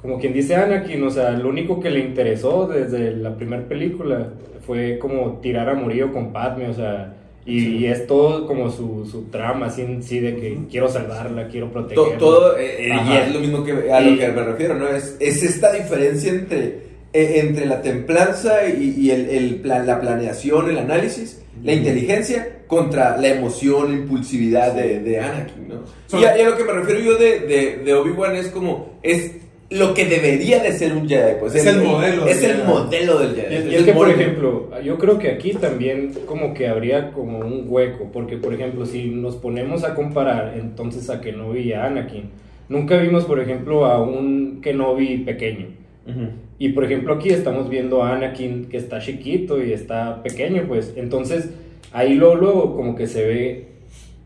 Como 0.00 0.18
quien 0.20 0.32
dice 0.32 0.54
Anakin, 0.54 1.02
o 1.02 1.10
sea, 1.10 1.32
lo 1.32 1.48
único 1.48 1.80
que 1.80 1.90
le 1.90 1.98
interesó 2.00 2.66
desde 2.68 3.16
la 3.16 3.34
primera 3.36 3.64
película 3.66 4.30
fue 4.64 4.98
como 5.00 5.38
tirar 5.40 5.68
a 5.68 5.74
Murillo 5.74 6.12
con 6.12 6.32
Padme, 6.32 6.68
o 6.68 6.74
sea. 6.74 7.12
Y, 7.44 7.76
y 7.76 7.86
es 7.86 8.06
todo 8.08 8.46
como 8.46 8.70
su, 8.70 9.04
su 9.06 9.24
trama, 9.24 9.66
así 9.66 9.82
en 9.82 10.02
sí, 10.02 10.18
de 10.20 10.34
que 10.36 10.58
quiero 10.70 10.88
salvarla, 10.88 11.46
quiero 11.48 11.66
To- 11.68 11.72
protegerla. 11.74 12.18
todo, 12.18 12.56
eh, 12.58 12.88
eh, 12.88 13.00
y 13.08 13.12
es 13.16 13.34
lo 13.34 13.40
mismo 13.40 13.62
que 13.64 13.92
a 13.92 14.00
lo 14.00 14.10
Y- 14.12 14.18
que 14.18 14.28
me 14.32 14.42
refiero, 14.42 14.74
¿no? 14.76 14.88
Es, 14.88 15.16
es 15.20 15.42
esta 15.44 15.72
diferencia 15.72 16.32
entre, 16.32 16.85
entre 17.16 17.66
la 17.66 17.82
templanza 17.82 18.68
y, 18.68 18.94
y 18.98 19.10
el, 19.10 19.28
el 19.30 19.54
plan- 19.56 19.86
la 19.86 20.00
planeación, 20.00 20.68
el 20.70 20.78
análisis, 20.78 21.42
la 21.64 21.72
inteligencia 21.72 22.58
contra 22.66 23.16
la 23.18 23.28
emoción, 23.28 23.92
impulsividad 23.92 24.74
de, 24.74 25.00
de 25.00 25.20
Anakin, 25.20 25.68
¿no? 25.68 25.74
So- 26.06 26.20
y, 26.20 26.24
a, 26.24 26.36
y 26.38 26.42
a 26.42 26.50
lo 26.50 26.56
que 26.56 26.64
me 26.64 26.72
refiero 26.72 27.00
yo 27.00 27.16
de, 27.16 27.40
de, 27.40 27.76
de 27.84 27.94
Obi-Wan 27.94 28.36
es 28.36 28.48
como, 28.48 28.98
es 29.02 29.32
lo 29.70 29.94
que 29.94 30.04
debería 30.04 30.62
de 30.62 30.72
ser 30.72 30.92
un 30.92 31.08
Jedi, 31.08 31.34
pues. 31.40 31.54
Es 31.56 31.66
el 31.66 31.80
modelo 31.82 32.24
Es 32.26 32.40
el 32.42 32.56
Jedi. 32.58 32.68
modelo 32.68 33.18
del 33.18 33.34
Jedi. 33.34 33.54
Y 33.54 33.58
y 33.70 33.74
es 33.74 33.80
el 33.80 33.84
que, 33.86 33.92
por 33.94 34.08
ejemplo, 34.10 34.70
yo 34.84 34.96
creo 34.98 35.18
que 35.18 35.28
aquí 35.30 35.54
también 35.54 36.12
como 36.26 36.54
que 36.54 36.68
habría 36.68 37.10
como 37.12 37.38
un 37.40 37.64
hueco, 37.68 38.10
porque, 38.12 38.36
por 38.36 38.54
ejemplo, 38.54 38.86
si 38.86 39.06
nos 39.06 39.34
ponemos 39.36 39.82
a 39.82 39.94
comparar 39.94 40.54
entonces 40.56 41.10
a 41.10 41.20
Kenobi 41.20 41.60
y 41.62 41.72
a 41.72 41.86
Anakin, 41.86 42.30
nunca 42.68 42.96
vimos, 42.98 43.24
por 43.24 43.40
ejemplo, 43.40 43.86
a 43.86 44.00
un 44.00 44.60
Kenobi 44.62 45.18
pequeño. 45.18 45.66
Ujú. 46.06 46.28
Y, 46.58 46.70
por 46.70 46.84
ejemplo, 46.84 47.14
aquí 47.14 47.30
estamos 47.30 47.68
viendo 47.68 48.02
a 48.02 48.14
Anakin 48.14 48.66
que 48.66 48.78
está 48.78 48.98
chiquito 48.98 49.62
y 49.62 49.72
está 49.72 50.22
pequeño, 50.22 50.64
pues, 50.66 50.94
entonces 50.96 51.50
ahí 51.92 52.14
luego, 52.14 52.34
luego 52.36 52.76
como 52.76 52.94
que 52.94 53.06
se 53.06 53.26
ve 53.26 53.66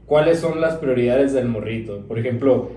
cuáles 0.06 0.38
son 0.38 0.60
las 0.60 0.76
prioridades 0.76 1.32
del 1.32 1.48
morrito. 1.48 2.04
Por 2.06 2.18
ejemplo, 2.18 2.70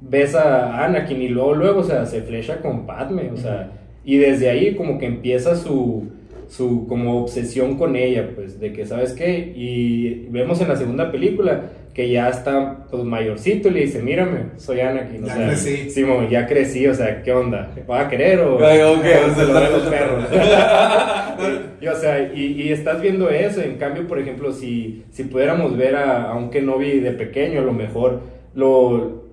ves 0.00 0.34
a 0.34 0.84
Anakin 0.84 1.22
y 1.22 1.28
luego, 1.28 1.54
luego, 1.54 1.80
o 1.80 1.84
sea, 1.84 2.04
se 2.06 2.22
flecha 2.22 2.60
con 2.60 2.86
Padme, 2.86 3.30
o 3.32 3.36
sea, 3.36 3.72
y 4.04 4.18
desde 4.18 4.50
ahí 4.50 4.74
como 4.74 4.98
que 4.98 5.06
empieza 5.06 5.56
su, 5.56 6.08
su 6.48 6.86
como 6.86 7.20
obsesión 7.20 7.76
con 7.78 7.96
ella, 7.96 8.30
pues, 8.34 8.60
de 8.60 8.72
que, 8.72 8.86
¿sabes 8.86 9.12
qué? 9.12 9.52
Y 9.56 10.26
vemos 10.30 10.60
en 10.60 10.68
la 10.68 10.76
segunda 10.76 11.10
película 11.10 11.70
que 11.98 12.08
ya 12.08 12.28
está, 12.28 12.86
pues, 12.92 13.02
mayorcito 13.02 13.66
y 13.66 13.70
le 13.72 13.80
dice, 13.80 14.00
mírame, 14.00 14.50
soy 14.56 14.78
Anakin, 14.78 15.24
o 15.24 15.26
Ya 15.26 15.34
sea, 15.34 15.46
crecí. 15.48 15.90
Simón, 15.90 16.28
ya 16.28 16.46
crecí, 16.46 16.86
o 16.86 16.94
sea, 16.94 17.24
¿qué 17.24 17.32
onda? 17.32 17.72
¿Va 17.90 18.02
a 18.02 18.08
querer 18.08 18.38
o...? 18.38 18.54
O 18.58 18.58
o 18.58 18.60
se 18.60 19.34
sea, 19.34 19.44
lo 19.44 19.52
dan 19.52 19.64
está- 19.64 19.76
los 19.78 19.82
perros? 19.88 20.24
y, 21.80 21.86
o 21.88 21.96
sea, 21.96 22.32
y, 22.32 22.52
y 22.62 22.70
estás 22.70 23.00
viendo 23.00 23.28
eso, 23.30 23.62
en 23.62 23.78
cambio, 23.78 24.06
por 24.06 24.20
ejemplo, 24.20 24.52
si, 24.52 25.02
si 25.10 25.24
pudiéramos 25.24 25.76
ver 25.76 25.96
a, 25.96 26.30
a 26.30 26.36
un 26.36 26.50
Kenobi 26.50 27.00
de 27.00 27.10
pequeño, 27.10 27.58
a 27.62 27.64
lo 27.64 27.72
mejor, 27.72 28.20
lo, 28.54 29.24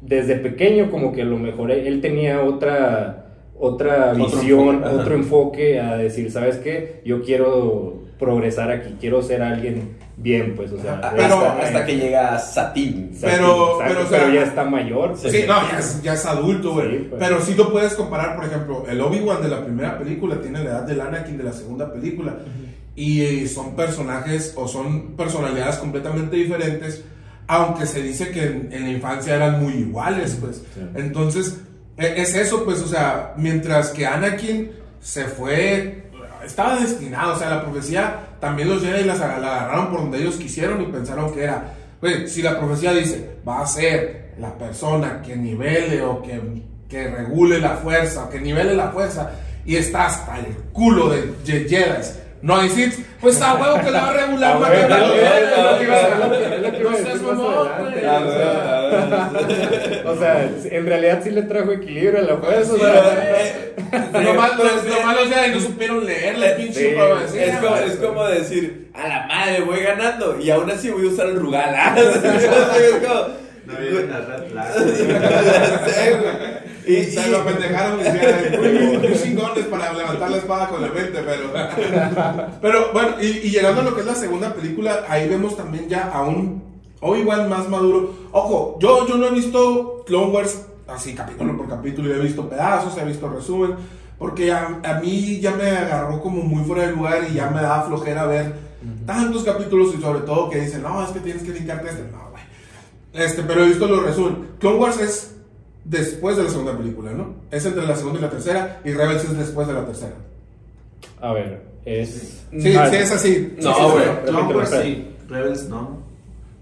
desde 0.00 0.36
pequeño 0.36 0.90
como 0.90 1.12
que 1.12 1.20
a 1.20 1.26
lo 1.26 1.36
mejor 1.36 1.70
él, 1.72 1.86
él 1.86 2.00
tenía 2.00 2.42
otra, 2.42 3.26
otra 3.58 4.12
Otro 4.12 4.24
visión, 4.24 4.68
enfoque, 4.76 4.94
otro 4.96 5.14
enfoque 5.14 5.78
a 5.78 5.98
decir, 5.98 6.30
¿sabes 6.30 6.56
qué? 6.56 7.02
Yo 7.04 7.20
quiero 7.22 8.03
progresar 8.18 8.70
aquí, 8.70 8.96
quiero 9.00 9.22
ser 9.22 9.42
alguien 9.42 9.96
bien, 10.16 10.54
pues, 10.54 10.70
o 10.72 10.80
sea, 10.80 11.00
Pero 11.16 11.40
hasta, 11.60 11.84
que 11.84 11.96
llega 11.96 12.38
Satín. 12.38 13.10
Pero- 13.20 13.78
pero, 13.86 14.02
o 14.02 14.06
sea, 14.06 14.32
ya 14.32 14.42
está 14.44 14.64
mayor. 14.64 15.16
Sí, 15.16 15.28
pues. 15.30 15.48
no, 15.48 15.68
ya 15.70 15.78
es, 15.78 16.02
ya 16.02 16.14
es 16.14 16.24
adulto, 16.24 16.72
güey. 16.74 16.90
Sí, 16.98 17.06
pues. 17.10 17.22
Pero 17.22 17.40
sí 17.40 17.54
lo 17.54 17.72
puedes 17.72 17.94
comparar, 17.94 18.36
por 18.36 18.44
ejemplo, 18.44 18.84
el 18.88 19.00
Obi-Wan 19.00 19.42
de 19.42 19.48
la 19.48 19.64
primera 19.64 19.98
película 19.98 20.40
tiene 20.40 20.60
la 20.62 20.70
edad 20.70 20.82
del 20.82 21.00
Anakin 21.00 21.36
de 21.36 21.44
la 21.44 21.52
segunda 21.52 21.92
película. 21.92 22.36
Y 22.96 23.22
eh, 23.22 23.48
son 23.48 23.74
personajes 23.74 24.52
o 24.56 24.68
son 24.68 25.16
personalidades 25.16 25.76
completamente 25.76 26.36
diferentes, 26.36 27.02
aunque 27.48 27.86
se 27.86 28.00
dice 28.00 28.30
que 28.30 28.44
en, 28.44 28.68
en 28.70 28.84
la 28.84 28.90
infancia 28.90 29.34
eran 29.34 29.60
muy 29.60 29.72
iguales, 29.72 30.38
pues. 30.40 30.58
Sí. 30.72 30.80
Entonces, 30.94 31.60
e- 31.98 32.14
es 32.22 32.36
eso, 32.36 32.64
pues, 32.64 32.80
o 32.82 32.86
sea, 32.86 33.34
mientras 33.36 33.88
que 33.90 34.06
Anakin 34.06 34.70
se 35.00 35.24
fue, 35.24 36.03
estaba 36.44 36.76
destinado, 36.76 37.34
o 37.34 37.38
sea, 37.38 37.50
la 37.50 37.62
profecía 37.62 38.14
también 38.40 38.68
los 38.68 38.82
Jedi 38.82 39.04
las 39.04 39.20
aga- 39.20 39.38
la 39.38 39.56
agarraron 39.56 39.90
por 39.90 40.00
donde 40.00 40.18
ellos 40.18 40.36
quisieron 40.36 40.80
y 40.82 40.86
pensaron 40.86 41.32
que 41.32 41.44
era, 41.44 41.64
güey, 42.00 42.28
si 42.28 42.42
la 42.42 42.58
profecía 42.58 42.92
dice, 42.92 43.36
va 43.46 43.60
a 43.62 43.66
ser 43.66 44.34
la 44.38 44.52
persona 44.58 45.22
que 45.22 45.36
nivele 45.36 46.02
o 46.02 46.20
que, 46.22 46.40
que 46.88 47.08
regule 47.08 47.58
la 47.60 47.70
fuerza, 47.76 48.24
o 48.24 48.30
que 48.30 48.40
nivele 48.40 48.74
la 48.74 48.88
fuerza, 48.90 49.30
y 49.64 49.76
está 49.76 50.06
hasta 50.06 50.38
el 50.38 50.46
culo 50.72 51.08
de 51.08 51.22
Je- 51.46 51.68
Jedi. 51.68 52.02
No 52.42 52.56
hay 52.56 52.68
Sith, 52.68 52.98
pues 53.22 53.40
a 53.40 53.54
huevo 53.54 53.80
que 53.82 53.90
la 53.90 54.02
va 54.02 54.10
a 54.10 54.12
regular 54.12 54.58
más 54.60 54.68
bueno, 54.68 54.82
que 54.86 54.88
la 54.90 55.00
O 60.04 60.18
sea, 60.18 60.50
en 60.70 60.86
realidad 60.86 61.20
sí 61.24 61.30
le 61.30 61.42
trajo 61.42 61.72
equilibrio 61.72 62.18
a 62.18 62.22
la 62.22 62.36
fuerza. 62.36 62.72
O 63.94 64.82
Sí, 64.82 64.88
sea, 65.28 65.42
Jedi 65.42 65.54
no 65.54 65.60
supieron 65.60 66.04
leer 66.04 66.38
la 66.38 66.56
pinche 66.56 66.90
Sí, 66.90 66.94
profecía, 66.96 67.44
Es 67.46 67.58
como, 67.58 67.76
es 67.76 67.96
como 67.96 68.24
decir, 68.26 68.90
a 68.94 69.08
la 69.08 69.26
madre 69.26 69.60
voy 69.62 69.80
ganando 69.80 70.38
y 70.40 70.50
aún 70.50 70.70
así 70.70 70.90
voy 70.90 71.06
a 71.06 71.10
usar 71.10 71.26
el 71.28 71.40
rugal. 71.40 71.74
¿ah? 71.76 71.94
es 71.98 73.06
como, 73.06 73.20
No 73.66 73.78
vienen 73.80 74.12
a 74.12 74.20
red 74.20 74.50
flag. 74.50 74.74
Y, 76.86 76.96
Y 76.96 77.04
se 77.06 77.28
lo 77.30 77.42
pendejaron 77.44 77.96
muy, 77.96 78.98
muy 78.98 79.14
chingones 79.22 79.64
para 79.66 79.90
levantar 79.94 80.30
la 80.30 80.36
espada 80.36 80.68
con 80.68 80.82
la 80.82 80.88
mente, 80.88 81.18
pero. 81.24 81.50
Pero 82.60 82.92
bueno, 82.92 83.16
y, 83.22 83.26
y 83.26 83.50
llegando 83.50 83.80
a 83.80 83.84
lo 83.84 83.94
que 83.94 84.02
es 84.02 84.06
la 84.06 84.14
segunda 84.14 84.52
película, 84.52 85.02
ahí 85.08 85.26
vemos 85.26 85.56
también 85.56 85.88
ya 85.88 86.10
a 86.12 86.22
un 86.24 86.62
Obi-Wan 87.00 87.48
más 87.48 87.70
maduro. 87.70 88.14
Ojo, 88.32 88.78
yo, 88.80 89.08
yo 89.08 89.16
no 89.16 89.28
he 89.28 89.30
visto 89.30 90.04
Clone 90.06 90.32
Wars 90.32 90.60
así 90.86 91.14
capítulo 91.14 91.56
por 91.56 91.68
capítulo, 91.68 92.14
he 92.14 92.20
visto 92.20 92.48
pedazos, 92.48 92.96
he 92.98 93.04
visto 93.04 93.28
resumen, 93.28 93.76
porque 94.18 94.52
a, 94.52 94.80
a 94.84 95.00
mí 95.00 95.40
ya 95.40 95.52
me 95.52 95.68
agarró 95.70 96.20
como 96.20 96.42
muy 96.42 96.64
fuera 96.64 96.86
de 96.86 96.92
lugar 96.92 97.26
y 97.30 97.34
ya 97.34 97.50
me 97.50 97.62
da 97.62 97.82
flojera 97.82 98.26
ver 98.26 98.54
tantos 99.06 99.44
capítulos 99.44 99.94
y 99.96 100.00
sobre 100.00 100.20
todo 100.20 100.50
que 100.50 100.60
dicen, 100.60 100.82
no, 100.82 101.02
es 101.02 101.10
que 101.10 101.20
tienes 101.20 101.42
que 101.42 101.52
linkarte 101.52 101.88
a 101.88 101.90
este. 101.90 102.02
No, 102.10 102.30
güey. 102.30 102.42
Este, 103.12 103.42
pero 103.42 103.64
he 103.64 103.68
visto 103.68 103.86
los 103.86 104.02
resúmenes. 104.04 104.38
Clone 104.58 104.78
Wars 104.78 105.00
es 105.00 105.36
después 105.84 106.36
de 106.36 106.44
la 106.44 106.50
segunda 106.50 106.76
película, 106.76 107.12
¿no? 107.12 107.34
Es 107.50 107.64
entre 107.64 107.86
la 107.86 107.96
segunda 107.96 108.18
y 108.18 108.22
la 108.22 108.30
tercera, 108.30 108.80
y 108.84 108.92
Rebels 108.92 109.24
es 109.24 109.38
después 109.38 109.66
de 109.66 109.74
la 109.74 109.84
tercera. 109.84 110.14
A 111.20 111.32
ver, 111.32 111.62
es. 111.84 112.44
Sí, 112.50 112.60
sí, 112.60 112.76
es 112.76 113.12
así. 113.12 113.56
No, 113.62 113.90
güey. 113.90 114.04
sí. 114.04 114.10
Clone 114.26 114.54
Wars 114.54 114.70
sí, 114.70 115.14
Rebels 115.28 115.68
no. 115.68 116.03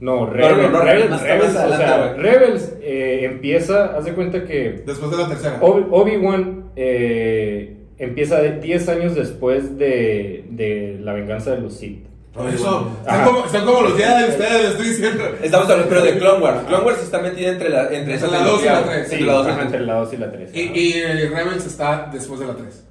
No, 0.02 0.26
Rebels, 0.26 0.56
no, 0.62 0.68
no, 0.70 0.80
Rebels, 0.84 1.22
Rebels, 1.22 1.54
más 1.54 1.64
o 1.64 1.76
sea. 1.76 2.12
Rebels 2.14 2.72
eh, 2.82 3.20
empieza, 3.22 3.96
haz 3.96 4.04
de 4.04 4.12
cuenta 4.14 4.44
que 4.44 4.82
Después 4.84 5.10
de 5.12 5.16
la 5.16 5.28
tercera. 5.28 5.58
Obi- 5.60 5.86
Obi-Wan 5.90 6.72
eh, 6.74 7.76
empieza 7.98 8.40
de 8.40 8.58
10 8.58 8.88
años 8.88 9.14
después 9.14 9.78
de, 9.78 10.44
de 10.50 10.98
la 11.00 11.12
venganza 11.12 11.52
de 11.52 11.60
los 11.60 11.74
Sith. 11.74 12.04
Por 12.34 12.48
eso, 12.48 12.90
están 13.02 13.24
como, 13.26 13.42
como 13.44 13.82
los 13.82 13.96
días 13.96 14.22
de 14.26 14.28
ustedes, 14.32 14.60
les 14.62 14.70
estoy 14.70 14.86
diciendo. 14.88 15.24
Estamos 15.42 15.68
hablando 15.70 15.88
pero 15.90 16.02
de 16.02 16.18
Clone 16.18 16.42
Wars. 16.42 16.60
Clone 16.66 16.84
Wars 16.84 17.02
está 17.02 17.20
metida 17.20 17.50
entre 17.50 17.68
la, 17.68 17.82
entre 17.92 18.14
Entre 18.14 18.28
la 18.30 18.38
dos 18.38 18.62
y 18.62 18.64
la 18.66 18.82
trilogía, 18.82 18.84
tres. 18.92 19.08
Sí, 19.08 19.14
entre 19.14 19.26
la 19.26 19.32
dos 19.34 19.44
y 19.44 19.46
la 19.46 19.52
ajá, 19.52 19.60
tres. 19.60 19.66
entre 19.72 19.86
la 19.86 19.94
2 19.94 20.12
y 20.12 20.16
la 20.16 20.32
3. 20.32 20.50
Y, 20.54 20.60
y 20.80 21.02
Rebels 21.28 21.66
está 21.66 22.10
después 22.12 22.40
de 22.40 22.46
la 22.46 22.54
3. 22.56 22.84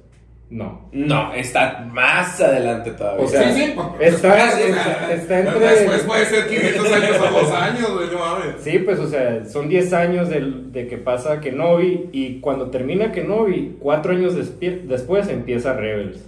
No. 0.52 0.86
No, 0.92 1.32
está 1.32 1.88
más 1.90 2.38
adelante 2.38 2.90
todavía. 2.90 3.24
O 3.24 3.28
sea, 3.28 3.52
sí, 3.54 3.62
sí. 3.62 3.62
está- 3.72 3.98
después, 3.98 4.58
está- 4.58 5.12
está 5.14 5.38
entre- 5.40 5.58
Después 5.60 6.02
puede 6.02 6.26
ser 6.26 6.46
500 6.46 6.92
años 6.92 7.16
o 7.20 7.40
2 7.40 7.52
años, 7.52 7.90
güey, 7.94 8.10
no 8.12 8.18
mames. 8.18 8.46
Sí, 8.62 8.78
pues, 8.80 8.98
o 8.98 9.08
sea, 9.08 9.46
son 9.46 9.70
10 9.70 9.92
años 9.94 10.28
del- 10.28 10.70
de, 10.70 10.86
que 10.88 10.98
pasa 10.98 11.40
Kenobi 11.40 12.10
y 12.12 12.40
cuando 12.40 12.68
termina 12.70 13.10
Kenobi, 13.12 13.76
4 13.80 14.12
años 14.12 14.34
después 14.60 15.28
empieza 15.28 15.72
Rebels. 15.72 16.18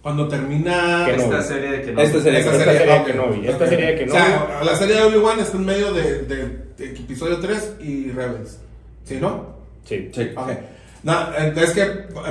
Cuando 0.00 0.28
termina 0.28 1.04
no. 1.08 1.12
Esta 1.12 1.42
serie 1.42 1.70
de 1.72 1.82
que 1.82 1.90
no. 1.92 2.00
Esta 2.00 2.20
serie. 2.20 2.38
esta 2.38 2.52
Esta 2.52 2.64
serie, 2.64 2.78
serie 2.78 2.98
de 3.00 3.04
Kenobi, 3.04 3.48
esta 3.48 3.66
serie 3.66 3.86
de 3.86 3.94
Kenobi. 3.96 4.18
O 4.20 4.24
sea, 4.24 4.60
la 4.64 4.74
serie 4.76 4.94
de 4.94 5.02
Obi-Wan 5.02 5.40
está 5.40 5.56
en 5.56 5.64
medio 5.64 5.92
de, 5.92 6.22
de- 6.22 6.58
de 6.78 6.84
episodio 6.92 7.40
3 7.40 7.74
y 7.80 8.10
Rebels. 8.12 8.60
¿Sí, 9.02 9.18
no? 9.20 9.56
Sí. 9.84 10.08
Sí. 10.14 10.30
Ok. 10.36 10.50
No, 11.06 11.32
es 11.62 11.70
que 11.70 11.84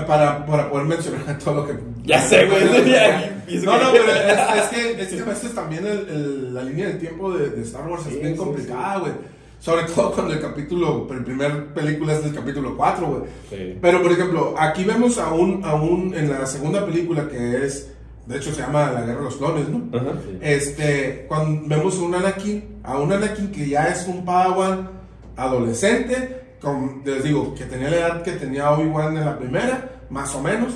para, 0.06 0.46
para 0.46 0.70
poder 0.70 0.86
mencionar 0.86 1.38
todo 1.44 1.56
lo 1.56 1.68
que. 1.68 1.74
Ya 2.04 2.22
sé, 2.22 2.46
güey. 2.46 2.64
No, 3.64 3.78
no, 3.80 3.92
pero 3.92 4.12
es, 4.12 4.40
es 4.64 4.70
que, 4.70 5.02
es 5.02 5.08
que 5.14 5.22
a 5.22 5.26
veces 5.26 5.54
también 5.56 5.86
el- 5.86 6.10
el- 6.10 6.54
la 6.54 6.64
línea 6.64 6.88
del 6.88 6.98
tiempo 7.00 7.32
de, 7.32 7.52
de 7.52 7.62
Star 7.62 7.88
Wars 7.88 8.04
Sí, 8.04 8.16
es 8.16 8.20
bien 8.22 8.34
sí, 8.34 8.40
complicada, 8.40 9.00
güey. 9.00 9.12
Sobre 9.60 9.84
todo 9.84 10.12
cuando 10.12 10.34
el 10.34 10.42
capítulo, 10.42 11.08
el 11.12 11.24
primer 11.24 11.68
película 11.68 12.14
es 12.14 12.26
el 12.26 12.34
capítulo 12.36 12.76
4, 12.76 13.08
güey. 13.08 13.22
Sí. 13.50 13.78
Pero, 13.82 14.02
por 14.02 14.12
ejemplo, 14.12 14.56
aquí 14.58 14.84
vemos 14.84 15.18
aún, 15.20 15.62
aún 15.64 16.14
en 16.16 16.30
la 16.30 16.46
segunda 16.46 16.86
película 16.86 17.28
que 17.30 17.66
es, 17.66 17.92
de 18.26 18.38
hecho 18.38 18.52
se 18.54 18.62
llama 18.62 18.92
La 18.92 19.02
Guerra 19.02 19.20
de 19.20 19.24
los 19.26 19.38
Clones, 19.38 19.70
¿no? 19.70 19.98
Ajá. 19.98 20.12
Sí. 20.26 20.38
Este, 20.42 21.26
cuando 21.28 21.68
vemos 21.76 21.98
a 21.98 22.02
un 22.02 22.16
Anakin, 22.16 22.64
a 22.84 22.98
un 23.00 23.14
Anakin 23.14 23.52
que 23.52 23.70
ya 23.70 23.86
es 23.88 24.06
un 24.08 24.26
Padawan 24.26 24.90
adolescente, 25.38 26.42
con, 26.62 27.02
les 27.06 27.24
digo, 27.24 27.54
que 27.56 27.66
tenía 27.66 27.90
la 27.90 27.96
edad 27.98 28.24
que 28.24 28.34
tenía 28.34 28.72
Obi-Wan 28.72 29.18
en 29.18 29.26
la 29.26 29.38
primera, 29.38 30.02
más 30.10 30.34
o 30.36 30.42
menos, 30.42 30.74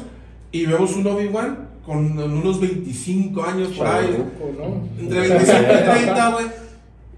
y 0.52 0.66
vemos 0.66 0.96
un 0.96 1.08
Obi-Wan 1.08 1.70
con 1.86 2.20
unos 2.20 2.60
25 2.60 3.44
años 3.44 3.70
por 3.70 3.88
ahí, 3.88 4.26
¿no? 4.58 4.88
entre 5.00 5.20
25 5.20 5.60
y 5.62 5.84
30, 6.04 6.30
güey, 6.32 6.46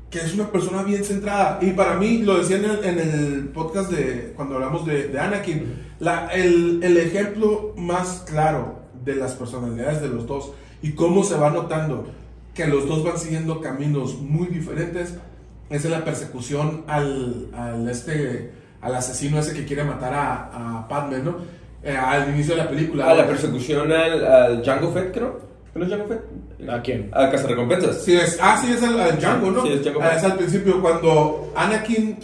que 0.09 0.20
es 0.20 0.34
una 0.34 0.51
persona 0.51 0.84
bien 0.84 1.03
centrada. 1.03 1.59
Y 1.62 1.72
para 1.72 1.95
mí, 1.95 2.20
lo 2.20 2.38
decía 2.38 2.57
en 2.57 2.66
el, 2.66 2.84
en 2.84 2.99
el 2.99 3.49
podcast 3.49 3.91
de 3.91 4.34
cuando 4.36 4.55
hablamos 4.55 4.86
de, 4.86 5.07
de 5.07 5.20
Anakin, 5.20 5.91
la, 5.99 6.28
el, 6.28 6.80
el 6.84 6.97
ejemplo 6.97 7.74
más 7.78 8.24
claro 8.28 8.80
de 9.03 9.16
las 9.16 9.34
personalidades 9.34 10.01
de 10.01 10.09
los 10.09 10.28
dos 10.28 10.51
y 10.82 10.91
cómo 10.91 11.24
se 11.24 11.36
va 11.36 11.49
notando 11.49 12.05
que 12.53 12.68
los 12.68 12.88
dos 12.88 13.03
van 13.03 13.18
siguiendo 13.18 13.62
caminos 13.62 14.20
muy 14.20 14.47
diferentes 14.47 15.16
es 15.72 15.86
la 15.86 16.04
persecución 16.04 16.84
al, 16.88 17.48
al, 17.56 17.88
este, 17.90 18.52
al 18.82 18.96
asesino 18.96 19.40
ese 19.40 19.54
que 19.54 19.66
quiere 19.66 19.84
matar 19.84 20.14
a, 20.14 20.80
a 20.80 20.88
Padme, 20.88 21.20
¿no? 21.20 21.38
Eh, 21.84 21.96
al 21.96 22.30
inicio 22.30 22.56
de 22.56 22.64
la 22.64 22.70
película. 22.70 23.10
A 23.10 23.14
la 23.14 23.26
persecución 23.26 23.92
al, 23.92 24.26
al 24.26 24.62
Django 24.62 24.92
Fett, 24.92 25.14
creo. 25.14 25.40
¿No 25.74 25.84
es 25.84 25.90
Django 25.90 26.08
Fett? 26.08 26.70
¿A 26.70 26.82
quién? 26.82 27.10
A 27.14 27.32
Cazarrecompensas. 27.32 28.04
Sí, 28.04 28.16
es, 28.16 28.38
ah, 28.42 28.60
sí, 28.62 28.72
es 28.72 28.84
el, 28.84 29.00
el 29.00 29.18
Django, 29.18 29.52
¿no? 29.52 29.64
Sí, 29.64 29.74
es 29.74 29.84
Django. 29.84 30.02
Ah, 30.04 30.16
es 30.16 30.24
al 30.24 30.36
principio, 30.36 30.82
cuando 30.82 31.52
Anakin, 31.56 32.20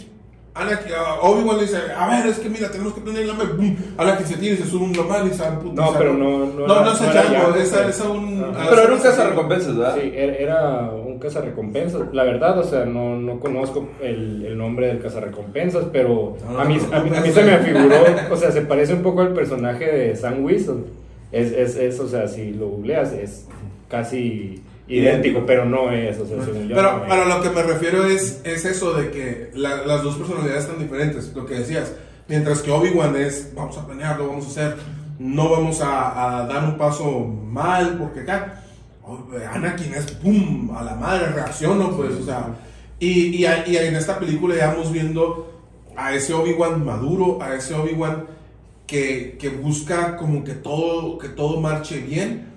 Anakin 0.58 0.92
Obi-Wan 1.22 1.56
le 1.56 1.62
dice, 1.62 1.76
a 1.96 2.06
ver, 2.08 2.26
es 2.26 2.38
que 2.38 2.48
mira, 2.48 2.70
tenemos 2.70 2.92
que 2.94 3.00
prender 3.00 3.26
la 3.26 3.32
llama, 3.32 3.50
boom, 3.56 3.76
Anakin 3.96 4.26
se 4.26 4.36
tira 4.36 4.54
y 4.54 4.56
se 4.58 4.66
sube 4.66 4.84
un 4.84 4.92
normal 4.92 5.28
y 5.30 5.34
se 5.34 5.44
puto. 5.44 5.72
No, 5.80 5.92
pero 5.96 6.14
no- 6.14 6.46
no 6.46 6.66
No, 6.66 6.74
era- 6.74 6.84
no 6.84 6.92
es 6.92 6.98
Django, 7.00 7.54
es, 7.56 7.68
pero- 7.70 7.88
es 7.88 8.00
un... 8.00 8.46
Pero 8.68 8.82
era 8.82 8.92
un 8.94 9.00
cazarrecompensas, 9.00 9.76
¿verdad? 9.76 9.94
Sí, 9.94 10.12
er- 10.14 10.36
era 10.40 10.90
un 10.90 11.18
cazarrecompensas. 11.18 12.02
La 12.12 12.24
verdad, 12.24 12.58
o 12.58 12.64
sea, 12.64 12.84
no, 12.84 13.16
no 13.16 13.40
conozco 13.40 13.88
el, 14.02 14.44
el 14.46 14.58
nombre 14.58 14.88
del 14.88 15.00
cazarrecompensas, 15.00 15.84
pero 15.92 16.36
No, 16.50 16.58
a, 16.60 16.64
mí, 16.64 16.78
a, 16.92 17.00
mí, 17.00 17.10
a 17.16 17.20
mí 17.20 17.30
se 17.30 17.42
me 17.44 17.52
afiguró, 17.54 17.96
o 18.30 18.36
sea, 18.36 18.50
se 18.50 18.62
parece 18.62 18.94
un 18.94 19.02
poco 19.02 19.20
al 19.22 19.32
personaje 19.34 19.84
de 19.86 20.16
Sam 20.16 20.44
Wilson. 20.44 20.84
Es, 21.30 21.52
es, 21.52 21.76
es, 21.76 22.00
o 22.00 22.08
sea, 22.08 22.26
si 22.26 22.52
lo 22.52 22.68
googleas, 22.68 23.12
es 23.12 23.46
casi 23.88 24.62
idéntico, 24.88 25.44
pero 25.46 25.64
no 25.64 25.90
es, 25.90 26.18
o 26.18 26.26
sea, 26.26 26.44
según 26.44 26.68
yo. 26.68 26.74
Pero, 26.76 26.98
no 26.98 27.02
pero 27.08 27.24
lo 27.26 27.42
que 27.42 27.50
me 27.50 27.62
refiero 27.62 28.04
es, 28.06 28.40
es 28.44 28.64
eso 28.64 28.94
de 28.94 29.10
que 29.10 29.50
la- 29.54 29.84
las 29.86 30.02
dos 30.02 30.16
personalidades 30.16 30.64
están 30.64 30.78
diferentes, 30.78 31.32
lo 31.34 31.44
que 31.46 31.54
decías. 31.54 31.92
Mientras 32.28 32.60
que 32.62 32.70
Obi-Wan 32.70 33.16
es, 33.16 33.52
vamos 33.54 33.76
a 33.78 33.86
planearlo, 33.86 34.28
vamos 34.28 34.46
a 34.46 34.48
hacer, 34.50 34.76
no 35.18 35.48
vamos 35.50 35.80
a, 35.80 36.40
a 36.40 36.46
dar 36.46 36.64
un 36.64 36.76
paso 36.78 37.20
mal, 37.26 37.96
porque 37.98 38.20
acá, 38.20 38.62
oh, 39.02 39.18
Anakin 39.52 39.94
es, 39.94 40.10
pum, 40.12 40.70
a 40.76 40.82
la 40.82 40.94
madre, 40.94 41.28
reacciono, 41.28 41.96
pues, 41.96 42.12
o 42.14 42.24
sea. 42.24 42.46
Y, 43.00 43.36
y, 43.36 43.46
y 43.66 43.76
en 43.76 43.94
esta 43.96 44.18
película 44.18 44.56
ya 44.56 44.68
vamos 44.68 44.92
viendo 44.92 45.52
a 45.96 46.14
ese 46.14 46.34
Obi-Wan 46.34 46.84
maduro, 46.84 47.38
a 47.42 47.54
ese 47.54 47.74
Obi-Wan 47.74 48.24
que, 48.86 49.36
que 49.40 49.48
busca 49.50 50.16
como 50.16 50.44
que 50.44 50.52
todo, 50.54 51.18
que 51.18 51.28
todo 51.28 51.60
marche 51.60 51.98
bien. 52.00 52.47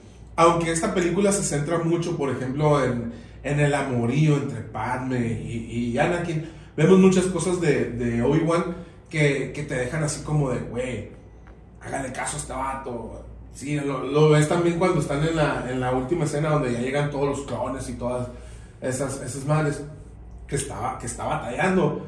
Aunque 0.42 0.72
esta 0.72 0.94
película 0.94 1.32
se 1.32 1.44
centra 1.44 1.78
mucho, 1.80 2.18
por 2.18 2.30
ejemplo, 2.30 2.84
en, 2.84 3.12
el 3.44 3.74
amorío 3.74 4.38
entre 4.38 4.62
Padme 4.62 5.20
y, 5.20 5.92
y 5.92 5.98
Anakin, 6.00 6.48
vemos 6.76 7.00
muchas 7.00 7.26
cosas 7.26 7.62
de, 7.62 8.22
Obi-Wan 8.24 8.76
que, 9.10 9.52
que 9.54 9.64
te 9.64 9.76
dejan 9.76 10.04
así 10.04 10.24
como 10.24 10.50
de, 10.50 10.60
güey, 10.62 11.10
hágale 11.82 12.12
caso 12.12 12.38
a 12.38 12.40
este 12.40 12.54
vato. 12.54 13.26
Sí, 13.54 13.80
lo, 13.80 14.30
ves 14.30 14.48
también 14.48 14.80
cuando 14.80 15.02
están 15.02 15.24
en 15.28 15.36
la, 15.36 15.66
en 15.70 15.80
la 15.80 15.92
última 15.92 16.26
escena 16.26 16.50
donde 16.50 16.74
ya 16.74 16.80
llegan 16.80 17.12
todos 17.12 17.38
los 17.38 17.42
clones 17.46 17.88
y 17.90 17.94
todas 17.94 18.28
esas, 18.82 19.22
esas 19.22 19.46
madres 19.46 19.84
que 20.48 20.56
estaba, 20.56 20.98
que 20.98 21.06
está 21.06 21.26
batallando. 21.26 22.06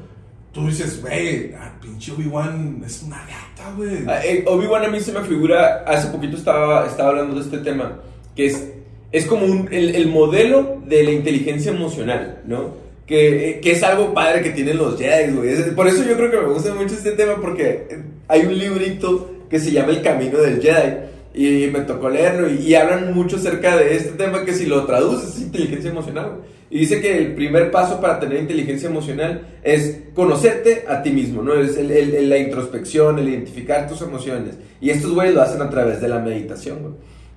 Tú 0.52 0.66
dices, 0.66 1.00
güey, 1.02 1.54
pinche 1.80 2.12
Obi-Wan 2.12 2.82
es 2.84 3.02
una 3.02 3.20
gata, 3.20 3.72
güey. 3.76 4.04
Ah, 4.08 4.24
eh, 4.24 4.44
Obi-Wan 4.46 4.84
a 4.84 4.88
mí 4.88 5.00
se 5.00 5.12
me 5.12 5.20
figura, 5.20 5.84
hace 5.86 6.08
poquito 6.08 6.36
estaba, 6.36 6.86
estaba 6.86 7.10
hablando 7.10 7.34
de 7.34 7.40
este 7.40 7.58
tema, 7.58 7.98
que 8.36 8.46
es, 8.46 8.68
es 9.12 9.26
como 9.26 9.46
un- 9.46 9.68
el, 9.72 9.94
el 9.94 10.08
modelo 10.08 10.78
de 10.86 11.02
la 11.04 11.10
inteligencia 11.12 11.72
emocional, 11.72 12.42
¿no? 12.46 12.74
Que, 13.06 13.50
eh, 13.50 13.60
que 13.60 13.72
es 13.72 13.82
algo 13.82 14.14
padre 14.14 14.42
que 14.42 14.50
tienen 14.50 14.78
los 14.78 14.98
Jedi, 14.98 15.32
güey. 15.32 15.54
Por 15.74 15.86
eso 15.88 16.02
yo 16.04 16.16
creo 16.16 16.30
que 16.30 16.38
me 16.38 16.52
gusta 16.52 16.74
mucho 16.74 16.94
este 16.94 17.12
tema, 17.12 17.36
porque 17.40 17.86
eh, 17.90 17.98
hay 18.28 18.42
un 18.46 18.58
librito 18.58 19.30
que 19.50 19.58
se 19.58 19.70
llama 19.72 19.90
El 19.90 20.02
Camino 20.02 20.38
del 20.38 20.60
Jedi. 20.60 21.04
Y 21.36 21.66
me 21.72 21.80
tocó 21.80 22.08
leerlo 22.08 22.48
y, 22.48 22.58
y 22.58 22.74
hablan 22.76 23.12
mucho 23.12 23.36
acerca 23.36 23.76
de 23.76 23.96
este 23.96 24.12
tema 24.12 24.44
que 24.44 24.54
si 24.54 24.66
lo 24.66 24.84
traduces 24.86 25.34
es 25.36 25.42
inteligencia 25.42 25.90
emocional. 25.90 26.26
güey. 26.30 26.54
Y 26.70 26.78
dice 26.78 27.00
que 27.00 27.18
el 27.18 27.34
primer 27.34 27.70
paso 27.72 28.00
para 28.00 28.20
tener 28.20 28.38
inteligencia 28.38 28.88
emocional 28.88 29.42
es 29.64 29.98
conocerte 30.14 30.84
a 30.88 31.02
ti 31.02 31.10
mismo, 31.10 31.42
¿no? 31.42 31.54
Es 31.60 31.76
el- 31.76 31.90
el- 31.90 32.28
la 32.30 32.38
introspección, 32.38 33.18
el 33.18 33.28
identificar 33.28 33.88
tus 33.88 34.00
emociones. 34.02 34.54
Y 34.80 34.90
estos 34.90 35.12
güeyes 35.12 35.34
lo 35.34 35.42
hacen 35.42 35.60
a 35.60 35.68
través 35.70 36.00
de 36.00 36.08
la 36.08 36.20
meditación, 36.20 36.78
güey. 36.80 36.94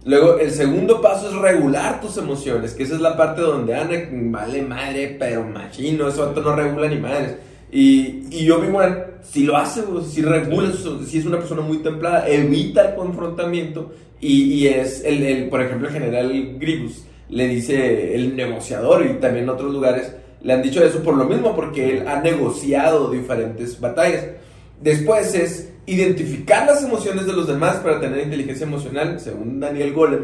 Luego, 0.07 0.39
el 0.39 0.51
segundo 0.51 1.01
paso 1.01 1.27
es 1.27 1.35
regular 1.35 1.99
tus 1.99 2.15
emociones, 2.17 2.73
que 2.73 2.83
esa 2.83 2.95
es 2.95 3.01
la 3.01 3.17
parte 3.17 3.41
donde 3.41 3.75
Ana 3.75 4.07
vale 4.09 4.61
madre, 4.61 5.17
pero 5.19 5.43
machino, 5.43 6.07
eso 6.07 6.33
no 6.33 6.55
regula 6.55 6.87
ni 6.87 6.97
madres. 6.97 7.35
Y, 7.69 8.23
y 8.31 8.49
Obi-Wan 8.49 9.17
si 9.21 9.43
lo 9.43 9.57
hace, 9.57 9.83
si 10.09 10.21
regula, 10.21 10.71
si 11.05 11.17
es 11.17 11.25
una 11.25 11.37
persona 11.37 11.61
muy 11.61 11.79
templada, 11.79 12.27
evita 12.27 12.89
el 12.89 12.95
confrontamiento 12.95 13.91
y, 14.21 14.53
y 14.53 14.67
es, 14.67 15.03
el, 15.03 15.23
el, 15.23 15.49
por 15.49 15.61
ejemplo, 15.61 15.89
el 15.89 15.93
general 15.93 16.55
Grievous 16.57 17.03
le 17.29 17.47
dice 17.49 18.15
el 18.15 18.35
negociador 18.35 19.05
y 19.05 19.15
también 19.15 19.43
en 19.43 19.49
otros 19.49 19.73
lugares 19.73 20.15
le 20.41 20.53
han 20.53 20.61
dicho 20.61 20.81
eso 20.81 21.03
por 21.03 21.17
lo 21.17 21.25
mismo, 21.25 21.53
porque 21.53 21.97
él 21.97 22.07
ha 22.07 22.21
negociado 22.21 23.11
diferentes 23.11 23.77
batallas. 23.79 24.25
Después 24.81 25.35
es 25.35 25.73
identificar 25.87 26.67
las 26.67 26.83
emociones 26.83 27.25
de 27.25 27.33
los 27.33 27.47
demás 27.47 27.77
para 27.77 27.99
tener 27.99 28.23
inteligencia 28.23 28.65
emocional, 28.67 29.19
según 29.19 29.59
Daniel 29.59 29.93
Golem. 29.93 30.21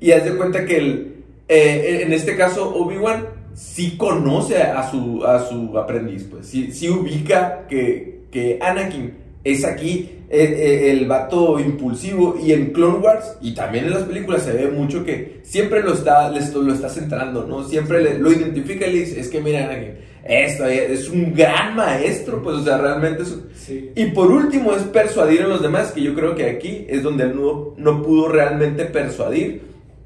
Y 0.00 0.10
haz 0.10 0.24
de 0.24 0.34
cuenta 0.34 0.64
que 0.64 0.76
el, 0.78 1.14
eh, 1.48 2.00
en 2.02 2.12
este 2.12 2.36
caso 2.36 2.74
Obi-Wan 2.74 3.26
sí 3.54 3.96
conoce 3.96 4.60
a 4.62 4.90
su, 4.90 5.24
a 5.24 5.46
su 5.48 5.78
aprendiz, 5.78 6.26
pues 6.28 6.46
sí, 6.46 6.72
sí 6.72 6.88
ubica 6.88 7.66
que, 7.68 8.22
que 8.32 8.58
Anakin 8.60 9.12
es 9.44 9.64
aquí 9.64 10.10
eh, 10.30 10.42
eh, 10.58 10.90
el 10.90 11.06
vato 11.06 11.60
impulsivo 11.60 12.36
y 12.42 12.52
en 12.52 12.72
Clone 12.72 12.98
Wars 12.98 13.36
y 13.40 13.54
también 13.54 13.84
en 13.84 13.90
las 13.90 14.02
películas 14.04 14.42
se 14.42 14.52
ve 14.52 14.68
mucho 14.70 15.04
que 15.04 15.40
siempre 15.44 15.82
lo 15.82 15.92
está, 15.92 16.30
lo 16.30 16.72
está 16.72 16.88
centrando, 16.88 17.44
¿no? 17.46 17.62
Siempre 17.62 18.02
le- 18.02 18.18
lo 18.18 18.32
identifica 18.32 18.86
y 18.86 18.92
le 18.94 18.98
dice, 19.00 19.20
es 19.20 19.28
que 19.28 19.40
mira 19.40 19.64
Anakin, 19.64 19.92
esto, 20.24 20.64
es 20.64 21.10
un 21.10 21.34
gran 21.34 21.76
maestro, 21.76 22.42
pues, 22.42 22.56
o 22.56 22.64
sea, 22.64 22.78
realmente 22.78 23.22
es... 23.24 23.38
Sí. 23.54 23.90
Y 23.94 24.06
por 24.06 24.30
último 24.30 24.72
es 24.72 24.82
persuadir 24.84 25.42
a 25.42 25.48
los 25.48 25.60
demás, 25.60 25.92
que 25.92 26.02
yo 26.02 26.14
creo 26.14 26.34
que 26.34 26.48
aquí 26.48 26.86
es 26.88 27.02
donde 27.02 27.24
él 27.24 27.36
no, 27.36 27.74
no 27.76 28.02
pudo 28.02 28.28
realmente 28.28 28.86
persuadir. 28.86 29.62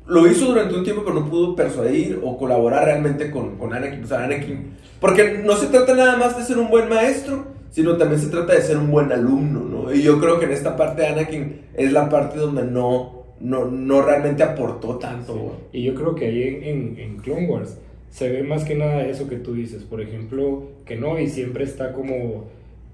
Lo 0.06 0.26
hizo 0.26 0.46
durante 0.46 0.74
un 0.74 0.82
tiempo, 0.82 1.02
pero 1.04 1.20
no 1.20 1.30
pudo 1.30 1.54
persuadir 1.54 2.20
o 2.22 2.36
colaborar 2.36 2.86
realmente 2.86 3.30
con, 3.30 3.56
con 3.56 3.72
Anakin. 3.72 4.04
O 4.04 4.06
sea, 4.06 4.24
Anakin... 4.24 4.76
Porque 5.00 5.40
no 5.44 5.54
se 5.54 5.68
trata 5.68 5.94
nada 5.94 6.16
más 6.16 6.36
de 6.36 6.42
ser 6.42 6.58
un 6.58 6.68
buen 6.68 6.88
maestro, 6.88 7.44
sino 7.70 7.96
también 7.96 8.20
se 8.20 8.28
trata 8.28 8.54
de 8.54 8.62
ser 8.62 8.76
un 8.76 8.90
buen 8.90 9.12
alumno, 9.12 9.60
¿no? 9.60 9.94
Y 9.94 10.02
yo 10.02 10.18
creo 10.18 10.40
que 10.40 10.46
en 10.46 10.52
esta 10.52 10.76
parte 10.76 11.02
de 11.02 11.08
Anakin 11.08 11.60
es 11.74 11.92
la 11.92 12.08
parte 12.08 12.38
donde 12.38 12.64
no, 12.64 13.24
no, 13.38 13.66
no 13.66 14.02
realmente 14.02 14.42
aportó 14.42 14.96
tanto, 14.96 15.34
güey. 15.34 15.56
Y 15.72 15.84
yo 15.84 15.94
creo 15.94 16.14
que 16.16 16.26
ahí 16.26 16.42
en, 16.42 16.64
en, 16.64 16.98
en 16.98 17.16
Clone 17.18 17.46
Wars 17.46 17.76
se 18.10 18.28
ve 18.30 18.42
más 18.42 18.64
que 18.64 18.74
nada 18.74 19.06
eso 19.06 19.28
que 19.28 19.36
tú 19.36 19.54
dices. 19.54 19.82
Por 19.84 20.00
ejemplo, 20.00 20.64
que 20.84 20.96
Novi 20.96 21.28
siempre 21.28 21.64
está 21.64 21.92
como 21.92 22.44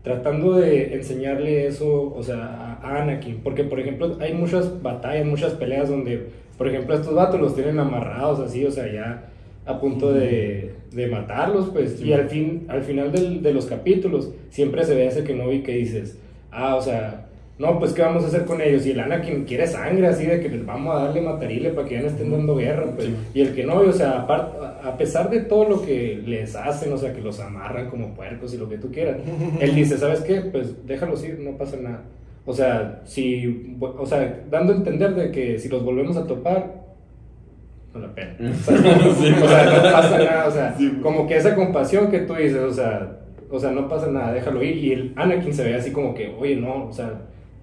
tratando 0.02 0.54
de 0.54 0.94
enseñarle 0.94 1.66
eso, 1.66 2.12
o 2.14 2.22
sea, 2.22 2.78
a 2.82 3.02
Anakin. 3.02 3.40
Porque, 3.42 3.64
por 3.64 3.80
ejemplo, 3.80 4.16
hay 4.20 4.34
muchas 4.34 4.82
batallas, 4.82 5.24
muchas 5.26 5.52
peleas 5.54 5.88
donde, 5.88 6.26
por 6.58 6.68
ejemplo, 6.68 6.94
estos 6.94 7.14
vatos 7.14 7.40
los 7.40 7.54
tienen 7.54 7.78
amarrados 7.78 8.40
así, 8.40 8.64
o 8.66 8.70
sea, 8.70 8.90
ya 8.92 9.30
a 9.66 9.80
punto 9.80 10.12
de, 10.12 10.74
de 10.92 11.06
matarlos, 11.06 11.70
pues. 11.72 12.00
Y 12.02 12.12
al, 12.12 12.28
fin, 12.28 12.66
al 12.68 12.82
final 12.82 13.12
del- 13.12 13.42
de 13.42 13.54
los 13.54 13.64
capítulos 13.66 14.30
siempre 14.50 14.84
se 14.84 14.94
ve 14.94 15.06
ese 15.06 15.24
Kenobi 15.24 15.62
que 15.62 15.72
dices, 15.76 16.18
ah, 16.50 16.76
o 16.76 16.82
sea, 16.82 17.23
no, 17.58 17.78
pues, 17.78 17.92
¿qué 17.92 18.02
vamos 18.02 18.24
a 18.24 18.26
hacer 18.26 18.44
con 18.46 18.60
ellos? 18.60 18.84
Y 18.84 18.90
el 18.90 19.00
Anakin 19.00 19.44
quiere 19.44 19.66
sangre, 19.66 20.06
así 20.08 20.26
de 20.26 20.40
que 20.40 20.48
les 20.48 20.66
vamos 20.66 20.94
a 20.96 21.04
darle 21.04 21.20
matarile 21.20 21.70
para 21.70 21.86
que 21.86 21.94
ya 21.94 22.00
no 22.02 22.08
estén 22.08 22.30
dando 22.32 22.56
guerra, 22.56 22.86
pues. 22.96 23.08
Y 23.32 23.42
el 23.42 23.54
Kenobi, 23.54 23.88
o 23.88 23.92
sea, 23.92 24.26
apart- 24.26 24.52
a 24.84 24.96
pesar 24.98 25.30
de 25.30 25.40
todo 25.40 25.68
lo 25.68 25.82
que 25.82 26.20
les 26.26 26.56
hacen, 26.56 26.92
o 26.92 26.96
sea, 26.98 27.12
que 27.12 27.20
los 27.20 27.38
amarran 27.38 27.88
como 27.90 28.08
puercos 28.14 28.52
y 28.54 28.58
lo 28.58 28.68
que 28.68 28.78
tú 28.78 28.90
quieras, 28.90 29.18
él 29.60 29.74
dice, 29.74 29.96
¿sabes 29.98 30.20
qué? 30.22 30.40
Pues 30.40 30.86
déjalos 30.86 31.24
ir, 31.24 31.38
no 31.38 31.52
pasa 31.56 31.76
nada. 31.76 32.02
O 32.46 32.52
sea, 32.52 33.00
si, 33.04 33.76
o 33.80 34.04
sea, 34.04 34.40
dando 34.50 34.72
a 34.72 34.76
entender 34.76 35.14
de 35.14 35.30
que 35.30 35.58
si 35.58 35.68
los 35.68 35.82
volvemos 35.84 36.16
a 36.16 36.26
topar, 36.26 36.82
no 37.94 38.00
la 38.00 38.14
pena. 38.14 38.34
O 38.40 38.54
sea, 38.64 38.74
o 38.76 39.48
sea, 39.48 39.64
no 39.64 39.82
pasa 39.92 40.18
nada, 40.18 40.46
o 40.48 40.50
sea, 40.50 40.76
como 41.02 41.26
que 41.28 41.36
esa 41.36 41.54
compasión 41.54 42.10
que 42.10 42.18
tú 42.18 42.34
dices, 42.34 42.58
o 42.58 42.72
sea, 42.72 43.18
o 43.50 43.58
sea, 43.60 43.70
no 43.70 43.88
pasa 43.88 44.08
nada, 44.08 44.32
déjalo 44.32 44.62
ir. 44.62 44.76
Y 44.76 44.92
el 44.92 45.12
Anakin 45.16 45.54
se 45.54 45.62
ve 45.64 45.74
así 45.76 45.92
como 45.92 46.12
que, 46.14 46.34
oye, 46.38 46.56
no, 46.56 46.86
o 46.86 46.92
sea, 46.92 47.12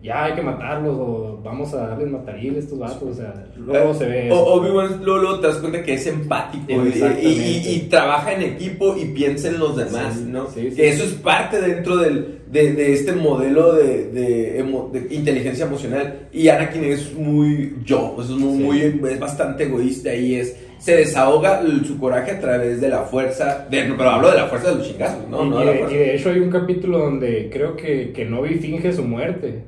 ya 0.03 0.23
hay 0.25 0.33
que 0.33 0.41
matarlos, 0.41 0.95
o 0.97 1.39
vamos 1.43 1.73
a 1.73 1.87
darles 1.87 2.09
mataril 2.09 2.55
a 2.55 2.59
estos 2.59 2.79
vatos, 2.79 3.03
o 3.03 3.13
sea, 3.13 3.45
luego 3.55 3.93
se 3.93 4.05
ve. 4.05 4.31
O-. 4.31 4.53
Obi-Wan 4.55 5.01
luego, 5.03 5.39
te 5.39 5.47
das 5.47 5.57
cuenta 5.57 5.83
que 5.83 5.93
es 5.93 6.07
empático 6.07 6.71
y- 6.71 7.87
trabaja 7.89 8.33
en 8.33 8.41
equipo 8.41 8.95
y 8.97 9.05
piensa 9.05 9.49
en 9.49 9.59
los 9.59 9.75
demás, 9.77 10.15
Sí, 10.15 10.25
¿no? 10.27 10.47
sí, 10.49 10.69
sí. 10.71 10.75
Que 10.75 10.89
eso 10.89 11.03
es 11.03 11.11
parte 11.13 11.61
dentro 11.61 11.97
del, 11.97 12.39
de, 12.47 12.73
de 12.73 12.93
este 12.93 13.11
modelo 13.13 13.73
de, 13.73 14.07
de 14.11 14.63
emo- 14.63 14.89
de 14.91 15.13
inteligencia 15.13 15.65
emocional. 15.65 16.27
Y 16.31 16.47
Anakin 16.47 16.83
es 16.85 17.13
muy 17.13 17.75
yo, 17.85 18.15
es, 18.19 18.29
muy, 18.29 18.81
es 18.81 19.19
bastante 19.19 19.65
egoísta 19.65 20.13
y 20.15 20.35
es 20.35 20.55
se 20.79 20.95
desahoga 20.95 21.61
su 21.85 21.99
coraje 21.99 22.31
a 22.31 22.39
través 22.39 22.81
de 22.81 22.89
la 22.89 23.01
fuerza, 23.03 23.67
pero 23.69 24.09
hablo 24.09 24.31
de 24.31 24.37
la 24.37 24.47
fuerza 24.47 24.71
de 24.71 24.77
los 24.77 24.87
chingazos, 24.91 25.27
¿no? 25.29 25.45
y, 25.45 25.49
no 25.51 25.59
de 25.59 25.81
y 25.91 25.93
de 25.93 26.15
hecho 26.15 26.31
hay 26.31 26.39
un 26.39 26.49
capítulo 26.49 26.97
donde 26.97 27.51
creo 27.53 27.75
que, 27.75 28.11
que 28.11 28.25
Novi 28.25 28.55
finge 28.55 28.91
su 28.91 29.03
muerte, 29.03 29.63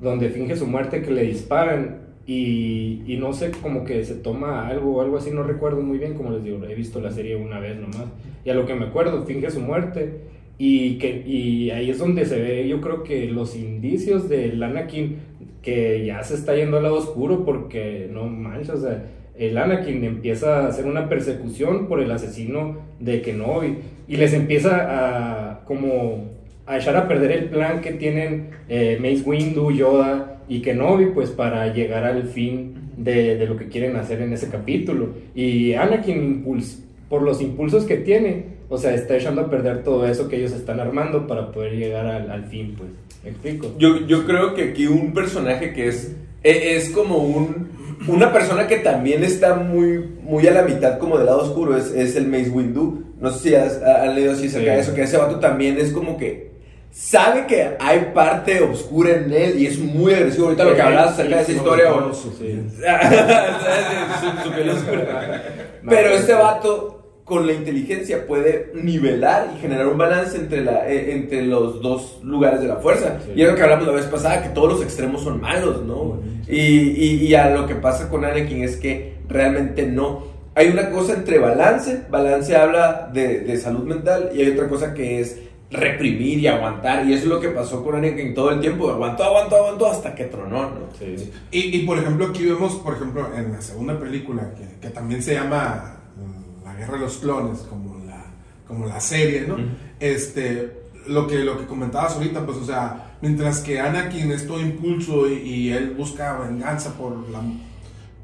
donde 0.00 0.30
finge 0.30 0.56
su 0.56 0.66
muerte 0.66 1.02
que 1.02 1.10
le 1.10 1.22
disparan 1.22 2.06
y, 2.26 3.02
y 3.06 3.16
no 3.18 3.32
sé, 3.32 3.52
como 3.62 3.84
que 3.84 4.04
se 4.04 4.16
toma 4.16 4.66
algo 4.66 5.00
algo 5.00 5.16
así, 5.16 5.30
no 5.30 5.42
recuerdo 5.42 5.80
muy 5.80 5.98
bien, 5.98 6.14
como 6.14 6.30
les 6.30 6.42
digo, 6.42 6.64
he 6.64 6.74
visto 6.74 7.00
la 7.00 7.12
serie 7.12 7.36
una 7.36 7.60
vez 7.60 7.76
nomás, 7.78 8.06
y 8.44 8.50
a 8.50 8.54
lo 8.54 8.66
que 8.66 8.74
me 8.74 8.86
acuerdo, 8.86 9.24
finge 9.24 9.50
su 9.50 9.60
muerte 9.60 10.20
y, 10.58 10.98
que, 10.98 11.22
y 11.26 11.70
ahí 11.70 11.90
es 11.90 11.98
donde 11.98 12.24
se 12.24 12.40
ve 12.40 12.66
yo 12.66 12.80
creo 12.80 13.02
que 13.02 13.26
los 13.26 13.54
indicios 13.54 14.28
del 14.28 14.62
Anakin 14.62 15.18
que 15.62 16.04
ya 16.06 16.22
se 16.22 16.34
está 16.34 16.54
yendo 16.54 16.78
al 16.78 16.84
lado 16.84 16.96
oscuro 16.96 17.44
porque 17.44 18.08
no 18.10 18.26
manches, 18.26 18.70
o 18.70 18.80
sea, 18.80 19.04
el 19.36 19.58
Anakin 19.58 20.02
empieza 20.04 20.60
a 20.60 20.68
hacer 20.68 20.86
una 20.86 21.08
persecución 21.08 21.88
por 21.88 22.00
el 22.00 22.10
asesino 22.10 22.78
de 23.00 23.20
Kenobi 23.20 23.78
y 24.08 24.16
les 24.16 24.32
empieza 24.32 24.86
a 24.88 25.64
como 25.64 26.35
a 26.66 26.78
echar 26.78 26.96
a 26.96 27.06
perder 27.08 27.32
el 27.32 27.44
plan 27.46 27.80
que 27.80 27.92
tienen 27.92 28.50
eh, 28.68 28.98
Mace 29.00 29.22
Windu, 29.24 29.70
Yoda 29.70 30.40
y 30.48 30.60
Kenobi 30.62 31.06
pues 31.06 31.30
para 31.30 31.72
llegar 31.72 32.04
al 32.04 32.24
fin 32.24 32.74
de, 32.96 33.36
de 33.36 33.46
lo 33.46 33.56
que 33.56 33.68
quieren 33.68 33.96
hacer 33.96 34.20
en 34.22 34.32
ese 34.32 34.48
capítulo 34.48 35.10
y 35.34 35.74
Anakin 35.74 36.22
impuls 36.22 36.82
por 37.08 37.22
los 37.22 37.40
impulsos 37.40 37.84
que 37.84 37.96
tiene 37.96 38.56
o 38.68 38.78
sea 38.78 38.94
está 38.94 39.16
echando 39.16 39.42
a 39.42 39.50
perder 39.50 39.84
todo 39.84 40.06
eso 40.08 40.28
que 40.28 40.36
ellos 40.36 40.52
están 40.52 40.80
armando 40.80 41.26
para 41.26 41.52
poder 41.52 41.72
llegar 41.76 42.06
al, 42.06 42.30
al 42.30 42.44
fin 42.46 42.74
pues 42.76 42.90
¿me 43.22 43.30
explico? 43.30 43.72
Yo, 43.78 44.06
yo 44.06 44.24
creo 44.24 44.54
que 44.54 44.70
aquí 44.70 44.86
un 44.86 45.12
personaje 45.14 45.72
que 45.72 45.88
es, 45.88 46.16
e- 46.42 46.76
es 46.76 46.88
como 46.90 47.18
un, 47.18 47.68
una 48.08 48.32
persona 48.32 48.66
que 48.66 48.78
también 48.78 49.22
está 49.24 49.54
muy, 49.56 50.04
muy 50.22 50.46
a 50.46 50.52
la 50.52 50.62
mitad 50.62 50.98
como 50.98 51.16
del 51.18 51.26
lado 51.26 51.42
oscuro, 51.42 51.76
es, 51.76 51.92
es 51.92 52.14
el 52.16 52.26
Mace 52.28 52.50
Windu. 52.50 53.02
No 53.20 53.30
sé 53.30 53.48
si 53.48 53.54
has, 53.56 53.82
han 53.82 54.14
leído 54.14 54.32
así 54.32 54.46
acerca 54.46 54.70
Sí. 54.70 54.76
de 54.76 54.80
eso, 54.80 54.94
que 54.94 55.02
ese 55.02 55.16
vato 55.16 55.40
también 55.40 55.78
es 55.78 55.90
como 55.92 56.16
que 56.18 56.50
sabe 56.96 57.46
que 57.46 57.76
hay 57.78 58.10
parte 58.14 58.62
oscura 58.62 59.10
en 59.10 59.30
él 59.30 59.60
y 59.60 59.66
es 59.66 59.78
muy 59.78 60.14
agresivo. 60.14 60.46
Ahorita 60.46 60.64
lo 60.64 60.74
que 60.74 60.80
hablabas 60.80 61.12
acerca 61.12 61.36
de 61.36 61.42
esa 61.42 61.52
historia, 61.52 61.92
o-. 61.92 62.10
Pero 65.88 66.10
este 66.10 66.32
vato 66.32 67.20
con 67.24 67.46
la 67.46 67.52
inteligencia 67.52 68.26
puede 68.26 68.72
nivelar 68.74 69.50
y 69.54 69.60
generar 69.60 69.88
un 69.88 69.98
balance 69.98 70.38
entre, 70.38 70.64
la, 70.64 70.88
eh, 70.88 71.12
entre 71.12 71.42
los 71.42 71.82
dos 71.82 72.20
lugares 72.22 72.60
de 72.60 72.68
la 72.68 72.76
fuerza. 72.76 73.18
Sí. 73.24 73.32
Y 73.36 73.42
es 73.42 73.48
lo 73.48 73.56
que 73.56 73.62
hablamos 73.62 73.86
la 73.86 73.92
vez 73.92 74.06
pasada, 74.06 74.42
que 74.42 74.48
todos 74.50 74.72
los 74.72 74.82
extremos 74.82 75.22
son 75.22 75.40
malos, 75.40 75.84
¿no? 75.84 76.20
Y, 76.48 76.60
y, 76.60 77.26
y 77.26 77.34
a 77.34 77.50
lo 77.50 77.66
que 77.66 77.74
pasa 77.74 78.08
con 78.08 78.24
Anakin 78.24 78.62
es 78.62 78.76
que 78.76 79.16
realmente 79.28 79.84
no. 79.86 80.34
Hay 80.54 80.68
una 80.68 80.90
cosa 80.90 81.12
entre 81.12 81.38
balance, 81.38 82.04
balance 82.08 82.56
habla 82.56 83.10
de, 83.12 83.40
de 83.40 83.58
salud 83.58 83.82
mental, 83.82 84.30
y 84.32 84.40
hay 84.40 84.52
otra 84.52 84.68
cosa 84.68 84.94
que 84.94 85.20
es 85.20 85.36
reprimir 85.70 86.38
y 86.38 86.46
aguantar. 86.46 87.06
Y 87.06 87.12
eso 87.12 87.24
es 87.24 87.28
lo 87.28 87.40
que 87.40 87.48
pasó 87.48 87.84
con 87.84 87.96
Anakin 87.96 88.34
todo 88.34 88.50
el 88.50 88.60
tiempo. 88.60 88.90
Aguantó, 88.90 89.24
aguantó, 89.24 89.56
aguantó 89.56 89.86
hasta 89.90 90.14
que 90.14 90.24
tronó, 90.24 90.70
¿no? 90.70 90.78
Sí. 90.98 91.32
Y, 91.50 91.76
y, 91.76 91.86
por 91.86 91.98
ejemplo, 91.98 92.26
aquí 92.26 92.44
vemos, 92.44 92.74
por 92.76 92.94
ejemplo, 92.94 93.28
en 93.36 93.52
la 93.52 93.60
segunda 93.60 93.98
película, 93.98 94.54
que, 94.54 94.80
que 94.80 94.90
también 94.90 95.22
se 95.22 95.34
llama 95.34 95.96
mm, 96.16 96.64
La 96.64 96.74
Guerra 96.74 96.94
de 96.94 97.00
los 97.00 97.16
Clones, 97.18 97.60
como 97.60 98.04
la, 98.04 98.24
como 98.66 98.86
la 98.86 99.00
serie, 99.00 99.44
¿no? 99.46 99.56
Este, 99.98 100.84
lo 101.06 101.26
que, 101.26 101.38
lo 101.38 101.58
que 101.58 101.66
comentabas 101.66 102.14
ahorita, 102.14 102.44
pues, 102.44 102.58
o 102.58 102.64
sea, 102.64 103.16
mientras 103.20 103.60
que 103.60 103.80
Anakin 103.80 104.30
es 104.32 104.46
todo 104.46 104.60
impulso 104.60 105.28
y, 105.28 105.34
y 105.34 105.72
él 105.72 105.94
busca 105.96 106.38
venganza 106.38 106.94
por 106.94 107.28
la 107.30 107.40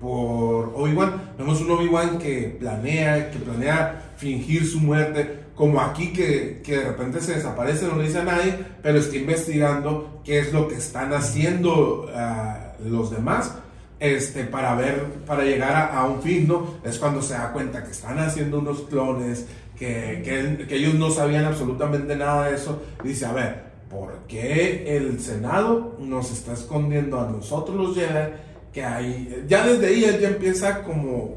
por 0.03 0.73
Obi-Wan, 0.75 1.35
vemos 1.39 1.61
un 1.61 1.71
Obi-Wan 1.71 2.19
que 2.19 2.57
planea, 2.59 3.31
que 3.31 3.39
planea 3.39 4.15
fingir 4.17 4.67
su 4.67 4.81
muerte, 4.81 5.42
como 5.63 5.81
aquí 5.81 6.13
que, 6.13 6.61
que 6.65 6.79
de 6.79 6.85
repente 6.87 7.21
se 7.21 7.37
desaparece, 7.37 7.87
no 7.87 7.95
le 7.95 8.09
dice 8.09 8.19
a 8.19 8.25
nadie, 8.25 8.53
pero 8.83 8.99
está 8.99 9.17
investigando 9.17 10.21
qué 10.25 10.41
es 10.41 10.53
lo 10.53 10.67
que 10.67 10.75
están 10.75 11.13
haciendo 11.13 12.11
ah, 12.17 12.73
los 12.85 13.13
demás, 13.13 13.55
este, 14.01 14.43
para 14.43 14.75
ver, 14.75 15.05
para 15.25 15.45
llegar 15.45 15.93
a, 15.95 16.05
un 16.07 16.21
fin, 16.21 16.49
¿no? 16.49 16.67
Es 16.83 16.99
cuando 16.99 17.23
se 17.23 17.35
da 17.35 17.53
cuenta 17.53 17.85
que 17.85 17.93
están 17.93 18.19
haciendo 18.19 18.59
unos 18.59 18.81
clones, 18.91 19.47
que, 19.79 20.67
que, 20.69 20.75
ellos 20.75 20.95
no 20.95 21.13
sabían 21.13 21.45
absolutamente 21.45 22.17
nada 22.17 22.49
de 22.49 22.57
eso, 22.57 22.83
dice, 23.05 23.27
a 23.27 23.33
ver, 23.33 23.63
¿por 23.89 24.15
qué 24.27 24.97
el 24.97 25.21
Senado 25.21 25.97
nos 26.01 26.33
está 26.33 26.55
escondiendo 26.55 27.21
a 27.21 27.31
nosotros 27.31 27.77
los 27.77 27.95
Jedi? 27.95 28.33
Que 28.73 28.85
hay, 28.85 29.45
ya 29.47 29.65
desde 29.65 29.87
ahí 29.87 30.03
él 30.07 30.19
ya 30.19 30.27
empieza 30.27 30.83
como 30.83 31.37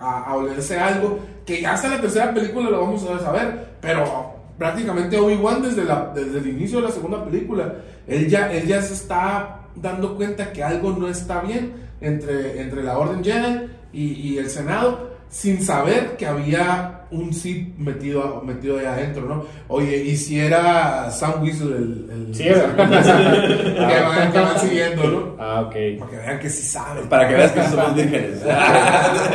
a, 0.00 0.24
a 0.24 0.34
olerse 0.34 0.78
algo, 0.78 1.20
que 1.44 1.60
ya 1.60 1.74
hasta 1.74 1.88
la 1.88 2.00
tercera 2.00 2.34
película 2.34 2.70
lo 2.70 2.80
vamos 2.80 3.04
a 3.04 3.18
saber, 3.20 3.76
pero 3.80 4.34
prácticamente 4.58 5.18
Obi-Wan 5.18 5.62
desde, 5.62 5.82
desde 6.14 6.38
el 6.38 6.48
inicio 6.48 6.80
de 6.80 6.88
la 6.88 6.92
segunda 6.92 7.24
película, 7.24 7.74
él 8.06 8.28
ya, 8.28 8.50
él 8.52 8.66
ya 8.66 8.82
se 8.82 8.94
está 8.94 9.60
dando 9.74 10.16
cuenta 10.16 10.52
que 10.52 10.62
algo 10.62 10.92
no 10.92 11.08
está 11.08 11.40
bien 11.40 11.72
entre, 12.00 12.60
entre 12.60 12.82
la 12.82 12.98
Orden 12.98 13.22
Jedi 13.22 13.66
y, 13.92 14.12
y 14.12 14.38
el 14.38 14.50
Senado, 14.50 15.10
sin 15.28 15.62
saber 15.62 16.16
que 16.16 16.26
había 16.26 16.99
un 17.12 17.32
Sith 17.32 17.76
metido, 17.78 18.42
metido 18.44 18.78
ahí 18.78 18.86
adentro, 18.86 19.26
¿no? 19.26 19.44
Oye, 19.68 19.96
y 20.04 20.16
si 20.16 20.38
era 20.38 21.10
Sam 21.10 21.42
Weasel 21.42 21.72
el... 21.72 22.10
el 22.10 22.34
Sí, 22.34 22.44
que, 22.44 22.52
van, 22.52 24.32
que 24.32 24.38
van 24.38 24.58
siguiendo, 24.60 25.02
¿no? 25.04 25.36
Ah, 25.38 25.62
ok. 25.66 25.74
Para 25.98 26.10
que 26.10 26.16
vean 26.16 26.38
que 26.38 26.50
sí 26.50 26.62
saben. 26.62 27.08
Para 27.08 27.28
que 27.28 27.34
veas 27.34 27.52
que 27.52 27.62
somos 27.64 27.94
vírgenes. 27.96 28.42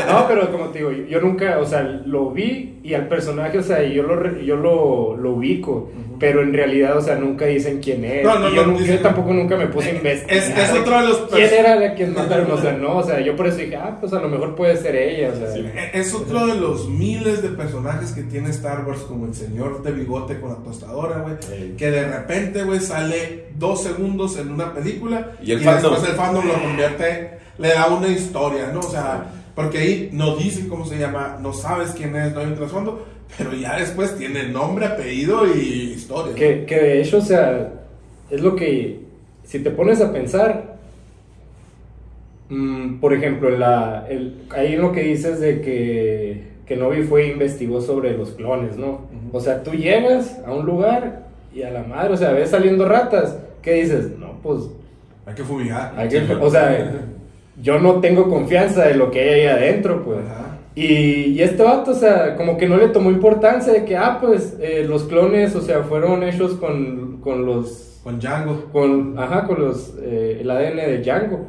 No, 0.10 0.28
pero 0.28 0.52
como 0.52 0.66
te 0.70 0.80
digo, 0.80 0.92
yo, 0.92 1.04
yo 1.06 1.22
nunca, 1.22 1.60
o 1.60 1.66
sea, 1.66 1.82
lo 1.82 2.32
vi 2.32 2.80
y 2.84 2.94
al 2.94 3.08
personaje, 3.08 3.58
o 3.58 3.64
sea, 3.64 3.82
yo 3.84 4.04
lo, 4.04 4.40
yo 4.42 4.56
lo, 4.56 5.18
lo 5.18 5.32
ubico, 5.32 5.92
pero 6.20 6.42
en 6.44 6.54
realidad, 6.54 6.98
o 6.98 7.02
sea, 7.02 7.16
nunca 7.16 7.46
dicen 7.46 7.80
quién 7.82 8.06
es. 8.06 8.24
No, 8.24 8.38
no, 8.40 8.50
y 8.50 8.56
yo, 8.56 8.66
no, 8.66 8.80
yo 8.80 9.00
tampoco 9.00 9.34
nunca 9.34 9.58
me 9.58 9.68
puse 9.68 9.90
a 9.90 9.96
investigar. 9.96 10.38
Es, 10.38 10.50
es 10.50 10.72
otro 10.72 11.02
de 11.02 11.08
los 11.08 11.18
¿Quién 11.32 11.54
era 11.54 11.76
la 11.76 11.96
que 11.96 12.06
mataron? 12.08 12.52
O 12.52 12.58
sea, 12.62 12.74
no, 12.74 12.98
o 12.98 13.04
sea, 13.04 13.20
yo 13.20 13.36
por 13.36 13.48
eso 13.48 13.58
dije, 13.58 13.76
ah, 13.76 13.98
pues 14.00 14.14
a 14.14 14.22
lo 14.22 14.30
mejor 14.30 14.56
puede 14.56 14.78
ser 14.78 14.96
ella, 14.96 15.32
o 15.34 15.36
sea. 15.36 15.56
Eh, 15.58 15.92
Es 15.94 16.14
otro 16.14 16.46
de 16.46 16.56
los 16.56 16.88
miles 16.88 17.42
de 17.42 17.50
personajes 17.66 18.12
que 18.12 18.24
tiene 18.24 18.50
Star 18.52 18.86
Wars, 18.86 19.02
como 19.02 19.26
el 19.26 19.34
señor 19.34 19.82
de 19.82 19.92
bigote 19.92 20.40
con 20.40 20.52
la 20.52 20.58
tostadora, 20.58 21.20
güey. 21.20 21.36
Sí. 21.42 21.76
Que 21.78 21.90
de 21.90 22.06
repente, 22.08 22.64
güey, 22.64 22.80
sale 22.80 23.48
dos 23.58 23.82
segundos 23.84 24.38
en 24.38 24.52
una 24.52 24.74
película 24.74 25.32
Y 25.42 25.52
el 25.52 25.62
fandom. 25.62 25.94
después 25.94 26.12
el 26.12 26.18
fandom 26.18 26.48
lo 26.48 26.54
convierte, 26.54 27.40
le 27.58 27.70
da 27.70 27.88
una 27.88 28.08
historia, 28.08 28.70
¿no? 28.72 28.82
O 28.82 28.90
sea, 28.90 29.26
porque 29.56 29.80
ahí 29.80 30.10
no 30.14 30.36
dicen 30.36 30.70
cómo 30.70 30.86
se 30.86 31.00
llama, 31.00 31.38
no 31.42 31.54
sabes 31.54 31.92
quién 31.92 32.16
es, 32.16 32.34
no 32.34 32.42
hay 32.42 32.48
un 32.48 32.56
trasfondo, 32.56 33.06
pero 33.38 33.54
ya 33.54 33.78
después 33.78 34.16
tiene 34.18 34.48
nombre, 34.50 34.86
apellido 34.86 35.48
y 35.48 35.94
historia. 35.96 36.32
¿no? 36.32 36.38
Que, 36.38 36.66
que 36.66 36.76
de 36.76 37.02
hecho, 37.02 37.18
o 37.18 37.22
sea, 37.22 37.74
es 38.30 38.42
lo 38.42 38.56
que, 38.56 39.00
si 39.44 39.60
te 39.60 39.72
pones 39.72 40.02
a 40.02 40.12
pensar, 40.14 40.78
mm, 42.50 43.00
por 43.00 43.14
ejemplo, 43.14 43.50
la, 43.50 44.06
el, 44.10 44.44
ahí 44.52 44.76
lo 44.76 44.92
que 44.92 45.02
dices 45.02 45.40
de 45.40 45.62
que, 45.62 46.55
que 46.66 46.76
Novi 46.76 47.04
fue 47.04 47.24
e 47.26 47.32
investigó 47.34 47.80
sobre 47.82 48.18
los 48.18 48.32
clones, 48.32 48.78
¿no? 48.78 49.02
O 49.32 49.40
sea, 49.40 49.64
tú 49.64 49.72
llegas 49.72 50.40
a 50.46 50.54
un 50.54 50.66
lugar 50.66 51.26
y 51.54 51.62
a 51.64 51.72
la 51.72 51.84
madre, 51.84 52.14
o 52.14 52.18
sea, 52.18 52.32
ves 52.32 52.50
saliendo 52.50 52.88
ratas, 52.88 53.38
¿qué 53.62 53.74
dices? 53.74 54.18
No, 54.18 54.34
pues, 54.42 54.62
Hay 55.26 55.36
que 55.36 55.44
fumigar. 55.44 55.94
hay 55.96 56.10
que- 56.10 56.34
o 56.40 56.50
sea, 56.50 56.92
yo 57.62 57.80
no 57.80 58.00
tengo 58.02 58.30
confianza 58.30 58.86
de 58.86 58.96
lo 58.96 59.12
que 59.12 59.20
hay 59.22 59.42
ahí 59.42 59.46
adentro, 59.48 60.04
pues. 60.04 60.20
Ajá. 60.20 60.42
Y, 60.76 60.86
y 61.32 61.42
este 61.42 61.64
vato, 61.64 61.92
o 61.92 61.96
sea, 61.96 62.36
como 62.36 62.58
que 62.58 62.68
no 62.68 62.76
le 62.78 62.90
tomó 62.90 63.10
importancia 63.10 63.72
de 63.72 63.86
que, 63.86 63.96
ah, 63.96 64.18
pues, 64.20 64.58
eh, 64.60 64.86
los 64.88 65.04
clones, 65.06 65.56
o 65.56 65.62
sea, 65.62 65.84
fueron 65.84 66.22
hechos 66.24 66.56
con, 66.56 67.22
con 67.22 67.46
los, 67.46 68.02
Con 68.04 68.20
Django. 68.20 68.66
con, 68.74 69.18
ajá, 69.18 69.46
con 69.48 69.62
los, 69.62 69.96
eh, 70.02 70.40
el 70.42 70.52
ADN 70.52 70.76
de 70.86 70.98
Django. 71.02 71.46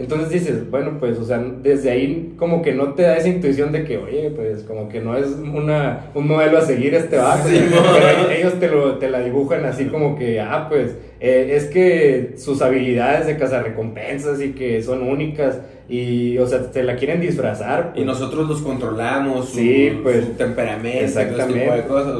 Entonces 0.00 0.30
dices, 0.30 0.70
bueno, 0.70 0.96
pues, 0.98 1.18
o 1.18 1.24
sea, 1.24 1.38
desde 1.62 1.90
ahí 1.90 2.32
como 2.36 2.62
que 2.62 2.72
no 2.72 2.94
te 2.94 3.02
da 3.02 3.16
esa 3.16 3.28
intuición 3.28 3.70
de 3.72 3.84
que, 3.84 3.98
oye, 3.98 4.30
pues, 4.34 4.62
como 4.64 4.88
que 4.88 5.00
no 5.00 5.16
es 5.16 5.26
una, 5.28 6.06
un 6.14 6.26
modelo 6.26 6.58
a 6.58 6.62
seguir 6.62 6.94
este 6.94 7.16
vato. 7.18 7.48
Sí, 7.48 7.60
no. 7.70 8.30
ellos- 8.32 8.58
te, 8.58 8.68
lo, 8.68 8.98
te 8.98 9.10
la 9.10 9.20
dibujan 9.20 9.64
así 9.64 9.84
como 9.86 10.18
que, 10.18 10.40
ah, 10.40 10.66
pues, 10.68 10.96
eh, 11.20 11.52
es 11.54 11.66
que 11.66 12.34
sus 12.38 12.62
habilidades 12.62 13.26
de 13.26 13.36
cazarrecompensas 13.36 14.40
y 14.40 14.52
que 14.52 14.82
son 14.82 15.02
únicas 15.02 15.58
y, 15.88 16.38
o 16.38 16.46
sea, 16.46 16.70
te 16.70 16.82
la 16.82 16.96
quieren 16.96 17.20
disfrazar. 17.20 17.90
Y 17.94 17.98
pues. 17.98 18.06
nosotros 18.06 18.48
los 18.48 18.62
controlamos, 18.62 19.50
su, 19.50 19.56
Sí, 19.58 19.92
pues. 20.02 20.24
su 20.24 20.32
temperamento, 20.32 21.04
Exactamente. 21.04 21.52
ese 21.52 21.60
tipo 21.62 21.74
de 21.76 21.82
cosas. 21.84 22.14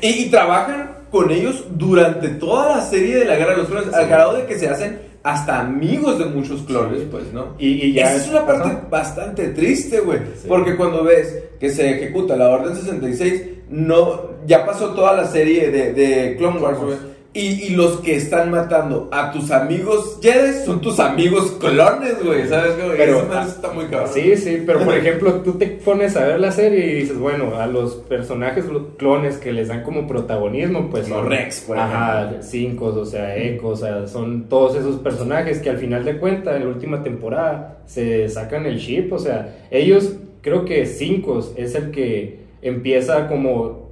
y, 0.00 0.08
y 0.08 0.30
trabajan 0.30 0.90
con 1.10 1.30
ellos 1.30 1.64
durante 1.70 2.28
toda 2.28 2.76
la 2.76 2.82
serie 2.82 3.16
de 3.16 3.24
la 3.24 3.36
Guerra 3.36 3.52
de 3.52 3.58
los 3.58 3.68
Clones, 3.68 3.94
al 3.94 4.08
grado 4.08 4.36
de 4.36 4.46
que 4.46 4.56
se 4.56 4.68
hacen 4.68 4.98
hasta 5.24 5.60
amigos 5.60 6.18
de 6.18 6.26
muchos 6.26 6.62
clones, 6.62 7.00
pues, 7.10 7.32
¿no? 7.32 7.54
Y, 7.58 7.86
y 7.86 7.92
ya 7.94 8.14
Esa 8.14 8.24
es 8.24 8.28
una 8.30 8.46
parte 8.46 8.76
bastante 8.90 9.48
triste, 9.48 10.00
güey. 10.00 10.18
Sí. 10.18 10.46
Porque 10.46 10.76
cuando 10.76 11.02
ves 11.02 11.44
que 11.58 11.70
se 11.70 11.90
ejecuta 11.96 12.36
la 12.36 12.50
Orden 12.50 12.76
66, 12.76 13.42
no, 13.70 14.34
ya 14.46 14.66
pasó 14.66 14.90
toda 14.90 15.14
la 15.14 15.26
serie 15.26 15.70
de, 15.70 15.94
de 15.94 16.36
Clone 16.36 16.60
Wars, 16.60 16.78
güey. 16.78 17.13
Y, 17.36 17.64
y 17.64 17.70
los 17.70 17.98
que 18.00 18.14
están 18.14 18.52
matando 18.52 19.08
a 19.10 19.32
tus 19.32 19.50
amigos 19.50 20.18
Jedi 20.22 20.64
son 20.64 20.80
tus 20.80 21.00
amigos 21.00 21.50
clones, 21.58 22.24
güey. 22.24 22.46
¿Sabes? 22.46 22.74
Pero, 22.78 22.94
Pero- 22.96 23.18
Eso 23.40 23.48
está 23.48 23.72
muy 23.72 23.86
cabrón. 23.86 24.10
Sí, 24.14 24.36
sí, 24.36 24.62
pero 24.64 24.84
por 24.84 24.94
ejemplo, 24.96 25.32
tú 25.42 25.54
te 25.54 25.66
pones 25.66 26.16
a 26.16 26.24
ver 26.26 26.38
la 26.38 26.52
serie 26.52 26.86
y 26.86 26.94
dices, 27.00 27.18
bueno, 27.18 27.56
a 27.56 27.66
los 27.66 27.94
personajes 27.94 28.66
los 28.66 28.82
clones 28.98 29.38
que 29.38 29.52
les 29.52 29.66
dan 29.66 29.82
como 29.82 30.06
protagonismo, 30.06 30.88
pues 30.90 31.08
son 31.08 31.28
Rex, 31.28 31.62
por 31.62 31.76
Ajá, 31.76 32.34
cinco, 32.40 32.86
o 32.86 33.04
sea, 33.04 33.36
Echo, 33.36 33.66
o 33.66 33.76
sea, 33.76 34.06
son 34.06 34.48
todos 34.48 34.76
esos 34.76 35.00
personajes 35.00 35.58
que 35.58 35.70
al 35.70 35.78
final 35.78 36.04
de 36.04 36.18
cuentas, 36.18 36.54
en 36.54 36.62
la 36.62 36.68
última 36.68 37.02
temporada, 37.02 37.78
se 37.86 38.28
sacan 38.28 38.64
el 38.66 38.78
chip, 38.78 39.12
o 39.12 39.18
sea, 39.18 39.66
ellos, 39.72 40.12
creo 40.40 40.64
que 40.64 40.86
cinco 40.86 41.44
es 41.56 41.74
el 41.74 41.90
que 41.90 42.44
empieza 42.62 43.26
como 43.26 43.83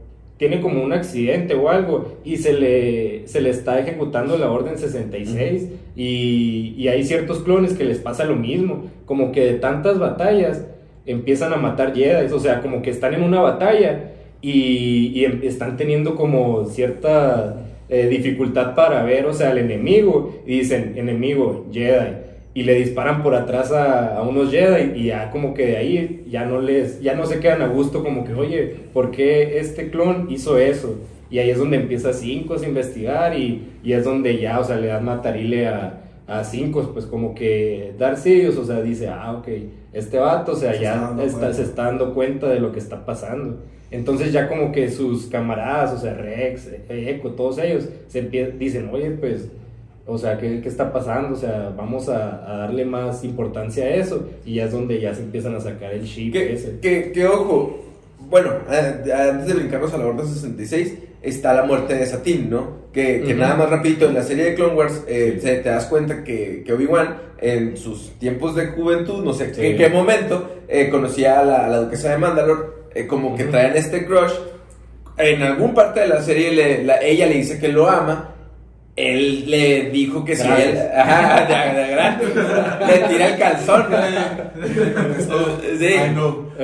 tiene 0.42 0.60
como 0.60 0.82
un 0.82 0.92
accidente 0.92 1.54
o 1.54 1.68
algo 1.68 2.18
y 2.24 2.36
se 2.38 2.52
le, 2.52 3.28
se 3.28 3.40
le 3.40 3.50
está 3.50 3.78
ejecutando 3.78 4.36
la 4.36 4.50
orden 4.50 4.76
66 4.76 5.68
y, 5.94 6.74
y 6.76 6.88
hay 6.88 7.04
ciertos 7.04 7.44
clones 7.44 7.74
que 7.74 7.84
les 7.84 7.98
pasa 7.98 8.24
lo 8.24 8.34
mismo, 8.34 8.86
como 9.06 9.30
que 9.30 9.44
de 9.44 9.54
tantas 9.54 10.00
batallas 10.00 10.66
empiezan 11.06 11.52
a 11.52 11.58
matar 11.58 11.94
Jedi, 11.94 12.32
o 12.32 12.40
sea, 12.40 12.60
como 12.60 12.82
que 12.82 12.90
están 12.90 13.14
en 13.14 13.22
una 13.22 13.40
batalla 13.40 14.14
y, 14.40 15.12
y 15.14 15.24
em- 15.26 15.42
están 15.44 15.76
teniendo 15.76 16.16
como 16.16 16.66
cierta 16.66 17.62
eh, 17.88 18.08
dificultad 18.08 18.74
para 18.74 19.04
ver, 19.04 19.26
o 19.26 19.32
sea, 19.32 19.50
al 19.50 19.58
enemigo 19.58 20.40
y 20.44 20.58
dicen, 20.58 20.94
enemigo, 20.96 21.66
Jedi. 21.72 22.16
Y 22.54 22.64
le 22.64 22.74
disparan 22.74 23.22
por 23.22 23.34
atrás 23.34 23.72
a, 23.72 24.16
a 24.18 24.22
unos 24.22 24.50
Jedi 24.50 25.00
y 25.00 25.06
ya 25.06 25.30
como 25.30 25.54
que 25.54 25.66
de 25.66 25.76
ahí 25.78 26.24
ya 26.28 26.44
no 26.44 26.60
les, 26.60 27.00
ya 27.00 27.14
no 27.14 27.24
se 27.24 27.40
quedan 27.40 27.62
a 27.62 27.68
gusto 27.68 28.02
como 28.02 28.24
que, 28.24 28.34
oye, 28.34 28.76
¿por 28.92 29.10
qué 29.10 29.58
este 29.58 29.90
clon 29.90 30.26
hizo 30.30 30.58
eso? 30.58 30.98
Y 31.30 31.38
ahí 31.38 31.48
es 31.48 31.58
donde 31.58 31.78
empieza 31.78 32.12
Cinco 32.12 32.54
a 32.54 32.66
investigar 32.66 33.38
y, 33.38 33.68
y 33.82 33.94
es 33.94 34.04
donde 34.04 34.38
ya, 34.38 34.60
o 34.60 34.64
sea, 34.64 34.76
le 34.76 34.88
dan 34.88 35.04
matarile 35.06 35.66
a, 35.66 36.02
a 36.26 36.44
Cinco, 36.44 36.90
pues 36.92 37.06
como 37.06 37.34
que 37.34 37.94
Darth 37.98 38.18
Sidious, 38.18 38.58
o 38.58 38.64
sea, 38.66 38.82
dice, 38.82 39.08
ah, 39.08 39.32
ok, 39.38 39.48
este 39.94 40.18
vato, 40.18 40.52
o 40.52 40.54
sea, 40.54 40.72
Se 40.72 40.76
está 40.76 41.16
ya 41.16 41.24
está, 41.24 41.38
cuenta. 41.38 41.54
se 41.54 41.62
está 41.62 41.84
dando 41.84 42.12
cuenta 42.14 42.48
de 42.48 42.60
lo 42.60 42.70
que 42.72 42.78
está 42.78 43.06
pasando. 43.06 43.60
Entonces 43.90 44.32
ya 44.32 44.48
como 44.48 44.72
que 44.72 44.90
sus 44.90 45.26
camaradas, 45.26 45.92
o 45.92 45.98
sea, 45.98 46.14
Rex, 46.14 46.68
Echo, 46.88 47.30
todos 47.30 47.58
ellos, 47.58 47.88
se 48.08 48.22
dicen, 48.22 48.90
oye, 48.92 49.10
pues, 49.10 49.50
o 50.06 50.18
sea, 50.18 50.38
¿qué, 50.38 50.60
qué 50.60 50.68
está 50.68 50.92
pasando? 50.92 51.34
O 51.34 51.38
sea, 51.38 51.72
vamos 51.76 52.08
a, 52.08 52.44
a 52.52 52.56
darle 52.58 52.84
más 52.84 53.22
importancia 53.24 53.84
a 53.84 53.90
eso. 53.90 54.28
Y 54.44 54.54
ya 54.56 54.64
es 54.64 54.72
donde 54.72 55.00
ya 55.00 55.14
se 55.14 55.22
empiezan 55.22 55.54
a 55.54 55.60
sacar 55.60 55.92
el 55.92 56.04
chip 56.04 56.32
Que, 56.32 56.52
ese. 56.54 56.78
que, 56.80 57.12
que, 57.12 57.26
ojo, 57.26 57.78
bueno, 58.28 58.50
antes 58.68 59.46
de 59.46 59.54
brincarnos 59.54 59.92
a 59.94 59.98
la 59.98 60.06
Orden 60.06 60.26
66, 60.26 60.94
está 61.22 61.54
la 61.54 61.62
muerte 61.64 61.94
de 61.94 62.06
Satín, 62.06 62.50
¿no? 62.50 62.82
Que, 62.92 63.22
que 63.22 63.34
nada 63.34 63.54
más 63.54 63.70
rapidito, 63.70 64.06
en 64.06 64.14
la 64.14 64.22
serie 64.22 64.44
de 64.44 64.54
Clone 64.54 64.74
Wars 64.74 65.02
eh, 65.06 65.38
se- 65.40 65.56
te 65.58 65.68
das 65.68 65.86
cuenta 65.86 66.22
que, 66.24 66.62
que 66.66 66.72
Obi-Wan, 66.74 67.16
en 67.38 67.76
sus 67.76 68.10
tiempos 68.18 68.54
de 68.54 68.66
juventud, 68.66 69.24
no 69.24 69.32
sé 69.32 69.54
Sí. 69.54 69.64
en 69.64 69.76
qué 69.78 69.88
momento, 69.88 70.50
eh, 70.68 70.88
conocía 70.90 71.40
a 71.40 71.44
la, 71.44 71.64
a 71.66 71.68
la 71.68 71.80
duquesa 71.80 72.10
de 72.10 72.18
Mandalore, 72.18 72.60
eh, 72.94 73.06
como 73.06 73.34
que 73.36 73.44
traen 73.44 73.76
este 73.76 74.04
crush. 74.04 74.32
En 75.16 75.42
algún 75.42 75.74
parte 75.74 76.00
de 76.00 76.08
la 76.08 76.22
serie, 76.22 76.52
le- 76.52 76.84
la- 76.84 77.00
ella 77.02 77.26
le 77.26 77.34
dice 77.34 77.58
que 77.58 77.68
lo 77.68 77.88
ama. 77.88 78.31
Él 78.94 79.50
le 79.50 79.90
dijo 79.90 80.22
que 80.24 80.36
si 80.36 80.46
Gracias. 80.46 80.68
él. 80.74 80.78
Ajá, 80.94 81.46
de, 81.74 81.80
de 81.82 81.88
grande, 81.92 82.24
le 82.86 82.98
tira 83.08 83.28
el 83.28 83.38
calzón. 83.38 83.86
sí. 85.78 85.86
Ay, 85.86 86.12
no. 86.14 86.52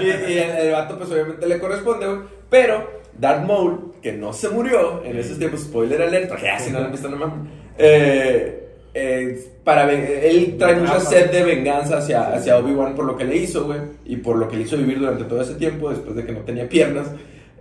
Y, 0.00 0.04
y 0.04 0.38
el, 0.38 0.50
el 0.66 0.72
vato 0.72 0.98
pues 0.98 1.10
obviamente 1.10 1.46
le 1.46 1.58
corresponde, 1.58 2.06
güey. 2.06 2.18
Pero 2.50 2.90
Darth 3.18 3.46
Maul, 3.46 3.92
que 4.02 4.12
no 4.12 4.32
se 4.32 4.48
murió 4.50 5.02
en 5.04 5.16
esos 5.18 5.38
tiempos, 5.38 5.60
spoiler 5.62 6.02
alert, 6.02 6.30
ya 6.42 6.58
si 6.58 6.70
no 6.70 6.80
lo 6.80 6.86
han 6.86 6.92
visto 6.92 7.08
no 7.08 7.16
mames. 7.16 7.50
Eh, 7.78 8.68
eh, 8.92 9.38
para 9.64 9.90
él 9.90 10.56
trae 10.58 10.76
mucha 10.76 11.00
sed 11.00 11.30
de 11.30 11.42
venganza 11.44 11.98
hacia, 11.98 12.34
hacia 12.34 12.58
Obi-Wan 12.58 12.94
por 12.94 13.04
lo 13.06 13.16
que 13.16 13.24
le 13.24 13.36
hizo, 13.36 13.64
güey. 13.64 13.78
Y 14.04 14.16
por 14.16 14.36
lo 14.36 14.48
que 14.48 14.56
le 14.56 14.62
hizo 14.64 14.76
vivir 14.76 14.98
durante 14.98 15.24
todo 15.24 15.40
ese 15.40 15.54
tiempo, 15.54 15.88
después 15.90 16.14
de 16.14 16.24
que 16.26 16.32
no 16.32 16.40
tenía 16.40 16.68
piernas. 16.68 17.08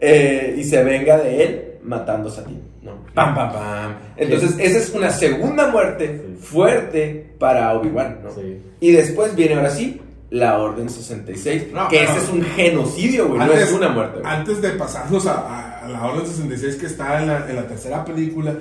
eh, 0.01 0.55
y 0.57 0.63
se 0.65 0.83
venga 0.83 1.17
de 1.17 1.43
él 1.43 1.63
matando 1.85 2.29
a 2.29 2.31
Satín, 2.31 2.61
¿no? 2.81 2.91
Pam, 3.13 3.35
pam, 3.35 3.53
pam. 3.53 3.93
Entonces, 4.17 4.55
esa 4.59 4.77
es 4.77 4.93
una 4.93 5.09
segunda 5.11 5.67
muerte 5.67 6.25
Sí. 6.27 6.45
fuerte 6.45 7.33
para 7.39 7.73
Obi-Wan, 7.73 8.19
¿no? 8.23 8.31
Sí. 8.31 8.61
Y 8.79 8.91
después 8.91 9.35
viene 9.35 9.55
ahora 9.55 9.69
sí 9.69 10.01
la 10.31 10.57
Orden 10.59 10.89
66, 10.89 11.67
No, 11.71 11.87
que 11.87 12.03
ese 12.03 12.17
es 12.17 12.29
un 12.29 12.41
genocidio, 12.43 13.27
güey, 13.27 13.39
no 13.39 13.53
es 13.53 13.71
una 13.71 13.89
muerte. 13.89 14.19
güey. 14.19 14.33
Antes 14.33 14.61
de 14.61 14.71
pasarnos 14.71 15.25
a, 15.27 15.83
la 15.87 16.05
Orden 16.05 16.25
66 16.25 16.75
que 16.77 16.87
está 16.87 17.21
en 17.21 17.27
la, 17.27 17.49
en 17.49 17.55
la 17.55 17.67
tercera 17.67 18.03
película, 18.03 18.53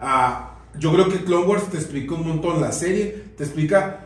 ah, 0.00 0.58
yo 0.78 0.92
creo 0.92 1.08
que 1.08 1.22
Clone 1.24 1.46
Wars 1.46 1.64
te 1.70 1.76
explica 1.76 2.14
un 2.14 2.26
montón. 2.26 2.60
La 2.60 2.72
serie 2.72 3.24
te 3.36 3.44
explica 3.44 4.00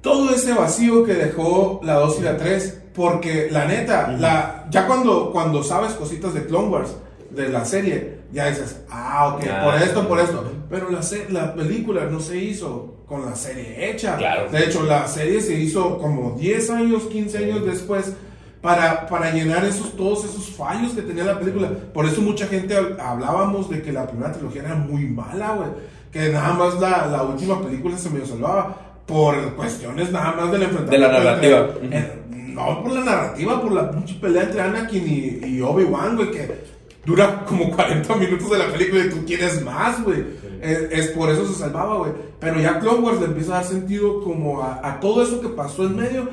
todo 0.00 0.34
ese 0.34 0.52
vacío 0.52 1.04
que 1.04 1.14
dejó 1.14 1.80
la 1.82 1.94
2 1.94 2.20
y 2.20 2.22
la 2.22 2.36
3. 2.36 2.78
Porque 2.94 3.48
la 3.50 3.64
neta, 3.64 4.08
la, 4.18 4.66
ya 4.70 4.86
cuando, 4.86 5.30
cuando 5.32 5.62
sabes 5.62 5.92
cositas 5.92 6.34
de 6.34 6.44
Clone 6.44 6.68
Wars, 6.68 6.94
de 7.34 7.48
la 7.48 7.64
serie, 7.64 8.18
ya 8.32 8.48
dices, 8.48 8.80
ah, 8.90 9.34
ok, 9.34 9.44
Ah. 9.50 9.64
por 9.64 9.74
esto, 9.82 10.08
por 10.08 10.20
esto. 10.20 10.44
Pero 10.70 10.88
la, 10.90 11.00
la 11.30 11.54
película 11.54 12.04
no 12.06 12.20
se 12.20 12.36
hizo 12.38 12.96
con 13.06 13.24
la 13.26 13.34
serie 13.36 13.90
hecha. 13.90 14.16
Claro. 14.16 14.50
De 14.50 14.64
hecho, 14.64 14.82
la 14.84 15.06
serie 15.06 15.40
se 15.40 15.54
hizo 15.54 15.98
como 15.98 16.32
10 16.38 16.70
años, 16.70 17.02
15 17.04 17.38
años 17.38 17.66
después 17.66 18.12
para, 18.60 19.06
para 19.06 19.32
llenar 19.32 19.64
esos, 19.64 19.96
todos 19.96 20.24
esos 20.24 20.50
fallos 20.56 20.92
que 20.92 21.02
tenía 21.02 21.24
la 21.24 21.38
película. 21.38 21.68
Por 21.92 22.06
eso 22.06 22.20
mucha 22.22 22.46
gente 22.46 22.74
hab- 22.78 22.98
hablábamos 23.00 23.68
de 23.68 23.82
que 23.82 23.92
la 23.92 24.06
primera 24.06 24.32
trilogía 24.32 24.62
era 24.62 24.74
muy 24.76 25.06
mala, 25.06 25.54
güey. 25.56 25.68
Que 26.12 26.28
nada 26.30 26.52
más 26.54 26.78
la, 26.80 27.06
la 27.06 27.22
última 27.22 27.60
película 27.62 27.96
se 27.98 28.08
medio 28.10 28.26
salvaba 28.26 28.76
por 29.06 29.56
cuestiones 29.56 30.12
nada 30.12 30.32
más 30.32 30.52
del 30.52 30.62
enfrentamiento. 30.62 30.90
De 30.90 30.98
la 30.98 31.18
narrativa. 31.24 31.68
entre- 31.82 32.22
no 32.52 32.82
por 32.82 32.92
la 32.92 33.00
narrativa, 33.00 33.60
por 33.62 33.72
la 33.72 33.90
pinche 33.90 34.14
pelea 34.20 34.42
entre 34.44 34.60
Anakin 34.60 35.08
y, 35.08 35.46
y 35.46 35.60
Obi-Wan, 35.62 36.16
güey, 36.16 36.30
que 36.30 36.64
dura 37.04 37.44
como 37.46 37.70
40 37.70 38.14
minutos 38.16 38.50
de 38.50 38.58
la 38.58 38.72
película 38.72 39.04
y 39.04 39.10
tú 39.10 39.24
quieres 39.26 39.62
más, 39.62 40.02
güey. 40.02 40.24
Es, 40.60 40.78
es 40.90 41.08
por 41.08 41.30
eso 41.30 41.46
se 41.46 41.58
salvaba, 41.58 41.98
güey. 41.98 42.12
Pero 42.38 42.60
ya 42.60 42.78
Clone 42.78 43.00
Wars 43.00 43.20
le 43.20 43.26
empieza 43.26 43.52
a 43.52 43.54
dar 43.56 43.64
sentido 43.64 44.22
como 44.22 44.62
a, 44.62 44.80
a 44.82 45.00
todo 45.00 45.22
eso 45.22 45.40
que 45.40 45.48
pasó 45.48 45.84
en 45.84 45.96
medio. 45.96 46.28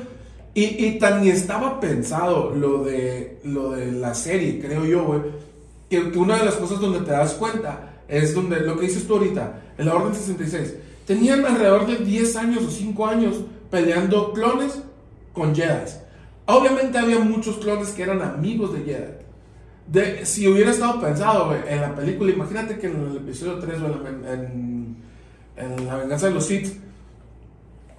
Y, 0.54 0.84
y 0.84 0.98
tan 0.98 1.22
ni 1.22 1.30
estaba 1.30 1.78
pensado 1.78 2.54
lo 2.54 2.84
de, 2.84 3.38
lo 3.44 3.70
de 3.70 3.92
la 3.92 4.14
serie, 4.14 4.60
creo 4.60 4.84
yo, 4.84 5.04
güey. 5.04 5.20
Que, 5.88 6.10
que 6.10 6.18
una 6.18 6.36
de 6.38 6.44
las 6.44 6.54
cosas 6.54 6.80
donde 6.80 7.00
te 7.00 7.10
das 7.10 7.34
cuenta 7.34 8.02
es 8.08 8.34
donde 8.34 8.60
lo 8.60 8.76
que 8.76 8.86
dices 8.86 9.06
tú 9.06 9.14
ahorita, 9.14 9.60
en 9.78 9.86
la 9.86 9.94
Orden 9.94 10.14
66. 10.14 10.74
Tenían 11.06 11.44
alrededor 11.44 11.86
de 11.86 11.96
10 11.96 12.36
años 12.36 12.64
o 12.64 12.70
5 12.70 13.06
años 13.06 13.36
peleando 13.70 14.32
clones 14.32 14.80
con 15.32 15.54
Jedi. 15.54 15.90
Obviamente 16.46 16.98
había 16.98 17.20
muchos 17.20 17.56
clones 17.58 17.90
que 17.90 18.02
eran 18.02 18.22
amigos 18.22 18.72
de 18.72 18.80
Jedi. 18.80 19.19
De, 19.90 20.24
si 20.24 20.46
hubiera 20.46 20.70
estado 20.70 21.00
pensado 21.00 21.46
güey, 21.46 21.60
en 21.68 21.80
la 21.80 21.94
película, 21.94 22.30
imagínate 22.30 22.78
que 22.78 22.86
en 22.86 23.10
el 23.10 23.16
episodio 23.16 23.58
3 23.58 23.80
o 23.80 23.86
en, 23.86 24.22
la- 24.22 24.32
en- 24.32 24.96
en 25.56 25.86
La 25.86 25.96
Venganza 25.96 26.28
de 26.28 26.34
los 26.34 26.46
Sith, 26.46 26.78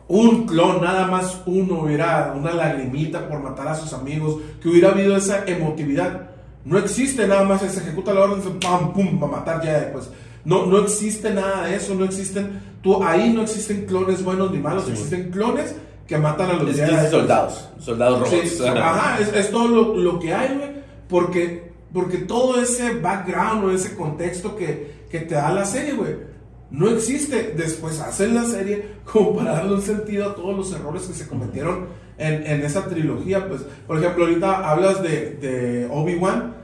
un 0.07 0.45
clon, 0.45 0.81
nada 0.81 1.07
más 1.07 1.41
uno, 1.45 1.81
hubiera 1.81 2.33
una 2.37 2.53
lagrimita 2.53 3.27
por 3.29 3.39
matar 3.41 3.67
a 3.69 3.75
sus 3.75 3.93
amigos, 3.93 4.37
que 4.61 4.69
hubiera 4.69 4.89
habido 4.89 5.15
esa 5.15 5.45
emotividad. 5.45 6.29
No 6.65 6.77
existe 6.77 7.27
nada 7.27 7.43
más, 7.43 7.61
se 7.61 7.79
ejecuta 7.79 8.13
la 8.13 8.21
orden, 8.21 8.41
pam, 8.59 8.93
pum, 8.93 9.19
para 9.19 9.31
matar 9.31 9.63
ya 9.63 9.89
pues. 9.93 10.09
No, 10.43 10.65
no 10.65 10.79
existe 10.79 11.33
nada 11.33 11.65
de 11.67 11.75
eso, 11.75 11.93
no 11.95 12.03
existen, 12.03 12.59
tú, 12.81 13.01
ahí 13.03 13.31
no 13.31 13.43
existen 13.43 13.85
clones 13.85 14.23
buenos 14.23 14.51
ni 14.51 14.57
malos, 14.57 14.89
existen 14.89 15.29
clones 15.31 15.75
que 16.07 16.17
matan 16.17 16.49
a 16.49 16.53
los 16.53 16.69
Es, 16.71 16.79
es 16.79 17.09
soldados, 17.11 17.69
soldados 17.79 18.19
robots. 18.19 18.49
Sí, 18.49 18.63
ajá, 18.67 19.19
es, 19.19 19.33
es 19.33 19.51
todo 19.51 19.67
lo, 19.67 19.95
lo 19.95 20.19
que 20.19 20.33
hay, 20.33 20.57
güey. 20.57 20.69
Porque, 21.07 21.70
porque 21.93 22.19
todo 22.19 22.61
ese 22.61 22.95
background 22.99 23.65
o 23.65 23.71
ese 23.71 23.95
contexto 23.95 24.55
que, 24.55 25.05
que 25.09 25.19
te 25.19 25.35
da 25.35 25.51
la 25.51 25.65
serie, 25.65 25.93
güey, 25.93 26.15
no 26.69 26.89
existe. 26.89 27.53
Después 27.55 27.99
hacen 27.99 28.33
la 28.33 28.45
serie 28.45 28.95
como 29.11 29.37
para 29.37 29.51
darle 29.53 29.75
un 29.75 29.81
sentido 29.81 30.29
a 30.29 30.35
todos 30.35 30.55
los 30.55 30.71
errores 30.73 31.03
que 31.03 31.13
se 31.13 31.27
cometieron 31.27 31.87
en, 32.17 32.45
en 32.45 32.61
esa 32.61 32.85
trilogía. 32.85 33.47
Pues, 33.47 33.61
por 33.85 33.97
ejemplo, 33.97 34.25
ahorita 34.25 34.69
hablas 34.69 35.01
de, 35.03 35.31
de 35.35 35.87
Obi-Wan, 35.91 36.55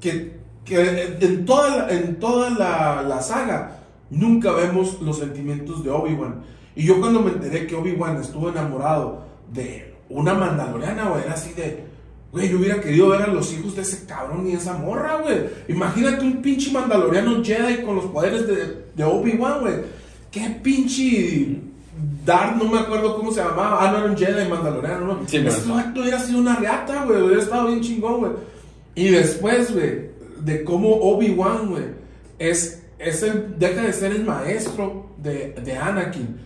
que, 0.00 0.40
que 0.64 1.16
en 1.20 1.44
toda, 1.44 1.90
en 1.90 2.18
toda 2.20 2.50
la, 2.50 3.02
la 3.02 3.20
saga 3.20 3.78
nunca 4.10 4.52
vemos 4.52 5.00
los 5.00 5.18
sentimientos 5.18 5.82
de 5.82 5.90
Obi-Wan. 5.90 6.42
Y 6.76 6.84
yo 6.84 7.00
cuando 7.00 7.20
me 7.20 7.32
enteré 7.32 7.66
que 7.66 7.74
Obi-Wan 7.74 8.18
estuvo 8.18 8.48
enamorado 8.48 9.24
de 9.52 9.94
una 10.08 10.34
mandaloriana, 10.34 11.08
güey, 11.08 11.24
era 11.24 11.34
así 11.34 11.52
de, 11.54 11.84
güey, 12.32 12.48
yo 12.48 12.58
hubiera 12.58 12.80
querido 12.80 13.10
ver 13.10 13.22
a 13.22 13.26
los 13.26 13.52
hijos 13.52 13.76
de 13.76 13.82
ese 13.82 14.06
cabrón 14.06 14.48
y 14.48 14.54
esa 14.54 14.72
morra, 14.72 15.18
güey. 15.22 15.36
Imagínate 15.68 16.24
un 16.24 16.40
pinche 16.40 16.72
mandaloriano 16.72 17.44
Jedi 17.44 17.82
con 17.82 17.96
los 17.96 18.06
poderes 18.06 18.46
de, 18.46 18.86
de 18.94 19.04
Obi-Wan, 19.04 19.60
güey. 19.60 19.74
Qué 20.30 20.58
pinche... 20.62 21.60
Darth, 22.24 22.56
no 22.56 22.70
me 22.70 22.78
acuerdo 22.78 23.16
cómo 23.16 23.30
se 23.30 23.42
llamaba. 23.42 23.78
Ah, 23.80 23.92
no 23.92 23.98
era 23.98 24.06
un 24.06 24.16
Jedi 24.16 24.48
mandaloriano, 24.48 25.06
¿no? 25.06 25.18
Sí, 25.26 25.36
Ese 25.36 25.70
vato 25.70 26.00
hubiera 26.00 26.18
sido 26.18 26.38
una 26.38 26.56
reata, 26.56 27.04
güey. 27.04 27.20
Hubiera 27.20 27.42
estado 27.42 27.68
bien 27.68 27.80
chingón, 27.82 28.20
güey. 28.20 28.32
Y 28.94 29.08
después, 29.08 29.72
güey, 29.74 30.10
de 30.40 30.64
cómo 30.64 30.88
Obi-Wan, 30.88 31.68
güey, 31.68 31.84
es, 32.38 32.82
es 32.98 33.22
el, 33.22 33.58
deja 33.58 33.82
de 33.82 33.92
ser 33.92 34.12
el 34.12 34.24
maestro 34.24 35.10
de, 35.18 35.54
de 35.62 35.76
Anakin. 35.76 36.40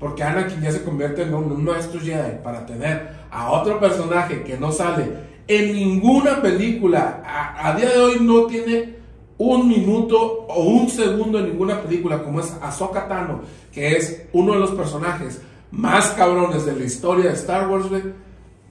Porque 0.00 0.24
Anakin 0.24 0.60
ya 0.60 0.72
se 0.72 0.82
convierte 0.82 1.22
en 1.22 1.32
un, 1.32 1.52
un 1.52 1.64
maestro 1.64 2.00
Jedi 2.00 2.42
para 2.42 2.66
tener 2.66 3.18
a 3.30 3.52
otro 3.52 3.78
personaje 3.78 4.42
que 4.42 4.56
no 4.56 4.72
sale 4.72 5.27
en 5.48 5.72
ninguna 5.72 6.40
película. 6.42 7.22
A, 7.24 7.74
día 7.74 7.88
de 7.88 7.98
hoy 7.98 8.18
no 8.20 8.44
tiene 8.44 8.96
un 9.38 9.68
minuto 9.68 10.46
o 10.48 10.62
un 10.62 10.88
segundo 10.88 11.38
en 11.38 11.46
ninguna 11.46 11.80
película, 11.80 12.22
como 12.22 12.40
es 12.40 12.54
Ahsoka 12.60 13.08
Tano, 13.08 13.40
que 13.72 13.96
es 13.96 14.26
uno 14.32 14.52
de 14.52 14.60
los 14.60 14.70
personajes 14.72 15.40
más 15.70 16.10
cabrones 16.10 16.66
de 16.66 16.76
la 16.76 16.84
historia 16.84 17.30
de 17.30 17.34
Star 17.34 17.68
Wars. 17.68 17.86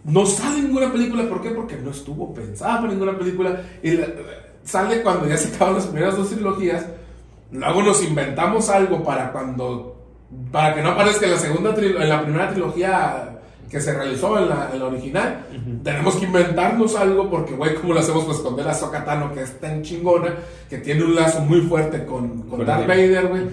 No 0.04 0.26
sale 0.26 0.60
en 0.60 0.68
ninguna 0.68 0.92
película, 0.92 1.28
¿por 1.28 1.42
qué? 1.42 1.50
Porque 1.50 1.76
no 1.78 1.92
estuvo 1.92 2.34
pensada 2.34 2.78
para 2.78 2.94
ninguna 2.94 3.18
película. 3.18 3.62
Y 3.82 4.00
sale 4.64 5.02
cuando 5.02 5.28
ya 5.28 5.38
se 5.38 5.54
acaban 5.54 5.76
las 5.76 5.88
primeras 5.88 6.16
dos 6.16 6.30
trilogías. 6.30 6.86
Luego 7.52 7.82
nos 7.82 8.04
inventamos 8.04 8.70
algo 8.70 9.04
para 9.04 9.32
cuando. 9.32 9.96
Para 10.52 10.76
que 10.76 10.82
no 10.82 10.90
aparezca 10.90 11.26
en 11.26 11.32
la 11.32 11.38
segunda 11.38 11.74
en 11.74 12.10
la 12.10 12.22
primera 12.22 12.50
trilogía 12.50 13.37
que 13.70 13.82
se 13.82 13.94
realizó 13.94 14.38
en 14.40 14.50
la, 14.50 14.70
en 14.74 14.80
la 14.80 14.86
original. 14.86 15.46
Tenemos 15.84 16.16
que 16.16 16.26
inventarnos 16.26 16.96
algo 16.96 17.30
porque, 17.30 17.54
güey, 17.54 17.76
¿cómo 17.76 17.94
lo 17.94 18.00
hacemos 18.00 18.24
para 18.24 18.38
esconder 18.38 18.68
a 18.68 18.72
Ahsoka 18.72 19.04
Tano, 19.04 19.34
que 19.34 19.42
es 19.42 19.60
tan 19.60 19.82
chingona, 19.82 20.36
que 20.70 20.78
tiene 20.78 21.04
un 21.04 21.16
lazo 21.16 21.42
muy 21.42 21.62
fuerte 21.62 22.06
con, 22.06 22.44
con 22.44 22.60
Con 22.60 22.66
Darth. 22.66 22.88
Vader, 22.88 23.28
güey? 23.28 23.44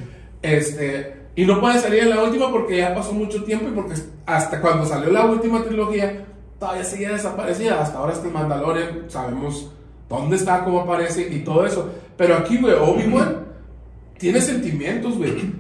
Este. 0.43 1.25
Y 1.37 1.45
no 1.45 1.61
puede 1.61 1.81
salir 1.81 2.05
en 2.05 2.11
la 2.11 2.23
última 2.23 2.51
porque 2.51 2.77
ya 2.77 2.95
pasó 2.95 3.13
mucho 3.13 3.43
tiempo 3.43 3.69
y 3.69 3.73
porque 3.73 3.95
hasta 4.25 4.61
cuando 4.61 4.87
salió 4.87 5.11
la 5.11 5.27
última 5.27 5.65
trilogía 5.65 6.25
todavía 6.61 6.85
seguía 6.85 7.11
desaparecida. 7.11 7.83
Hasta 7.83 7.99
ahora 7.99 8.13
está 8.13 8.29
el 8.29 8.35
Mandalorian, 8.35 9.05
sabemos 9.09 9.71
dónde 10.09 10.37
está, 10.37 10.63
cómo 10.63 10.81
aparece 10.81 11.29
y 11.29 11.41
todo 11.41 11.67
eso. 11.67 11.91
Pero 12.17 12.37
aquí, 12.37 12.59
güey, 12.59 12.75
Obi-Wan 12.75 13.45
tiene 14.19 14.41
sentimientos, 14.41 15.19
güey. 15.19 15.53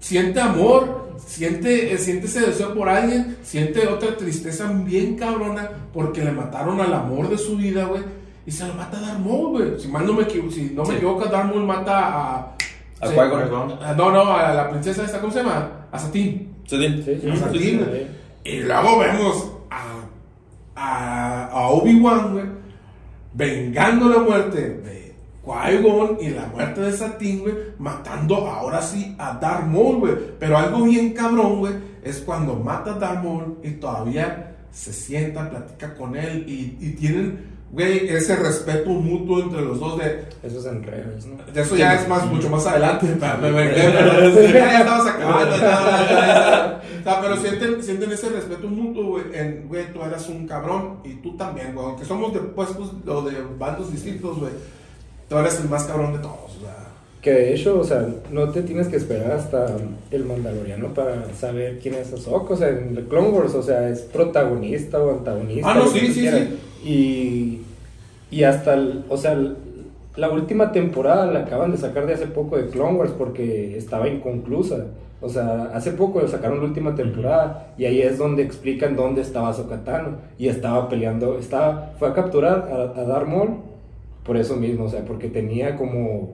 Siente 0.00 0.40
amor, 0.40 1.01
siente, 1.24 1.92
eh, 1.92 1.98
siente 1.98 2.26
ese 2.26 2.40
deseo 2.40 2.74
por 2.74 2.88
alguien, 2.88 3.36
siente 3.42 3.86
otra 3.86 4.16
tristeza 4.16 4.66
bien 4.72 5.16
cabrona 5.16 5.68
porque 5.92 6.24
le 6.24 6.32
mataron 6.32 6.80
al 6.80 6.92
amor 6.92 7.28
de 7.28 7.38
su 7.38 7.56
vida, 7.56 7.84
güey. 7.86 8.02
Y 8.46 8.50
se 8.50 8.66
lo 8.66 8.74
mata 8.74 8.98
a 8.98 9.00
Darth 9.00 9.18
Maul, 9.20 9.50
güey. 9.50 9.80
Si 9.80 9.88
mal 9.88 10.04
no 10.06 10.14
me 10.14 10.22
equivoco, 10.24 10.50
si 10.52 10.62
no 10.74 10.82
me 10.82 10.90
Sí. 10.90 10.96
equivoco, 10.96 11.24
Darth 11.26 11.46
Maul 11.46 11.64
mata 11.66 11.98
a... 11.98 12.56
A 13.00 13.08
sí, 13.08 13.14
a- 13.18 13.94
No, 13.96 14.10
no, 14.12 14.36
a 14.36 14.52
la 14.54 14.70
princesa 14.70 15.04
esta, 15.04 15.20
¿cómo 15.20 15.32
se 15.32 15.40
llama? 15.40 15.86
A 15.90 15.98
Satine. 15.98 16.48
Sí, 16.66 16.76
sí. 16.76 17.02
Sí, 17.04 17.18
sí, 17.20 17.30
A 17.30 17.34
sí, 17.36 17.40
Satine. 17.40 17.84
sí, 17.84 17.90
sí. 17.92 18.50
Y 18.50 18.60
luego 18.60 18.98
vemos 18.98 19.52
a, 19.70 19.84
a, 20.76 21.46
a 21.46 21.68
Obi-Wan, 21.68 22.32
güey, 22.32 22.44
vengando 23.34 24.08
la 24.08 24.18
muerte 24.18 24.60
de 24.60 25.01
Qui-Gon 25.44 26.18
y 26.20 26.30
la 26.30 26.46
muerte 26.46 26.80
de 26.80 26.92
Satine, 26.92 27.40
güey, 27.40 27.54
matando 27.78 28.46
ahora 28.46 28.80
sí 28.80 29.14
a 29.18 29.34
Darth 29.34 29.66
Maul, 29.66 29.96
güey. 29.98 30.14
Pero 30.38 30.56
algo 30.56 30.84
bien 30.84 31.12
cabrón, 31.12 31.58
güey, 31.58 31.74
es 32.02 32.20
cuando 32.20 32.54
mata 32.54 32.92
a 32.92 32.98
Darth 32.98 33.24
Maul 33.24 33.58
y 33.62 33.72
todavía 33.72 34.56
se 34.70 34.92
sienta, 34.92 35.50
platica 35.50 35.94
con 35.94 36.16
él 36.16 36.44
y, 36.48 36.78
y 36.80 36.90
tienen, 36.92 37.52
güey, 37.72 38.08
ese 38.08 38.36
respeto 38.36 38.90
mutuo 38.90 39.40
entre 39.40 39.62
los 39.62 39.80
dos 39.80 39.98
de... 39.98 40.24
Eso 40.42 40.60
es 40.60 40.66
en 40.66 40.82
Rebels, 40.82 41.26
¿no? 41.26 41.36
de 41.52 41.60
Eso 41.60 41.76
ya 41.76 41.94
es 41.94 42.08
más, 42.08 42.24
mucho 42.26 42.48
más 42.48 42.66
adelante. 42.66 43.06
Me 43.40 43.50
vengué, 43.50 43.90
pero 43.92 44.52
ya, 44.52 44.80
estamos 44.80 45.06
acabando. 45.06 45.56
pero 47.04 47.36
sienten, 47.36 47.82
sienten 47.82 48.12
ese 48.12 48.28
respeto 48.28 48.68
mutuo, 48.68 49.06
güey. 49.06 49.24
En, 49.34 49.68
güey, 49.68 49.92
tú 49.92 50.02
eras 50.02 50.28
un 50.28 50.46
cabrón 50.46 51.00
y 51.04 51.14
tú 51.14 51.36
también, 51.36 51.74
güey. 51.74 51.84
Aunque 51.84 52.04
somos 52.04 52.32
de 52.32 52.40
puestos 52.40 52.92
o 53.06 53.22
de 53.22 53.42
bandos 53.58 53.90
distintos, 53.90 54.38
güey. 54.38 54.52
Tú 55.32 55.38
eres 55.38 55.60
el 55.60 55.68
más 55.68 55.84
cabrón 55.84 56.12
de 56.12 56.18
todos, 56.18 56.56
o 56.56 56.60
sea. 56.60 56.76
Que 57.22 57.30
de 57.32 57.54
hecho, 57.54 57.78
o 57.78 57.84
sea, 57.84 58.06
no 58.30 58.48
te 58.50 58.62
tienes 58.62 58.88
que 58.88 58.96
esperar 58.96 59.30
hasta 59.32 59.66
el 60.10 60.24
Mandaloriano 60.24 60.88
para 60.92 61.32
saber 61.34 61.78
quién 61.80 61.94
es 61.94 62.12
Ahsoka. 62.12 62.54
O 62.54 62.56
sea, 62.56 62.68
en 62.68 62.94
The 62.96 63.04
Clone 63.04 63.28
Wars, 63.28 63.54
o 63.54 63.62
sea, 63.62 63.88
es 63.88 64.00
protagonista 64.00 65.00
o 65.02 65.10
antagonista. 65.18 65.70
Ah, 65.70 65.74
no, 65.74 65.86
sí, 65.86 66.00
sí, 66.12 66.20
quieras. 66.20 66.40
sí. 66.82 66.88
Y, 68.30 68.36
y 68.36 68.42
hasta, 68.44 68.74
el- 68.74 69.04
o 69.08 69.16
sea, 69.16 69.32
el- 69.32 69.56
la 70.16 70.30
última 70.30 70.72
temporada 70.72 71.26
la 71.26 71.40
acaban 71.40 71.70
de 71.70 71.78
sacar 71.78 72.06
de 72.06 72.14
hace 72.14 72.26
poco 72.26 72.56
de 72.56 72.66
Clone 72.68 72.98
Wars 72.98 73.12
porque 73.16 73.76
estaba 73.78 74.08
inconclusa. 74.08 74.86
O 75.20 75.28
sea, 75.28 75.70
hace 75.72 75.92
poco 75.92 76.26
sacaron 76.26 76.58
la 76.58 76.64
última 76.64 76.96
temporada 76.96 77.72
y 77.78 77.84
ahí 77.84 78.02
es 78.02 78.18
donde 78.18 78.42
explican 78.42 78.96
dónde 78.96 79.22
estaba 79.22 79.50
Ahsoka 79.50 79.84
Tano. 79.84 80.16
Y 80.38 80.48
estaba 80.48 80.88
peleando, 80.88 81.38
estaba, 81.38 81.92
fue 82.00 82.08
a 82.08 82.12
capturar 82.14 82.68
a, 82.96 83.00
a 83.00 83.04
Darth 83.04 83.28
Maul 83.28 83.50
por 84.24 84.36
eso 84.36 84.56
mismo, 84.56 84.84
o 84.84 84.88
sea, 84.88 85.04
porque 85.04 85.28
tenía 85.28 85.76
como, 85.76 86.30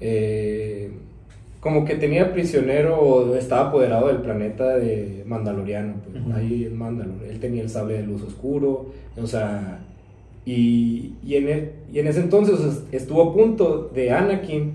eh, 0.00 0.90
como 1.60 1.84
que 1.84 1.96
tenía 1.96 2.32
prisionero 2.32 2.98
o 3.00 3.34
estaba 3.34 3.68
apoderado 3.68 4.08
del 4.08 4.18
planeta 4.18 4.76
de 4.76 5.24
Mandaloriano, 5.26 5.94
pues, 6.04 6.36
ahí 6.36 6.64
en 6.66 6.76
Mandalor, 6.76 7.24
él 7.28 7.40
tenía 7.40 7.62
el 7.62 7.68
sable 7.70 7.94
de 7.94 8.02
luz 8.04 8.22
oscuro, 8.22 8.86
o 9.20 9.26
sea, 9.26 9.80
y, 10.46 11.12
y, 11.26 11.34
en, 11.36 11.48
e- 11.48 11.70
y 11.92 11.98
en 11.98 12.06
ese 12.06 12.20
entonces 12.20 12.60
es- 12.60 12.82
estuvo 13.02 13.22
a 13.22 13.34
punto 13.34 13.90
de 13.94 14.10
Anakin, 14.12 14.72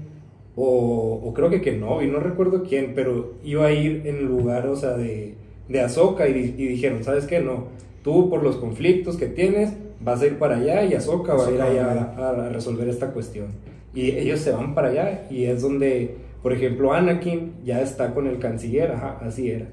o, 0.56 1.20
o 1.24 1.34
creo 1.34 1.50
que 1.50 1.62
Kenobi, 1.62 2.08
no 2.08 2.20
recuerdo 2.20 2.64
quién, 2.64 2.92
pero 2.94 3.34
iba 3.44 3.66
a 3.66 3.72
ir 3.72 4.04
en 4.06 4.26
lugar, 4.26 4.68
o 4.68 4.76
sea, 4.76 4.96
de, 4.96 5.34
de 5.68 5.82
Ahsoka 5.82 6.28
y, 6.28 6.34
y 6.58 6.68
dijeron, 6.68 7.04
¿sabes 7.04 7.26
qué? 7.26 7.40
No, 7.40 7.70
tú 8.04 8.30
por 8.30 8.44
los 8.44 8.58
conflictos 8.58 9.18
que 9.18 9.26
tienes 9.26 9.74
vas 10.04 10.22
a 10.22 10.26
ir 10.28 10.38
para 10.38 10.58
allá 10.58 10.84
y 10.84 10.94
Ahsoka 10.94 11.34
va 11.34 11.48
a 11.48 11.52
ir 11.52 11.62
allá 11.62 12.14
a, 12.18 12.30
a 12.30 12.50
resolver 12.50 12.88
esta 12.90 13.08
cuestión. 13.08 13.48
Y 13.96 14.12
ellos 14.12 14.40
se 14.40 14.52
van 14.52 14.74
para 14.74 14.90
allá 14.90 15.22
y 15.30 15.46
es 15.46 15.62
donde, 15.62 16.16
por 16.42 16.52
ejemplo, 16.54 16.94
Anakin 16.94 17.54
ya 17.64 17.82
está 17.82 18.14
con 18.14 18.28
el 18.28 18.40
canciller, 18.40 18.92
ajá, 18.92 19.20
así 19.22 19.52
era. 19.52 19.66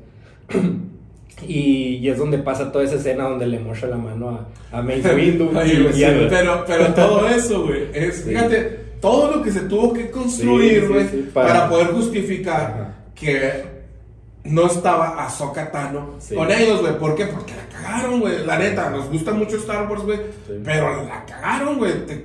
Y, 1.49 1.97
y 2.03 2.09
es 2.11 2.19
donde 2.19 2.37
pasa 2.39 2.71
toda 2.71 2.85
esa 2.85 2.97
escena 2.97 3.25
donde 3.25 3.47
le 3.47 3.59
mocha 3.61 3.87
la 3.87 3.97
mano 3.97 4.29
a, 4.73 4.79
a 4.79 4.83
Mace 4.83 5.15
Windu. 5.15 5.51
Ay, 5.55 5.87
y- 5.89 5.93
sí, 5.95 6.05
a- 6.05 6.27
pero, 6.29 6.65
pero 6.67 6.87
todo 6.93 7.27
eso, 7.29 7.65
güey, 7.67 7.85
es, 7.95 8.17
Sí. 8.17 8.31
fíjate, 8.31 8.61
todo 9.01 9.37
lo 9.37 9.43
que 9.43 9.51
se 9.51 9.61
tuvo 9.61 9.95
que 9.95 10.11
construir, 10.11 10.87
güey, 10.87 11.07
sí, 11.09 11.31
para... 11.33 11.49
para- 11.49 11.69
poder 11.71 11.87
justificar 11.89 12.61
Ajá. 12.61 12.95
que 13.15 13.80
no 14.45 14.67
estaba 14.67 15.25
Ahsoka 15.25 15.71
Tano 15.71 16.15
Sí. 16.19 16.35
con 16.35 16.51
ellos, 16.51 16.81
güey. 16.81 16.99
¿Por 16.99 17.15
qué? 17.15 17.27
Porque 17.27 17.55
la 17.55 17.67
cagaron, 17.69 18.21
güey. 18.21 18.45
La 18.47 18.59
neta, 18.59 18.91
nos 18.91 19.09
gusta 19.11 19.33
mucho 19.33 19.57
Star 19.57 19.89
Wars, 19.91 20.03
güey, 20.03 20.19
Sí. 20.47 20.55
pero 20.65 21.05
la 21.05 21.25
cagaron, 21.27 21.79
güey. 21.79 22.07
Te, 22.07 22.25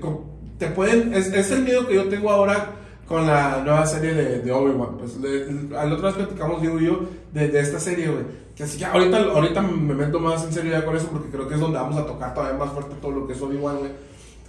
te 0.57 0.67
pueden, 0.67 1.13
es, 1.13 1.27
es 1.33 1.51
el 1.51 1.63
miedo 1.63 1.87
que 1.87 1.95
yo 1.95 2.07
tengo 2.07 2.29
ahora 2.31 2.71
con 3.07 3.27
la 3.27 3.61
nueva 3.63 3.85
serie 3.85 4.13
de, 4.13 4.39
de 4.39 4.51
Obi-Wan. 4.51 4.97
Pues 4.97 5.17
le- 5.17 5.77
al 5.77 5.91
otro 5.91 6.07
vez 6.07 6.15
platicamos, 6.15 6.61
digo 6.61 6.79
yo, 6.79 7.01
de, 7.33 7.49
de 7.49 7.59
esta 7.59 7.79
serie, 7.79 8.07
güey. 8.07 8.23
Que 8.55 8.63
así 8.63 8.77
ya, 8.77 8.93
ahorita, 8.93 9.17
ahorita 9.17 9.61
me 9.61 9.93
meto 9.93 10.17
más 10.19 10.43
en 10.45 10.53
serio 10.53 10.71
ya 10.71 10.85
con 10.85 10.95
eso 10.95 11.07
porque 11.11 11.29
creo 11.29 11.45
que 11.47 11.55
es 11.55 11.59
donde 11.59 11.77
vamos 11.77 11.97
a 11.97 12.05
tocar 12.05 12.33
todavía 12.33 12.57
más 12.57 12.71
fuerte 12.71 12.95
todo 13.01 13.11
lo 13.11 13.27
que 13.27 13.33
es 13.33 13.41
Obi-Wan, 13.41 13.79
güey. 13.79 13.91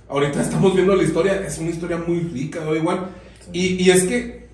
Ahorita 0.08 0.40
estamos 0.40 0.72
viendo 0.72 0.94
la 0.94 1.02
historia, 1.02 1.44
es 1.44 1.58
una 1.58 1.70
historia 1.70 1.96
muy 2.06 2.20
rica 2.20 2.60
de 2.60 2.68
Obi-Wan. 2.70 3.06
Y, 3.52 3.82
y 3.82 3.90
es 3.90 4.04
que, 4.04 4.46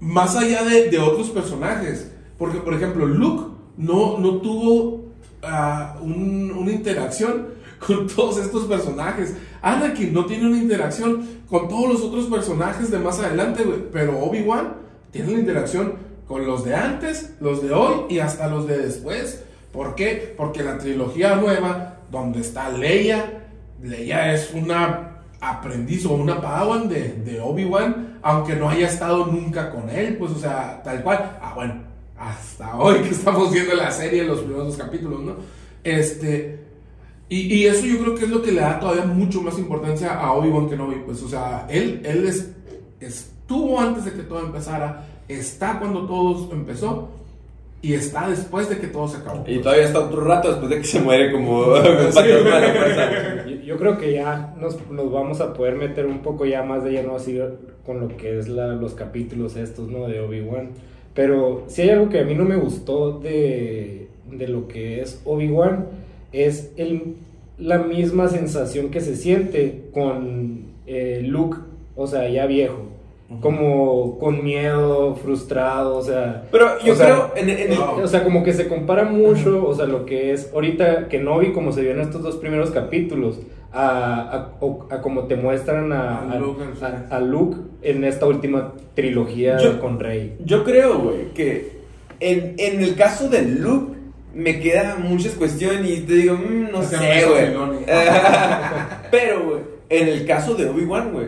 más 0.00 0.36
allá 0.36 0.62
de, 0.64 0.90
de 0.90 0.98
otros 0.98 1.30
personajes, 1.30 2.12
porque 2.38 2.58
por 2.58 2.74
ejemplo, 2.74 3.04
Luke 3.06 3.52
no, 3.76 4.18
no 4.18 4.36
tuvo 4.36 5.04
ah, 5.42 5.96
un- 6.00 6.52
una 6.56 6.70
interacción 6.72 7.48
con 7.86 8.06
todos 8.06 8.38
estos 8.38 8.64
personajes. 8.66 9.36
Anakin 9.62 10.12
no 10.12 10.24
tiene 10.26 10.46
una 10.48 10.56
interacción 10.58 11.26
con 11.48 11.68
todos 11.68 11.88
los 11.92 12.02
otros 12.02 12.26
personajes 12.26 12.90
de 12.90 12.98
más 12.98 13.18
adelante, 13.20 13.64
güey. 13.64 13.80
Pero 13.92 14.18
Obi-Wan 14.20 14.74
tiene 15.10 15.30
una 15.30 15.40
interacción 15.40 15.94
con 16.26 16.46
los 16.46 16.64
de 16.64 16.74
antes, 16.74 17.34
los 17.40 17.62
de 17.62 17.72
hoy 17.72 18.02
y 18.10 18.18
hasta 18.18 18.48
los 18.48 18.66
de 18.66 18.78
después. 18.78 19.44
¿Por 19.72 19.94
qué? 19.94 20.34
Porque 20.36 20.62
la 20.62 20.78
trilogía 20.78 21.36
nueva, 21.36 21.96
donde 22.10 22.40
está 22.40 22.68
Leia, 22.70 23.44
Leia 23.82 24.32
es 24.34 24.52
una 24.54 25.22
aprendiz 25.40 26.04
o 26.06 26.12
una 26.14 26.40
padawan 26.40 26.88
de, 26.88 27.12
de 27.24 27.40
Obi-Wan, 27.40 28.18
aunque 28.22 28.56
no 28.56 28.68
haya 28.68 28.88
estado 28.88 29.26
nunca 29.26 29.70
con 29.70 29.88
él, 29.88 30.16
pues, 30.18 30.32
o 30.32 30.38
sea, 30.38 30.82
tal 30.82 31.02
cual. 31.02 31.38
Ah, 31.40 31.52
bueno, 31.54 31.74
hasta 32.18 32.76
hoy 32.76 32.96
que 33.00 33.10
estamos 33.10 33.52
viendo 33.52 33.74
la 33.74 33.90
serie, 33.90 34.24
los 34.24 34.40
primeros 34.40 34.66
dos 34.68 34.76
capítulos, 34.76 35.20
¿no? 35.22 35.36
Este. 35.84 36.58
Y, 37.28 37.54
y 37.54 37.66
eso 37.66 37.84
yo 37.84 37.98
creo 37.98 38.14
que 38.14 38.24
es 38.24 38.30
lo 38.30 38.40
que 38.42 38.52
le 38.52 38.60
da 38.62 38.80
todavía 38.80 39.04
mucho 39.04 39.42
más 39.42 39.58
importancia 39.58 40.14
a 40.18 40.32
Obi-Wan 40.32 40.68
Kenobi, 40.70 40.96
pues, 41.04 41.22
o 41.22 41.28
sea, 41.28 41.66
él, 41.68 42.00
él 42.04 42.26
es, 42.26 42.50
estuvo 43.00 43.78
antes 43.78 44.06
de 44.06 44.12
que 44.12 44.22
todo 44.22 44.40
empezara, 44.40 45.06
está 45.28 45.78
cuando 45.78 46.06
todo 46.06 46.50
empezó 46.52 47.10
y 47.82 47.92
está 47.92 48.28
después 48.30 48.68
de 48.70 48.78
que 48.78 48.86
todo 48.86 49.06
se 49.08 49.18
acabó. 49.18 49.44
Y 49.46 49.58
todavía 49.58 49.84
está 49.84 50.00
otro 50.00 50.22
rato 50.22 50.48
después 50.48 50.70
de 50.70 50.78
que 50.78 50.84
se 50.84 51.00
muere 51.00 51.30
como. 51.30 51.74
Yo, 53.46 53.54
yo 53.62 53.76
creo 53.76 53.98
que 53.98 54.14
ya 54.14 54.54
nos, 54.58 54.78
nos 54.90 55.12
vamos 55.12 55.40
a 55.42 55.52
poder 55.52 55.74
meter 55.76 56.06
un 56.06 56.20
poco 56.20 56.44
ya 56.46 56.62
más 56.62 56.82
de 56.82 56.92
lleno 56.92 57.14
así 57.16 57.38
con 57.84 58.00
lo 58.00 58.08
que 58.16 58.38
es 58.38 58.48
la- 58.48 58.68
los 58.74 58.94
capítulos 58.94 59.54
estos, 59.56 59.88
¿no? 59.88 60.06
De 60.08 60.20
Obi-Wan. 60.20 60.70
Pero 61.18 61.64
si 61.66 61.82
hay 61.82 61.90
algo 61.90 62.10
que 62.10 62.20
a 62.20 62.24
mí 62.24 62.36
no 62.36 62.44
me 62.44 62.54
gustó 62.54 63.18
de, 63.18 64.06
de 64.30 64.46
lo 64.46 64.68
que 64.68 65.00
es 65.00 65.20
Obi-Wan, 65.24 65.86
es 66.32 66.70
el, 66.76 67.16
la 67.58 67.78
misma 67.78 68.28
sensación 68.28 68.90
que 68.90 69.00
se 69.00 69.16
siente 69.16 69.86
con 69.92 70.60
eh, 70.86 71.22
Luke, 71.26 71.58
o 71.96 72.06
sea, 72.06 72.28
ya 72.28 72.46
viejo. 72.46 72.82
Como 73.40 74.16
con 74.20 74.44
miedo, 74.44 75.16
frustrado, 75.16 75.96
o 75.96 76.02
sea... 76.02 76.44
Pero 76.52 76.66
yo 76.84 76.92
o 76.92 76.96
sea, 76.96 77.06
creo, 77.06 77.32
en, 77.34 77.50
en 77.50 77.72
el- 77.72 77.78
o 77.78 78.06
sea, 78.06 78.22
como 78.22 78.44
que 78.44 78.52
se 78.52 78.68
compara 78.68 79.02
mucho, 79.04 79.66
o 79.68 79.74
sea, 79.74 79.86
lo 79.86 80.06
que 80.06 80.32
es 80.32 80.50
ahorita 80.54 81.08
que 81.08 81.18
no 81.18 81.38
vi 81.40 81.50
como 81.52 81.72
se 81.72 81.82
vio 81.82 81.90
en 81.90 82.00
estos 82.00 82.22
dos 82.22 82.36
primeros 82.36 82.70
capítulos, 82.70 83.40
a, 83.72 84.20
a, 84.60 84.94
a 84.94 85.02
como 85.02 85.24
te 85.24 85.34
muestran 85.36 85.92
a, 85.92 86.20
A 86.20 86.32
a- 86.32 86.38
Luke, 86.38 86.62
sí. 86.78 86.84
a- 86.84 87.06
a 87.16 87.20
Luke 87.20 87.56
en 87.82 88.04
esta 88.04 88.26
última 88.26 88.72
trilogía 88.94 89.58
Yo- 89.58 89.80
con 89.80 89.98
Rey. 90.00 90.36
Yo 90.44 90.64
creo, 90.64 90.98
güey, 90.98 91.28
que 91.34 91.78
en, 92.20 92.54
en 92.58 92.82
el 92.82 92.94
caso 92.96 93.28
de 93.28 93.42
Luke 93.42 93.96
me 94.34 94.60
quedan 94.60 95.02
muchas 95.02 95.32
cuestiones 95.34 95.88
y 95.90 96.00
te 96.02 96.14
digo, 96.14 96.34
mm, 96.36 96.70
no 96.72 96.82
sé, 96.82 96.96
güey. 97.28 97.46
Pero, 99.10 99.44
güey, 99.44 99.60
en 99.88 100.08
el 100.08 100.26
caso 100.26 100.54
de 100.54 100.68
Obi-Wan, 100.68 101.12
güey, 101.12 101.26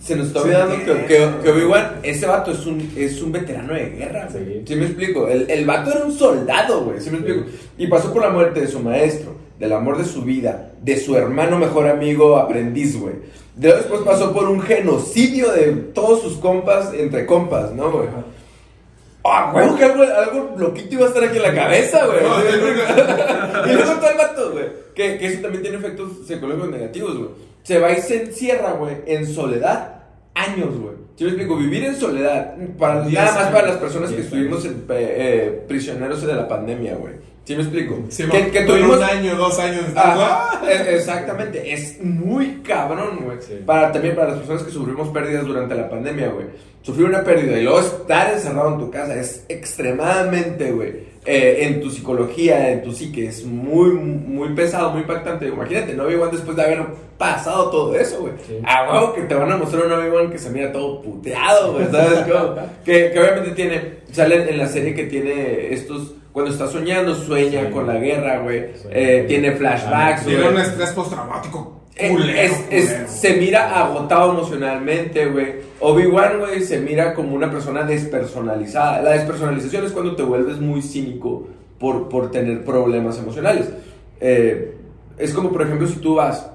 se 0.00 0.16
nos 0.16 0.28
está 0.28 0.42
olvidando 0.42 0.74
que, 0.74 0.90
entiende. 0.90 1.06
que, 1.06 1.42
que 1.44 1.50
Obi-Wan, 1.50 1.92
ese 2.02 2.26
vato 2.26 2.50
es 2.50 2.66
un, 2.66 2.90
es 2.96 3.22
un 3.22 3.30
veterano 3.32 3.72
de 3.74 3.90
guerra. 3.90 4.28
Sí. 4.30 4.62
Sí. 4.66 4.74
me 4.76 4.86
explico? 4.86 5.28
El, 5.28 5.48
el 5.48 5.64
vato 5.64 5.92
era 5.92 6.04
un 6.04 6.12
soldado, 6.12 6.84
güey, 6.84 7.00
¿sí 7.00 7.10
me 7.10 7.18
explico? 7.18 7.44
Y 7.78 7.86
pasó 7.86 8.12
por 8.12 8.22
la 8.22 8.30
muerte 8.30 8.60
de 8.60 8.66
su 8.66 8.80
maestro, 8.80 9.34
del 9.60 9.72
amor 9.72 9.98
de 9.98 10.04
su 10.04 10.22
vida, 10.22 10.72
de 10.82 10.96
su 10.98 11.16
hermano 11.16 11.58
mejor 11.58 11.86
amigo 11.88 12.36
aprendiz, 12.36 12.98
güey. 12.98 13.14
De 13.56 13.72
después 13.72 14.00
pasó 14.02 14.32
por 14.32 14.48
un 14.48 14.60
genocidio 14.62 15.52
de 15.52 15.72
todos 15.72 16.22
sus 16.22 16.38
compas 16.38 16.92
entre 16.94 17.26
compas, 17.26 17.72
¿no, 17.72 17.90
güey? 17.90 18.08
Ah, 19.24 19.50
güey, 19.52 19.76
que 19.76 19.84
algo, 19.84 20.02
algo 20.02 20.54
loquito 20.56 20.94
iba 20.94 21.04
a 21.04 21.08
estar 21.08 21.22
aquí 21.22 21.36
en 21.36 21.42
la 21.42 21.54
cabeza, 21.54 22.06
güey. 22.06 22.22
No, 22.22 22.40
sí, 22.40 22.58
güey. 22.60 23.70
y 23.70 23.74
luego 23.74 23.92
todo 23.92 24.10
el 24.10 24.16
vato, 24.16 24.52
güey. 24.52 24.64
Que, 24.94 25.18
que 25.18 25.26
eso 25.26 25.42
también 25.42 25.62
tiene 25.62 25.78
efectos 25.78 26.26
psicológicos 26.26 26.70
negativos, 26.70 27.18
güey. 27.18 27.30
Se 27.62 27.78
va 27.78 27.92
y 27.92 28.00
se 28.00 28.22
encierra, 28.22 28.72
güey, 28.72 28.96
en 29.06 29.26
soledad 29.26 30.02
años, 30.34 30.76
güey. 30.78 30.94
¿Sí 31.16 31.24
me 31.24 31.30
explico? 31.30 31.56
Vivir 31.56 31.84
en 31.84 31.96
soledad, 31.96 32.56
para, 32.78 33.04
nada 33.04 33.10
más 33.10 33.36
años. 33.36 33.52
para 33.52 33.68
las 33.68 33.76
personas 33.76 34.10
que 34.10 34.22
estuvimos 34.22 34.64
en, 34.64 34.72
eh, 34.72 34.76
eh, 34.88 35.64
prisioneros 35.68 36.22
de 36.22 36.34
la 36.34 36.48
pandemia, 36.48 36.96
güey. 36.96 37.14
¿Sí 37.44 37.56
me 37.56 37.62
explico? 37.62 37.98
Sí, 38.08 38.24
que, 38.24 38.62
tuvimos... 38.62 38.98
un 38.98 39.02
año, 39.02 39.34
dos 39.34 39.58
años. 39.58 39.84
Ajá, 39.96 40.62
e- 40.64 40.94
exactamente, 40.94 41.72
es 41.72 42.00
muy 42.00 42.62
cabrón, 42.62 43.20
güey. 43.24 43.38
Sí. 43.40 43.54
Para, 43.66 43.90
también 43.90 44.14
para 44.14 44.28
las 44.28 44.38
personas 44.38 44.62
que 44.62 44.70
sufrimos 44.70 45.08
pérdidas 45.08 45.44
durante 45.44 45.74
la 45.74 45.88
pandemia, 45.88 46.28
güey. 46.28 46.46
Sufrir 46.82 47.06
una 47.06 47.22
pérdida 47.22 47.58
y 47.58 47.62
luego 47.62 47.80
estar 47.80 48.32
encerrado 48.32 48.74
en 48.74 48.78
tu 48.78 48.90
casa 48.90 49.14
es 49.14 49.44
extremadamente, 49.48 50.72
güey, 50.72 51.12
eh, 51.24 51.58
en 51.60 51.80
tu 51.80 51.90
psicología, 51.90 52.72
en 52.72 52.82
tu 52.82 52.92
psique, 52.92 53.26
es 53.26 53.44
muy, 53.44 53.92
muy 53.92 54.48
pesado, 54.54 54.90
muy 54.90 55.02
impactante. 55.02 55.46
Imagínate, 55.46 55.94
¿no? 55.94 56.04
Obi-Wan 56.04 56.30
después 56.32 56.56
de 56.56 56.62
haber 56.62 56.84
pasado 57.18 57.70
todo 57.70 57.94
eso, 57.96 58.20
güey. 58.20 58.32
Sí. 58.46 58.58
A 58.64 58.90
huevo 58.90 59.14
que 59.14 59.22
te 59.22 59.34
van 59.34 59.52
a 59.52 59.56
mostrar 59.56 59.86
un 59.86 59.92
Obi-Wan 59.92 60.30
que 60.30 60.38
se 60.38 60.50
mira 60.50 60.72
todo 60.72 61.00
puteado, 61.02 61.74
güey, 61.74 61.86
¿sabes 61.90 62.20
cómo? 62.20 62.56
que, 62.84 63.10
que 63.12 63.20
obviamente 63.20 63.50
tiene, 63.52 63.80
sale 64.12 64.48
en 64.48 64.58
la 64.58 64.66
serie 64.68 64.94
que 64.94 65.04
tiene 65.04 65.72
estos... 65.72 66.14
Cuando 66.32 66.50
está 66.50 66.66
soñando, 66.66 67.14
sueña 67.14 67.66
Sí. 67.66 67.72
con 67.72 67.86
la 67.86 67.96
guerra, 67.98 68.40
güey. 68.40 68.68
Sí. 68.74 68.88
Eh, 68.90 69.24
tiene 69.28 69.52
flashbacks, 69.52 70.24
Tiene 70.24 70.48
un 70.48 70.58
estrés 70.58 70.90
postraumático. 70.90 71.80
Eh, 71.94 72.08
culero, 72.08 72.32
es- 72.40 72.64
es- 72.70 72.86
culero. 72.90 73.08
se 73.08 73.32
mira 73.34 73.78
agotado 73.78 74.32
emocionalmente, 74.32 75.26
güey. 75.26 75.56
Obi-Wan, 75.80 76.38
güey, 76.38 76.62
se 76.62 76.80
mira 76.80 77.12
como 77.12 77.34
una 77.34 77.50
persona 77.50 77.82
despersonalizada. 77.82 79.02
La 79.02 79.10
despersonalización 79.12 79.84
es 79.84 79.92
cuando 79.92 80.16
te 80.16 80.22
vuelves 80.22 80.58
muy 80.58 80.80
cínico 80.80 81.48
por, 81.78 82.08
por 82.08 82.30
tener 82.30 82.64
problemas 82.64 83.18
emocionales. 83.18 83.68
Eh, 84.20 84.74
es 85.18 85.34
como, 85.34 85.50
por 85.52 85.62
ejemplo, 85.62 85.86
si 85.86 85.96
tú 85.96 86.14
vas... 86.14 86.48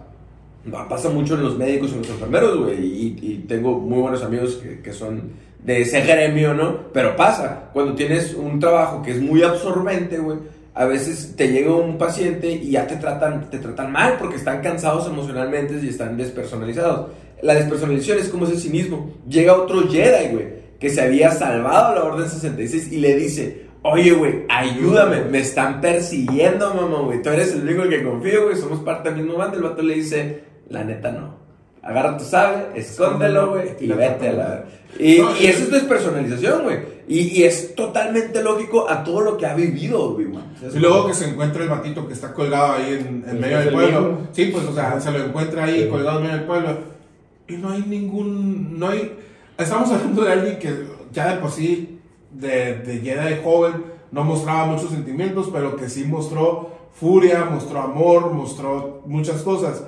va- 0.74 0.88
Pasa 0.90 1.10
mucho 1.10 1.36
en 1.36 1.44
los 1.44 1.58
médicos 1.58 1.92
y 1.92 1.94
en 1.94 2.00
los 2.00 2.10
enfermeros, 2.10 2.58
güey. 2.60 2.84
Y, 2.84 3.20
y 3.22 3.38
tengo 3.48 3.78
muy 3.78 4.00
buenos 4.02 4.24
amigos 4.24 4.56
que, 4.56 4.80
que 4.82 4.92
son 4.92 5.32
de 5.64 5.82
ese 5.82 6.02
gremio, 6.02 6.54
¿no? 6.54 6.92
Pero 6.94 7.16
pasa, 7.16 7.70
cuando 7.74 7.96
tienes 7.96 8.34
un 8.34 8.60
trabajo 8.60 9.02
que 9.02 9.12
es 9.12 9.22
muy 9.22 9.44
absorbente, 9.44 10.18
güey, 10.18 10.38
a 10.74 10.86
veces 10.86 11.34
te 11.36 11.48
llega 11.48 11.74
un 11.74 11.98
paciente 11.98 12.52
y 12.52 12.72
ya 12.72 12.86
te 12.86 12.98
tratan, 12.98 13.50
te 13.50 13.58
tratan 13.58 13.92
mal 13.92 14.18
porque 14.20 14.36
están 14.36 14.62
cansados 14.62 15.08
emocionalmente 15.08 15.80
y 15.82 15.90
están 15.90 16.16
despersonalizados. 16.16 17.10
La 17.42 17.56
despersonalización 17.56 18.20
es 18.20 18.30
como 18.30 18.46
ese 18.46 18.58
cinismo. 18.58 19.12
Llega 19.28 19.56
otro 19.56 19.88
Jedi, 19.88 20.34
güey, 20.34 20.48
que 20.80 20.90
se 20.90 21.02
había 21.02 21.32
salvado 21.32 21.96
la 21.96 22.04
Orden 22.04 22.30
66 22.30 22.92
y 22.92 22.98
le 22.98 23.16
dice, 23.16 23.68
oye, 23.82 24.12
güey, 24.12 24.44
ayúdame, 24.50 25.22
me 25.26 25.40
están 25.40 25.82
persiguiendo, 25.82 26.74
mamá, 26.74 27.00
güey. 27.00 27.22
Tú 27.22 27.30
eres 27.30 27.54
el 27.54 27.64
único 27.64 27.90
que 27.90 28.04
confío, 28.04 28.46
güey, 28.46 28.56
somos 28.56 28.80
parte 28.82 29.10
del 29.10 29.24
mismo 29.24 29.38
bando. 29.38 29.58
El 29.58 29.64
vato 29.64 29.82
le 29.82 29.96
dice, 29.96 30.44
la 30.70 30.84
neta 30.84 31.12
no. 31.12 31.37
Agarra 31.88 32.18
tu 32.18 32.26
sable, 32.26 32.66
escóndelo, 32.76 33.52
güey, 33.52 33.70
y 33.80 33.88
vete 33.88 34.28
a 34.30 34.34
la... 34.34 34.66
Y, 35.00 35.20
No, 35.20 35.38
y 35.38 35.46
eso 35.48 35.64
es 35.64 35.72
despersonalización, 35.72 36.64
güey. 36.64 36.80
Y, 37.08 37.40
y 37.40 37.44
es 37.46 37.76
totalmente 37.76 38.44
lógico 38.44 38.90
a 38.90 39.04
todo 39.06 39.22
lo 39.22 39.38
que 39.38 39.46
ha 39.46 39.54
vivido 39.56 40.02
Obi-Wan. 40.04 40.44
Y 40.76 40.80
luego 40.80 41.08
que 41.08 41.14
se 41.14 41.30
encuentra 41.30 41.64
el 41.64 41.70
batito 41.70 42.06
que 42.06 42.14
está 42.14 42.34
colgado 42.34 42.74
ahí 42.74 42.92
en, 43.00 43.08
en 43.08 43.22
Pues 43.24 43.34
medio 43.40 43.58
del 43.60 43.68
el 43.70 43.74
pueblo. 43.74 44.02
mismo. 44.02 44.28
Sí, 44.34 44.46
pues, 44.52 44.66
o 44.66 44.74
sea, 44.74 45.00
se 45.00 45.12
lo 45.12 45.20
encuentra 45.24 45.64
ahí 45.64 45.84
Sí. 45.84 45.90
colgado 45.90 46.18
en 46.20 46.24
medio 46.26 46.38
del 46.40 46.46
pueblo. 46.46 46.78
Y 47.48 47.54
no 47.56 47.70
hay 47.72 47.84
ningún. 47.88 48.78
No 48.78 48.90
hay. 48.90 49.18
Estamos 49.58 49.90
hablando 49.92 50.24
de 50.26 50.32
alguien 50.34 50.60
que 50.60 50.74
ya 51.14 51.34
de 51.36 51.38
por 51.40 51.52
sí, 51.52 52.00
de, 52.32 52.76
de 52.80 53.00
Jedi 53.00 53.42
joven, 53.42 53.84
no 54.12 54.26
mostraba 54.26 54.66
muchos 54.66 54.90
sentimientos, 54.92 55.50
pero 55.54 55.78
que 55.78 55.88
sí 55.90 56.04
mostró 56.04 56.72
furia, 57.00 57.46
mostró 57.46 57.80
amor, 57.82 58.34
mostró 58.34 59.04
muchas 59.06 59.42
cosas. 59.44 59.84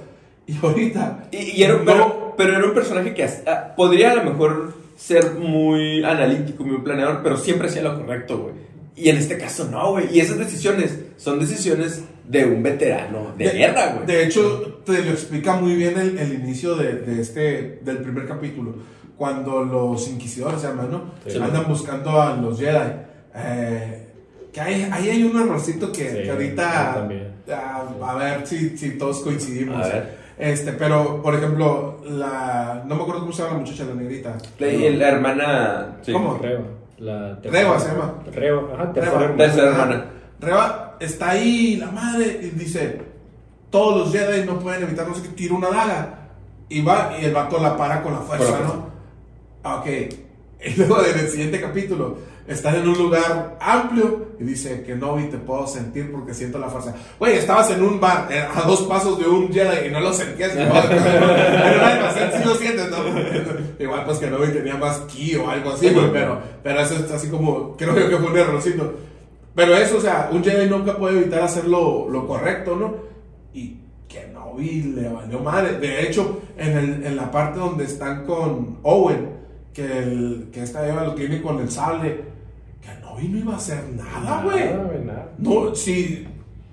Y 0.51 0.57
ahorita. 0.65 1.23
Y, 1.31 1.37
y 1.59 1.63
era, 1.63 1.73
no- 1.75 1.85
pero, 1.85 2.33
pero 2.37 2.55
era 2.57 2.65
un 2.65 2.73
personaje 2.73 3.13
que 3.13 3.23
hasta- 3.23 3.75
podría 3.75 4.11
a 4.11 4.15
lo 4.15 4.23
mejor 4.23 4.73
ser 4.97 5.33
muy 5.35 6.03
analítico, 6.03 6.63
muy 6.63 6.79
planeador, 6.79 7.21
pero 7.23 7.37
siempre 7.37 7.67
hacía 7.67 7.83
lo 7.83 7.97
correcto, 7.99 8.37
güey. 8.39 8.53
Y 8.95 9.09
en 9.09 9.17
este 9.17 9.37
caso 9.37 9.67
no, 9.71 9.91
güey. 9.91 10.07
Y 10.11 10.19
esas 10.19 10.37
decisiones 10.37 10.97
son 11.17 11.39
decisiones 11.39 12.03
de 12.27 12.45
un 12.45 12.61
veterano 12.61 13.33
de, 13.37 13.49
guerra, 13.51 13.93
güey. 13.93 14.05
De 14.07 14.25
hecho, 14.25 14.81
te 14.85 15.03
lo 15.03 15.11
explica 15.11 15.55
muy 15.55 15.75
bien 15.75 15.97
el, 15.97 16.17
el 16.17 16.33
inicio 16.33 16.75
de, 16.75 16.93
de 16.93 17.21
este, 17.21 17.79
del 17.83 17.99
primer 17.99 18.27
capítulo. 18.27 18.75
Cuando 19.17 19.63
los 19.63 20.07
inquisidores, 20.09 20.63
hermano, 20.63 21.13
Sí. 21.27 21.37
andan 21.37 21.65
buscando 21.67 22.21
a 22.21 22.35
los 22.35 22.59
Jedi. 22.59 22.91
Eh, 23.35 24.05
que 24.51 24.59
hay, 24.61 24.87
ahí 24.91 25.09
hay 25.09 25.23
un 25.23 25.39
errorcito 25.39 25.91
que, 25.91 26.09
Sí, 26.09 26.15
que 26.17 26.25
yo 26.25 26.33
ahorita. 26.33 26.93
también. 26.95 27.27
ah, 27.53 27.83
a 28.03 28.15
ver 28.15 28.47
si, 28.47 28.77
si 28.77 28.91
todos 28.97 29.19
coincidimos. 29.19 29.85
A 29.85 29.87
ver. 29.89 30.18
Este, 30.39 30.71
pero, 30.73 31.21
por 31.21 31.35
ejemplo, 31.35 31.97
la. 32.05 32.83
No 32.87 32.95
me 32.95 33.01
acuerdo 33.01 33.21
cómo 33.21 33.33
se 33.33 33.43
llama 33.43 33.55
la 33.55 33.59
muchacha, 33.59 33.83
la 33.85 33.93
negrita. 33.93 34.37
La, 34.57 34.67
y 34.69 34.95
la 34.95 35.09
hermana. 35.09 35.97
sí. 36.01 36.13
¿Cómo? 36.13 36.37
Reba. 36.41 36.61
La 36.97 37.35
Reba 37.43 37.79
se 37.79 37.89
llama. 37.89 38.15
Reba, 38.33 38.61
ajá, 38.73 38.93
tercera 38.93 39.11
Reba. 39.19 39.23
hermana. 39.25 39.37
Tercera 39.45 39.67
hermana. 39.69 40.05
Reba 40.39 40.97
está 40.99 41.29
ahí, 41.31 41.75
la 41.75 41.91
madre, 41.91 42.39
y 42.41 42.49
dice: 42.57 43.01
Todos 43.69 43.97
los 43.99 44.11
Jedi 44.13 44.45
no 44.45 44.59
pueden 44.59 44.83
evitar, 44.83 45.07
no 45.07 45.13
sé 45.15 45.23
qué, 45.23 45.29
tira 45.29 45.55
una 45.55 45.69
daga. 45.69 46.15
Y 46.69 46.81
va, 46.81 47.13
y 47.19 47.25
el 47.25 47.33
vato 47.33 47.59
la 47.59 47.75
para 47.75 48.01
con 48.01 48.13
la 48.13 48.19
fuerza, 48.19 48.45
Con 48.45 48.53
la 48.53 48.57
fuerza. 48.59 48.75
¿no? 48.77 48.89
Ah, 49.63 49.75
Ok. 49.77 49.85
Y 50.61 50.75
luego 50.75 51.01
en 51.05 51.17
el 51.19 51.29
siguiente 51.29 51.61
capítulo, 51.61 52.17
están 52.49 52.75
en 52.75 52.87
un 52.87 52.97
lugar 52.97 53.57
amplio 53.61 54.29
y 54.39 54.43
dice 54.43 54.81
que 54.81 54.95
no, 54.95 55.19
y 55.19 55.25
te 55.25 55.37
puedo 55.37 55.67
sentir 55.67 56.11
porque 56.11 56.33
siento 56.33 56.57
la 56.57 56.67
fuerza. 56.67 56.95
Güey, 57.19 57.37
estabas 57.37 57.69
en 57.69 57.83
un 57.83 57.99
bar 57.99 58.27
eh, 58.31 58.39
a 58.41 58.61
dos 58.63 58.81
pasos 58.83 59.19
de 59.19 59.27
un 59.27 59.53
Jedi 59.53 59.87
y 59.87 59.91
no 59.91 59.99
lo 59.99 60.11
sentías. 60.11 60.55
¿no? 60.55 60.73
Pero 60.73 62.31
sí 62.37 62.43
lo 62.43 62.55
sientes, 62.55 62.89
¿no? 62.89 62.97
Igual 63.77 64.03
pues 64.03 64.17
que 64.17 64.29
no 64.31 64.37
tenía 64.37 64.75
más 64.75 64.97
ki 65.01 65.35
o 65.35 65.49
algo 65.49 65.71
así, 65.71 65.91
güey, 65.91 66.11
pero, 66.11 66.41
pero 66.63 66.81
eso 66.81 66.95
es 66.95 67.11
así 67.11 67.29
como, 67.29 67.77
creo 67.77 67.97
yo 67.97 68.09
que 68.09 68.17
fue 68.17 68.31
un 68.31 68.37
errorcito. 68.37 68.93
Pero 69.53 69.75
eso, 69.75 69.97
o 69.97 70.01
sea, 70.01 70.29
un 70.31 70.43
Jedi 70.43 70.67
nunca 70.67 70.97
puede 70.97 71.19
evitar 71.19 71.43
hacer 71.43 71.65
lo, 71.65 72.09
lo 72.09 72.25
correcto, 72.25 72.75
¿no? 72.75 72.95
Y 73.53 73.77
que 74.07 74.27
no 74.33 74.55
le 74.57 75.07
valió 75.07 75.39
madre. 75.39 75.77
De 75.77 76.01
hecho, 76.01 76.41
en, 76.57 76.77
el, 76.77 77.05
en 77.05 77.15
la 77.15 77.29
parte 77.29 77.59
donde 77.59 77.85
están 77.85 78.25
con 78.25 78.79
Owen, 78.81 79.37
que, 79.71 79.85
el, 79.99 80.49
que 80.51 80.63
esta 80.63 80.87
Eva 80.87 81.03
lo 81.03 81.13
tiene 81.13 81.41
con 81.41 81.59
el 81.59 81.69
sable, 81.69 82.38
que 83.19 83.27
no 83.27 83.33
no 83.33 83.39
iba 83.39 83.53
a 83.53 83.57
hacer 83.57 83.83
nada, 83.95 84.41
güey. 84.43 84.65
Nada, 84.65 84.83
güey, 84.83 84.99
nada. 85.05 85.29
No, 85.37 85.75
si, 85.75 86.27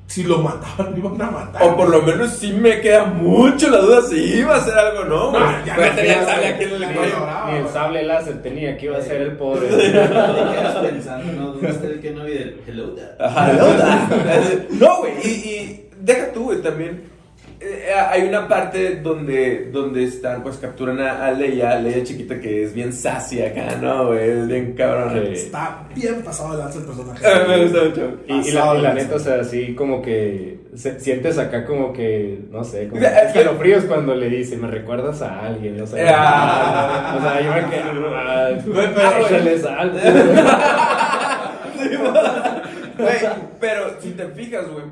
si 0.06 0.22
lo 0.22 0.38
mataban, 0.38 0.92
lo 0.96 0.98
iban 0.98 1.22
a 1.22 1.30
matar. 1.30 1.62
O 1.62 1.76
por 1.76 1.88
lo 1.88 2.02
menos 2.02 2.30
sí 2.32 2.52
me 2.52 2.80
queda 2.80 3.04
mucho 3.04 3.70
la 3.70 3.78
duda 3.78 4.02
si 4.02 4.16
iba 4.16 4.54
a 4.54 4.58
hacer 4.58 4.74
algo, 4.78 5.04
¿no? 5.04 5.32
No, 5.32 5.38
güey. 5.38 5.64
ya 5.64 5.74
Pues 5.76 5.90
no, 5.90 5.96
tenía 5.96 6.20
el 6.20 6.26
sable 6.26 6.46
aquí 6.46 6.64
en 6.64 6.70
el 6.70 6.80
no. 6.80 7.46
Ni 7.50 7.56
el 7.56 7.68
sable 7.68 8.02
láser 8.04 8.42
tenía 8.42 8.76
que 8.76 8.86
iba 8.86 8.98
a 8.98 9.02
ser 9.02 9.22
el 9.22 9.32
pobre. 9.32 9.66
Te 9.68 9.92
quedas 9.92 10.76
pensando, 10.76 11.32
¿no? 11.32 11.52
¿Dónde 11.52 11.68
está 11.70 11.86
el 11.86 12.00
Kenobi 12.00 12.32
del 12.32 12.60
Hello 12.66 12.94
Dad? 12.94 13.16
Ajá, 13.20 13.52
no, 13.52 13.66
no, 14.86 14.98
güey, 14.98 15.12
y, 15.24 15.28
y 15.28 15.90
deja 16.00 16.32
tú, 16.32 16.44
güey, 16.44 16.62
también. 16.62 17.15
Eh, 17.60 17.92
hay 18.10 18.22
una 18.28 18.46
parte 18.48 18.96
donde, 18.96 19.70
donde 19.72 20.04
están, 20.04 20.42
pues 20.42 20.56
capturan 20.58 21.00
a, 21.00 21.26
a 21.26 21.30
Leia, 21.32 21.72
a 21.72 21.78
Leia 21.80 22.04
chiquita 22.04 22.38
que 22.40 22.64
es 22.64 22.74
bien 22.74 22.92
sassy 22.92 23.42
acá, 23.42 23.76
¿no, 23.80 24.08
güey? 24.08 24.28
Es 24.30 24.46
bien 24.48 24.74
cabrón. 24.74 25.12
Sí. 25.26 25.32
Está 25.32 25.80
bien 25.94 26.22
pasado 26.22 26.52
de 26.56 26.58
lanza 26.62 26.78
el 26.78 26.84
personaje. 26.84 27.24
Eh, 27.26 27.44
me 27.48 27.62
gusta 27.64 27.84
mucho. 27.84 28.12
Y, 28.26 28.52
la, 28.52 28.76
y 28.76 28.80
la 28.82 28.94
de 28.94 29.02
neta, 29.02 29.16
o 29.16 29.18
sea, 29.18 29.40
así 29.40 29.74
como 29.74 30.02
que 30.02 30.58
se- 30.74 31.00
sientes 31.00 31.38
acá 31.38 31.64
como 31.64 31.92
que, 31.92 32.40
no 32.50 32.62
sé, 32.64 32.88
como 32.88 33.00
escalofríos 33.00 33.84
cuando 33.84 34.14
le 34.14 34.28
dice, 34.28 34.56
me 34.56 34.68
recuerdas 34.68 35.22
a 35.22 35.46
alguien, 35.46 35.80
o 35.80 35.86
sea, 35.86 36.14
Ah. 36.14 37.16
o 37.18 37.22
sea, 37.22 37.40
yo 37.40 37.52
me 37.52 37.70
quedo, 37.70 38.10
ah, 38.14 38.50
pero 43.60 44.00
si 44.00 44.10
te 44.10 44.26
fijas, 44.28 44.64
güey, 44.70 44.84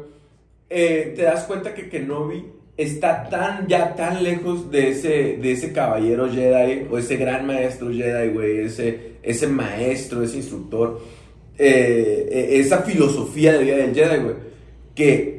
eh, 0.70 1.12
te 1.16 1.22
das 1.22 1.44
cuenta 1.44 1.74
que 1.74 1.88
Kenobi 1.88 2.44
está 2.76 3.28
tan, 3.28 3.66
ya 3.68 3.94
tan 3.94 4.22
lejos 4.24 4.70
de 4.70 4.88
ese, 4.90 5.36
de 5.40 5.52
ese 5.52 5.72
caballero 5.72 6.28
Jedi, 6.30 6.86
o 6.90 6.98
ese 6.98 7.16
gran 7.16 7.46
maestro 7.46 7.90
Jedi, 7.92 8.28
güey, 8.32 8.58
ese, 8.60 9.12
ese 9.22 9.46
maestro, 9.46 10.22
ese 10.22 10.38
instructor, 10.38 11.00
eh, 11.58 12.28
eh, 12.30 12.48
esa 12.58 12.78
filosofía 12.82 13.52
de 13.52 13.64
vida 13.64 13.76
del 13.76 13.94
Jedi, 13.94 14.22
güey, 14.22 14.34
que 14.94 15.34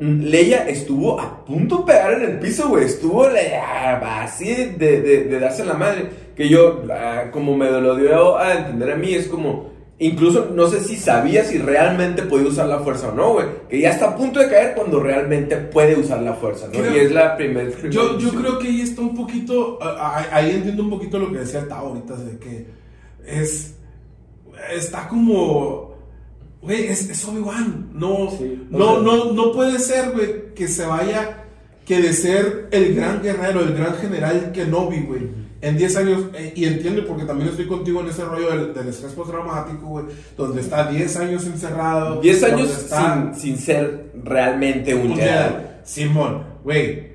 Leia 0.00 0.68
estuvo 0.68 1.18
a 1.20 1.44
punto 1.44 1.78
de 1.78 1.84
pegar 1.92 2.12
en 2.12 2.30
el 2.30 2.38
piso, 2.38 2.68
güey. 2.68 2.84
Estuvo 2.84 3.24
ah, 3.24 4.22
así 4.22 4.46
de, 4.54 5.00
de- 5.02 5.24
de 5.24 5.40
darse 5.40 5.64
la 5.64 5.74
madre. 5.74 6.04
Que 6.36 6.48
yo, 6.48 6.84
ah, 6.92 7.30
como 7.32 7.56
me 7.56 7.68
lo 7.68 7.96
dio 7.96 8.38
a 8.38 8.54
entender 8.54 8.92
a 8.92 8.96
mí, 8.96 9.12
es 9.12 9.26
como. 9.26 9.72
Incluso 10.00 10.50
no 10.54 10.68
sé 10.68 10.80
si 10.80 10.94
sabía 10.94 11.42
si 11.44 11.58
realmente 11.58 12.22
podía 12.22 12.46
usar 12.48 12.68
la 12.68 12.78
fuerza 12.78 13.08
o 13.08 13.14
no, 13.14 13.32
güey. 13.32 13.46
Que 13.68 13.80
ya 13.80 13.90
está 13.90 14.10
a 14.10 14.16
punto 14.16 14.38
de 14.38 14.48
caer 14.48 14.74
cuando 14.76 15.00
realmente 15.00 15.56
puede 15.56 15.96
usar 15.96 16.22
la 16.22 16.34
fuerza, 16.34 16.66
¿no? 16.66 16.72
Creo- 16.72 16.94
y 16.94 16.98
es 17.00 17.10
la 17.10 17.36
primera. 17.36 17.68
Yo, 17.90 18.16
yo 18.16 18.30
creo 18.30 18.58
que 18.60 18.68
ahí 18.68 18.80
está 18.82 19.00
un 19.02 19.14
poquito, 19.16 19.76
ah, 19.82 19.96
ah, 19.98 20.26
ahí 20.36 20.52
entiendo 20.52 20.84
un 20.84 20.90
poquito 20.90 21.18
lo 21.18 21.32
que 21.32 21.38
decía 21.38 21.60
el 21.60 21.68
Tao 21.68 21.88
ahorita, 21.88 22.14
de 22.14 22.38
que 22.38 22.66
es, 23.26 23.74
está 24.72 25.08
como, 25.08 25.94
güey, 26.62 26.84
es, 26.86 27.10
es 27.10 27.24
Obi-Wan, 27.26 27.90
no, 27.92 28.30
Sí, 28.38 28.66
no, 28.70 29.00
no, 29.00 29.32
no 29.32 29.52
puede 29.52 29.80
ser, 29.80 30.12
güey, 30.12 30.54
que 30.54 30.68
se 30.68 30.86
vaya, 30.86 31.44
que 31.84 32.00
de 32.00 32.12
ser 32.12 32.68
el 32.70 32.94
gran 32.94 33.20
guerrero, 33.20 33.60
el 33.62 33.74
gran 33.74 33.94
general 33.96 34.52
Kenobi, 34.52 35.00
güey, 35.00 35.22
en 35.60 35.76
10 35.76 35.96
años, 35.96 36.22
eh, 36.34 36.52
y 36.54 36.64
entiendo 36.66 37.04
porque 37.06 37.24
también 37.24 37.48
estoy 37.50 37.66
contigo 37.66 38.00
en 38.00 38.08
ese 38.08 38.24
rollo 38.24 38.50
del, 38.50 38.72
del 38.74 38.88
estrés 38.88 39.12
postraumático, 39.12 39.86
güey, 39.86 40.04
donde 40.36 40.60
está 40.60 40.86
10 40.88 41.16
años 41.16 41.44
encerrado. 41.46 42.20
10 42.20 42.42
años 42.44 42.60
donde 42.68 42.74
está- 42.74 43.32
sin, 43.34 43.34
sin 43.34 43.58
ser 43.58 44.12
realmente 44.22 44.94
un, 44.94 45.16
Jedi. 45.16 45.54
Simón, 45.82 46.44
güey. 46.62 47.08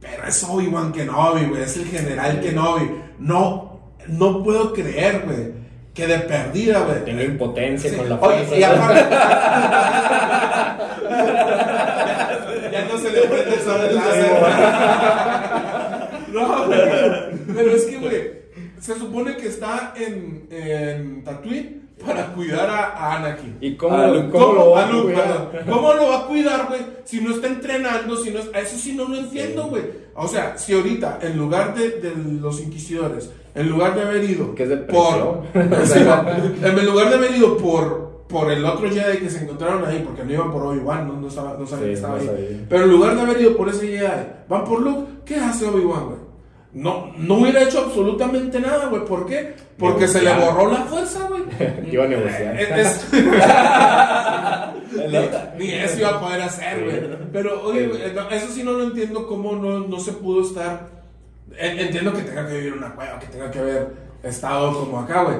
Pero 0.00 0.26
es 0.26 0.42
Obi-Wan 0.44 0.92
Kenobi, 0.92 1.46
güey. 1.46 1.62
Es 1.62 1.76
el 1.76 1.84
general 1.86 2.40
Kenobi. 2.40 2.90
No, 3.18 3.80
no 4.08 4.42
puedo 4.42 4.72
creer, 4.72 5.22
güey. 5.24 5.52
Que 5.94 6.06
de 6.06 6.18
perdida, 6.20 6.80
güey. 6.80 7.04
Tengo 7.04 7.22
impotencia 7.22 7.90
Sí. 7.90 7.96
con 7.96 8.08
la 8.08 8.16
Oye, 8.16 8.44
fuerza. 8.44 8.56
y 8.56 8.62
aparte- 8.62 9.06
ya 12.72 12.84
no 12.84 12.98
se 12.98 13.10
le 13.10 13.20
prende 13.22 13.54
el 13.54 13.62
güey. 13.64 14.00
Pero 17.56 17.70
es 17.76 17.84
que, 17.84 17.96
güey. 17.98 18.46
Se 18.80 18.94
supone 18.98 19.36
que 19.36 19.48
está 19.48 19.92
en, 19.96 20.46
en 20.50 21.24
Tatooine 21.24 21.82
para 22.04 22.26
cuidar 22.34 22.68
a, 22.70 22.84
a 22.92 23.16
Anakin. 23.16 23.56
¿Y 23.60 23.74
cómo, 23.76 23.96
Ah, 23.96 24.06
Luke, 24.08 24.28
cómo 24.30 24.52
lo 24.52 24.70
va 24.70 24.84
a 24.86 24.90
Luke, 24.92 25.12
cuidar? 25.14 25.50
perdón. 25.50 25.74
¿Cómo 25.74 25.92
lo 25.94 26.08
va 26.08 26.18
a 26.20 26.26
cuidar, 26.26 26.66
güey? 26.68 26.80
Si 27.04 27.20
no 27.20 27.30
está 27.34 27.46
entrenando, 27.48 28.16
si 28.16 28.30
no 28.30 28.38
es... 28.38 28.50
a 28.54 28.60
Eso 28.60 28.76
sí 28.78 28.94
no 28.94 29.08
lo 29.08 29.16
entiendo, 29.18 29.64
güey. 29.68 29.82
O 30.14 30.26
sea, 30.28 30.56
si 30.56 30.72
ahorita, 30.74 31.18
en 31.22 31.36
lugar 31.38 31.74
de, 31.74 31.90
de 32.00 32.12
los 32.40 32.60
inquisidores, 32.60 33.30
en 33.54 33.68
lugar 33.68 33.94
de 33.94 34.02
haber 34.02 34.24
ido 34.24 34.54
Que 34.54 34.62
es 34.64 34.68
de 34.70 34.76
por... 34.78 35.16
No. 35.16 35.44
en 35.54 36.86
lugar 36.86 37.08
de 37.10 37.14
haber 37.16 37.30
ido 37.36 37.56
por, 37.56 38.24
por 38.28 38.50
el 38.50 38.64
otro 38.64 38.90
Jedi 38.90 39.18
que 39.18 39.30
se 39.30 39.42
encontraron 39.44 39.84
ahí, 39.84 40.02
porque 40.06 40.24
no 40.24 40.32
iban 40.32 40.50
por 40.52 40.62
Obi-Wan, 40.62 41.08
no, 41.08 41.14
no, 41.20 41.28
estaba- 41.28 41.56
no 41.58 41.66
sabía 41.66 41.84
Sí, 41.84 41.88
que 41.90 41.94
estaba 41.94 42.14
no 42.16 42.20
ahí. 42.20 42.26
sabía. 42.26 42.66
Pero 42.68 42.84
en 42.84 42.90
lugar 42.90 43.14
de 43.16 43.20
haber 43.22 43.40
ido 43.40 43.56
por 43.56 43.68
ese 43.68 43.86
Jedi, 43.88 44.26
van 44.48 44.64
por 44.64 44.80
Luke, 44.82 45.10
¿qué 45.24 45.36
hace 45.36 45.66
Obi-Wan, 45.66 46.04
güey? 46.06 46.25
No, 46.76 47.10
no 47.16 47.34
hubiera 47.36 47.62
hecho 47.62 47.80
absolutamente 47.86 48.60
nada, 48.60 48.88
güey. 48.88 49.02
¿Por 49.06 49.24
qué? 49.26 49.54
Porque 49.78 50.06
se 50.06 50.20
le 50.20 50.30
borró 50.34 50.70
la 50.70 50.82
fuerza, 50.84 51.26
güey. 51.26 51.42
Iba 51.90 52.04
a 52.04 52.08
negociar. 52.08 52.60
Es- 52.60 53.06
otra. 53.12 54.74
ni, 55.58 55.64
ni 55.66 55.72
eso 55.72 55.98
iba 56.00 56.10
a 56.10 56.20
poder 56.20 56.42
hacer, 56.42 56.84
güey. 56.84 57.28
Pero, 57.32 57.62
oye, 57.64 58.12
no, 58.14 58.28
eso 58.30 58.48
sí 58.52 58.62
no 58.62 58.72
lo 58.72 58.84
entiendo 58.84 59.26
cómo 59.26 59.56
no, 59.56 59.80
no 59.80 59.98
se 60.00 60.12
pudo 60.12 60.42
estar. 60.42 60.88
En- 61.58 61.78
Entiendo 61.78 62.12
que 62.12 62.22
tenga 62.22 62.46
que 62.46 62.54
vivir 62.54 62.74
una 62.74 62.94
cueva, 62.94 63.18
que 63.20 63.26
tenga 63.28 63.50
que 63.50 63.58
haber 63.58 63.88
estado 64.22 64.78
como 64.78 65.00
acá, 65.00 65.22
güey. 65.22 65.36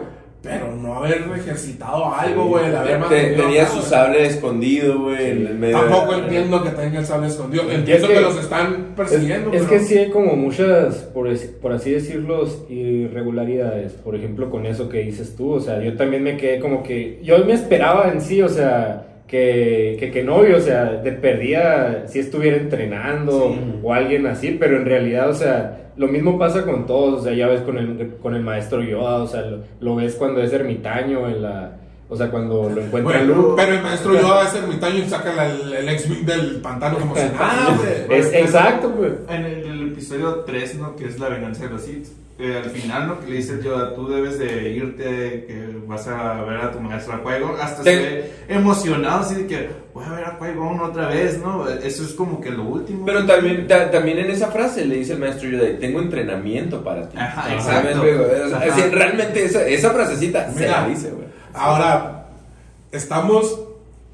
Pero 0.48 0.77
no 0.77 0.94
haber 0.97 1.24
ejercitado 1.36 2.14
algo, 2.14 2.44
güey. 2.47 2.70
de 2.70 2.77
haber 2.77 2.93
Te- 2.94 2.98
mantenido 2.98 3.43
tenía 3.44 3.66
su 3.66 3.82
sable 3.82 4.27
escondido, 4.27 5.01
güey, 5.01 5.31
en 5.32 5.47
el 5.47 5.55
medio. 5.59 5.77
de- 5.77 5.82
Tampoco 5.89 6.14
entiendo 6.14 6.62
que 6.62 6.70
tenga 6.70 6.98
el 7.01 7.06
sable 7.06 7.27
escondido. 7.28 7.70
Entiendo 7.70 8.09
que- 8.09 8.14
que, 8.14 8.20
los 8.20 8.39
están 8.39 8.93
persiguiendo. 8.97 9.52
Es, 9.52 9.62
es 9.62 9.68
que 9.68 9.81
sí 9.81 9.98
hay 9.98 10.10
como 10.10 10.35
muchas, 10.36 10.94
por, 11.14 11.28
es- 11.28 11.47
por 11.60 11.73
así 11.73 11.90
decirlo, 11.93 12.47
irregularidades. 12.68 13.93
Por 13.93 14.14
ejemplo, 14.14 14.51
con 14.51 14.66
eso 14.66 14.89
que 14.89 14.98
dices 15.01 15.35
tú. 15.36 15.52
O 15.52 15.60
sea, 15.60 15.82
yo 15.82 15.97
también 15.97 16.23
me 16.23 16.36
quedé 16.36 16.60
como 16.60 16.82
que. 16.82 17.20
Yo 17.23 17.39
me 17.44 17.52
esperaba 17.55 18.10
en 18.12 18.20
sí, 18.20 18.43
o 18.43 18.48
sea, 18.48 19.06
que, 19.27 19.97
que, 19.98 20.11
que 20.11 20.23
novio, 20.23 20.57
o 20.59 20.61
sea, 20.61 20.85
de 20.85 21.12
perdida, 21.12 22.07
si 22.07 22.20
estuviera 22.20 22.57
entrenando 22.57 23.53
Sí. 23.55 23.81
o 23.82 23.93
alguien 23.93 24.27
así. 24.27 24.57
Pero 24.59 24.77
en 24.77 24.85
realidad, 24.85 25.31
o 25.31 25.35
sea, 25.35 25.90
lo 25.97 26.07
mismo 26.09 26.39
pasa 26.39 26.65
con 26.65 26.86
todos. 26.86 27.20
O 27.20 27.24
sea, 27.24 27.32
ya 27.35 27.47
ves 27.48 27.61
con 27.62 27.77
el, 27.78 28.15
con 28.23 28.35
el 28.35 28.43
maestro 28.43 28.82
Yoda, 28.82 29.23
o 29.23 29.27
sea, 29.27 29.43
lo, 29.43 29.59
lo 29.81 29.97
ves 29.97 30.15
cuando 30.15 30.40
es 30.43 30.53
ermitaño 30.53 31.28
en 31.28 31.43
la. 31.43 31.73
O 32.09 32.15
sea, 32.16 32.31
cuando 32.31 32.70
lo 32.70 32.81
encuentra 32.82 33.19
Bueno, 33.19 33.35
Luke. 33.35 33.55
pero 33.57 33.74
el 33.74 33.82
maestro 33.82 34.15
Yoda 34.15 34.44
es 34.47 34.55
ermitaño 34.55 34.98
y 34.98 35.09
saca 35.09 35.32
la- 35.35 35.51
el, 35.53 35.73
el 35.74 35.89
X-Wing 35.89 36.24
del 36.24 36.61
pantano 36.62 36.98
como 37.01 37.16
si 37.16 37.23
nada, 37.32 37.77
güey. 38.07 38.20
Es 38.20 38.32
exacto, 38.32 38.90
güey. 38.90 39.11
En 39.28 39.44
el, 39.44 39.66
el 39.66 39.89
episodio 39.89 40.44
3, 40.47 40.77
¿no? 40.78 40.94
Que 40.94 41.07
es 41.07 41.19
la 41.19 41.31
venganza 41.31 41.65
de 41.65 41.70
los 41.70 41.82
Sith. 41.82 42.07
Eh, 42.39 42.61
al 42.65 42.71
final, 42.71 43.09
¿no? 43.09 43.21
Que 43.21 43.31
le 43.31 43.37
dice 43.37 43.61
Yoda, 43.63 43.95
tú 43.95 44.09
debes 44.09 44.39
de 44.39 44.71
irte, 44.71 45.05
que 45.47 45.77
vas 45.87 46.07
a 46.07 46.43
ver 46.43 46.59
a 46.61 46.71
tu 46.71 46.81
maestro 46.81 47.15
a 47.15 47.23
Qui-Gon. 47.25 47.57
Hasta 47.61 47.83
Sí. 47.83 47.89
se 47.91 47.97
ve 47.97 48.33
emocionado, 48.49 49.21
así 49.21 49.35
de 49.37 49.47
que 49.47 49.71
voy 49.95 50.05
a 50.05 50.11
ver 50.13 50.25
a 50.25 50.39
Qui-Gon 50.39 50.81
otra 50.81 51.09
vez, 51.09 51.39
¿no? 51.39 51.67
Eso 51.69 52.05
es 52.05 52.13
como 52.13 52.41
que 52.41 52.51
lo 52.51 52.65
último. 52.65 53.07
Pero 53.07 53.25
también, 53.25 53.67
ta- 53.67 53.91
también 53.91 54.19
en 54.19 54.31
esa 54.31 54.49
frase 54.49 54.85
le 54.85 54.97
dice 54.97 55.15
el 55.15 55.19
maestro 55.21 55.49
Yoda, 55.49 55.79
tengo 55.81 56.01
entrenamiento 56.01 56.85
para 56.85 57.09
ti. 57.09 57.17
Ajá, 57.17 57.55
exacto. 57.55 58.03
Ajá. 58.03 58.87
realmente 58.93 59.45
esa, 59.45 59.67
esa 59.67 59.91
frasecita 59.91 60.53
se 60.53 60.61
Mira, 60.61 60.83
la 60.83 60.89
dice, 60.89 61.11
güey. 61.11 61.27
Ahora, 61.55 62.27
estamos. 62.93 63.61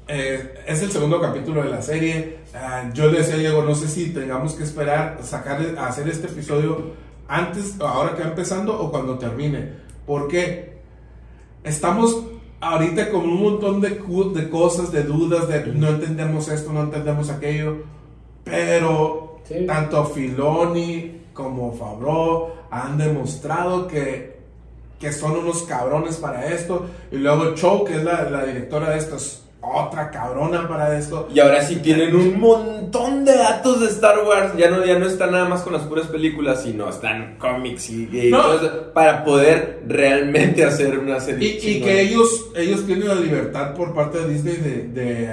eh, 0.07 0.53
es 0.67 0.81
el 0.81 0.91
segundo 0.91 1.19
capítulo 1.21 1.63
de 1.63 1.69
la 1.69 1.81
serie. 1.81 2.37
Ah, 2.53 2.89
yo 2.93 3.09
le 3.09 3.19
decía 3.19 3.35
a 3.35 3.37
Diego, 3.37 3.63
no 3.63 3.73
sé 3.73 3.87
si 3.87 4.11
tengamos 4.13 4.53
que 4.53 4.63
esperar 4.63 5.17
sacar, 5.23 5.59
hacer 5.79 6.07
este 6.09 6.27
episodio 6.27 6.91
antes, 7.33 7.79
ahora 7.79 8.15
que 8.15 8.23
va 8.23 8.29
empezando 8.29 8.79
o 8.79 8.91
cuando 8.91 9.17
termine. 9.17 9.71
Porque 10.05 10.77
estamos 11.63 12.23
ahorita 12.61 13.09
con 13.09 13.21
un 13.21 13.41
montón 13.41 13.81
de, 13.81 13.97
cosas, 14.49 14.91
de 14.91 15.03
dudas, 15.03 15.47
de 15.47 15.65
no 15.67 15.89
entendemos 15.89 16.47
esto, 16.47 16.71
no 16.71 16.83
entendemos 16.83 17.29
aquello. 17.29 17.77
Pero 18.43 19.39
Sí. 19.47 19.65
tanto 19.67 20.05
Filoni 20.05 21.23
como 21.33 21.73
Favreau 21.73 22.53
han 22.71 22.97
demostrado 22.97 23.87
que, 23.87 24.37
que 24.99 25.11
son 25.11 25.33
unos 25.37 25.63
cabrones 25.63 26.15
para 26.17 26.47
esto. 26.47 26.85
Y 27.11 27.17
luego 27.17 27.53
Cho, 27.55 27.83
que 27.83 27.95
es 27.95 28.03
la, 28.03 28.29
la 28.29 28.45
directora 28.45 28.91
de 28.91 28.99
esto, 28.99 29.17
es 29.17 29.43
otra 29.63 30.11
cabrona 30.11 30.67
para 30.67 30.97
esto. 30.97 31.27
Y 31.33 31.39
ahora 31.39 31.61
sí 31.63 31.77
tienen 31.77 32.15
un 32.15 32.39
montón 32.39 33.23
de 33.25 33.35
datos 33.35 33.79
de 33.79 33.87
Star 33.87 34.19
Wars. 34.27 34.53
Ya 34.57 34.69
no, 34.69 34.85
ya 34.85 34.99
no 34.99 35.05
están 35.05 35.31
nada 35.31 35.45
más 35.45 35.61
con 35.61 35.73
las 35.73 35.83
puras 35.83 36.07
películas, 36.07 36.63
sino 36.63 36.89
están 36.89 37.37
cómics 37.37 37.89
y, 37.89 38.09
y 38.11 38.29
No. 38.29 38.41
todo 38.41 38.55
eso, 38.55 38.93
para 38.93 39.23
poder 39.23 39.83
realmente 39.87 40.65
hacer 40.65 40.99
una 40.99 41.19
serie. 41.19 41.59
Y, 41.63 41.69
y 41.77 41.81
que 41.81 42.01
ellos, 42.01 42.47
ellos 42.55 42.85
tienen 42.85 43.07
la 43.07 43.15
libertad 43.15 43.73
por 43.73 43.93
parte 43.93 44.19
de 44.19 44.27
Disney 44.33 44.57
de, 44.57 44.87
de, 44.89 45.29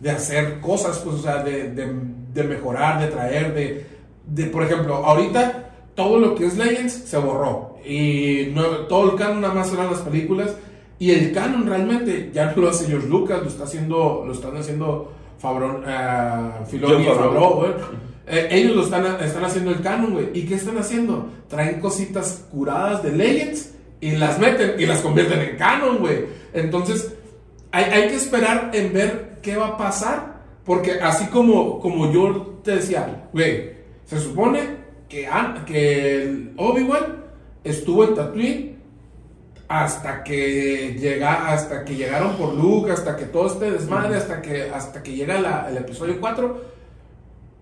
de 0.00 0.10
hacer 0.10 0.60
cosas, 0.60 0.98
pues, 1.00 1.16
o 1.16 1.22
sea, 1.22 1.42
de, 1.42 1.70
de, 1.70 1.92
de 2.32 2.44
mejorar, 2.44 3.00
de 3.00 3.08
traer, 3.08 3.52
de, 3.54 3.86
de, 4.26 4.44
por 4.46 4.62
ejemplo, 4.62 4.94
ahorita 4.96 5.66
todo 5.94 6.18
lo 6.18 6.34
que 6.34 6.46
es 6.46 6.56
Legends 6.56 6.92
se 6.92 7.18
borró. 7.18 7.76
Y 7.84 8.52
no, 8.54 8.62
todo 8.86 9.10
el 9.10 9.16
canon 9.18 9.40
nada 9.40 9.54
más 9.54 9.72
eran 9.72 9.90
las 9.90 10.00
películas. 10.00 10.50
Y 11.00 11.12
el 11.12 11.32
canon 11.32 11.66
realmente 11.66 12.30
ya 12.32 12.52
no 12.52 12.62
lo 12.62 12.68
hace 12.68 12.86
George 12.86 13.08
Lucas, 13.08 13.40
lo 13.42 13.48
está 13.48 13.64
haciendo, 13.64 14.22
lo 14.26 14.32
están 14.32 14.54
haciendo 14.54 15.10
Favreau, 15.38 15.82
eh, 15.86 16.66
Filoni 16.68 17.06
Favreau. 17.06 17.64
Eh, 18.26 18.48
ellos 18.50 18.76
lo 18.76 18.82
están, 18.84 19.06
están 19.24 19.44
haciendo 19.44 19.70
el 19.70 19.80
canon, 19.80 20.12
güey. 20.12 20.28
¿Y 20.34 20.44
qué 20.44 20.56
están 20.56 20.76
haciendo? 20.76 21.26
Traen 21.48 21.80
cositas 21.80 22.46
curadas 22.52 23.02
de 23.02 23.12
Legends 23.12 23.72
y 23.98 24.10
las 24.12 24.38
meten 24.38 24.78
y 24.78 24.84
las 24.84 25.00
convierten 25.00 25.40
en 25.40 25.56
canon, 25.56 26.00
güey. 26.00 26.26
Entonces, 26.52 27.14
hay, 27.72 27.84
hay 27.84 28.08
que 28.08 28.16
esperar 28.16 28.70
en 28.74 28.92
ver 28.92 29.38
qué 29.42 29.56
va 29.56 29.68
a 29.68 29.76
pasar. 29.78 30.42
Porque 30.66 31.00
así 31.00 31.28
como, 31.28 31.80
como 31.80 32.12
yo 32.12 32.60
te 32.62 32.72
decía, 32.72 33.28
güey, 33.32 33.70
se 34.04 34.20
supone 34.20 34.60
que, 35.08 35.26
que 35.64 36.52
Obi-Wan 36.58 37.24
estuvo 37.64 38.04
en 38.04 38.14
Tatooine 38.14 38.79
hasta 39.72 40.24
que 40.24 40.96
llega 40.98 41.46
hasta 41.48 41.84
que 41.84 41.94
llegaron 41.94 42.32
por 42.36 42.54
Luke, 42.54 42.90
hasta 42.90 43.14
que 43.16 43.26
todo 43.26 43.46
este 43.46 43.70
desmadre, 43.70 44.16
hasta 44.16 44.42
que 44.42 44.68
hasta 44.68 45.00
que 45.00 45.12
llega 45.14 45.40
la- 45.40 45.68
el 45.70 45.76
episodio 45.76 46.16
4. 46.18 46.60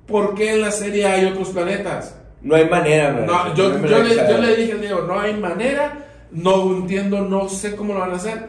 ¿Por 0.07 0.35
qué 0.35 0.55
en 0.55 0.63
la 0.63 0.71
serie 0.71 1.05
hay 1.05 1.27
otros 1.27 1.51
planetas? 1.51 2.17
No 2.41 2.55
hay 2.55 2.67
manera. 2.67 3.11
No, 3.13 3.55
yo, 3.55 3.69
No 3.79 3.87
le, 3.99 4.15
yo 4.17 4.39
le 4.39 4.57
dije 4.57 4.75
no 5.07 5.21
hay 5.21 5.35
manera, 5.35 5.99
no 6.31 6.79
entiendo, 6.79 7.21
no 7.21 7.47
sé 7.51 7.77
cómo 7.77 7.93
lo 7.93 8.01
van 8.01 8.13
a 8.13 8.17
hacer. 8.17 8.43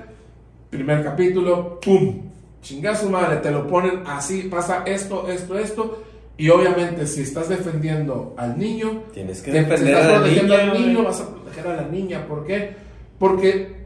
Primer 0.69 1.03
capítulo, 1.03 1.81
¡pum! 1.81 2.30
Chingazo 2.61 3.10
madre, 3.10 3.38
te 3.38 3.52
lo 3.52 3.68
ponen 3.68 4.03
así, 4.07 4.44
pasa 4.44 4.84
esto, 4.86 5.27
esto, 5.27 5.60
esto. 5.60 6.03
Y 6.38 6.48
obviamente, 6.49 7.06
si 7.07 7.23
estás 7.23 7.49
defendiendo 7.49 8.34
al 8.38 8.57
niño, 8.57 9.03
Tienes 9.14 9.41
que 9.41 9.52
te- 9.52 9.57
defender 9.64 9.80
si 9.80 9.86
estás 9.91 10.06
a 10.06 10.07
la 10.11 10.15
protegiendo 10.19 10.57
niña, 10.57 10.72
al 10.72 10.81
niño, 10.81 11.03
vas 11.03 11.19
a 11.19 11.27
proteger 11.30 11.68
a 11.68 11.76
la 11.76 11.81
niña. 11.90 12.26
¿Por 12.26 12.45
qué? 12.45 12.88
Porque 13.20 13.86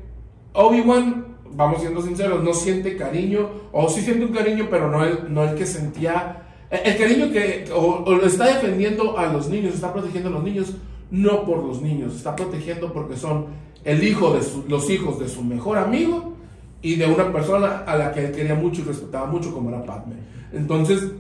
Obi-Wan, 0.54 1.26
vamos 1.52 1.82
siendo 1.82 2.02
sinceros, 2.02 2.44
no 2.44 2.54
siente 2.54 2.96
cariño, 2.96 3.50
o 3.72 3.90
sí 3.90 4.02
siente 4.02 4.26
un 4.26 4.32
cariño, 4.34 4.68
pero 4.70 4.90
no 4.90 5.04
el, 5.04 5.34
no 5.34 5.44
el 5.44 5.56
que 5.56 5.66
sentía. 5.66 6.44
El, 6.70 6.94
el 6.94 6.98
cariño 6.98 7.32
que 7.32 7.66
o, 7.74 8.06
está 8.24 8.46
defendiendo 8.46 9.18
a 9.18 9.28
los 9.28 9.50
niños, 9.50 9.74
está 9.74 9.92
protegiendo 9.92 10.30
a 10.30 10.34
los 10.34 10.44
niños, 10.44 10.74
no 11.12 11.44
por 11.46 11.64
los 11.64 11.82
niños, 11.82 12.16
está 12.16 12.36
protegiendo 12.36 12.94
porque 12.94 13.18
son 13.18 13.48
el 13.84 14.04
hijo 14.04 14.32
de 14.32 14.40
los 14.70 14.90
hijos 14.90 15.20
de 15.20 15.28
su 15.28 15.44
mejor 15.44 15.78
amigo 15.78 16.34
y 16.82 16.96
de 16.96 17.08
una 17.08 17.32
persona 17.32 17.84
a 17.86 17.98
la 17.98 18.12
que 18.12 18.26
él 18.26 18.32
quería 18.32 18.56
mucho 18.56 18.82
y 18.82 18.86
respetaba 18.86 19.26
mucho, 19.26 19.54
como 19.54 19.70
era 19.70 19.84
Padme. 19.84 20.16
Entonces, 20.54 21.12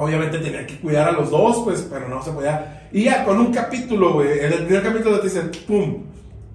Obviamente 0.00 0.38
tenía 0.38 0.66
que 0.66 0.78
cuidar 0.78 1.08
a 1.10 1.12
los 1.12 1.30
dos, 1.30 1.60
pues, 1.62 1.86
pero 1.90 2.08
no 2.08 2.22
se 2.22 2.30
podía. 2.30 2.88
Y 2.90 3.04
ya 3.04 3.22
con 3.22 3.38
un 3.38 3.52
capítulo, 3.52 4.14
güey, 4.14 4.38
en 4.38 4.52
el 4.52 4.64
primer 4.64 4.82
capítulo 4.82 5.20
te 5.20 5.26
dicen, 5.26 5.50
pum, 5.66 6.04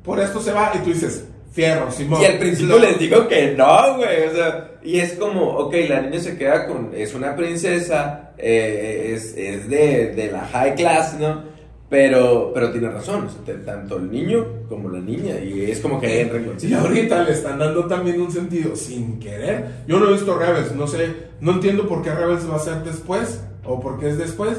por 0.05 0.19
esto 0.19 0.39
se 0.39 0.51
va, 0.51 0.71
y 0.75 0.79
tú 0.79 0.91
dices, 0.91 1.25
fierro, 1.51 1.91
Simón. 1.91 2.21
Y 2.21 2.25
al 2.25 2.37
principio 2.37 2.77
les 2.77 2.99
digo 2.99 3.27
que 3.27 3.55
no, 3.57 3.97
güey. 3.97 4.27
O 4.27 4.35
sea, 4.35 4.71
y 4.83 4.99
es 4.99 5.13
como, 5.13 5.41
ok, 5.57 5.73
la 5.89 6.01
niña 6.01 6.19
se 6.19 6.37
queda 6.37 6.67
con. 6.67 6.91
Es 6.93 7.15
una 7.15 7.35
princesa, 7.35 8.33
eh, 8.37 9.13
es, 9.15 9.35
es 9.35 9.69
de, 9.69 10.13
de 10.13 10.31
la 10.31 10.45
high 10.47 10.75
class, 10.75 11.17
¿no? 11.19 11.55
Pero, 11.87 12.51
pero 12.53 12.71
tiene 12.71 12.89
razón, 12.89 13.27
o 13.27 13.45
sea, 13.45 13.55
tanto 13.63 13.97
el 13.97 14.11
niño 14.11 14.45
como 14.67 14.89
la 14.89 14.99
niña. 14.99 15.39
Y 15.39 15.69
es 15.69 15.79
como 15.79 16.01
que 16.01 16.21
en 16.21 16.57
Y 16.61 16.73
ahorita 16.73 17.23
le 17.23 17.31
están 17.31 17.59
dando 17.59 17.85
también 17.85 18.19
un 18.19 18.31
sentido 18.31 18.75
sin 18.75 19.19
querer. 19.19 19.65
Yo 19.87 19.99
no 19.99 20.09
he 20.09 20.13
visto 20.13 20.37
Rebels, 20.37 20.73
no 20.73 20.87
sé, 20.87 21.15
no 21.41 21.53
entiendo 21.53 21.87
por 21.87 22.01
qué 22.01 22.13
Rebels 22.13 22.49
va 22.49 22.55
a 22.55 22.59
ser 22.59 22.83
después, 22.83 23.41
o 23.63 23.79
por 23.79 23.99
qué 23.99 24.09
es 24.09 24.17
después. 24.17 24.57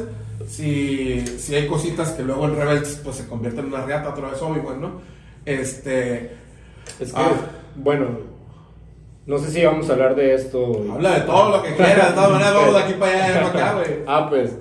Si, 0.49 1.25
si 1.39 1.55
hay 1.57 1.67
cositas 1.67 2.13
que 2.13 2.23
luego 2.23 2.47
en 2.47 2.57
Rebels 2.57 3.01
pues 3.03 3.17
se 3.17 3.27
convierten 3.27 3.67
en 3.67 3.73
una 3.73 3.85
reata 3.85 4.11
otra 4.11 4.31
vez 4.31 4.41
Obi-Wan, 4.41 4.81
¿no? 4.81 5.01
Este, 5.47 6.31
Es 7.01 7.13
que, 7.13 7.21
Ah. 7.21 7.33
bueno, 7.77 8.07
no 9.27 9.39
sé 9.39 9.51
si 9.51 9.65
vamos 9.65 9.89
a 9.89 9.95
hablar 9.95 10.15
de 10.15 10.35
esto. 10.35 10.85
habla 10.93 11.15
de 11.15 11.21
todo 11.23 11.57
lo 11.57 11.63
que 11.63 11.75
quieras, 11.75 12.09
de 12.11 12.15
todas 12.15 12.31
maneras 12.33 12.55
vamos 12.55 12.75
de 12.75 12.81
aquí 12.81 12.93
para 12.95 13.25
allá 13.25 13.53
para 13.53 13.71
acá, 13.71 13.75
güey. 13.79 13.99
Ah, 14.07 14.27
pues 14.29 14.57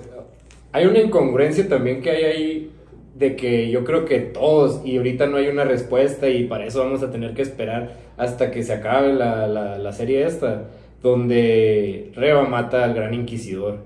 hay 0.72 0.86
una 0.86 0.98
incongruencia 0.98 1.68
también 1.68 2.02
que 2.02 2.10
hay 2.10 2.24
ahí 2.24 2.72
de 3.14 3.34
que 3.36 3.70
yo 3.70 3.84
creo 3.84 4.04
que 4.04 4.18
todos, 4.20 4.82
y 4.84 4.96
ahorita 4.98 5.26
no 5.26 5.38
hay 5.38 5.48
una 5.48 5.64
respuesta 5.64 6.28
y 6.28 6.44
para 6.44 6.66
eso 6.66 6.80
vamos 6.80 7.02
a 7.02 7.10
tener 7.10 7.32
que 7.34 7.42
esperar 7.42 7.92
hasta 8.18 8.50
que 8.50 8.62
se 8.62 8.74
acabe 8.74 9.14
la, 9.14 9.46
la, 9.46 9.78
la 9.78 9.92
serie 9.92 10.24
esta, 10.26 10.64
donde 11.02 12.12
Reba 12.14 12.44
mata 12.44 12.84
al 12.84 12.92
gran 12.94 13.14
inquisidor. 13.14 13.78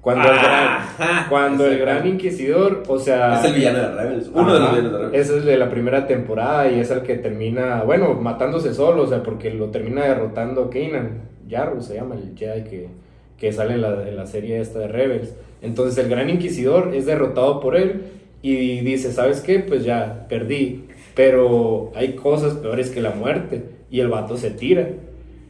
Cuando, 0.00 0.30
el, 0.30 0.38
Ajá, 0.38 0.94
gran, 0.98 1.28
cuando 1.28 1.66
el 1.66 1.78
gran 1.78 2.06
inquisidor, 2.06 2.82
o 2.88 2.98
sea... 2.98 3.38
Es 3.38 3.44
el 3.44 3.54
villano 3.54 3.78
de 3.78 3.94
Rebels, 3.94 4.30
uno 4.32 4.54
de 4.54 4.60
los 4.60 4.70
villanos 4.70 4.92
de 4.92 4.98
Rebels. 4.98 5.14
Ese 5.14 5.38
es 5.38 5.44
de 5.44 5.58
la 5.58 5.70
primera 5.70 6.06
temporada 6.06 6.70
y 6.70 6.80
es 6.80 6.90
el 6.90 7.02
que 7.02 7.16
termina, 7.16 7.82
bueno, 7.82 8.14
matándose 8.14 8.72
solo, 8.72 9.02
o 9.02 9.06
sea, 9.06 9.22
porque 9.22 9.50
lo 9.50 9.66
termina 9.66 10.04
derrotando 10.04 10.70
Kanan. 10.70 11.28
Jarrus 11.50 11.86
se 11.86 11.96
llama 11.96 12.14
el 12.14 12.34
Jedi 12.34 12.64
que, 12.64 12.88
que 13.36 13.52
sale 13.52 13.74
en 13.74 13.82
la, 13.82 14.08
en 14.08 14.16
la 14.16 14.26
serie 14.26 14.60
esta 14.60 14.78
de 14.78 14.88
Rebels. 14.88 15.34
Entonces 15.60 16.02
el 16.02 16.08
gran 16.08 16.30
inquisidor 16.30 16.94
es 16.94 17.04
derrotado 17.04 17.60
por 17.60 17.76
él 17.76 18.02
y 18.42 18.80
dice, 18.80 19.12
¿sabes 19.12 19.40
qué? 19.40 19.58
Pues 19.58 19.84
ya, 19.84 20.26
perdí. 20.28 20.86
Pero 21.14 21.92
hay 21.94 22.14
cosas 22.14 22.54
peores 22.54 22.90
que 22.90 23.02
la 23.02 23.10
muerte. 23.10 23.64
Y 23.90 24.00
el 24.00 24.08
vato 24.08 24.36
se 24.36 24.50
tira. 24.50 24.88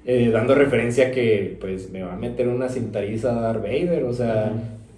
Eh, 0.06 0.30
dando 0.32 0.54
referencia 0.54 1.08
a 1.08 1.10
que 1.10 1.56
pues 1.60 1.90
me 1.90 2.02
va 2.02 2.14
a 2.14 2.16
meter 2.16 2.48
una 2.48 2.68
cintariza 2.68 3.36
a 3.36 3.40
Darth 3.40 3.62
Vader. 3.62 4.04
O 4.04 4.12
sea, 4.12 4.52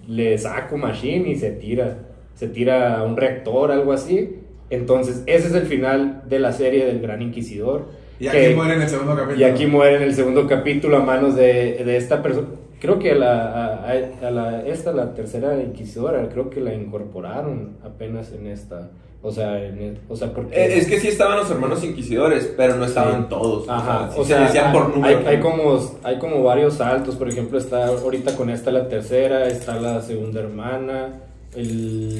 le 0.09 0.37
saco 0.39 0.77
Machine 0.77 1.29
y 1.31 1.37
se 1.37 1.51
tira. 1.53 1.99
Se 2.35 2.49
tira 2.49 2.99
a 2.99 3.05
un 3.05 3.17
reactor, 3.17 3.71
algo 3.73 3.93
así. 3.93 4.37
Entonces, 4.71 5.23
ese 5.27 5.49
es 5.49 5.55
el 5.55 5.67
final 5.67 6.23
de 6.29 6.39
la 6.39 6.53
serie 6.53 6.87
del 6.87 7.01
Gran 7.01 7.21
Inquisidor. 7.23 7.89
Y 8.19 8.27
aquí 8.29 8.39
que- 8.39 8.55
muere 8.55 8.75
en 8.75 8.83
el 8.83 8.89
segundo 8.89 9.15
capítulo. 9.17 9.39
y 9.41 9.45
aquí 9.45 9.67
muere 9.67 9.97
en 9.97 10.03
el 10.03 10.15
segundo 10.15 10.47
capítulo 10.47 10.97
a 10.97 11.01
manos 11.05 11.35
de, 11.37 11.83
de 11.85 11.97
esta 11.97 12.23
persona. 12.23 12.47
Creo 12.81 12.99
que 12.99 13.13
a 13.13 13.15
la, 13.15 13.67
a- 13.87 14.27
a 14.27 14.31
la, 14.31 14.63
esta, 14.67 14.93
la 14.93 15.15
tercera 15.15 15.61
inquisidora, 15.61 16.29
creo 16.31 16.49
que 16.51 16.61
la 16.61 16.73
incorporaron 16.75 17.77
apenas 17.85 18.33
en 18.33 18.47
esta. 18.47 18.91
O 19.25 19.31
sea, 19.31 19.65
en 19.65 19.79
el- 19.81 19.99
o 20.09 20.17
sea 20.17 20.33
porque... 20.33 20.55
Eh, 20.57 20.79
Es 20.79 20.87
que 20.89 20.99
sí 20.99 21.07
estaban 21.09 21.39
los 21.39 21.49
hermanos 21.51 21.85
inquisidores, 21.85 22.53
pero 22.57 22.75
no 22.77 22.85
estaban 22.87 23.23
Sí. 23.23 23.27
todos. 23.31 23.69
Ajá, 23.69 24.11
sí 24.13 24.19
o 24.21 24.25
se 24.25 24.29
sea, 24.31 24.41
decían 24.43 24.67
hay, 24.67 24.73
por 24.73 24.89
número. 24.97 25.19
hay, 25.21 25.27
hay 25.27 25.41
como, 25.41 25.81
hay 26.03 26.19
como 26.19 26.43
varios 26.43 26.75
saltos, 26.75 27.15
por 27.15 27.29
ejemplo, 27.29 27.57
está 27.59 27.87
ahorita 27.87 28.35
con 28.37 28.51
esta 28.51 28.73
la 28.73 28.89
tercera, 28.89 29.47
está 29.47 29.77
la 29.81 30.01
segunda 30.03 30.41
hermana, 30.41 31.21
el... 31.55 32.19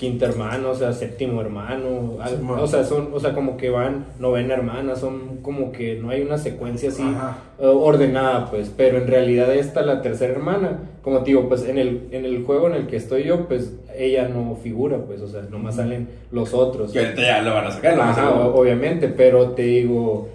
quinto 0.00 0.24
hermano, 0.24 0.70
o 0.70 0.74
sea, 0.74 0.94
séptimo 0.94 1.42
hermano, 1.42 2.16
Sí, 2.26 2.34
o 2.48 2.66
sea, 2.66 2.84
son, 2.84 3.10
o 3.12 3.20
sea, 3.20 3.34
como 3.34 3.58
que 3.58 3.68
van 3.68 4.06
novena 4.18 4.54
hermana, 4.54 4.96
son 4.96 5.42
como 5.42 5.72
que 5.72 5.96
no 5.96 6.08
hay 6.08 6.22
una 6.22 6.38
secuencia 6.38 6.88
así 6.88 7.02
eh, 7.02 7.66
ordenada, 7.66 8.50
pues, 8.50 8.72
pero 8.74 8.96
en 8.96 9.06
realidad 9.06 9.54
esta 9.54 9.82
la 9.82 10.00
tercera 10.00 10.32
hermana, 10.32 10.78
como 11.02 11.18
te 11.18 11.26
digo, 11.26 11.48
pues 11.48 11.68
en 11.68 11.76
el 11.76 12.08
en 12.12 12.24
el 12.24 12.44
juego 12.44 12.68
en 12.68 12.76
el 12.76 12.86
que 12.86 12.96
estoy 12.96 13.24
yo, 13.24 13.46
pues 13.46 13.74
ella 13.94 14.26
no 14.26 14.56
figura, 14.62 14.96
pues, 15.06 15.20
o 15.20 15.28
sea, 15.28 15.42
nomás 15.42 15.76
salen 15.76 16.08
los 16.32 16.54
otros. 16.54 16.92
Que 16.92 17.00
ahorita 17.00 17.20
ya 17.20 17.42
lo 17.42 17.52
van 17.52 17.66
a 17.66 17.70
sacar, 17.70 18.00
Ajá, 18.00 18.30
obviamente, 18.30 19.08
pero 19.08 19.50
te 19.50 19.64
digo, 19.64 20.30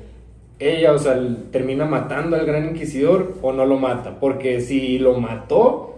ella, 0.60 0.94
o 0.94 1.00
sea, 1.00 1.20
termina 1.52 1.86
matando 1.86 2.36
al 2.36 2.46
gran 2.46 2.70
inquisidor 2.70 3.34
o 3.42 3.52
no 3.52 3.66
lo 3.66 3.80
mata, 3.80 4.20
porque 4.20 4.62
si 4.62 5.00
lo 5.00 5.20
mató 5.20 5.96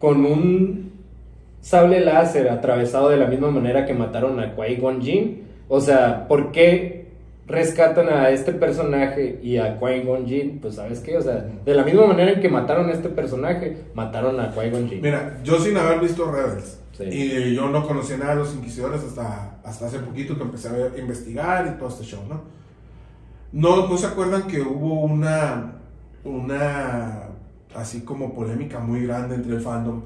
con 0.00 0.26
un 0.26 0.93
sable 1.64 2.00
láser 2.00 2.50
atravesado 2.50 3.08
de 3.08 3.16
la 3.16 3.26
misma 3.26 3.50
manera 3.50 3.86
que 3.86 3.94
mataron 3.94 4.38
a 4.38 4.54
Qui-Gon 4.54 5.00
Jinn, 5.00 5.44
o 5.66 5.80
sea, 5.80 6.28
¿por 6.28 6.52
qué 6.52 7.06
rescatan 7.46 8.10
a 8.10 8.28
este 8.28 8.52
personaje 8.52 9.40
y 9.42 9.56
a 9.56 9.80
Qui-Gon 9.80 10.26
Jinn? 10.26 10.58
Pues, 10.60 10.74
¿sabes 10.74 11.00
qué? 11.00 11.16
O 11.16 11.22
sea, 11.22 11.42
de 11.64 11.74
la 11.74 11.82
misma 11.82 12.06
manera 12.06 12.32
en 12.32 12.40
que 12.42 12.50
mataron 12.50 12.90
a 12.90 12.92
este 12.92 13.08
personaje, 13.08 13.78
mataron 13.94 14.38
a 14.40 14.54
Qui-Gon 14.54 14.88
Jinn. 14.90 15.00
Mira, 15.00 15.38
yo 15.42 15.58
sin 15.58 15.74
haber 15.78 16.00
visto 16.00 16.30
Rebels, 16.30 16.80
Sí. 16.92 17.04
y 17.10 17.54
yo 17.54 17.68
no 17.70 17.84
conocía 17.88 18.18
nada 18.18 18.32
de 18.32 18.40
los 18.40 18.54
inquisidores 18.54 19.02
hasta, 19.02 19.56
hasta 19.64 19.86
hace 19.86 19.98
poquito 20.00 20.36
que 20.36 20.42
empecé 20.42 20.68
a 20.68 20.98
investigar 20.98 21.66
y 21.66 21.78
todo 21.78 21.88
este 21.88 22.04
show, 22.04 22.20
¿no? 22.28 22.42
¿No, 23.52 23.88
no 23.88 23.96
se 23.96 24.06
acuerdan 24.06 24.42
que 24.46 24.60
hubo 24.60 25.00
una, 25.00 25.72
una, 26.24 27.22
así 27.74 28.02
como 28.02 28.34
polémica 28.34 28.78
muy 28.80 29.06
grande 29.06 29.36
entre 29.36 29.54
el 29.54 29.60
fandom? 29.62 30.02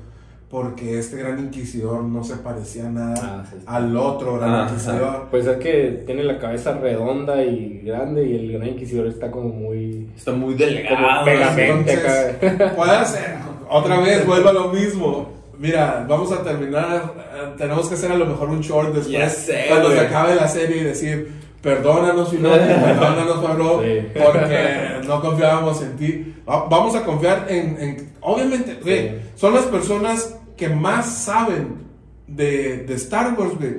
Porque 0.50 0.98
este 0.98 1.18
gran 1.18 1.38
inquisidor 1.38 2.02
no 2.04 2.24
se 2.24 2.36
parecía 2.36 2.84
nada 2.84 3.14
Ah, 3.22 3.44
sí, 3.50 3.56
sí. 3.58 3.64
al 3.66 3.94
otro 3.96 4.38
gran 4.38 4.54
Ah, 4.54 4.66
inquisidor. 4.70 5.26
Pues 5.30 5.46
es 5.46 5.58
que 5.58 6.02
tiene 6.06 6.24
la 6.24 6.38
cabeza 6.38 6.72
redonda 6.72 7.42
y 7.44 7.82
grande 7.84 8.24
y 8.26 8.34
el 8.34 8.52
gran 8.52 8.68
inquisidor 8.68 9.06
está 9.08 9.30
como 9.30 9.50
muy... 9.50 10.08
Está 10.16 10.32
muy 10.32 10.54
delgado. 10.54 11.24
pegamente 11.26 11.92
entonces- 11.92 12.54
acá. 12.54 12.74
Puede 12.76 13.04
ser. 13.04 13.36
Otra 13.68 14.00
vez, 14.00 14.26
vuelvo 14.26 14.48
a 14.48 14.52
lo 14.54 14.68
mismo. 14.68 15.28
Mira, 15.58 16.06
vamos 16.08 16.32
a 16.32 16.42
terminar. 16.42 17.12
eh, 17.34 17.54
tenemos 17.58 17.86
que 17.88 17.94
hacer 17.96 18.10
a 18.12 18.16
lo 18.16 18.24
mejor 18.24 18.48
un 18.48 18.60
short 18.60 18.88
después. 18.94 19.08
Ya 19.08 19.28
sé, 19.28 19.66
cuando 19.68 19.90
se 19.90 20.00
acabe 20.00 20.34
la 20.34 20.48
serie 20.48 20.78
y 20.78 20.84
decir, 20.84 21.30
perdónanos, 21.62 22.30
Filoni, 22.30 22.56
perdónanos, 22.56 23.82
Sí. 23.84 24.20
porque 24.24 25.00
no 25.06 25.20
confiábamos 25.20 25.82
en 25.82 25.96
ti. 25.96 26.34
Va- 26.48 26.66
Vamos 26.68 26.94
a 26.94 27.04
confiar 27.04 27.46
en. 27.48 27.76
en- 27.80 28.12
obviamente, 28.20 28.78
güey, 28.82 29.08
Sí. 29.08 29.14
son 29.36 29.54
las 29.54 29.64
personas 29.64 30.34
que 30.56 30.68
más 30.68 31.06
saben 31.24 31.86
de, 32.26 32.78
de 32.78 32.94
Star 32.94 33.34
Wars, 33.38 33.54
güey. 33.58 33.76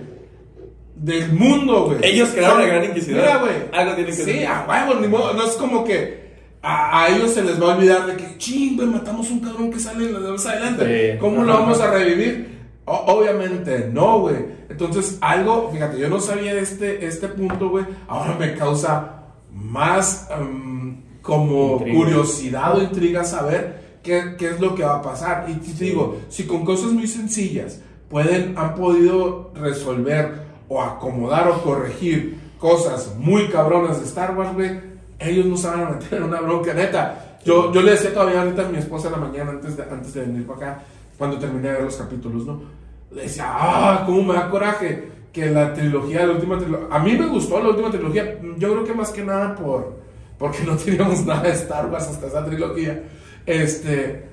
Del 0.95 1.31
mundo, 1.31 1.85
güey. 1.85 1.97
Ellos 2.03 2.29
crearon 2.29 2.57
Son- 2.57 2.63
al 2.63 2.69
Gran 2.69 2.83
Inquisidor. 2.85 3.21
Mira, 3.21 3.37
güey. 3.37 3.53
Algo 3.71 3.93
tiene 3.95 4.09
que 4.09 4.15
Sí, 4.17 4.23
ser. 4.23 4.47
a 4.47 4.65
huevo, 4.67 4.99
ni 4.99 5.07
modo. 5.07 5.33
No 5.33 5.45
es 5.45 5.51
como 5.53 5.85
que 5.85 6.19
a, 6.61 7.03
a 7.03 7.07
ellos 7.09 7.31
se 7.33 7.41
les 7.41 7.61
va 7.61 7.71
a 7.73 7.77
olvidar 7.77 8.05
de 8.05 8.17
que, 8.17 8.37
ching, 8.37 8.75
güey, 8.75 8.87
matamos 8.89 9.31
un 9.31 9.39
cabrón 9.39 9.71
que 9.71 9.79
sale 9.79 10.05
en 10.07 10.13
la 10.13 10.19
de 10.19 10.31
más 10.31 10.45
adelante. 10.45 11.13
Sí. 11.13 11.17
¿Cómo 11.19 11.43
lo 11.43 11.53
vamos 11.53 11.79
a 11.79 11.89
revivir? 11.89 12.58
Obviamente, 12.89 13.89
no, 13.93 14.21
güey. 14.21 14.37
Entonces, 14.67 15.17
algo, 15.21 15.69
fíjate, 15.71 15.99
yo 15.99 16.09
no 16.09 16.19
sabía 16.19 16.53
este, 16.53 17.05
este 17.05 17.27
punto, 17.27 17.69
güey. 17.69 17.85
Ahora 18.07 18.35
me 18.39 18.55
causa 18.55 19.25
más 19.51 20.27
em, 20.31 21.03
como 21.21 21.73
Intriga. 21.73 21.97
curiosidad 21.97 22.77
o 22.77 22.81
intriga 22.81 23.23
saber 23.23 23.99
qué, 24.01 24.35
qué 24.37 24.49
es 24.49 24.59
lo 24.59 24.73
que 24.73 24.83
va 24.83 24.95
a 24.95 25.01
pasar. 25.01 25.45
Y 25.49 25.53
te 25.53 25.83
digo, 25.83 26.17
si 26.29 26.45
con 26.45 26.65
cosas 26.65 26.91
muy 26.91 27.07
sencillas 27.07 27.79
pueden, 28.09 28.57
han 28.57 28.73
podido 28.73 29.51
resolver 29.53 30.47
o 30.67 30.81
acomodar 30.81 31.47
o 31.47 31.61
corregir 31.61 32.39
cosas 32.59 33.15
muy 33.17 33.47
cabronas 33.49 33.99
de 33.99 34.05
Star 34.05 34.35
Wars, 34.35 34.53
güey, 34.53 34.79
ellos 35.19 35.45
no 35.45 35.57
se 35.57 35.67
van 35.67 35.81
a 35.81 35.89
meter 35.91 36.15
en 36.15 36.23
una 36.23 36.41
bronca 36.41 36.73
neta. 36.73 37.37
Yo, 37.45 37.71
yo 37.71 37.81
le 37.81 37.91
decía 37.91 38.13
todavía 38.13 38.41
ahorita 38.41 38.65
a 38.65 38.69
mi 38.69 38.79
esposa 38.79 39.07
en 39.07 39.13
la 39.13 39.19
mañana 39.19 39.51
antes 39.51 39.77
de, 39.77 39.83
antes 39.83 40.13
de 40.13 40.21
venir 40.21 40.47
para 40.47 40.71
acá, 40.71 40.83
cuando 41.17 41.37
terminé 41.37 41.67
de 41.67 41.73
ver 41.75 41.83
los 41.83 41.95
capítulos, 41.95 42.45
¿no? 42.45 42.78
Decía, 43.11 43.45
ah, 43.47 44.03
cómo 44.05 44.23
me 44.23 44.33
da 44.33 44.49
coraje 44.49 45.09
que 45.33 45.49
la 45.49 45.73
trilogía, 45.73 46.25
la 46.25 46.33
última 46.33 46.57
trilogía, 46.57 46.87
a 46.91 46.99
mí 46.99 47.13
me 47.13 47.27
gustó 47.27 47.59
la 47.59 47.69
última 47.69 47.89
trilogía, 47.89 48.39
yo 48.57 48.71
creo 48.71 48.83
que 48.83 48.93
más 48.93 49.09
que 49.09 49.23
nada 49.23 49.55
por, 49.55 49.95
porque 50.37 50.63
no 50.63 50.75
teníamos 50.77 51.25
nada 51.25 51.43
de 51.43 51.51
Star 51.51 51.87
Wars 51.87 52.07
hasta 52.07 52.27
esa 52.27 52.45
trilogía, 52.45 53.03
este, 53.45 54.25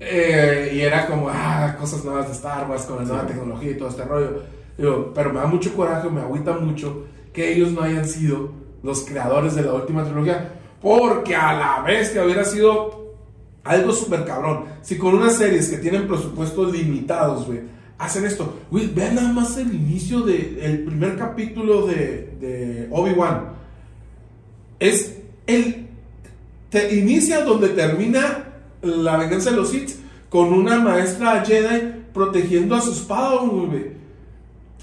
eh, 0.00 0.72
y 0.74 0.80
era 0.80 1.06
como, 1.06 1.28
ah, 1.28 1.76
cosas 1.78 2.04
nuevas 2.04 2.26
de 2.26 2.32
Star 2.32 2.68
Wars 2.68 2.82
con 2.82 2.98
la 2.98 3.04
nueva 3.04 3.26
tecnología 3.26 3.70
y 3.70 3.76
todo 3.76 3.88
este 3.88 4.04
rollo. 4.04 4.42
Digo, 4.76 5.12
pero 5.14 5.32
me 5.32 5.40
da 5.40 5.46
mucho 5.46 5.74
coraje, 5.74 6.08
me 6.08 6.20
agüita 6.20 6.52
mucho 6.52 7.04
que 7.32 7.52
ellos 7.52 7.72
no 7.72 7.82
hayan 7.82 8.06
sido 8.06 8.50
los 8.82 9.02
creadores 9.02 9.56
de 9.56 9.62
la 9.62 9.74
última 9.74 10.04
trilogía. 10.04 10.54
Porque 10.80 11.34
a 11.34 11.52
la 11.52 11.82
vez 11.82 12.10
que 12.10 12.20
hubiera 12.20 12.44
sido 12.44 13.16
algo 13.64 13.92
súper 13.92 14.24
cabrón. 14.24 14.64
Si 14.82 14.96
con 14.96 15.14
unas 15.14 15.34
series 15.34 15.68
que 15.68 15.78
tienen 15.78 16.06
presupuestos 16.06 16.72
limitados, 16.72 17.46
güey, 17.46 17.60
hacen 17.98 18.24
esto. 18.24 18.58
Güey, 18.70 18.86
vean 18.94 19.16
nada 19.16 19.32
más 19.32 19.56
el 19.56 19.74
inicio 19.74 20.22
del 20.22 20.84
primer 20.84 21.16
capítulo 21.16 21.86
de, 21.86 22.88
Obi-Wan. 22.90 23.52
Es 24.78 25.16
el 25.46 25.88
te 26.70 26.94
inicia 26.94 27.44
donde 27.44 27.68
termina 27.70 28.44
la 28.82 29.16
venganza 29.16 29.50
de 29.50 29.56
los 29.56 29.70
Sith 29.70 29.96
con 30.28 30.52
una 30.52 30.78
maestra 30.78 31.44
Jedi 31.44 32.04
protegiendo 32.12 32.74
a 32.74 32.80
sus 32.80 33.00
Padawans, 33.00 33.70
güey. 33.70 33.97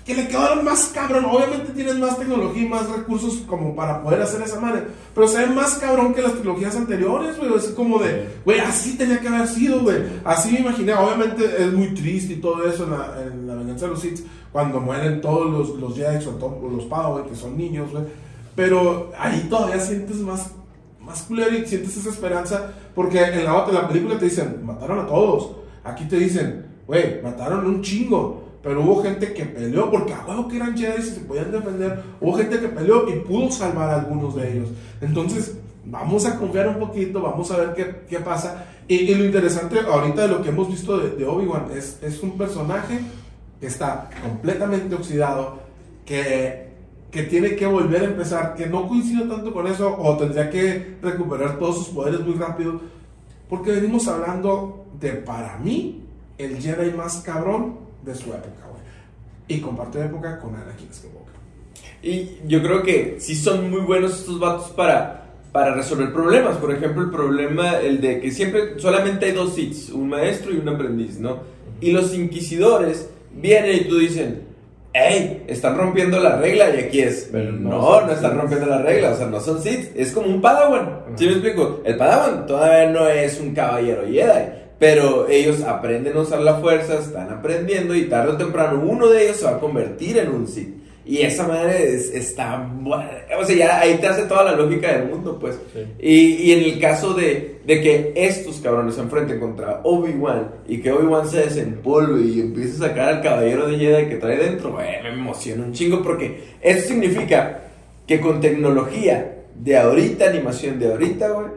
Que 0.06 0.14
le 0.14 0.28
quedaron 0.28 0.64
más 0.64 0.92
cabrón. 0.94 1.26
Obviamente 1.26 1.74
tienen 1.74 2.00
más 2.00 2.20
tecnología 2.20 2.62
y 2.62 2.70
más 2.70 2.88
recursos 2.90 3.42
como 3.48 3.76
para 3.76 4.04
poder 4.04 4.22
hacer 4.22 4.42
esa 4.44 4.60
madre. 4.60 4.84
Pero 5.16 5.28
se 5.28 5.40
ve 5.40 5.48
más 5.48 5.74
cabrón 5.76 6.14
que 6.14 6.22
las 6.22 6.34
trilogías 6.34 6.76
anteriores, 6.76 7.38
güey. 7.38 7.56
Es 7.56 7.70
como 7.70 7.98
de, 7.98 8.28
güey, 8.46 8.60
así 8.60 8.98
tenía 8.98 9.20
que 9.20 9.28
haber 9.28 9.48
sido, 9.48 9.82
güey. 9.82 9.98
Así 10.24 10.52
me 10.52 10.60
imaginé. 10.60 10.94
Obviamente 10.94 11.44
es 11.58 11.74
muy 11.74 11.96
triste 11.96 12.34
y 12.34 12.36
todo 12.38 12.70
eso 12.70 12.84
en 12.84 12.92
la, 12.92 13.24
en 13.26 13.48
la 13.48 13.56
venganza 13.56 13.86
de 13.86 13.92
los 13.94 14.02
Sith. 14.02 14.20
Cuando 14.52 14.80
mueren 14.80 15.22
todos 15.22 15.52
los, 15.52 15.80
los 15.80 15.96
Jedi, 15.96 16.24
sobre 16.24 16.38
todo 16.38 16.70
los 16.72 16.86
Padawan, 16.86 17.26
que 17.26 17.36
son 17.36 17.58
niños, 17.58 17.92
güey. 17.92 18.04
Pero 18.56 19.12
ahí 19.18 19.48
todavía 19.50 19.80
sientes 19.80 20.18
más 20.18 20.52
más 21.06 21.22
culero 21.24 21.56
y 21.56 21.66
sientes 21.66 21.96
esa 21.98 22.10
esperanza 22.10 22.72
porque 22.96 23.22
en 23.22 23.46
la 23.46 23.56
otra 23.56 23.76
en 23.76 23.82
la 23.84 23.88
película 23.88 24.18
te 24.18 24.26
dicen 24.26 24.62
mataron 24.66 25.00
a 25.00 25.06
todos 25.06 25.52
aquí 25.84 26.06
te 26.06 26.18
dicen 26.18 26.66
güey 26.88 27.22
mataron 27.22 27.66
un 27.68 27.82
chingo 27.82 28.45
pero 28.66 28.82
hubo 28.82 29.04
gente 29.04 29.32
que 29.32 29.46
peleó 29.46 29.92
porque 29.92 30.12
a 30.12 30.26
huevo 30.26 30.48
que 30.48 30.56
eran 30.56 30.76
Jedi 30.76 31.00
y 31.00 31.04
se 31.04 31.20
podían 31.20 31.52
defender. 31.52 32.02
Hubo 32.20 32.34
gente 32.34 32.60
que 32.60 32.68
peleó 32.68 33.08
y 33.08 33.20
pudo 33.20 33.52
salvar 33.52 33.92
a 33.92 34.00
algunos 34.00 34.36
de 34.36 34.54
ellos. 34.54 34.70
Entonces 35.02 35.56
vamos 35.86 36.26
a 36.26 36.36
confiar 36.40 36.70
un 36.70 36.80
poquito 36.80 37.22
vamos 37.22 37.52
a 37.52 37.58
ver 37.58 37.76
qué, 37.76 37.96
qué 38.10 38.20
pasa. 38.24 38.66
Y, 38.88 38.96
y 38.96 39.14
lo 39.14 39.24
interesante 39.24 39.82
ahorita 39.82 40.24
de 40.24 40.28
lo 40.30 40.42
que 40.42 40.50
hemos 40.50 40.68
visto 40.68 40.98
de, 40.98 41.12
de 41.12 41.26
Obi-Wan 41.28 41.68
es, 41.76 42.00
es 42.02 42.24
un 42.24 42.40
personaje 42.40 43.02
que 43.60 43.68
está 43.68 44.10
completamente 44.24 44.96
oxidado 44.96 45.60
que 46.04 46.66
que 47.12 47.24
tiene 47.24 47.56
que 47.56 47.66
volver 47.66 48.02
a 48.02 48.06
empezar, 48.06 48.56
que 48.56 48.66
no 48.66 48.90
coincido 48.90 49.26
tanto 49.34 49.54
con 49.54 49.68
eso, 49.68 49.96
o 49.98 50.18
tendría 50.18 50.50
que 50.50 50.98
recuperar 51.02 51.58
todos 51.58 51.78
sus 51.78 51.88
poderes 51.90 52.20
muy 52.20 52.34
rápido, 52.34 52.82
porque 53.48 53.72
venimos 53.72 54.06
hablando 54.10 54.86
de, 55.00 55.12
para 55.12 55.58
mí, 55.60 56.04
el 56.38 56.62
Jedi 56.62 56.92
más 56.92 57.22
cabrón 57.22 57.85
de 58.06 58.16
su 58.16 58.30
época, 58.30 58.68
güey. 58.70 58.82
Y 59.48 59.62
compartió 59.62 60.04
época 60.04 60.40
con 60.40 60.56
Anakin 60.56 60.94
Skywalker. 60.94 61.36
Y 62.02 62.38
yo 62.48 62.62
creo 62.62 62.84
que 62.84 63.18
sí 63.20 63.36
son 63.36 63.70
muy 63.70 63.82
buenos 63.82 64.20
estos 64.20 64.40
vatos 64.40 64.70
para, 64.72 65.34
para 65.52 65.74
resolver 65.74 66.14
problemas. 66.14 66.58
Por 66.58 66.74
ejemplo, 66.74 67.04
el 67.04 67.10
problema, 67.10 67.78
el 67.80 68.00
de 68.02 68.20
que 68.20 68.32
siempre 68.32 68.80
solamente 68.80 69.26
hay 69.26 69.32
dos 69.32 69.56
Siths, 69.56 69.90
un 69.90 70.10
maestro 70.10 70.54
y 70.54 70.58
un 70.58 70.70
aprendiz, 70.70 71.20
¿no? 71.20 71.40
Y 71.82 71.92
los 71.92 72.14
inquisidores 72.14 73.10
vienen 73.34 73.76
y 73.76 73.84
tú 73.86 73.98
dicen, 73.98 74.44
hey, 74.94 75.44
están 75.48 75.78
rompiendo 75.78 76.20
la 76.20 76.38
regla 76.38 76.70
y 76.74 76.80
aquí 76.80 77.02
es, 77.02 77.30
Pero 77.32 77.52
no 77.52 77.70
no, 77.70 78.06
no 78.06 78.12
están 78.12 78.38
rompiendo 78.38 78.66
la 78.66 78.82
regla, 78.82 79.12
o 79.12 79.18
sea, 79.18 79.28
no 79.28 79.40
son 79.40 79.62
Sith, 79.62 79.92
es 79.96 80.12
como 80.12 80.28
un 80.28 80.42
Padawan. 80.42 81.04
¿Sí 81.16 81.26
me 81.26 81.34
explico? 81.34 81.82
El 81.84 81.98
Padawan 81.98 82.46
todavía 82.46 82.90
no 82.92 83.08
es 83.08 83.40
un 83.40 83.54
caballero 83.54 84.04
Jedi. 84.08 84.65
Pero 84.80 85.28
ellos 85.30 85.62
aprenden 85.62 86.18
a 86.18 86.22
usar 86.22 86.42
la 86.42 86.56
fuerza, 86.56 87.00
están 87.00 87.30
aprendiendo 87.30 87.96
y 87.96 88.04
tarde 88.06 88.34
o 88.34 88.38
temprano 88.38 88.84
uno 88.86 89.08
de 89.08 89.24
ellos 89.26 89.38
se 89.38 89.46
va 89.46 89.52
a 89.52 89.60
convertir 89.60 90.18
en 90.18 90.30
un 90.30 90.48
Sith. 90.48 90.84
Y 91.08 91.22
esa 91.22 91.48
madre 91.48 91.94
es- 91.94 92.12
está... 92.14 92.68
O 93.40 93.46
sea, 93.46 93.56
ya 93.56 93.80
ahí 93.80 93.96
te 94.02 94.08
hace 94.08 94.24
toda 94.24 94.44
la 94.44 94.54
lógica 94.54 94.92
del 94.92 95.08
mundo, 95.08 95.38
pues. 95.40 95.56
Sí. 95.72 95.80
Y, 96.00 96.50
y 96.50 96.52
en 96.54 96.64
el 96.64 96.80
caso 96.80 97.14
de, 97.14 97.60
de 97.64 97.80
que 97.80 98.12
estos 98.16 98.60
cabrones 98.60 98.96
se 98.96 99.02
enfrenten 99.02 99.40
contra 99.40 99.82
Obi-Wan 99.84 100.50
y 100.68 100.80
que 100.82 100.92
Obi-Wan 100.92 101.30
se 101.30 101.42
desempolve 101.42 102.22
y 102.24 102.40
empiece 102.40 102.84
a 102.84 102.88
sacar 102.88 103.10
al 103.10 103.22
caballero 103.22 103.68
de 103.68 103.78
Jedi 103.78 104.10
que 104.10 104.16
trae 104.16 104.36
dentro, 104.38 104.72
güey, 104.74 104.88
me 105.04 105.10
emociona 105.10 105.64
un 105.64 105.74
chingo 105.74 106.02
porque 106.02 106.40
eso 106.60 106.88
significa 106.88 107.60
que 108.08 108.20
con 108.20 108.42
tecnología 108.42 109.44
de 109.56 109.78
ahorita, 109.78 110.26
animación 110.26 110.80
de 110.80 110.92
ahorita, 110.92 111.30
güey, 111.30 111.48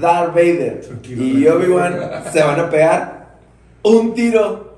Darth 0.00 0.34
Vader 0.34 0.80
Tranquilo, 0.80 1.22
y. 1.22 1.46
Obi-Wan 1.48 1.94
se 2.32 2.42
van 2.42 2.60
a 2.60 2.70
pegar 2.70 3.36
un 3.82 4.14
tiro 4.14 4.76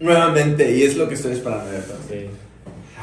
nuevamente 0.00 0.70
y 0.76 0.82
es 0.82 0.96
lo 0.96 1.08
que 1.08 1.14
estoy 1.14 1.32
esperando 1.32 1.70
de 1.70 1.80
Sí. 2.08 2.26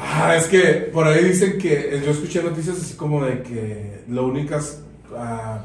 Ah, 0.00 0.36
es 0.36 0.46
que 0.46 0.62
por 0.92 1.06
ahí 1.06 1.24
dicen 1.24 1.58
que 1.58 2.00
yo 2.04 2.10
escuché 2.12 2.42
noticias 2.42 2.76
así 2.76 2.94
como 2.94 3.24
de 3.24 3.42
que 3.42 4.00
lo 4.08 4.26
únicas 4.26 4.80
ah, 5.16 5.60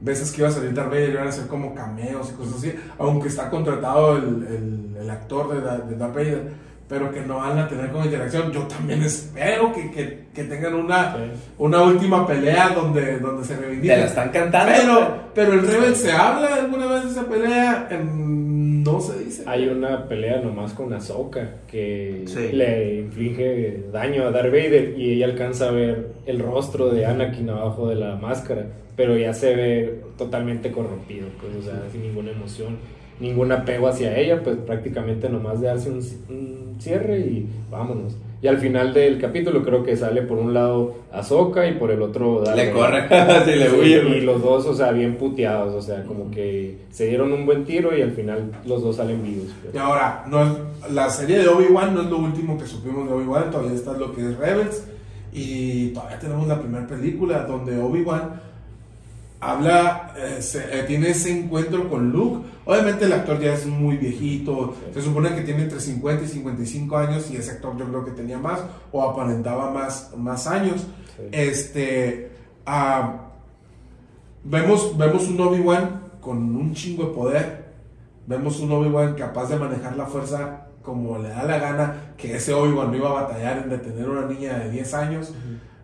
veces 0.00 0.30
que 0.30 0.42
iba 0.42 0.48
a 0.48 0.52
salir 0.52 0.72
Darth 0.74 0.90
Vader 0.90 1.10
iban 1.10 1.28
a 1.28 1.32
ser 1.32 1.46
como 1.48 1.74
cameos 1.74 2.30
y 2.30 2.32
cosas 2.34 2.54
así, 2.58 2.72
aunque 2.98 3.28
está 3.28 3.50
contratado 3.50 4.16
el, 4.16 4.24
el- 4.48 4.96
el 5.02 5.10
actor 5.10 5.48
de, 5.48 5.60
de 5.90 5.96
Darth 5.96 6.14
Vader, 6.14 6.42
pero 6.88 7.10
que 7.12 7.20
no 7.22 7.36
van 7.38 7.58
a 7.58 7.68
tener 7.68 7.90
como 7.90 8.04
interacción. 8.04 8.52
Yo 8.52 8.62
también 8.62 9.02
espero 9.02 9.72
que, 9.72 9.90
que, 9.90 10.18
que 10.34 10.44
tengan 10.44 10.74
una, 10.74 11.14
Sí. 11.14 11.22
una 11.58 11.82
última 11.82 12.26
pelea 12.26 12.68
donde, 12.70 13.18
donde 13.18 13.44
se 13.44 13.54
Te 13.54 13.60
la 13.60 13.66
reivindiquen. 13.66 14.00
están 14.00 14.28
cantando. 14.30 14.72
Pero, 14.74 15.16
pero 15.34 15.52
el 15.54 15.66
Rebel 15.66 15.96
se 15.96 16.12
habla 16.12 16.54
alguna 16.56 16.86
vez 16.86 17.04
de 17.04 17.10
esa 17.10 17.24
pelea, 17.26 17.88
Em, 17.90 18.82
no 18.82 19.00
se 19.00 19.18
dice. 19.24 19.44
Hay 19.46 19.68
una 19.68 20.06
pelea 20.08 20.40
nomás 20.40 20.72
con 20.74 20.92
Ahsoka 20.92 21.48
que 21.68 22.24
Sí. 22.26 22.50
le 22.52 22.96
inflige 22.96 23.84
daño 23.92 24.24
a 24.24 24.30
Darth 24.30 24.50
Vader 24.50 24.94
y 24.98 25.12
ella 25.14 25.26
alcanza 25.26 25.68
a 25.68 25.70
ver 25.70 26.08
el 26.26 26.40
rostro 26.40 26.90
de 26.90 27.06
Anakin 27.06 27.48
abajo 27.50 27.88
de 27.88 27.94
la 27.94 28.16
máscara, 28.16 28.66
pero 28.96 29.16
ya 29.16 29.32
se 29.32 29.54
ve 29.54 30.00
totalmente 30.18 30.70
corrompido, 30.72 31.28
pues, 31.40 31.54
o 31.56 31.62
sea, 31.62 31.80
sin 31.92 32.02
ninguna 32.02 32.32
emoción, 32.32 32.76
ningún 33.20 33.52
apego 33.52 33.88
hacia 33.88 34.16
ella, 34.18 34.42
pues 34.42 34.56
prácticamente 34.56 35.28
nomás 35.28 35.60
de 35.60 35.68
darse 35.68 35.90
un, 35.90 35.98
un 36.28 36.76
cierre 36.80 37.18
y 37.20 37.46
vámonos. 37.70 38.16
Y 38.40 38.48
al 38.48 38.58
final 38.58 38.92
del 38.92 39.20
capítulo 39.20 39.62
creo 39.62 39.84
que 39.84 39.96
sale 39.96 40.22
por 40.22 40.36
un 40.36 40.52
lado 40.52 40.96
Ahsoka 41.12 41.68
y 41.68 41.74
por 41.74 41.92
el 41.92 42.02
otro 42.02 42.40
Darth 42.42 42.56
Le 42.56 42.72
corre, 42.72 43.02
sí, 43.44 43.50
le 43.54 43.70
huye. 43.70 44.18
y 44.18 44.20
los 44.22 44.42
dos, 44.42 44.66
o 44.66 44.74
sea, 44.74 44.90
bien 44.90 45.14
puteados, 45.14 45.72
o 45.74 45.80
sea, 45.80 46.02
como 46.02 46.28
que 46.28 46.78
se 46.90 47.06
dieron 47.06 47.32
un 47.32 47.46
buen 47.46 47.64
tiro 47.64 47.96
y 47.96 48.02
al 48.02 48.10
final 48.10 48.50
los 48.66 48.82
dos 48.82 48.96
salen 48.96 49.22
vivos. 49.22 49.46
pues. 49.62 49.72
Y 49.72 49.78
ahora, 49.78 50.24
no 50.28 50.42
es- 50.42 50.92
la 50.92 51.08
serie 51.08 51.38
de 51.38 51.46
Obi-Wan 51.46 51.94
no 51.94 52.02
es 52.02 52.10
lo 52.10 52.18
último 52.18 52.58
que 52.58 52.66
supimos 52.66 53.06
de 53.08 53.14
Obi-Wan, 53.14 53.52
todavía 53.52 53.74
está 53.74 53.92
lo 53.96 54.12
que 54.12 54.22
es 54.22 54.36
Rebels. 54.36 54.88
Y 55.32 55.90
todavía 55.90 56.18
tenemos 56.18 56.46
la 56.48 56.60
primera 56.60 56.86
película 56.86 57.44
donde 57.44 57.78
Obi-Wan 57.80 58.40
habla, 59.42 60.14
eh, 60.16 60.40
se- 60.40 60.78
eh, 60.78 60.84
tiene 60.84 61.10
ese 61.10 61.36
encuentro 61.36 61.90
con 61.90 62.10
Luke. 62.12 62.46
Obviamente 62.64 63.04
el 63.06 63.12
actor 63.12 63.40
ya 63.40 63.54
es 63.54 63.66
muy 63.66 63.96
viejito, 63.96 64.74
se 64.94 65.02
supone 65.02 65.34
que 65.34 65.40
tiene 65.42 65.64
entre 65.64 65.80
50 65.80 66.24
y 66.24 66.28
55 66.28 66.96
años 66.96 67.28
y 67.30 67.36
ese 67.36 67.50
actor 67.50 67.76
yo 67.76 67.86
creo 67.86 68.04
que 68.04 68.12
tenía 68.12 68.38
más 68.38 68.60
o 68.92 69.02
aparentaba 69.02 69.70
más, 69.72 70.12
más 70.16 70.46
años. 70.46 70.86
Sí. 71.16 71.22
Este, 71.32 72.30
ah, 72.66 73.30
vemos, 74.44 74.96
vemos 74.96 75.28
un 75.28 75.40
Obi-Wan 75.40 76.02
con 76.20 76.38
un 76.56 76.72
chingo 76.74 77.06
de 77.06 77.12
poder. 77.14 77.62
Vemos 78.26 78.60
un 78.60 78.70
Obi-Wan 78.70 79.14
capaz 79.14 79.48
de 79.48 79.56
manejar 79.56 79.96
la 79.96 80.06
fuerza 80.06 80.66
como 80.82 81.18
le 81.18 81.28
da 81.28 81.44
la 81.44 81.58
gana, 81.58 81.94
que 82.16 82.36
ese 82.36 82.52
Obi-Wan 82.54 82.90
no 82.90 82.96
iba 82.96 83.08
a 83.10 83.22
batallar 83.24 83.58
en 83.58 83.70
detener 83.70 84.04
a 84.06 84.10
una 84.10 84.26
niña 84.26 84.58
de 84.58 84.70
10 84.70 84.94
años. 84.94 85.32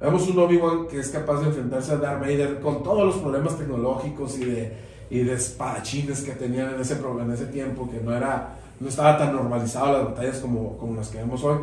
Vemos 0.00 0.28
un 0.28 0.38
Obi-Wan 0.38 0.86
que 0.86 1.00
es 1.00 1.08
capaz 1.08 1.40
de 1.40 1.48
enfrentarse 1.48 1.92
a 1.92 1.96
Darth 1.96 2.20
Vader 2.20 2.60
con 2.60 2.82
todos 2.82 3.04
los 3.04 3.16
problemas 3.16 3.58
tecnológicos 3.58 4.38
y 4.38 4.44
de, 4.44 4.72
y 5.10 5.18
de 5.20 5.34
espadachines 5.34 6.22
que 6.22 6.32
tenían 6.32 6.74
en 6.74 6.80
ese, 6.80 6.94
en 6.94 7.30
ese 7.32 7.46
tiempo, 7.46 7.90
que 7.90 8.00
no, 8.00 8.14
era, 8.14 8.56
no 8.78 8.88
estaba 8.88 9.18
tan 9.18 9.34
normalizado 9.34 9.92
las 9.92 10.04
batallas 10.04 10.38
como, 10.38 10.76
como 10.76 10.94
las 10.94 11.08
que 11.08 11.18
vemos 11.18 11.42
hoy. 11.42 11.58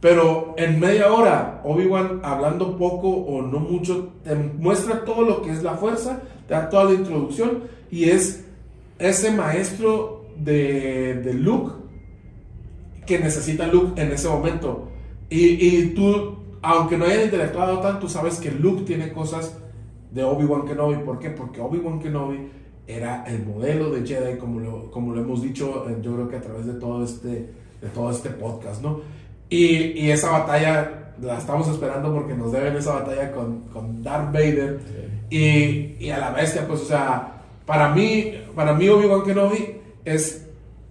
Pero 0.00 0.54
en 0.56 0.80
media 0.80 1.12
hora, 1.12 1.60
Obi-Wan 1.64 2.20
hablando 2.22 2.76
poco 2.78 3.08
o 3.08 3.42
no 3.42 3.58
mucho, 3.58 4.10
te 4.24 4.34
muestra 4.34 5.04
todo 5.04 5.22
lo 5.22 5.42
que 5.42 5.50
es 5.50 5.62
la 5.62 5.74
fuerza, 5.74 6.20
te 6.48 6.54
da 6.54 6.68
toda 6.68 6.84
la 6.84 6.92
introducción 6.92 7.64
y 7.90 8.10
es 8.10 8.44
ese 8.98 9.30
maestro 9.32 10.24
de, 10.36 11.14
de 11.14 11.34
Luke 11.34 11.72
que 13.06 13.18
necesita 13.18 13.66
Luke 13.66 14.00
en 14.00 14.12
ese 14.12 14.28
momento. 14.28 14.88
Y, 15.28 15.66
y 15.66 15.94
tú, 15.94 16.36
aunque 16.66 16.96
no 16.96 17.04
hayan 17.04 17.24
interactuado 17.24 17.80
tanto, 17.80 18.08
sabes 18.08 18.38
que 18.38 18.50
Luke 18.50 18.82
tiene 18.82 19.12
cosas 19.12 19.56
de 20.10 20.24
Obi-Wan 20.24 20.66
Kenobi. 20.66 20.96
¿Por 20.96 21.18
qué? 21.18 21.30
Porque 21.30 21.60
Obi-Wan 21.60 22.00
Kenobi 22.00 22.48
era 22.86 23.24
el 23.26 23.44
modelo 23.44 23.90
de 23.90 24.06
Jedi, 24.06 24.38
como 24.38 24.60
lo, 24.60 24.90
como 24.90 25.14
lo 25.14 25.20
hemos 25.20 25.42
dicho, 25.42 25.86
eh, 25.88 25.96
yo 26.02 26.14
creo 26.14 26.28
que 26.28 26.36
a 26.36 26.40
través 26.40 26.66
de 26.66 26.74
todo 26.74 27.04
este, 27.04 27.28
de 27.28 27.88
todo 27.92 28.10
este 28.10 28.30
podcast, 28.30 28.82
¿no? 28.82 29.00
Y, 29.48 29.92
y 29.98 30.10
esa 30.10 30.30
batalla 30.30 31.14
la 31.20 31.38
estamos 31.38 31.68
esperando 31.68 32.12
porque 32.12 32.34
nos 32.34 32.52
deben 32.52 32.76
esa 32.76 32.94
batalla 32.94 33.32
con, 33.32 33.60
con 33.72 34.02
Darth 34.02 34.32
Vader. 34.32 34.80
Y, 35.30 35.96
y 35.98 36.10
a 36.10 36.18
la 36.18 36.30
bestia, 36.30 36.66
pues, 36.66 36.82
o 36.82 36.84
sea, 36.84 37.42
para 37.64 37.92
mí, 37.94 38.32
para 38.54 38.74
mí 38.74 38.88
Obi-Wan 38.88 39.24
Kenobi 39.24 39.80
es, 40.04 40.45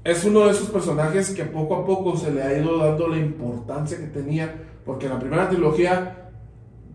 es 0.06 0.23
uno 0.23 0.45
de 0.45 0.52
esos 0.52 0.69
personajes 0.69 1.32
que 1.32 1.44
poco 1.45 1.76
a 1.77 1.86
poco 1.86 2.15
se 2.15 2.32
le 2.32 2.44
ha 2.44 2.57
ido 2.57 2.77
dando 2.77 3.07
la 3.07 3.18
importancia 3.18 3.98
que 3.98 4.06
tenía, 4.06 4.56
porque 4.86 5.07
en 5.07 5.14
la 5.14 5.19
primera 5.19 5.49
trilogía 5.49 6.30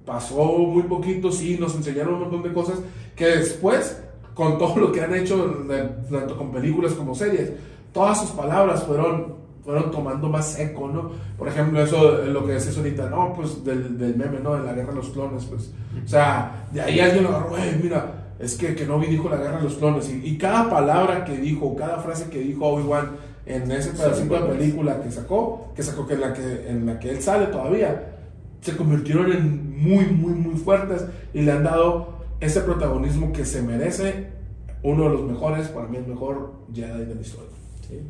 pasó 0.06 0.44
muy 0.46 0.84
poquito, 0.84 1.32
sí, 1.32 1.56
nos 1.60 1.74
enseñaron 1.74 2.14
un 2.14 2.20
montón 2.20 2.42
de 2.44 2.52
cosas 2.52 2.78
que 3.16 3.26
después, 3.26 4.00
con 4.32 4.58
todo 4.58 4.76
lo 4.76 4.92
que 4.92 5.02
han 5.02 5.12
hecho, 5.14 5.64
tanto 6.08 6.38
con 6.38 6.52
películas 6.52 6.92
como 6.92 7.12
series, 7.14 7.52
todas 7.92 8.20
sus 8.20 8.30
palabras 8.30 8.84
fueron, 8.84 9.34
fueron 9.64 9.90
tomando 9.90 10.28
más 10.28 10.56
eco, 10.60 10.86
¿no? 10.88 11.10
Por 11.36 11.48
ejemplo, 11.48 11.82
eso, 11.82 12.12
lo 12.26 12.46
que 12.46 12.52
decías 12.52 12.76
ahorita, 12.76 13.10
no, 13.10 13.32
pues 13.34 13.64
del, 13.64 13.98
del 13.98 14.14
meme, 14.16 14.38
¿no? 14.40 14.54
De 14.54 14.62
la 14.62 14.72
guerra 14.72 14.90
de 14.90 14.96
los 14.96 15.08
clones, 15.08 15.44
pues. 15.46 15.72
O 16.04 16.08
sea, 16.08 16.68
de 16.72 16.80
ahí 16.80 17.00
alguien 17.00 17.24
lo 17.24 17.30
agarró, 17.30 17.56
"Ey, 17.58 17.78
mira, 17.82 18.29
es 18.40 18.56
que 18.56 18.74
Kenobi 18.74 19.06
dijo 19.06 19.28
la 19.28 19.36
guerra 19.36 19.58
de 19.58 19.64
los 19.64 19.74
clones, 19.74 20.08
y, 20.10 20.20
y 20.24 20.38
cada 20.38 20.68
palabra 20.70 21.24
que 21.24 21.36
dijo, 21.36 21.76
cada 21.76 21.98
frase 21.98 22.30
que 22.30 22.40
dijo 22.40 22.66
Obi-Wan 22.66 23.10
en 23.46 23.70
ese 23.70 23.90
pedacito 23.90 24.34
de 24.34 24.54
película 24.54 25.02
que 25.02 25.10
sacó, 25.10 25.72
que 25.74 25.82
sacó 25.82 26.06
que 26.06 26.14
en 26.14 26.20
la 26.20 26.32
que, 26.32 26.68
en 26.68 26.86
la 26.86 26.98
que 26.98 27.10
él 27.10 27.22
sale 27.22 27.46
todavía, 27.46 28.16
se 28.60 28.76
convirtieron 28.76 29.32
en 29.32 29.80
muy, 29.80 30.06
muy, 30.06 30.32
muy 30.32 30.54
fuertes 30.56 31.04
y 31.32 31.42
le 31.42 31.52
han 31.52 31.64
dado 31.64 32.20
ese 32.40 32.60
protagonismo 32.60 33.32
que 33.32 33.44
se 33.44 33.62
merece 33.62 34.28
uno 34.82 35.04
de 35.04 35.10
los 35.10 35.22
mejores, 35.22 35.68
para 35.68 35.86
mí 35.86 35.98
el 35.98 36.06
mejor 36.06 36.52
Jedi 36.72 37.04
de 37.04 37.14
la 37.14 37.20
historia. 37.20 37.50
Sí. 37.86 38.00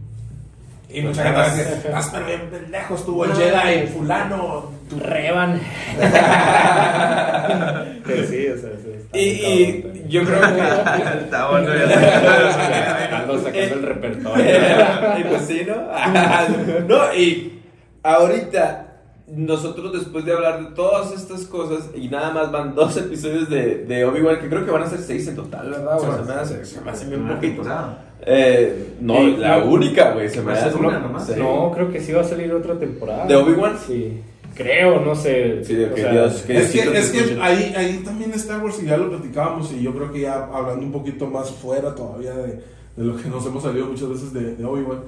Y 0.93 1.02
muchas 1.02 1.24
gracias. 1.24 1.86
Hasta 1.86 2.20
bien 2.20 2.51
pendejo 2.51 2.94
estuvo 2.94 3.24
el 3.24 3.32
Jedi, 3.32 3.86
fulano. 3.89 4.80
Revan. 4.99 5.61
que 8.07 8.25
sí, 8.27 8.49
o 8.49 8.59
sea, 8.59 8.71
sí, 8.83 8.91
está 8.97 9.19
Y, 9.19 10.07
yo 10.09 10.25
creo 10.25 10.41
que. 10.41 10.61
Está 11.25 11.51
bueno, 11.51 11.69
ya 11.75 12.53
Sacando, 12.53 13.39
sacando 13.39 13.75
el 13.75 13.83
repertorio. 13.83 14.45
y 15.19 15.25
pues 15.25 15.43
sí, 15.43 15.62
¿no? 15.67 15.77
no, 16.89 17.15
y 17.15 17.61
ahorita 18.03 18.87
nosotros 19.29 19.93
después 19.93 20.25
de 20.25 20.33
hablar 20.33 20.61
de 20.61 20.75
todas 20.75 21.12
estas 21.12 21.43
cosas 21.45 21.91
y 21.95 22.09
nada 22.09 22.33
más 22.33 22.51
van 22.51 22.75
dos 22.75 22.97
episodios 22.97 23.49
de, 23.49 23.85
de 23.85 24.05
Obi-Wan, 24.05 24.41
que 24.41 24.49
creo 24.49 24.65
que 24.65 24.73
van 24.73 24.83
a 24.83 24.87
ser 24.89 24.99
seis 24.99 25.29
en 25.29 25.37
total, 25.37 25.71
¿verdad? 25.71 25.99
se 25.99 26.07
me 26.25 26.33
hace, 26.35 26.65
se 26.65 26.81
me 26.81 26.91
hace 26.91 27.07
bien 27.07 27.29
poquito. 27.29 27.62
Eh, 28.23 28.95
no, 29.01 29.23
la 29.29 29.59
única, 29.59 30.11
güey, 30.12 30.29
se 30.29 30.43
me 30.43 30.53
hace 30.53 30.77
una 30.77 30.99
nomás. 30.99 31.27
sí. 31.27 31.35
No, 31.39 31.71
creo 31.73 31.93
que 31.93 32.01
sí 32.01 32.12
va 32.12 32.23
a 32.23 32.25
salir 32.25 32.53
otra 32.53 32.75
temporada. 32.75 33.27
¿De 33.27 33.37
Obi-Wan? 33.37 33.79
Sí. 33.87 34.21
Creo, 34.55 35.01
no 35.01 35.15
sé. 35.15 35.65
Sí, 35.65 35.75
de 35.75 35.91
que 35.95 36.01
sea, 36.03 36.13
Dios- 36.13 36.43
que- 36.43 36.57
Es 36.59 36.71
que, 36.71 36.81
es 36.99 37.11
que 37.11 37.39
ahí, 37.41 37.73
ahí 37.77 38.03
también 38.05 38.33
Star 38.33 38.63
Wars, 38.63 38.81
y 38.83 38.87
ya 38.87 38.97
lo 38.97 39.09
platicábamos, 39.11 39.73
y 39.73 39.83
yo 39.83 39.95
creo 39.95 40.13
que 40.13 40.21
ya 40.21 40.49
hablando 40.53 40.85
un 40.85 40.93
poquito 40.93 41.27
más 41.27 41.51
fuera 41.51 41.95
todavía 41.95 42.33
de, 42.35 42.61
de 42.97 43.05
lo 43.05 43.17
que 43.17 43.29
nos 43.29 43.45
hemos 43.47 43.63
salido 43.63 43.87
muchas 43.87 44.09
veces 44.09 44.33
de, 44.33 44.57
de 44.57 44.65
Obi-Wan, 44.65 45.01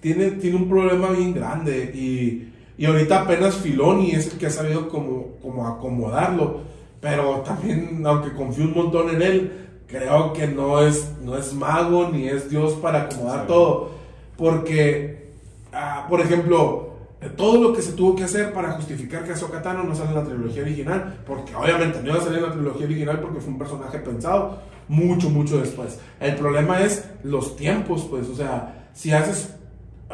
tiene, 0.00 0.30
tiene 0.32 0.56
un 0.56 0.68
problema 0.68 1.10
bien 1.10 1.34
grande. 1.34 1.90
Y, 1.94 2.48
y 2.76 2.86
ahorita 2.86 3.22
apenas 3.22 3.56
Filoni 3.56 4.12
es 4.12 4.32
el 4.32 4.38
que 4.38 4.46
ha 4.46 4.50
sabido 4.50 4.88
como, 4.88 5.32
como 5.42 5.66
acomodarlo. 5.66 6.60
Pero 7.00 7.40
también, 7.40 8.02
aunque 8.06 8.32
confío 8.32 8.64
un 8.64 8.74
montón 8.74 9.10
en 9.10 9.20
él, 9.22 9.52
creo 9.86 10.32
que 10.32 10.46
no 10.46 10.80
es, 10.86 11.10
no 11.22 11.36
es 11.36 11.52
mago 11.52 12.08
ni 12.10 12.28
es 12.28 12.48
Dios 12.48 12.72
para 12.74 13.02
acomodar 13.02 13.40
Sí. 13.42 13.46
todo. 13.48 13.90
Porque, 14.36 15.26
ah, 15.72 16.06
por 16.08 16.20
ejemplo, 16.20 16.93
todo 17.30 17.62
lo 17.62 17.72
que 17.72 17.82
se 17.82 17.92
tuvo 17.92 18.14
que 18.14 18.24
hacer 18.24 18.52
para 18.52 18.72
justificar 18.72 19.24
que 19.24 19.32
Ahsoka 19.32 19.62
Tano 19.62 19.84
no 19.84 19.94
sale 19.94 20.10
en 20.10 20.16
la 20.16 20.24
trilogía 20.24 20.62
original, 20.62 21.14
porque 21.26 21.54
obviamente 21.54 22.00
no 22.02 22.10
iba 22.10 22.18
a 22.18 22.24
salir 22.24 22.38
en 22.38 22.44
la 22.44 22.52
trilogía 22.52 22.86
original 22.86 23.20
porque 23.20 23.40
fue 23.40 23.52
un 23.52 23.58
personaje 23.58 23.98
pensado 23.98 24.58
mucho, 24.88 25.30
mucho 25.30 25.58
después. 25.58 25.98
El 26.20 26.36
problema 26.36 26.82
es 26.82 27.08
los 27.22 27.56
tiempos, 27.56 28.06
pues, 28.10 28.28
o 28.28 28.34
sea, 28.34 28.88
si 28.92 29.12
haces... 29.12 29.54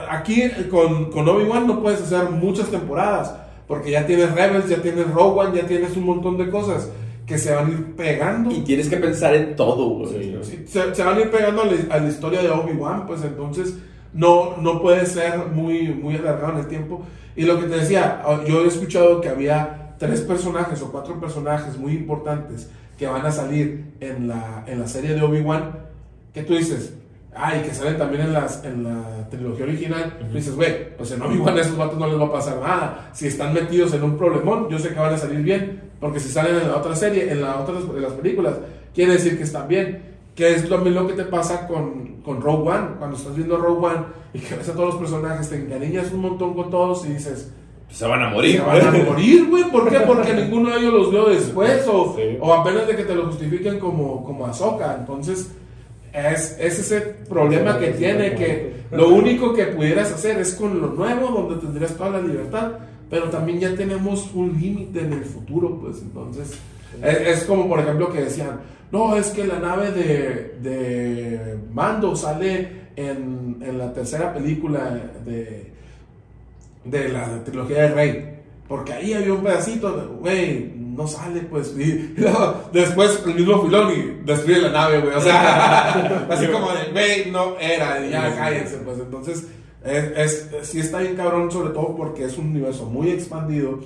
Aquí 0.09 0.43
eh, 0.43 0.69
con, 0.71 1.11
con 1.11 1.29
Obi-Wan 1.29 1.67
no 1.67 1.83
puedes 1.83 2.01
hacer 2.01 2.31
muchas 2.31 2.69
temporadas, 2.69 3.35
porque 3.67 3.91
ya 3.91 4.07
tienes 4.07 4.33
Rebels, 4.33 4.69
ya 4.69 4.81
tienes 4.81 5.11
Rogue 5.11 5.41
One, 5.41 5.57
ya 5.57 5.67
tienes 5.67 5.97
un 5.97 6.05
montón 6.05 6.39
de 6.39 6.49
cosas 6.49 6.91
que 7.27 7.39
se 7.39 7.55
van 7.55 7.67
a 7.67 7.71
ir 7.71 7.97
pegando. 7.97 8.51
Y 8.51 8.61
tienes 8.61 8.89
que 8.89 8.97
pensar 8.97 9.35
en 9.35 9.57
todo, 9.57 9.91
güey. 9.91 10.09
Sí. 10.09 10.39
Sí, 10.43 10.65
se, 10.67 10.95
se 10.95 11.03
van 11.03 11.19
a 11.19 11.21
ir 11.21 11.31
pegando 11.31 11.63
a 11.63 11.67
la, 11.67 11.95
a 11.95 11.99
la 11.99 12.09
historia 12.09 12.43
de 12.43 12.51
Obi-Wan, 12.51 13.07
pues 13.07 13.23
entonces 13.23 13.75
no, 14.13 14.57
no 14.59 14.81
puede 14.81 15.07
ser 15.07 15.47
muy, 15.47 15.89
muy 15.89 16.17
alargado 16.17 16.55
en 16.55 16.59
el 16.61 16.67
tiempo. 16.69 17.03
Y 17.37 17.45
lo 17.45 17.61
que 17.61 17.67
te 17.67 17.77
decía, 17.77 18.23
ah, 18.25 18.41
yo 18.47 18.65
he 18.65 18.69
escuchado 18.69 19.21
que 19.21 19.29
había 19.29 19.95
tres 19.99 20.21
personajes 20.23 20.83
o 20.83 20.91
cuatro 20.91 21.21
personajes 21.21 21.77
muy 21.79 21.93
importantes 21.93 22.69
que 22.99 23.07
van 23.07 23.25
a 23.25 23.31
salir 23.31 23.95
en 24.01 24.29
la, 24.29 24.65
en 24.67 24.81
la 24.81 24.87
serie 24.87 25.15
de 25.15 25.23
Obi-Wan, 25.23 25.73
que 26.35 26.43
tú 26.43 26.55
dices, 26.55 26.93
Ah, 27.35 27.57
y 27.57 27.63
que 27.63 27.73
salen 27.73 27.97
también 27.97 28.23
en, 28.23 28.33
las, 28.33 28.65
en 28.65 28.83
la 28.83 29.29
trilogía 29.31 29.65
original. 29.65 30.17
Tú 30.19 30.35
dices, 30.35 30.55
güey, 30.55 30.97
pues 30.97 31.13
en 31.13 31.23
Obi-Wan 31.23 31.57
a 31.57 31.61
esos 31.61 31.77
vatos 31.77 31.99
no 31.99 32.09
les 32.09 32.21
va 32.21 32.27
a 32.27 32.33
pasar 32.33 32.61
nada. 32.61 33.11
Si 33.13 33.29
están 33.29 33.55
metidos 33.55 33.95
en 33.95 34.03
un 34.03 34.19
problemón, 34.19 34.69
yo 34.69 34.79
sé 34.79 34.89
que 34.89 34.99
van 34.99 35.15
a 35.15 35.19
salir 35.19 35.41
bien. 35.41 35.91
Porque 36.01 36.19
si 36.19 36.29
salen 36.29 36.57
en 36.57 36.69
la 36.69 36.77
otra 36.77 36.97
serie, 36.97 37.31
en, 37.31 37.41
la 37.41 37.61
otra, 37.61 37.77
en 37.79 38.03
las 38.03 38.13
películas, 38.15 38.55
quiere 38.95 39.13
decir 39.13 39.37
que 39.37 39.45
están 39.45 39.69
bien. 39.69 40.03
Que 40.35 40.55
es 40.55 40.69
lo 40.69 40.79
mismo 40.79 41.07
que 41.07 41.13
te 41.13 41.25
pasa 41.25 41.69
con, 41.69 42.10
con 42.31 42.41
Rogue 42.41 42.71
One. 42.71 42.87
Cuando 42.99 43.17
estás 43.17 43.35
viendo 43.35 43.57
Rogue 43.57 43.87
One 43.87 44.03
y 44.35 44.39
que 44.39 44.55
ves 44.57 44.69
a 44.69 44.73
todos 44.73 44.95
los 44.95 44.97
personajes, 44.97 45.49
te 45.49 45.57
encariñas 45.57 46.13
un 46.13 46.21
montón 46.21 46.55
con 46.55 46.71
todos 46.71 47.05
y 47.07 47.13
dices, 47.15 47.53
Se 47.91 48.07
van 48.07 48.23
a 48.23 48.31
morir. 48.31 48.57
se 48.57 48.61
van 48.61 48.87
a 49.01 49.05
morir, 49.05 49.47
güey. 49.49 49.65
¿Por 49.71 49.89
qué? 49.91 50.01
Porque 50.01 50.33
ninguno 50.43 50.71
de 50.71 50.79
ellos 50.79 50.93
los 50.95 51.11
vio 51.11 51.29
después 51.29 51.87
o, 51.89 52.15
Sí. 52.17 52.39
o 52.41 52.53
apenas 52.55 52.87
de 52.87 52.95
que 52.97 53.05
te 53.05 53.15
lo 53.15 53.27
justifiquen 53.27 53.79
como, 53.81 54.25
como 54.25 54.47
Ahsoka. 54.47 54.97
Entonces, 55.01 55.51
es, 56.13 56.57
es 56.61 56.79
ese 56.79 57.01
problema 57.29 57.79
que 57.79 57.89
tiene 57.89 58.35
que 58.35 58.81
lo 58.91 59.09
único 59.09 59.53
que 59.55 59.67
pudieras 59.67 60.13
hacer 60.13 60.39
es 60.39 60.55
con 60.55 60.81
lo 60.81 60.89
nuevo, 60.89 61.29
donde 61.29 61.57
tendrías 61.65 61.95
toda 61.97 62.11
la 62.11 62.21
libertad, 62.21 62.73
pero 63.09 63.29
también 63.31 63.61
ya 63.61 63.75
tenemos 63.77 64.31
un 64.35 64.59
límite 64.61 65.01
en 65.01 65.13
el 65.13 65.25
futuro, 65.25 65.79
pues 65.81 66.01
entonces 66.03 66.59
es, 67.03 67.39
es 67.39 67.45
como 67.45 67.69
por 67.69 67.81
ejemplo 67.81 68.13
que 68.13 68.23
decían, 68.23 68.61
no, 68.93 69.17
es 69.17 69.29
que 69.29 69.47
la 69.47 69.59
nave 69.59 69.93
de, 69.93 70.57
de 70.61 71.59
Mando 71.73 72.17
sale 72.17 72.91
en, 72.97 73.59
en 73.61 73.79
la 73.79 73.93
tercera 73.93 74.35
película 74.35 75.01
de, 75.25 75.73
de 76.85 77.09
la 77.09 77.43
trilogía 77.45 77.83
del 77.83 77.95
rey. 77.95 78.37
Porque 78.67 78.93
ahí 78.93 79.13
había 79.13 79.33
un 79.33 79.43
pedacito, 79.43 79.97
de, 79.97 80.07
güey, 80.07 80.73
no 80.77 81.07
sale, 81.07 81.41
pues. 81.41 81.75
Y, 81.77 82.15
luego, 82.17 82.63
después 82.73 83.23
el 83.27 83.35
mismo 83.35 83.63
Filoni 83.63 84.21
destruye 84.25 84.61
la 84.61 84.71
nave, 84.71 85.01
güey. 85.01 85.15
O 85.15 85.21
sea, 85.21 86.27
así 86.31 86.47
como 86.47 86.71
de, 86.73 86.91
güey, 86.93 87.31
no 87.31 87.59
era, 87.59 88.05
y 88.05 88.11
ya 88.11 88.35
cállense, 88.35 88.77
pues. 88.79 88.99
Entonces, 88.99 89.47
es, 89.85 90.49
es, 90.53 90.69
sí 90.69 90.81
está 90.81 90.99
bien 90.99 91.17
cabrón, 91.17 91.51
sobre 91.51 91.71
todo 91.71 91.97
porque 91.97 92.25
es 92.25 92.37
un 92.39 92.49
universo 92.49 92.85
muy 92.87 93.11
expandido, 93.11 93.81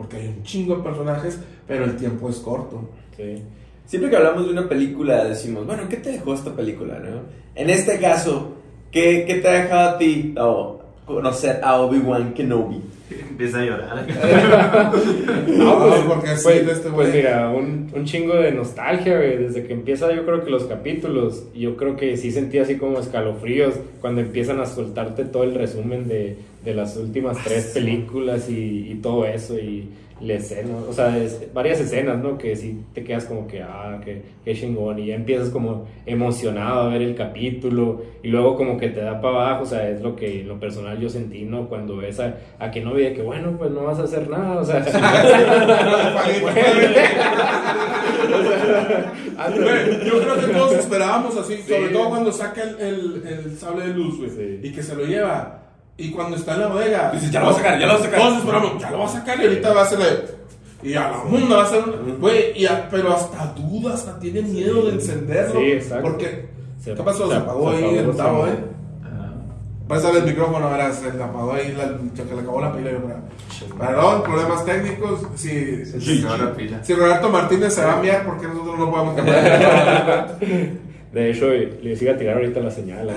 porque 0.00 0.16
hay 0.16 0.28
un 0.28 0.42
chingo 0.44 0.76
de 0.76 0.82
personajes, 0.82 1.38
pero 1.66 1.84
el 1.84 1.94
tiempo 1.94 2.30
es 2.30 2.36
corto. 2.36 2.88
Sí. 3.14 3.42
Siempre 3.84 4.08
que 4.08 4.16
hablamos 4.16 4.46
de 4.46 4.52
una 4.52 4.66
película 4.66 5.26
decimos, 5.26 5.66
bueno, 5.66 5.82
¿qué 5.90 5.98
te 5.98 6.12
dejó 6.12 6.32
esta 6.32 6.56
película, 6.56 6.98
no? 6.98 7.20
En 7.54 7.68
este 7.68 8.00
caso, 8.00 8.54
¿qué, 8.90 9.26
qué 9.26 9.34
te 9.34 9.48
ha 9.48 9.62
dejado 9.62 9.90
a 9.90 9.98
ti 9.98 10.34
oh, 10.38 10.80
conocer 11.04 11.60
a 11.62 11.82
Obi-Wan 11.82 12.32
Kenobi? 12.32 12.80
Empieza 13.10 13.58
a 13.58 13.62
llorar. 13.62 14.06
No, 15.48 15.78
pues, 15.86 16.00
porque 16.08 16.36
sí, 16.38 16.44
Pues, 16.44 16.66
de 16.66 16.72
este 16.72 16.88
pues 16.88 17.14
mira, 17.14 17.50
un, 17.50 17.90
un 17.94 18.04
chingo 18.06 18.36
de 18.36 18.52
nostalgia, 18.52 19.18
güey. 19.18 19.36
Desde 19.36 19.66
que 19.66 19.74
empieza, 19.74 20.10
yo 20.14 20.24
creo 20.24 20.42
que 20.42 20.50
los 20.50 20.64
capítulos, 20.64 21.44
yo 21.54 21.76
creo 21.76 21.94
que 21.94 22.16
sí 22.16 22.30
sentí 22.30 22.58
así 22.58 22.76
como 22.76 23.00
escalofríos 23.00 23.74
cuando 24.00 24.22
empiezan 24.22 24.60
a 24.60 24.66
soltarte 24.66 25.26
todo 25.26 25.42
el 25.44 25.54
resumen 25.54 26.08
de, 26.08 26.38
de 26.64 26.74
las 26.74 26.96
últimas 26.96 27.36
tres 27.44 27.66
películas 27.74 28.48
y, 28.50 28.90
y 28.90 28.94
todo 29.02 29.24
eso. 29.26 29.58
Y 29.58 29.88
la 30.20 30.34
escena, 30.34 30.76
o 30.86 30.92
sea, 30.92 31.16
es- 31.16 31.50
varias 31.54 31.80
escenas, 31.80 32.18
¿no? 32.22 32.36
Que 32.36 32.54
sí 32.54 32.82
te 32.92 33.02
quedas 33.02 33.24
como 33.24 33.46
que, 33.46 33.62
ah, 33.62 33.98
que, 34.04 34.20
qué 34.44 34.54
chingón. 34.54 34.98
Y 34.98 35.06
ya 35.06 35.14
empiezas 35.14 35.48
como 35.48 35.86
emocionado 36.04 36.82
a 36.82 36.88
ver 36.88 37.00
el 37.00 37.14
capítulo. 37.14 38.02
Y 38.22 38.28
luego 38.28 38.54
como 38.56 38.76
que 38.76 38.88
te 38.90 39.00
da 39.00 39.18
para 39.22 39.34
abajo, 39.36 39.62
o 39.62 39.66
sea, 39.66 39.88
es 39.88 40.02
lo 40.02 40.16
que 40.16 40.42
en 40.42 40.48
lo 40.48 40.60
personal 40.60 41.00
yo 41.00 41.08
sentí, 41.08 41.44
¿no? 41.44 41.68
Cuando 41.70 41.96
ves 41.96 42.20
a, 42.20 42.34
a 42.58 42.70
que 42.70 42.82
no 42.82 42.92
de 42.92 43.14
que, 43.14 43.22
bueno, 43.22 43.54
pues 43.56 43.70
no 43.70 43.84
vas 43.84 43.98
a 43.98 44.02
hacer 44.02 44.28
nada, 44.28 44.60
o 44.60 44.64
sea. 44.64 44.84
Güey, 49.56 50.04
yo 50.06 50.20
creo 50.20 50.36
que 50.40 50.52
todos 50.52 50.72
esperábamos 50.74 51.36
así, 51.36 51.56
Sí. 51.56 51.72
sobre 51.72 51.88
todo 51.88 52.08
cuando 52.10 52.32
saca 52.32 52.62
el, 52.62 52.76
el, 52.78 53.22
el 53.26 53.56
sable 53.56 53.86
de 53.88 53.94
luz, 53.94 54.18
güey, 54.18 54.30
Sí. 54.30 54.60
y 54.62 54.72
que 54.72 54.82
se 54.82 54.94
lo 54.94 55.04
lleva. 55.04 55.56
Y 56.00 56.10
cuando 56.10 56.36
está 56.36 56.54
en 56.54 56.60
la 56.60 56.66
bodega, 56.68 57.10
Dices, 57.12 57.30
ya 57.30 57.40
lo 57.40 57.46
va 57.46 57.52
a 57.52 57.56
sacar, 57.56 57.78
ya 57.78 57.86
lo 57.86 57.92
va 57.94 57.98
a 57.98 58.02
sacar. 58.02 58.20
Todos 58.20 58.38
esperamos, 58.38 58.78
ya 58.80 58.90
lo 58.90 58.98
va 59.00 59.04
a 59.04 59.08
sacar 59.08 59.40
y 59.40 59.44
ahorita 59.44 59.72
va 59.72 59.82
a 59.82 59.86
ser 59.86 59.98
de. 59.98 60.40
Y 60.82 60.94
a 60.94 61.10
la 61.10 61.18
mundo 61.24 61.56
va 61.56 61.62
a 61.64 61.66
ser. 61.66 61.82
un- 61.84 62.18
Güey, 62.20 62.66
a- 62.66 62.88
pero 62.90 63.12
hasta 63.14 63.52
duda, 63.56 63.94
hasta 63.94 64.18
tiene 64.18 64.42
miedo 64.42 64.86
de 64.86 64.92
encenderlo. 64.94 65.60
Sí, 65.60 65.72
exacto. 65.72 66.02
Porque. 66.08 66.48
Se- 66.82 66.94
¿Qué 66.94 67.02
pasó? 67.02 67.26
Se, 67.28 67.34
se- 67.34 67.40
apagó 67.40 67.70
se 67.70 67.76
ahí 67.76 67.84
apagó, 67.98 68.10
el 68.10 68.16
tabo, 68.16 68.44
sí. 68.46 68.50
¿eh? 68.52 68.64
Pásale 69.86 70.18
el 70.20 70.24
micrófono, 70.24 70.70
verás, 70.70 70.96
se 71.00 71.12
le 71.12 71.22
apagó 71.22 71.52
ahí, 71.52 71.74
la, 71.76 71.84
que 72.24 72.32
le 72.34 72.40
acabó 72.40 72.60
la 72.60 72.72
pila. 72.72 72.92
yo. 72.92 73.76
Perdón, 73.76 74.22
problemas 74.22 74.64
técnicos. 74.64 75.20
Si, 75.34 75.82
la 76.22 76.52
pila. 76.54 76.82
si 76.84 76.94
Roberto 76.94 77.28
Martínez 77.28 77.74
se 77.74 77.84
va 77.84 77.94
a 77.94 77.96
enviar, 77.96 78.24
¿por 78.24 78.40
qué 78.40 78.46
nosotros 78.46 78.78
no 78.78 78.88
podemos 78.90 79.14
cambiar? 79.16 80.38
De 81.12 81.30
hecho, 81.32 81.48
le 81.48 81.96
sigo 81.96 82.12
a 82.12 82.16
tirar 82.16 82.36
ahorita 82.36 82.60
la 82.60 82.70
señal. 82.70 83.10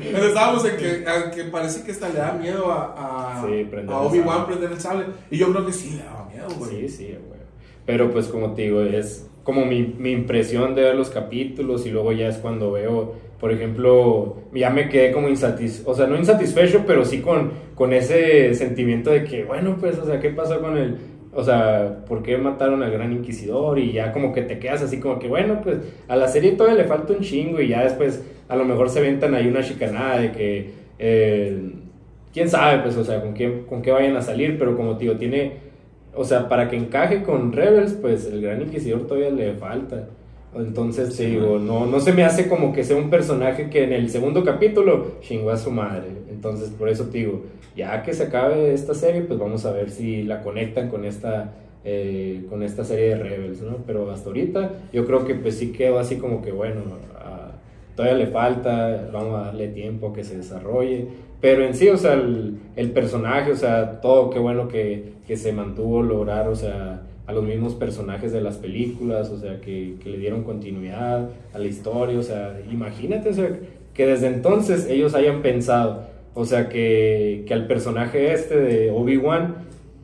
estábamos 0.26 0.64
en 0.64 0.76
que, 0.76 1.04
en 1.04 1.30
que 1.34 1.44
parece 1.50 1.84
que 1.84 1.92
hasta 1.92 2.08
le 2.08 2.18
da 2.18 2.32
miedo 2.32 2.70
a, 2.70 3.40
a, 3.40 3.46
Sí, 3.46 3.68
a 3.88 4.00
Obi-Wan 4.00 4.46
prender 4.46 4.72
el 4.72 4.80
sable. 4.80 5.06
Y 5.30 5.38
yo 5.38 5.50
creo 5.52 5.66
que 5.66 5.72
sí 5.72 5.96
le 5.96 6.04
daba 6.04 6.28
miedo, 6.32 6.48
güey. 6.58 6.70
Sí, 6.70 6.88
sí, 6.88 7.04
güey. 7.06 7.40
Pero 7.86 8.10
pues 8.10 8.28
como 8.28 8.54
te 8.54 8.62
digo, 8.62 8.82
es 8.82 9.28
como 9.44 9.64
mi, 9.64 9.82
mi 9.98 10.12
impresión 10.12 10.74
de 10.74 10.82
ver 10.82 10.94
los 10.94 11.10
capítulos 11.10 11.86
y 11.86 11.90
luego 11.90 12.12
ya 12.12 12.28
es 12.28 12.36
cuando 12.38 12.72
veo, 12.72 13.14
por 13.40 13.50
ejemplo, 13.50 14.36
ya 14.54 14.70
me 14.70 14.88
quedé 14.88 15.12
como 15.12 15.28
insatisfecho, 15.28 15.90
o 15.90 15.94
sea, 15.94 16.06
no 16.06 16.16
insatisfecho, 16.16 16.84
pero 16.86 17.04
sí 17.04 17.20
con, 17.20 17.50
con 17.74 17.92
ese 17.92 18.54
sentimiento 18.54 19.10
de 19.10 19.24
que, 19.24 19.44
bueno, 19.44 19.76
pues, 19.80 19.98
o 19.98 20.06
sea, 20.06 20.20
¿qué 20.20 20.30
pasó 20.30 20.60
con 20.60 20.76
el... 20.76 20.96
O 21.34 21.42
sea, 21.42 22.04
¿por 22.06 22.22
qué 22.22 22.36
mataron 22.36 22.82
al 22.82 22.90
gran 22.92 23.10
inquisidor? 23.10 23.78
Y 23.78 23.92
ya 23.92 24.12
como 24.12 24.34
que 24.34 24.42
te 24.42 24.58
quedas 24.58 24.82
así 24.82 25.00
como 25.00 25.18
que, 25.18 25.28
bueno, 25.28 25.60
pues 25.62 25.78
a 26.06 26.14
la 26.14 26.28
serie 26.28 26.52
todavía 26.52 26.82
le 26.82 26.88
falta 26.88 27.14
un 27.14 27.20
chingo 27.20 27.58
y 27.58 27.68
ya 27.68 27.84
después 27.84 28.22
a 28.52 28.56
lo 28.56 28.66
mejor 28.66 28.90
se 28.90 29.00
ventan 29.00 29.34
ahí 29.34 29.46
una 29.46 29.62
chicanada 29.62 30.20
de 30.20 30.30
que, 30.30 30.70
eh, 30.98 31.72
quién 32.34 32.50
sabe, 32.50 32.82
pues, 32.82 32.96
o 32.98 33.04
sea, 33.04 33.22
con 33.22 33.32
qué, 33.32 33.62
con 33.66 33.80
qué 33.80 33.90
vayan 33.92 34.14
a 34.14 34.20
salir, 34.20 34.58
pero 34.58 34.76
como 34.76 34.94
digo, 34.94 35.16
tiene, 35.16 35.54
o 36.14 36.22
sea, 36.22 36.50
para 36.50 36.68
que 36.68 36.76
encaje 36.76 37.22
con 37.22 37.52
Rebels, 37.52 37.94
pues 37.94 38.26
el 38.26 38.42
gran 38.42 38.60
inquisidor 38.60 39.06
todavía 39.06 39.30
le 39.30 39.54
falta. 39.54 40.06
Entonces, 40.54 41.16
te 41.16 41.28
digo, 41.28 41.58
no, 41.58 41.86
no 41.86 41.98
se 41.98 42.12
me 42.12 42.24
hace 42.24 42.46
como 42.46 42.74
que 42.74 42.84
sea 42.84 42.96
un 42.96 43.08
personaje 43.08 43.70
que 43.70 43.84
en 43.84 43.94
el 43.94 44.10
segundo 44.10 44.44
capítulo 44.44 45.12
chingó 45.22 45.50
a 45.50 45.56
su 45.56 45.70
madre. 45.70 46.08
Entonces, 46.30 46.68
por 46.68 46.90
eso 46.90 47.06
te 47.06 47.18
digo, 47.18 47.44
ya 47.74 48.02
que 48.02 48.12
se 48.12 48.24
acabe 48.24 48.74
esta 48.74 48.92
serie, 48.92 49.22
pues 49.22 49.38
vamos 49.38 49.64
a 49.64 49.72
ver 49.72 49.88
si 49.88 50.24
la 50.24 50.42
conectan 50.42 50.90
con 50.90 51.06
esta, 51.06 51.54
eh, 51.84 52.44
con 52.50 52.62
esta 52.62 52.84
serie 52.84 53.08
de 53.08 53.16
Rebels, 53.16 53.62
¿no? 53.62 53.78
Pero 53.86 54.10
hasta 54.10 54.28
ahorita 54.28 54.72
yo 54.92 55.06
creo 55.06 55.24
que 55.24 55.34
pues 55.36 55.56
sí 55.56 55.72
quedó 55.72 55.98
así 55.98 56.16
como 56.16 56.42
que, 56.42 56.52
bueno, 56.52 56.82
todavía 57.94 58.18
le 58.18 58.26
falta, 58.26 59.08
vamos 59.12 59.40
a 59.40 59.44
darle 59.46 59.68
tiempo 59.68 60.12
que 60.12 60.24
se 60.24 60.36
desarrolle. 60.36 61.08
Pero 61.40 61.64
en 61.64 61.74
sí, 61.74 61.88
o 61.88 61.96
sea, 61.96 62.14
el, 62.14 62.58
el 62.76 62.90
personaje, 62.92 63.50
o 63.52 63.56
sea, 63.56 64.00
todo, 64.00 64.30
qué 64.30 64.38
bueno 64.38 64.68
que, 64.68 65.14
que 65.26 65.36
se 65.36 65.52
mantuvo 65.52 66.02
lograr, 66.02 66.48
o 66.48 66.54
sea, 66.54 67.02
a 67.26 67.32
los 67.32 67.44
mismos 67.44 67.74
personajes 67.74 68.32
de 68.32 68.40
las 68.40 68.56
películas, 68.56 69.30
o 69.30 69.38
sea, 69.38 69.60
que, 69.60 69.96
que 70.02 70.10
le 70.10 70.18
dieron 70.18 70.42
continuidad 70.42 71.30
a 71.52 71.58
la 71.58 71.66
historia, 71.66 72.18
o 72.18 72.22
sea, 72.22 72.60
imagínate, 72.70 73.28
o 73.28 73.32
sea, 73.32 73.50
que 73.94 74.06
desde 74.06 74.28
entonces 74.28 74.86
ellos 74.88 75.14
hayan 75.14 75.42
pensado, 75.42 76.04
o 76.34 76.44
sea, 76.44 76.68
que, 76.68 77.44
que 77.46 77.54
al 77.54 77.66
personaje 77.66 78.32
este 78.32 78.58
de 78.58 78.90
Obi-Wan, 78.90 79.56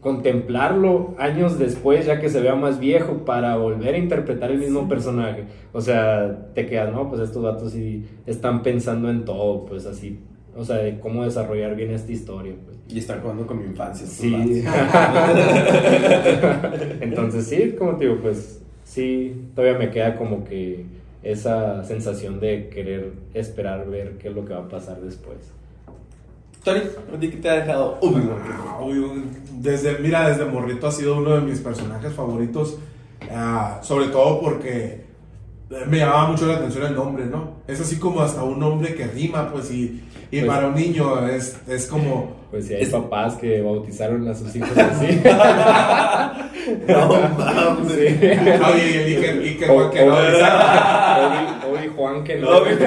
contemplarlo 0.09 1.15
años 1.19 1.59
después, 1.59 2.07
ya 2.07 2.19
que 2.19 2.31
se 2.31 2.41
vea 2.41 2.55
más 2.55 2.81
viejo, 2.81 3.27
para 3.27 3.57
volver 3.57 3.95
a 3.95 3.99
interpretar 3.99 4.51
el 4.51 4.59
mismo 4.59 4.89
personaje. 4.89 5.45
O 5.75 5.83
sea, 5.83 6.49
te 6.55 6.65
quedas, 6.65 6.95
no, 6.95 7.11
pues 7.11 7.21
estos 7.21 7.43
datos 7.43 7.73
sí 7.73 8.07
están 8.25 8.63
pensando 8.63 9.11
en 9.11 9.27
todo, 9.27 9.67
pues 9.67 9.85
así, 9.85 10.19
o 10.57 10.65
sea, 10.65 10.77
de 10.77 10.99
cómo 10.99 11.25
desarrollar 11.25 11.77
bien 11.77 11.91
esta 11.91 12.11
historia. 12.11 12.55
Pues. 12.65 12.79
Y 12.89 13.01
están 13.01 13.21
jugando 13.21 13.47
con 13.47 13.59
mi 13.59 13.67
infancia. 13.67 14.07
Sí. 14.07 14.35
Entonces 17.03 17.47
sí, 17.47 17.75
como 17.79 17.97
te 17.97 18.07
digo, 18.07 18.17
pues 18.23 18.63
sí, 18.85 19.51
todavía 19.55 19.79
me 19.79 19.91
queda 19.91 20.17
como 20.17 20.43
que 20.43 20.87
esa 21.23 21.85
sensación 21.85 22.41
de 22.41 22.71
querer 22.71 23.13
esperar 23.35 23.91
ver 23.91 24.17
qué 24.17 24.29
es 24.29 24.35
lo 24.35 24.47
que 24.47 24.55
va 24.55 24.61
a 24.61 24.69
pasar 24.69 25.03
después. 25.03 25.53
Tori, 26.65 26.81
¿a 27.15 27.19
ti 27.21 27.31
qué 27.31 27.37
te 27.37 27.49
ha 27.49 27.55
dejado 27.61 27.99
Obi-Wan 28.01 29.49
desde, 29.61 29.99
mira, 29.99 30.29
desde 30.29 30.45
Morrito 30.45 30.87
ha 30.87 30.93
sido 30.93 31.17
uno 31.19 31.31
de 31.35 31.41
mis 31.41 31.59
personajes 31.61 32.13
favoritos, 32.13 32.79
ah, 33.33 33.81
sobre 33.83 34.07
todo 34.09 34.41
porque 34.41 35.05
eh, 35.71 35.85
me 35.89 35.99
llamaba 35.99 36.29
mucho 36.29 36.47
la 36.47 36.55
atención 36.55 36.87
el 36.87 36.95
nombre, 36.95 37.27
¿no? 37.27 37.59
Es 37.67 37.81
así 37.81 37.99
como 37.99 38.21
hasta 38.21 38.43
un 38.43 38.59
nombre 38.61 38.95
que 38.95 39.07
rima, 39.07 39.51
pues, 39.53 39.71
y, 39.73 40.03
y 40.31 40.41
Pues- 40.41 40.47
para 40.47 40.69
un 40.69 40.75
niño 40.75 41.27
es, 41.29 41.57
es 41.67 41.87
como... 41.87 42.37
Pues 42.51 42.67
si 42.67 42.75
hay 42.75 42.83
Es- 42.85 42.89
papás 42.91 43.35
que 43.35 43.61
bautizaron 43.61 44.27
a 44.29 44.35
sus 44.35 44.55
hijos 44.57 44.71
así. 44.77 45.21
No 46.87 47.09
mames. 47.09 47.93
Sí. 47.93 48.07
Oye, 48.73 49.11
y 49.11 49.17
que, 49.21 49.47
y 49.49 49.57
que, 49.57 49.71
O- 49.71 49.91
que 49.91 50.05
no, 50.05 50.15
o-. 50.15 50.19
Juan 51.99 52.25
que 52.25 52.37
no. 52.37 52.49
Obi- 52.49 52.79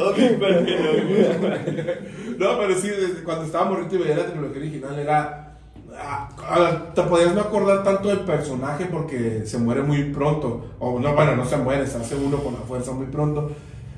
Obi-Wan 0.00 0.64
Kenobi. 0.66 1.24
No, 2.38 2.58
pero 2.58 2.74
sí, 2.78 2.88
desde 2.88 3.22
cuando 3.24 3.44
estaba 3.44 3.70
morrito 3.70 3.96
y 3.96 3.98
veía 3.98 4.16
la 4.16 4.26
trilogía 4.26 4.58
original 4.60 4.98
era... 4.98 5.56
ah, 5.98 6.28
ah, 6.38 6.82
te 6.94 7.02
podías 7.02 7.34
no 7.34 7.40
acordar 7.42 7.82
tanto 7.82 8.08
del 8.08 8.20
personaje 8.20 8.86
porque 8.86 9.42
se 9.44 9.58
muere 9.58 9.82
muy 9.82 10.04
pronto. 10.04 10.66
O 10.78 10.98
no, 11.00 11.14
bueno, 11.14 11.34
no 11.36 11.44
se 11.44 11.56
muere, 11.56 11.86
se 11.86 11.96
hace 11.98 12.14
uno 12.16 12.38
con 12.38 12.54
la 12.54 12.60
fuerza 12.60 12.92
muy 12.92 13.06
pronto. 13.06 13.50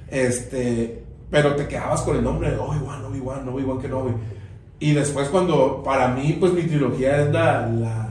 Este, 0.08 1.02
pero 1.30 1.54
te 1.54 1.66
quedabas 1.68 2.02
con 2.02 2.16
el 2.16 2.24
nombre 2.24 2.50
de 2.50 2.56
Obi-Wan, 2.58 3.04
Obi-Wan, 3.06 3.48
Obi-Wan 3.48 3.78
Kenobi. 3.80 4.12
Y 4.80 4.92
después 4.92 5.28
cuando, 5.28 5.82
para 5.84 6.08
mí, 6.08 6.36
pues 6.40 6.52
mi 6.54 6.62
trilogía 6.62 7.20
es 7.22 7.30
la, 7.30 7.66
la, 7.66 8.08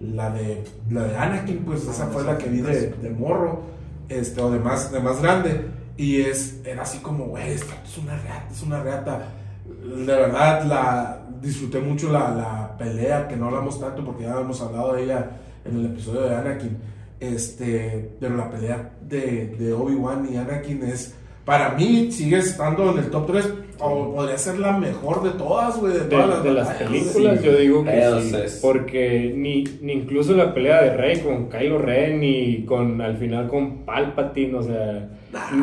la 0.00 0.30
de, 0.30 0.64
la 0.90 1.02
de 1.04 1.16
Anakin, 1.16 1.58
pues 1.58 1.86
esa 1.86 2.06
fue 2.06 2.24
la 2.24 2.38
que 2.38 2.48
vi 2.48 2.62
de, 2.62 2.88
de 2.92 3.10
morro, 3.10 3.60
este, 4.08 4.40
o 4.40 4.50
de 4.50 4.58
más, 4.58 4.92
de 4.92 5.00
más 5.00 5.20
grande. 5.20 5.66
Y 5.96 6.20
es, 6.20 6.60
era 6.64 6.82
así 6.82 6.98
como, 6.98 7.26
güey, 7.26 7.52
esta 7.52 7.74
es 7.84 7.98
una 7.98 8.16
reata, 8.18 8.48
es 8.50 8.62
una 8.62 8.82
reata. 8.82 9.28
De 9.66 10.04
verdad, 10.04 10.64
la, 10.64 11.26
disfruté 11.40 11.80
mucho 11.80 12.12
la, 12.12 12.30
la 12.30 12.76
pelea, 12.78 13.28
que 13.28 13.36
no 13.36 13.46
hablamos 13.46 13.80
tanto 13.80 14.04
porque 14.04 14.24
ya 14.24 14.40
hemos 14.40 14.60
hablado 14.60 14.94
de 14.94 15.04
ella 15.04 15.30
en 15.64 15.78
el 15.78 15.86
episodio 15.86 16.22
de 16.22 16.36
Anakin. 16.36 16.78
Este, 17.18 18.16
pero 18.20 18.36
la 18.36 18.50
pelea 18.50 18.92
de, 19.00 19.56
de 19.58 19.72
Obi-Wan 19.72 20.28
y 20.30 20.36
Anakin 20.36 20.82
es, 20.84 21.14
para 21.44 21.70
mí, 21.70 22.12
sigue 22.12 22.38
estando 22.38 22.90
en 22.90 22.98
el 22.98 23.10
top 23.10 23.26
3, 23.28 23.52
o 23.80 24.14
podría 24.14 24.38
ser 24.38 24.58
la 24.58 24.76
mejor 24.78 25.22
de 25.22 25.30
todas, 25.30 25.78
güey, 25.78 25.92
de 25.92 25.98
De, 26.00 26.04
todas 26.06 26.28
las, 26.28 26.42
de 26.44 26.52
las 26.52 26.68
películas, 26.70 27.40
sí. 27.40 27.46
yo 27.46 27.56
digo 27.56 27.84
que 27.84 28.02
sí. 28.22 28.36
es- 28.44 28.58
Porque 28.62 29.32
ni, 29.36 29.64
ni 29.82 29.92
incluso 29.92 30.34
la 30.34 30.54
pelea 30.54 30.82
de 30.82 30.96
Rey 30.96 31.20
con 31.20 31.48
Kylo 31.48 31.78
Ren, 31.78 32.20
ni 32.20 32.64
con 32.64 33.00
al 33.00 33.16
final 33.16 33.48
con 33.48 33.84
Palpatine, 33.84 34.54
o 34.56 34.62
sea, 34.62 35.08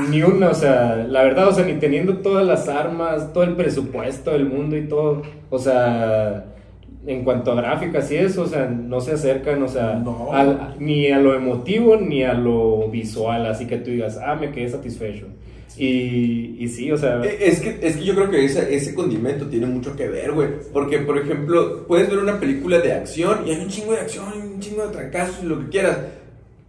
ni 0.10 0.22
una, 0.22 0.49
o 0.49 0.53
sea, 0.53 0.95
la 1.10 1.23
verdad, 1.23 1.48
o 1.48 1.52
sea, 1.53 1.65
ni 1.65 1.73
teniendo 1.73 2.18
todas 2.18 2.45
las 2.45 2.68
armas, 2.69 3.34
todo 3.34 3.44
el 3.44 3.56
presupuesto 3.56 4.31
del 4.31 4.45
mundo 4.45 4.77
y 4.77 4.88
todo, 4.88 5.22
o 5.49 5.57
sea, 5.60 6.45
en 7.06 7.23
cuanto 7.26 7.52
a 7.52 7.56
gráficas 7.56 8.10
y 8.11 8.15
eso, 8.15 8.44
o 8.44 8.48
sea, 8.48 8.65
no 8.68 9.02
se 9.02 9.14
acercan, 9.14 9.61
o 9.64 9.68
sea, 9.68 9.95
No. 9.95 10.30
al- 10.31 10.76
ni 10.80 11.10
a 11.11 11.19
lo 11.19 11.34
emotivo 11.34 11.98
ni 11.98 12.23
a 12.23 12.34
lo 12.34 12.88
visual, 12.90 13.45
así 13.48 13.65
que 13.68 13.77
tú 13.77 13.91
digas, 13.91 14.19
ah, 14.26 14.35
me 14.40 14.52
quedé 14.52 14.69
satisfecho. 14.69 15.26
Y, 15.77 16.55
y 16.59 16.67
sí, 16.67 16.91
o 16.91 16.97
sea, 16.97 17.21
Eh, 17.23 17.37
Es 17.41 17.59
que, 17.59 17.79
es 17.81 17.97
que 17.97 18.03
yo 18.03 18.13
creo 18.13 18.29
que 18.29 18.45
ese, 18.45 18.73
ese 18.75 18.93
condimento 18.93 19.47
tiene 19.47 19.65
mucho 19.65 19.95
que 19.95 20.07
ver, 20.07 20.31
güey. 20.31 20.49
Porque, 20.71 20.99
por 20.99 21.17
ejemplo, 21.17 21.85
puedes 21.87 22.09
ver 22.09 22.19
una 22.19 22.39
película 22.39 22.77
de 22.79 22.93
acción 22.93 23.39
y 23.47 23.51
hay 23.51 23.61
un 23.61 23.69
chingo 23.69 23.93
de 23.93 23.99
acción, 24.01 24.25
un 24.53 24.59
chingo 24.59 24.85
de 24.85 24.93
trancazos 24.93 25.39
y 25.43 25.47
lo 25.47 25.59
que 25.59 25.69
quieras. 25.69 25.97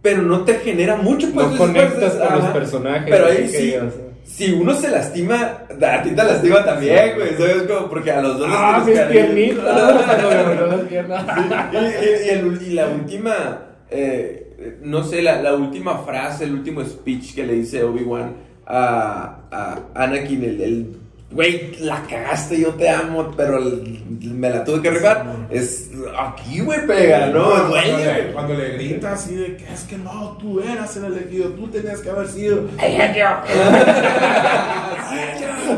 Pero 0.01 0.21
no 0.23 0.43
te 0.43 0.55
genera 0.55 0.95
mucho, 0.97 1.27
pues. 1.33 1.47
no 1.51 1.57
conectas 1.57 2.13
con 2.13 2.39
los 2.39 2.47
personajes. 2.47 3.07
Pero 3.09 3.25
ahí 3.27 3.47
sí, 3.47 3.57
digas, 3.57 3.93
si 4.23 4.51
uno 4.51 4.73
se 4.75 4.89
lastima, 4.89 5.65
a 5.69 6.01
ti 6.03 6.09
te 6.09 6.15
lastima 6.23 6.65
también, 6.65 7.15
güey. 7.15 7.29
¿Sabes? 7.37 7.63
Como 7.63 7.89
porque 7.89 8.11
a 8.11 8.21
los 8.21 8.39
dos 8.39 8.47
Ah, 8.51 8.83
mis 8.85 8.99
piernitas. 8.99 9.65
Y 12.67 12.73
la 12.73 12.87
última, 12.87 13.59
eh, 13.89 14.77
no 14.81 15.03
sé, 15.03 15.21
la, 15.21 15.41
la 15.41 15.55
última 15.55 15.99
frase, 15.99 16.45
el 16.45 16.53
último 16.53 16.83
speech 16.83 17.35
que 17.35 17.45
le 17.45 17.53
dice 17.53 17.83
Obi-Wan 17.83 18.33
a, 18.67 19.37
a 19.51 19.79
Anakin, 20.03 20.43
el, 20.43 20.97
güey, 21.31 21.75
la 21.81 22.01
cagaste, 22.03 22.59
yo 22.59 22.69
te 22.75 22.89
amo, 22.89 23.31
pero 23.35 23.57
el- 23.57 24.03
me 24.21 24.49
la 24.49 24.63
tuve 24.63 24.81
que 24.81 24.89
rifar, 24.91 25.47
es 25.49 25.91
aquí, 26.17 26.61
güey, 26.61 26.85
pega, 26.87 27.27
¿no? 27.27 27.49
cuando, 27.49 27.67
Duele, 27.69 27.97
le, 27.97 28.21
güey. 28.21 28.33
cuando 28.33 28.53
le 28.53 28.69
grita 28.73 29.13
así 29.13 29.35
de 29.35 29.57
que 29.57 29.71
es 29.73 29.81
que 29.83 29.97
no, 29.97 30.37
tú 30.39 30.59
eras 30.61 30.95
el 30.97 31.05
elegido, 31.05 31.49
tú 31.49 31.67
tenías 31.67 31.99
que 32.01 32.09
haber 32.09 32.27
sido. 32.27 32.61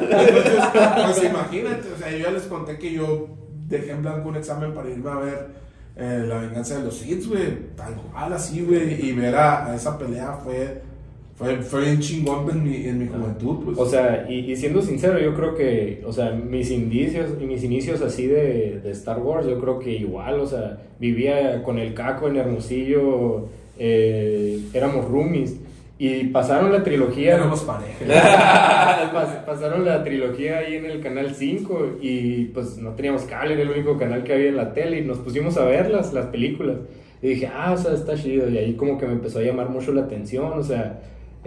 Entonces, 0.10 0.64
pues 1.06 1.24
imagínate, 1.24 1.92
o 1.94 1.98
sea, 1.98 2.12
yo 2.12 2.18
ya 2.20 2.32
les 2.32 2.44
conté 2.44 2.78
que 2.78 2.92
yo 2.94 3.28
dejé 3.68 3.92
en 3.92 4.02
blanco 4.02 4.30
un 4.30 4.36
examen 4.38 4.74
para 4.74 4.90
irme 4.90 5.10
a 5.12 5.16
ver 5.16 5.48
eh, 5.98 6.24
La 6.28 6.38
venganza 6.38 6.78
de 6.78 6.84
los 6.86 6.98
Sith, 6.98 7.26
güey, 7.28 7.76
tal 7.76 7.96
cual 7.96 8.34
así, 8.34 8.62
güey, 8.64 9.06
y 9.10 9.12
ver 9.14 9.36
a, 9.36 9.66
a 9.68 9.76
esa 9.76 9.98
pelea 9.98 10.40
fue, 10.44 10.82
fue, 11.38 11.58
fue 11.58 11.82
bien 11.84 12.00
chingón 12.00 12.50
en 12.50 12.64
mi, 12.64 12.76
en 12.88 13.00
mi 13.00 13.08
juventud, 13.08 13.64
pues. 13.64 13.78
O 13.78 13.86
sea, 13.86 14.26
y, 14.28 14.52
y 14.52 14.56
siendo 14.56 14.82
sincero, 14.82 15.20
yo 15.20 15.34
creo 15.36 15.56
que, 15.56 16.02
o 16.06 16.12
sea, 16.12 16.32
mis 16.32 16.72
indicios 16.72 17.30
y 17.40 17.46
mis 17.46 17.64
inicios 17.64 18.02
así 18.02 18.26
de, 18.26 18.80
de 18.84 18.92
Star 18.92 19.20
Wars, 19.20 19.46
yo 19.48 19.60
creo 19.60 19.78
que 19.78 19.92
igual, 19.92 20.40
o 20.40 20.48
sea, 20.48 20.80
vivía 21.00 21.62
con 21.64 21.78
el 21.78 21.94
caco 21.94 22.28
en 22.28 22.38
Hermosillo, 22.38 23.46
eh, 23.78 24.60
éramos 24.74 25.06
roomies, 25.06 25.56
y 26.00 26.26
pasaron 26.26 26.72
la 26.72 26.84
trilogía. 26.84 27.36
éramos 27.36 27.62
pareja. 27.62 28.06
Pas- 29.14 29.46
pasaron 29.46 29.86
la 29.86 30.04
trilogía 30.04 30.60
ahí 30.60 30.76
en 30.76 30.86
el 30.86 31.02
canal 31.02 31.34
5 31.36 31.98
y 32.02 32.46
pues 32.46 32.78
no 32.78 32.92
teníamos 32.92 33.24
cable, 33.24 33.54
era 33.54 33.64
el 33.64 33.70
único 33.72 33.98
canal 33.98 34.24
que 34.24 34.34
había 34.34 34.50
en 34.50 34.58
la 34.58 34.74
tele 34.74 35.00
y 35.00 35.06
nos 35.06 35.18
pusimos 35.20 35.58
a 35.58 35.66
verlas, 35.66 36.14
las 36.14 36.28
películas. 36.28 36.78
Y 37.22 37.30
dije, 37.30 37.50
ah, 37.52 37.74
o 37.74 37.78
sea, 37.78 37.94
está 37.96 38.16
chido. 38.16 38.48
Y 38.50 38.58
ahí 38.60 38.74
como 38.74 38.98
que 39.00 39.08
me 39.08 39.14
empezó 39.14 39.40
a 39.40 39.42
llamar 39.42 39.70
mucho 39.70 39.92
la 39.92 40.02
atención, 40.02 40.54
o 40.54 40.64
sea, 40.64 41.00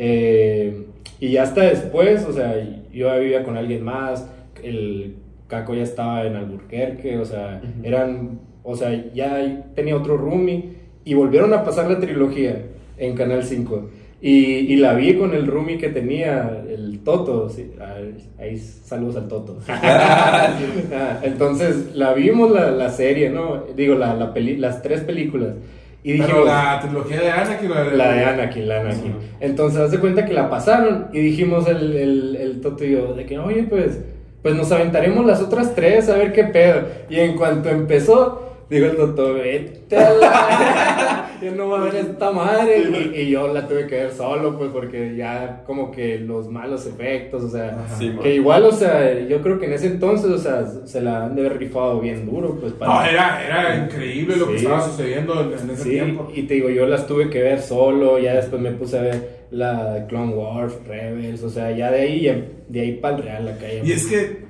eh, 0.04 0.86
y 1.20 1.32
ya 1.32 1.42
hasta 1.42 1.62
después, 1.62 2.24
o 2.26 2.32
sea, 2.32 2.54
yo 2.92 3.20
vivía 3.20 3.42
con 3.44 3.56
alguien 3.58 3.82
más, 3.84 4.26
el 4.62 5.16
Caco 5.46 5.74
ya 5.74 5.82
estaba 5.82 6.24
en 6.26 6.36
Alburquerque, 6.36 7.18
o 7.18 7.24
sea, 7.26 7.60
eran, 7.82 8.40
o 8.62 8.74
sea, 8.76 8.90
ya 9.12 9.64
tenía 9.74 9.96
otro 9.96 10.16
roomie 10.16 10.70
y 11.04 11.12
volvieron 11.14 11.52
a 11.52 11.62
pasar 11.64 11.90
la 11.90 11.98
trilogía 12.00 12.62
en 12.96 13.14
Canal 13.14 13.44
5. 13.44 13.90
Y, 14.22 14.34
y 14.72 14.76
la 14.76 14.92
vi 14.94 15.14
con 15.14 15.34
el 15.34 15.46
roomie 15.46 15.78
que 15.78 15.88
tenía, 15.88 16.62
el 16.68 17.00
Toto. 17.00 17.48
sí, 17.48 17.70
ahí, 17.80 18.14
ahí 18.38 18.56
saludos 18.58 19.16
al 19.16 19.28
Toto. 19.28 19.58
Ah, 19.68 21.20
Entonces, 21.22 21.94
la 21.94 22.12
vimos 22.14 22.50
la, 22.50 22.70
la 22.70 22.90
serie, 22.90 23.30
¿no? 23.30 23.64
Digo, 23.76 23.94
la, 23.94 24.14
la 24.14 24.32
peli- 24.34 24.56
las 24.56 24.82
tres 24.82 25.00
películas. 25.02 25.54
Y 26.02 26.12
dijimos, 26.12 26.30
Pero 26.30 26.44
la 26.46 26.80
trilogía 26.80 27.20
de 27.20 27.30
Anakin, 27.30 27.70
la 27.70 27.84
de, 27.84 27.96
la 27.96 28.12
de 28.12 28.24
Anakin, 28.24 28.68
la 28.68 28.80
Anakin. 28.80 29.14
Entonces, 29.40 29.80
haz 29.80 29.90
de 29.90 29.98
cuenta 29.98 30.24
que 30.24 30.32
la 30.32 30.48
pasaron 30.48 31.08
y 31.12 31.20
dijimos 31.20 31.68
el, 31.68 31.94
el, 31.94 32.36
el 32.36 32.60
Toto 32.60 32.84
y 32.84 32.92
yo, 32.92 33.14
de 33.14 33.26
que, 33.26 33.38
oye, 33.38 33.64
pues, 33.64 33.98
pues 34.42 34.54
nos 34.54 34.72
aventaremos 34.72 35.26
las 35.26 35.42
otras 35.42 35.74
tres 35.74 36.08
a 36.08 36.16
ver 36.16 36.32
qué 36.32 36.44
pedo. 36.44 36.82
Y 37.10 37.20
en 37.20 37.36
cuanto 37.36 37.68
empezó, 37.68 38.64
dijo 38.70 38.86
el 38.86 38.96
Toto, 38.96 39.34
vete 39.34 39.96
a 39.96 40.10
la... 40.10 41.16
yo 41.42 41.50
no 41.52 41.66
voy 41.66 41.80
a 41.80 41.82
ver 41.84 41.94
esta 41.96 42.30
madre. 42.30 43.12
Y, 43.14 43.20
y 43.20 43.30
yo 43.30 43.52
la 43.52 43.66
tuve 43.66 43.86
que 43.86 43.96
ver 43.96 44.12
solo, 44.12 44.56
pues, 44.58 44.70
porque 44.70 45.14
ya 45.16 45.62
como 45.66 45.90
que 45.90 46.18
los 46.18 46.48
malos 46.48 46.86
efectos, 46.86 47.44
o 47.44 47.48
sea, 47.50 47.86
Sí, 47.98 48.08
man. 48.10 48.18
que 48.20 48.34
igual, 48.34 48.64
o 48.64 48.72
sea, 48.72 49.18
yo 49.26 49.40
creo 49.42 49.58
que 49.58 49.66
en 49.66 49.72
ese 49.72 49.86
entonces, 49.88 50.30
o 50.30 50.38
sea, 50.38 50.66
se 50.84 51.00
la 51.00 51.24
han 51.26 51.34
de 51.34 51.46
haber 51.46 51.58
rifado 51.58 52.00
bien 52.00 52.26
duro, 52.26 52.56
pues, 52.60 52.72
para... 52.74 52.92
No, 52.94 53.04
era, 53.04 53.44
era 53.44 53.84
increíble 53.84 54.36
lo 54.36 54.48
que 54.48 54.56
estaba 54.56 54.80
sucediendo 54.88 55.40
en, 55.40 55.58
en 55.58 55.70
ese 55.70 55.82
Sí, 55.82 55.90
tiempo. 55.90 56.28
y 56.34 56.42
te 56.42 56.54
digo, 56.54 56.68
yo 56.70 56.86
las 56.86 57.06
tuve 57.06 57.30
que 57.30 57.42
ver 57.42 57.60
solo, 57.60 58.18
ya 58.18 58.34
después 58.34 58.60
me 58.60 58.72
puse 58.72 58.98
a 58.98 59.02
ver 59.02 59.40
la 59.50 60.06
Clone 60.08 60.32
Wars, 60.34 60.74
Rebels, 60.86 61.42
o 61.42 61.50
sea, 61.50 61.70
ya 61.72 61.90
de 61.90 62.00
ahí, 62.00 62.54
de 62.68 62.80
ahí 62.80 62.92
para 62.96 63.16
el 63.16 63.22
real 63.22 63.44
la 63.46 63.56
calle. 63.56 63.82
Y 63.84 63.92
es 63.92 64.06
que 64.06 64.48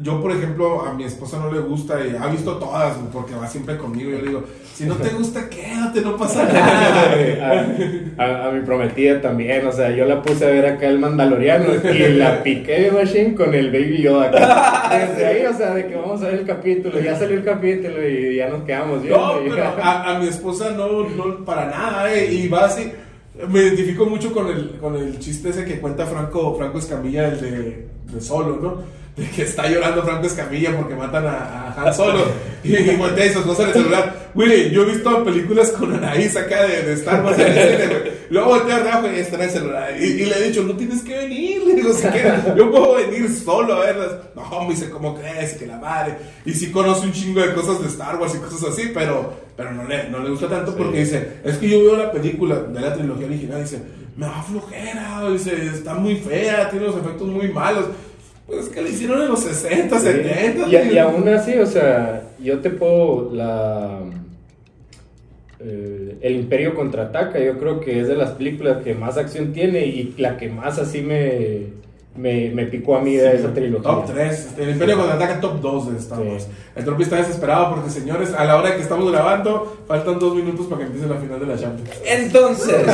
yo, 0.00 0.20
por 0.22 0.30
ejemplo, 0.32 0.82
a 0.82 0.94
mi 0.94 1.04
esposa 1.04 1.38
no 1.38 1.52
le 1.52 1.60
gusta 1.60 1.98
y 2.06 2.14
ha 2.16 2.26
visto 2.28 2.56
todas 2.56 2.96
porque 3.12 3.34
va 3.34 3.46
siempre 3.46 3.76
conmigo. 3.76 4.10
Yo 4.10 4.18
le 4.18 4.26
digo, 4.28 4.44
si 4.78 4.84
no 4.86 4.94
te 4.94 5.08
gusta, 5.10 5.48
quédate, 5.48 6.00
no 6.02 6.16
pasa 6.16 6.44
nada. 6.52 7.66
a, 8.16 8.22
a- 8.24 8.48
a 8.48 8.50
mi 8.52 8.60
prometida 8.60 9.20
también, 9.20 9.66
o 9.66 9.72
sea, 9.72 9.90
yo 9.90 10.04
la 10.04 10.22
puse 10.22 10.44
a 10.46 10.50
ver 10.50 10.66
acá 10.66 10.86
el 10.86 10.98
Mandaloriano 11.00 11.66
y 11.92 11.98
la 12.14 12.42
piqué 12.42 12.82
de 12.82 12.92
Machine 12.92 13.34
con 13.34 13.52
el 13.54 13.70
Baby 13.72 14.02
Yoda 14.02 14.28
acá. 14.28 14.98
Desde 15.08 15.26
ahí, 15.26 15.46
o 15.46 15.52
sea, 15.56 15.74
de 15.74 15.86
que 15.86 15.94
vamos 15.96 16.22
a 16.22 16.26
ver 16.26 16.34
el 16.36 16.46
capítulo, 16.46 17.00
ya 17.00 17.16
salió 17.16 17.36
el 17.38 17.44
capítulo 17.44 18.08
y 18.08 18.36
ya 18.36 18.48
nos 18.48 18.62
quedamos. 18.62 19.04
No, 19.04 19.34
pero 19.48 19.64
a, 19.82 20.14
a 20.16 20.18
mi 20.20 20.28
esposa 20.28 20.70
no, 20.70 21.08
no 21.08 21.44
para 21.44 21.66
nada, 21.66 22.12
eh, 22.14 22.32
y 22.32 22.48
va 22.48 22.66
así. 22.66 22.92
Me 23.48 23.60
identifico 23.60 24.04
mucho 24.06 24.32
con 24.32 24.48
el, 24.48 24.70
con 24.80 24.96
el 24.96 25.18
chiste 25.18 25.50
ese 25.50 25.64
que 25.64 25.78
cuenta 25.80 26.06
Franco, 26.06 26.56
Franco 26.56 26.78
Escamilla, 26.78 27.28
el 27.28 27.40
de, 27.40 27.86
de 28.12 28.20
Solo, 28.20 28.58
¿no? 28.60 28.98
De 29.18 29.28
que 29.30 29.42
está 29.42 29.68
llorando 29.68 30.04
Franco 30.04 30.26
Escamilla 30.28 30.76
porque 30.76 30.94
matan 30.94 31.26
a, 31.26 31.72
a 31.74 31.82
Han 31.88 31.92
Solo. 31.92 32.24
y, 32.62 32.76
y 32.76 32.96
voltea 32.96 33.26
y 33.26 33.28
esposa 33.30 33.62
en 33.64 33.68
el 33.68 33.74
celular. 33.74 34.30
Willy, 34.34 34.70
yo 34.70 34.82
he 34.82 34.92
visto 34.92 35.24
películas 35.24 35.70
con 35.72 35.92
Anaís 35.92 36.36
acá 36.36 36.62
de, 36.62 36.82
de 36.82 36.92
Star 36.92 37.24
Wars 37.24 37.36
en 37.38 37.46
el 37.48 37.52
cine, 37.52 37.86
güey. 37.88 38.12
Luego 38.30 38.48
voltea 38.50 38.76
abajo 38.76 39.08
y 39.12 39.18
está 39.18 39.34
en 39.36 39.42
el 39.42 39.50
celular. 39.50 39.94
Y, 39.98 40.04
y 40.04 40.24
le 40.26 40.38
he 40.38 40.48
dicho, 40.48 40.62
no 40.62 40.76
tienes 40.76 41.02
que 41.02 41.16
venir. 41.16 41.62
Le 41.64 41.74
digo, 41.74 41.92
si 41.92 42.06
quieres, 42.06 42.34
yo 42.56 42.70
puedo 42.70 42.94
venir 42.94 43.28
solo 43.28 43.74
a 43.74 43.80
verlas. 43.80 44.12
No, 44.36 44.62
me 44.64 44.70
dice, 44.74 44.88
¿cómo 44.88 45.18
crees? 45.18 45.54
Que 45.54 45.66
la 45.66 45.78
madre. 45.78 46.14
Y 46.44 46.52
sí 46.52 46.70
conoce 46.70 47.06
un 47.06 47.12
chingo 47.12 47.40
de 47.40 47.54
cosas 47.54 47.82
de 47.82 47.88
Star 47.88 48.16
Wars 48.20 48.36
y 48.36 48.38
cosas 48.38 48.70
así, 48.70 48.92
pero, 48.94 49.32
pero 49.56 49.72
no, 49.72 49.82
le, 49.82 50.08
no 50.10 50.20
le 50.20 50.30
gusta 50.30 50.46
tanto 50.48 50.76
porque 50.76 51.00
dice, 51.00 51.38
es 51.42 51.56
que 51.56 51.68
yo 51.68 51.82
veo 51.82 51.96
la 51.96 52.12
película 52.12 52.54
de 52.56 52.80
la 52.80 52.94
trilogía 52.94 53.26
original 53.26 53.58
y 53.58 53.62
dice, 53.62 53.82
me 54.16 54.26
va 54.26 54.42
flojera, 54.42 55.28
dice, 55.32 55.66
está 55.74 55.94
muy 55.94 56.16
fea, 56.16 56.70
tiene 56.70 56.86
los 56.86 56.96
efectos 56.96 57.26
muy 57.26 57.48
malos. 57.48 57.86
Pues 58.48 58.64
es 58.64 58.68
que 58.70 58.80
le 58.80 58.88
hicieron 58.88 59.20
en 59.22 59.28
los 59.28 59.40
60, 59.40 60.00
70. 60.00 60.68
Y, 60.68 60.94
y 60.94 60.98
aún 60.98 61.28
así, 61.28 61.56
o 61.58 61.66
sea, 61.66 62.22
yo 62.40 62.58
te 62.60 62.70
puedo 62.70 63.30
la 63.32 64.00
eh, 65.60 66.16
El 66.22 66.36
Imperio 66.36 66.74
contraataca, 66.74 67.38
yo 67.38 67.58
creo 67.58 67.78
que 67.80 68.00
es 68.00 68.08
de 68.08 68.16
las 68.16 68.30
películas 68.30 68.78
que 68.82 68.94
más 68.94 69.18
acción 69.18 69.52
tiene 69.52 69.84
y 69.84 70.14
la 70.16 70.38
que 70.38 70.48
más 70.48 70.78
así 70.78 71.02
me 71.02 71.78
me, 72.18 72.50
me 72.50 72.66
picó 72.66 72.96
a 72.96 73.00
mí 73.00 73.16
de 73.16 73.36
esa 73.36 73.54
trilogía. 73.54 73.90
Top 73.90 74.06
3. 74.12 74.48
El 74.58 74.70
Imperio 74.70 74.96
contraataca 74.96 75.40
top 75.40 75.60
2 75.60 75.92
de 75.92 75.98
Star 75.98 76.18
Sí. 76.20 76.28
Wars. 76.28 76.48
El 76.74 76.84
Tropi 76.84 77.02
está 77.04 77.16
desesperado 77.16 77.74
porque, 77.74 77.90
señores, 77.90 78.34
a 78.34 78.44
la 78.44 78.56
hora 78.56 78.74
que 78.74 78.82
estamos 78.82 79.10
grabando, 79.10 79.78
faltan 79.86 80.18
dos 80.18 80.34
minutos 80.34 80.66
para 80.66 80.80
que 80.80 80.86
empiece 80.86 81.06
la 81.06 81.16
final 81.16 81.38
de 81.40 81.46
la 81.46 81.56
Champions. 81.56 81.90
Entonces, 82.04 82.74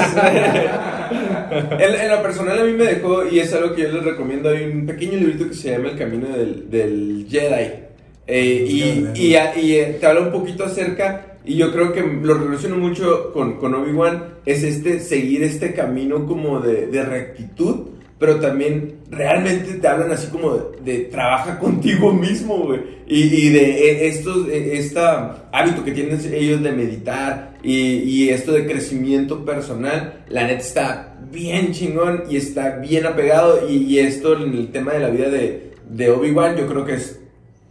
en, 1.54 2.00
en 2.00 2.08
lo 2.10 2.22
personal 2.22 2.58
a 2.58 2.64
mí 2.64 2.72
me 2.72 2.84
dejó, 2.84 3.26
y 3.26 3.38
es 3.40 3.52
algo 3.54 3.74
que 3.74 3.82
yo 3.82 3.88
les 3.92 4.04
recomiendo, 4.04 4.48
hay 4.48 4.64
un 4.64 4.86
pequeño 4.86 5.18
librito 5.18 5.48
que 5.48 5.54
se 5.54 5.70
llama 5.70 5.90
El 5.90 5.98
Camino 5.98 6.28
del, 6.28 6.70
del 6.70 7.26
Jedi. 7.28 7.72
Eh, 8.26 8.66
y 8.66 9.08
y, 9.14 9.34
eh, 9.34 9.96
te 10.00 10.06
habla 10.06 10.20
un 10.20 10.32
poquito 10.32 10.64
acerca, 10.64 11.38
y 11.44 11.56
yo 11.56 11.72
creo 11.72 11.92
que 11.92 12.02
lo 12.02 12.34
relaciono 12.34 12.76
mucho 12.76 13.32
con, 13.32 13.58
con 13.58 13.74
Obi-Wan, 13.74 14.24
es 14.46 14.62
este, 14.62 15.00
seguir 15.00 15.42
este 15.42 15.74
camino 15.74 16.26
como 16.26 16.60
de, 16.60 16.86
de 16.86 17.02
rectitud, 17.04 17.88
pero 18.24 18.40
también 18.40 19.00
realmente 19.10 19.74
te 19.74 19.86
hablan 19.86 20.10
así 20.10 20.28
como 20.28 20.54
de, 20.54 20.92
de 20.92 20.98
trabaja 21.04 21.58
contigo 21.60 22.10
mismo, 22.10 22.56
güey. 22.56 22.80
Y, 23.06 23.50
de 23.50 23.90
eh, 23.90 24.08
estos, 24.08 24.48
esta 24.48 25.50
hábito 25.52 25.84
que 25.84 25.92
tienen 25.92 26.18
ellos 26.32 26.62
de 26.62 26.72
meditar 26.72 27.58
y, 27.62 28.30
esto 28.30 28.52
de 28.52 28.64
crecimiento 28.64 29.44
personal, 29.44 30.24
la 30.30 30.46
neta 30.46 30.60
está 30.60 31.18
bien 31.30 31.72
chingón 31.72 32.24
y 32.30 32.38
está 32.38 32.78
bien 32.78 33.04
apegado. 33.04 33.68
Y, 33.68 33.76
y 33.76 33.98
esto 33.98 34.42
en 34.42 34.54
el 34.54 34.72
tema 34.72 34.94
de 34.94 35.00
la 35.00 35.10
vida 35.10 35.28
de, 35.28 35.72
de 35.90 36.10
Obi-Wan, 36.10 36.56
yo 36.56 36.66
creo 36.66 36.86
que 36.86 36.94
es 36.94 37.20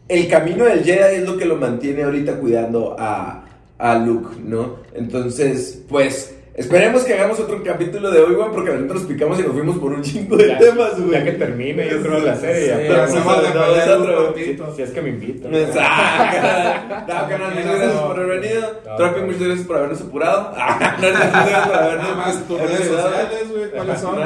el 0.08 0.28
camino 0.28 0.66
del 0.66 0.84
Jedi 0.84 1.16
es 1.16 1.24
lo 1.24 1.36
que 1.36 1.46
lo 1.46 1.56
mantiene 1.56 2.04
ahorita 2.04 2.36
cuidando 2.36 2.96
a, 3.00 3.46
a 3.80 3.98
Luke, 3.98 4.36
¿no? 4.44 4.76
Entonces, 4.94 5.82
pues, 5.90 6.33
esperemos 6.56 7.04
que 7.04 7.14
hagamos 7.14 7.40
otro 7.40 7.62
capítulo 7.64 8.12
de 8.12 8.22
Obi-Wan 8.22 8.52
porque 8.52 8.72
ahorita 8.72 8.94
nos 8.94 9.04
picamos 9.04 9.40
y 9.40 9.44
nos 9.44 9.52
fuimos 9.54 9.78
por 9.78 9.92
un 9.94 10.02
chingo 10.02 10.38
de 10.38 10.48
Ya- 10.50 10.58
temas, 10.60 11.00
güey. 11.00 11.12
Ya 11.12 11.24
que 11.24 11.32
termine, 11.34 11.90
yo 11.90 12.02
creo, 12.02 12.20
la 12.20 12.36
serie. 12.36 12.68
ya 12.68 12.78
Sí, 13.08 13.16
hacemos 13.18 13.42
de 13.44 13.94
otro. 13.94 14.28
ratito. 14.28 14.74
Si 14.76 14.82
es 14.84 14.92
que 14.92 15.02
me 15.02 15.10
invitan. 15.10 15.54
Exacto. 15.54 16.96
No, 17.14 17.28
canal, 17.28 17.54
muchas 17.56 17.66
gracias 17.78 18.02
por 18.02 18.20
haber 18.20 18.40
venido. 18.42 18.68
Tropi, 18.98 19.22
muchas 19.22 19.42
gracias 19.42 19.68
por 19.68 19.78
habernos 19.78 20.02
apurado. 20.02 20.54
No, 20.58 20.96
muchas 20.98 21.32
gracias 21.32 21.68
por 21.68 21.76
habernos 21.76 22.04
Nada 22.04 22.16
más 22.16 22.48
tus 22.48 22.60
redes 22.62 22.88
sociales, 22.88 23.50
güey, 23.52 23.72
¿cuáles 23.72 24.00
son? 24.00 24.20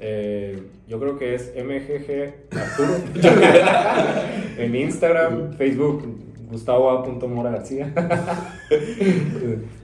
Eh, 0.00 0.62
yo 0.86 1.00
creo 1.00 1.18
que 1.18 1.34
es 1.34 1.52
MGG 1.56 2.58
Arturo. 2.58 2.94
en 4.58 4.74
Instagram, 4.76 5.52
Facebook, 5.56 6.04
Gustavo.mora 6.50 7.50
García. 7.50 7.92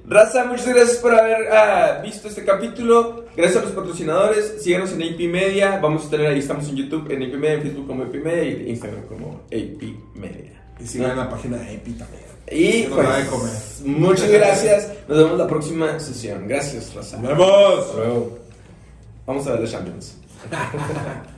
Raza, 0.07 0.45
muchas 0.45 0.69
gracias 0.69 0.99
por 0.99 1.15
haber 1.15 1.49
ah, 1.51 2.01
visto 2.03 2.29
este 2.29 2.45
capítulo. 2.45 3.25
Gracias 3.35 3.63
a 3.63 3.65
los 3.65 3.75
patrocinadores. 3.75 4.63
Síganos 4.63 4.93
en 4.93 5.03
AP 5.03 5.21
Media. 5.31 5.79
Vamos 5.81 6.07
a 6.07 6.11
tener 6.11 6.27
ahí, 6.27 6.41
estamos 6.41 6.69
en 6.69 6.77
YouTube, 6.77 7.11
en 7.11 7.23
AP 7.23 7.39
Media, 7.39 7.55
en 7.55 7.63
Facebook 7.63 7.87
como 7.87 8.03
AP 8.03 8.15
Media 8.17 8.45
y 8.45 8.53
en 8.53 8.69
Instagram 8.69 9.03
como 9.07 9.41
AP 9.47 9.83
Media. 10.15 10.63
Y 10.79 10.87
sigan 10.87 11.17
la 11.17 11.31
página 11.31 11.57
de 11.57 11.77
AP 11.77 11.85
también. 11.99 12.25
Y 12.51 12.87
nos 12.87 12.99
pues, 12.99 13.17
de 13.17 13.31
comer. 13.31 13.99
muchas 13.99 14.31
gracias. 14.31 14.93
Nos 15.09 15.19
vemos 15.19 15.39
la 15.39 15.47
próxima 15.47 15.99
sesión. 15.99 16.47
Gracias, 16.47 16.95
Raza. 16.95 17.17
¡Nos 17.17 17.31
vemos! 17.31 17.79
Hasta 17.79 17.97
luego. 17.97 18.39
Vamos 19.27 19.47
a 19.47 19.53
ver 19.53 19.61
los 19.61 19.71
Champions. 19.71 20.19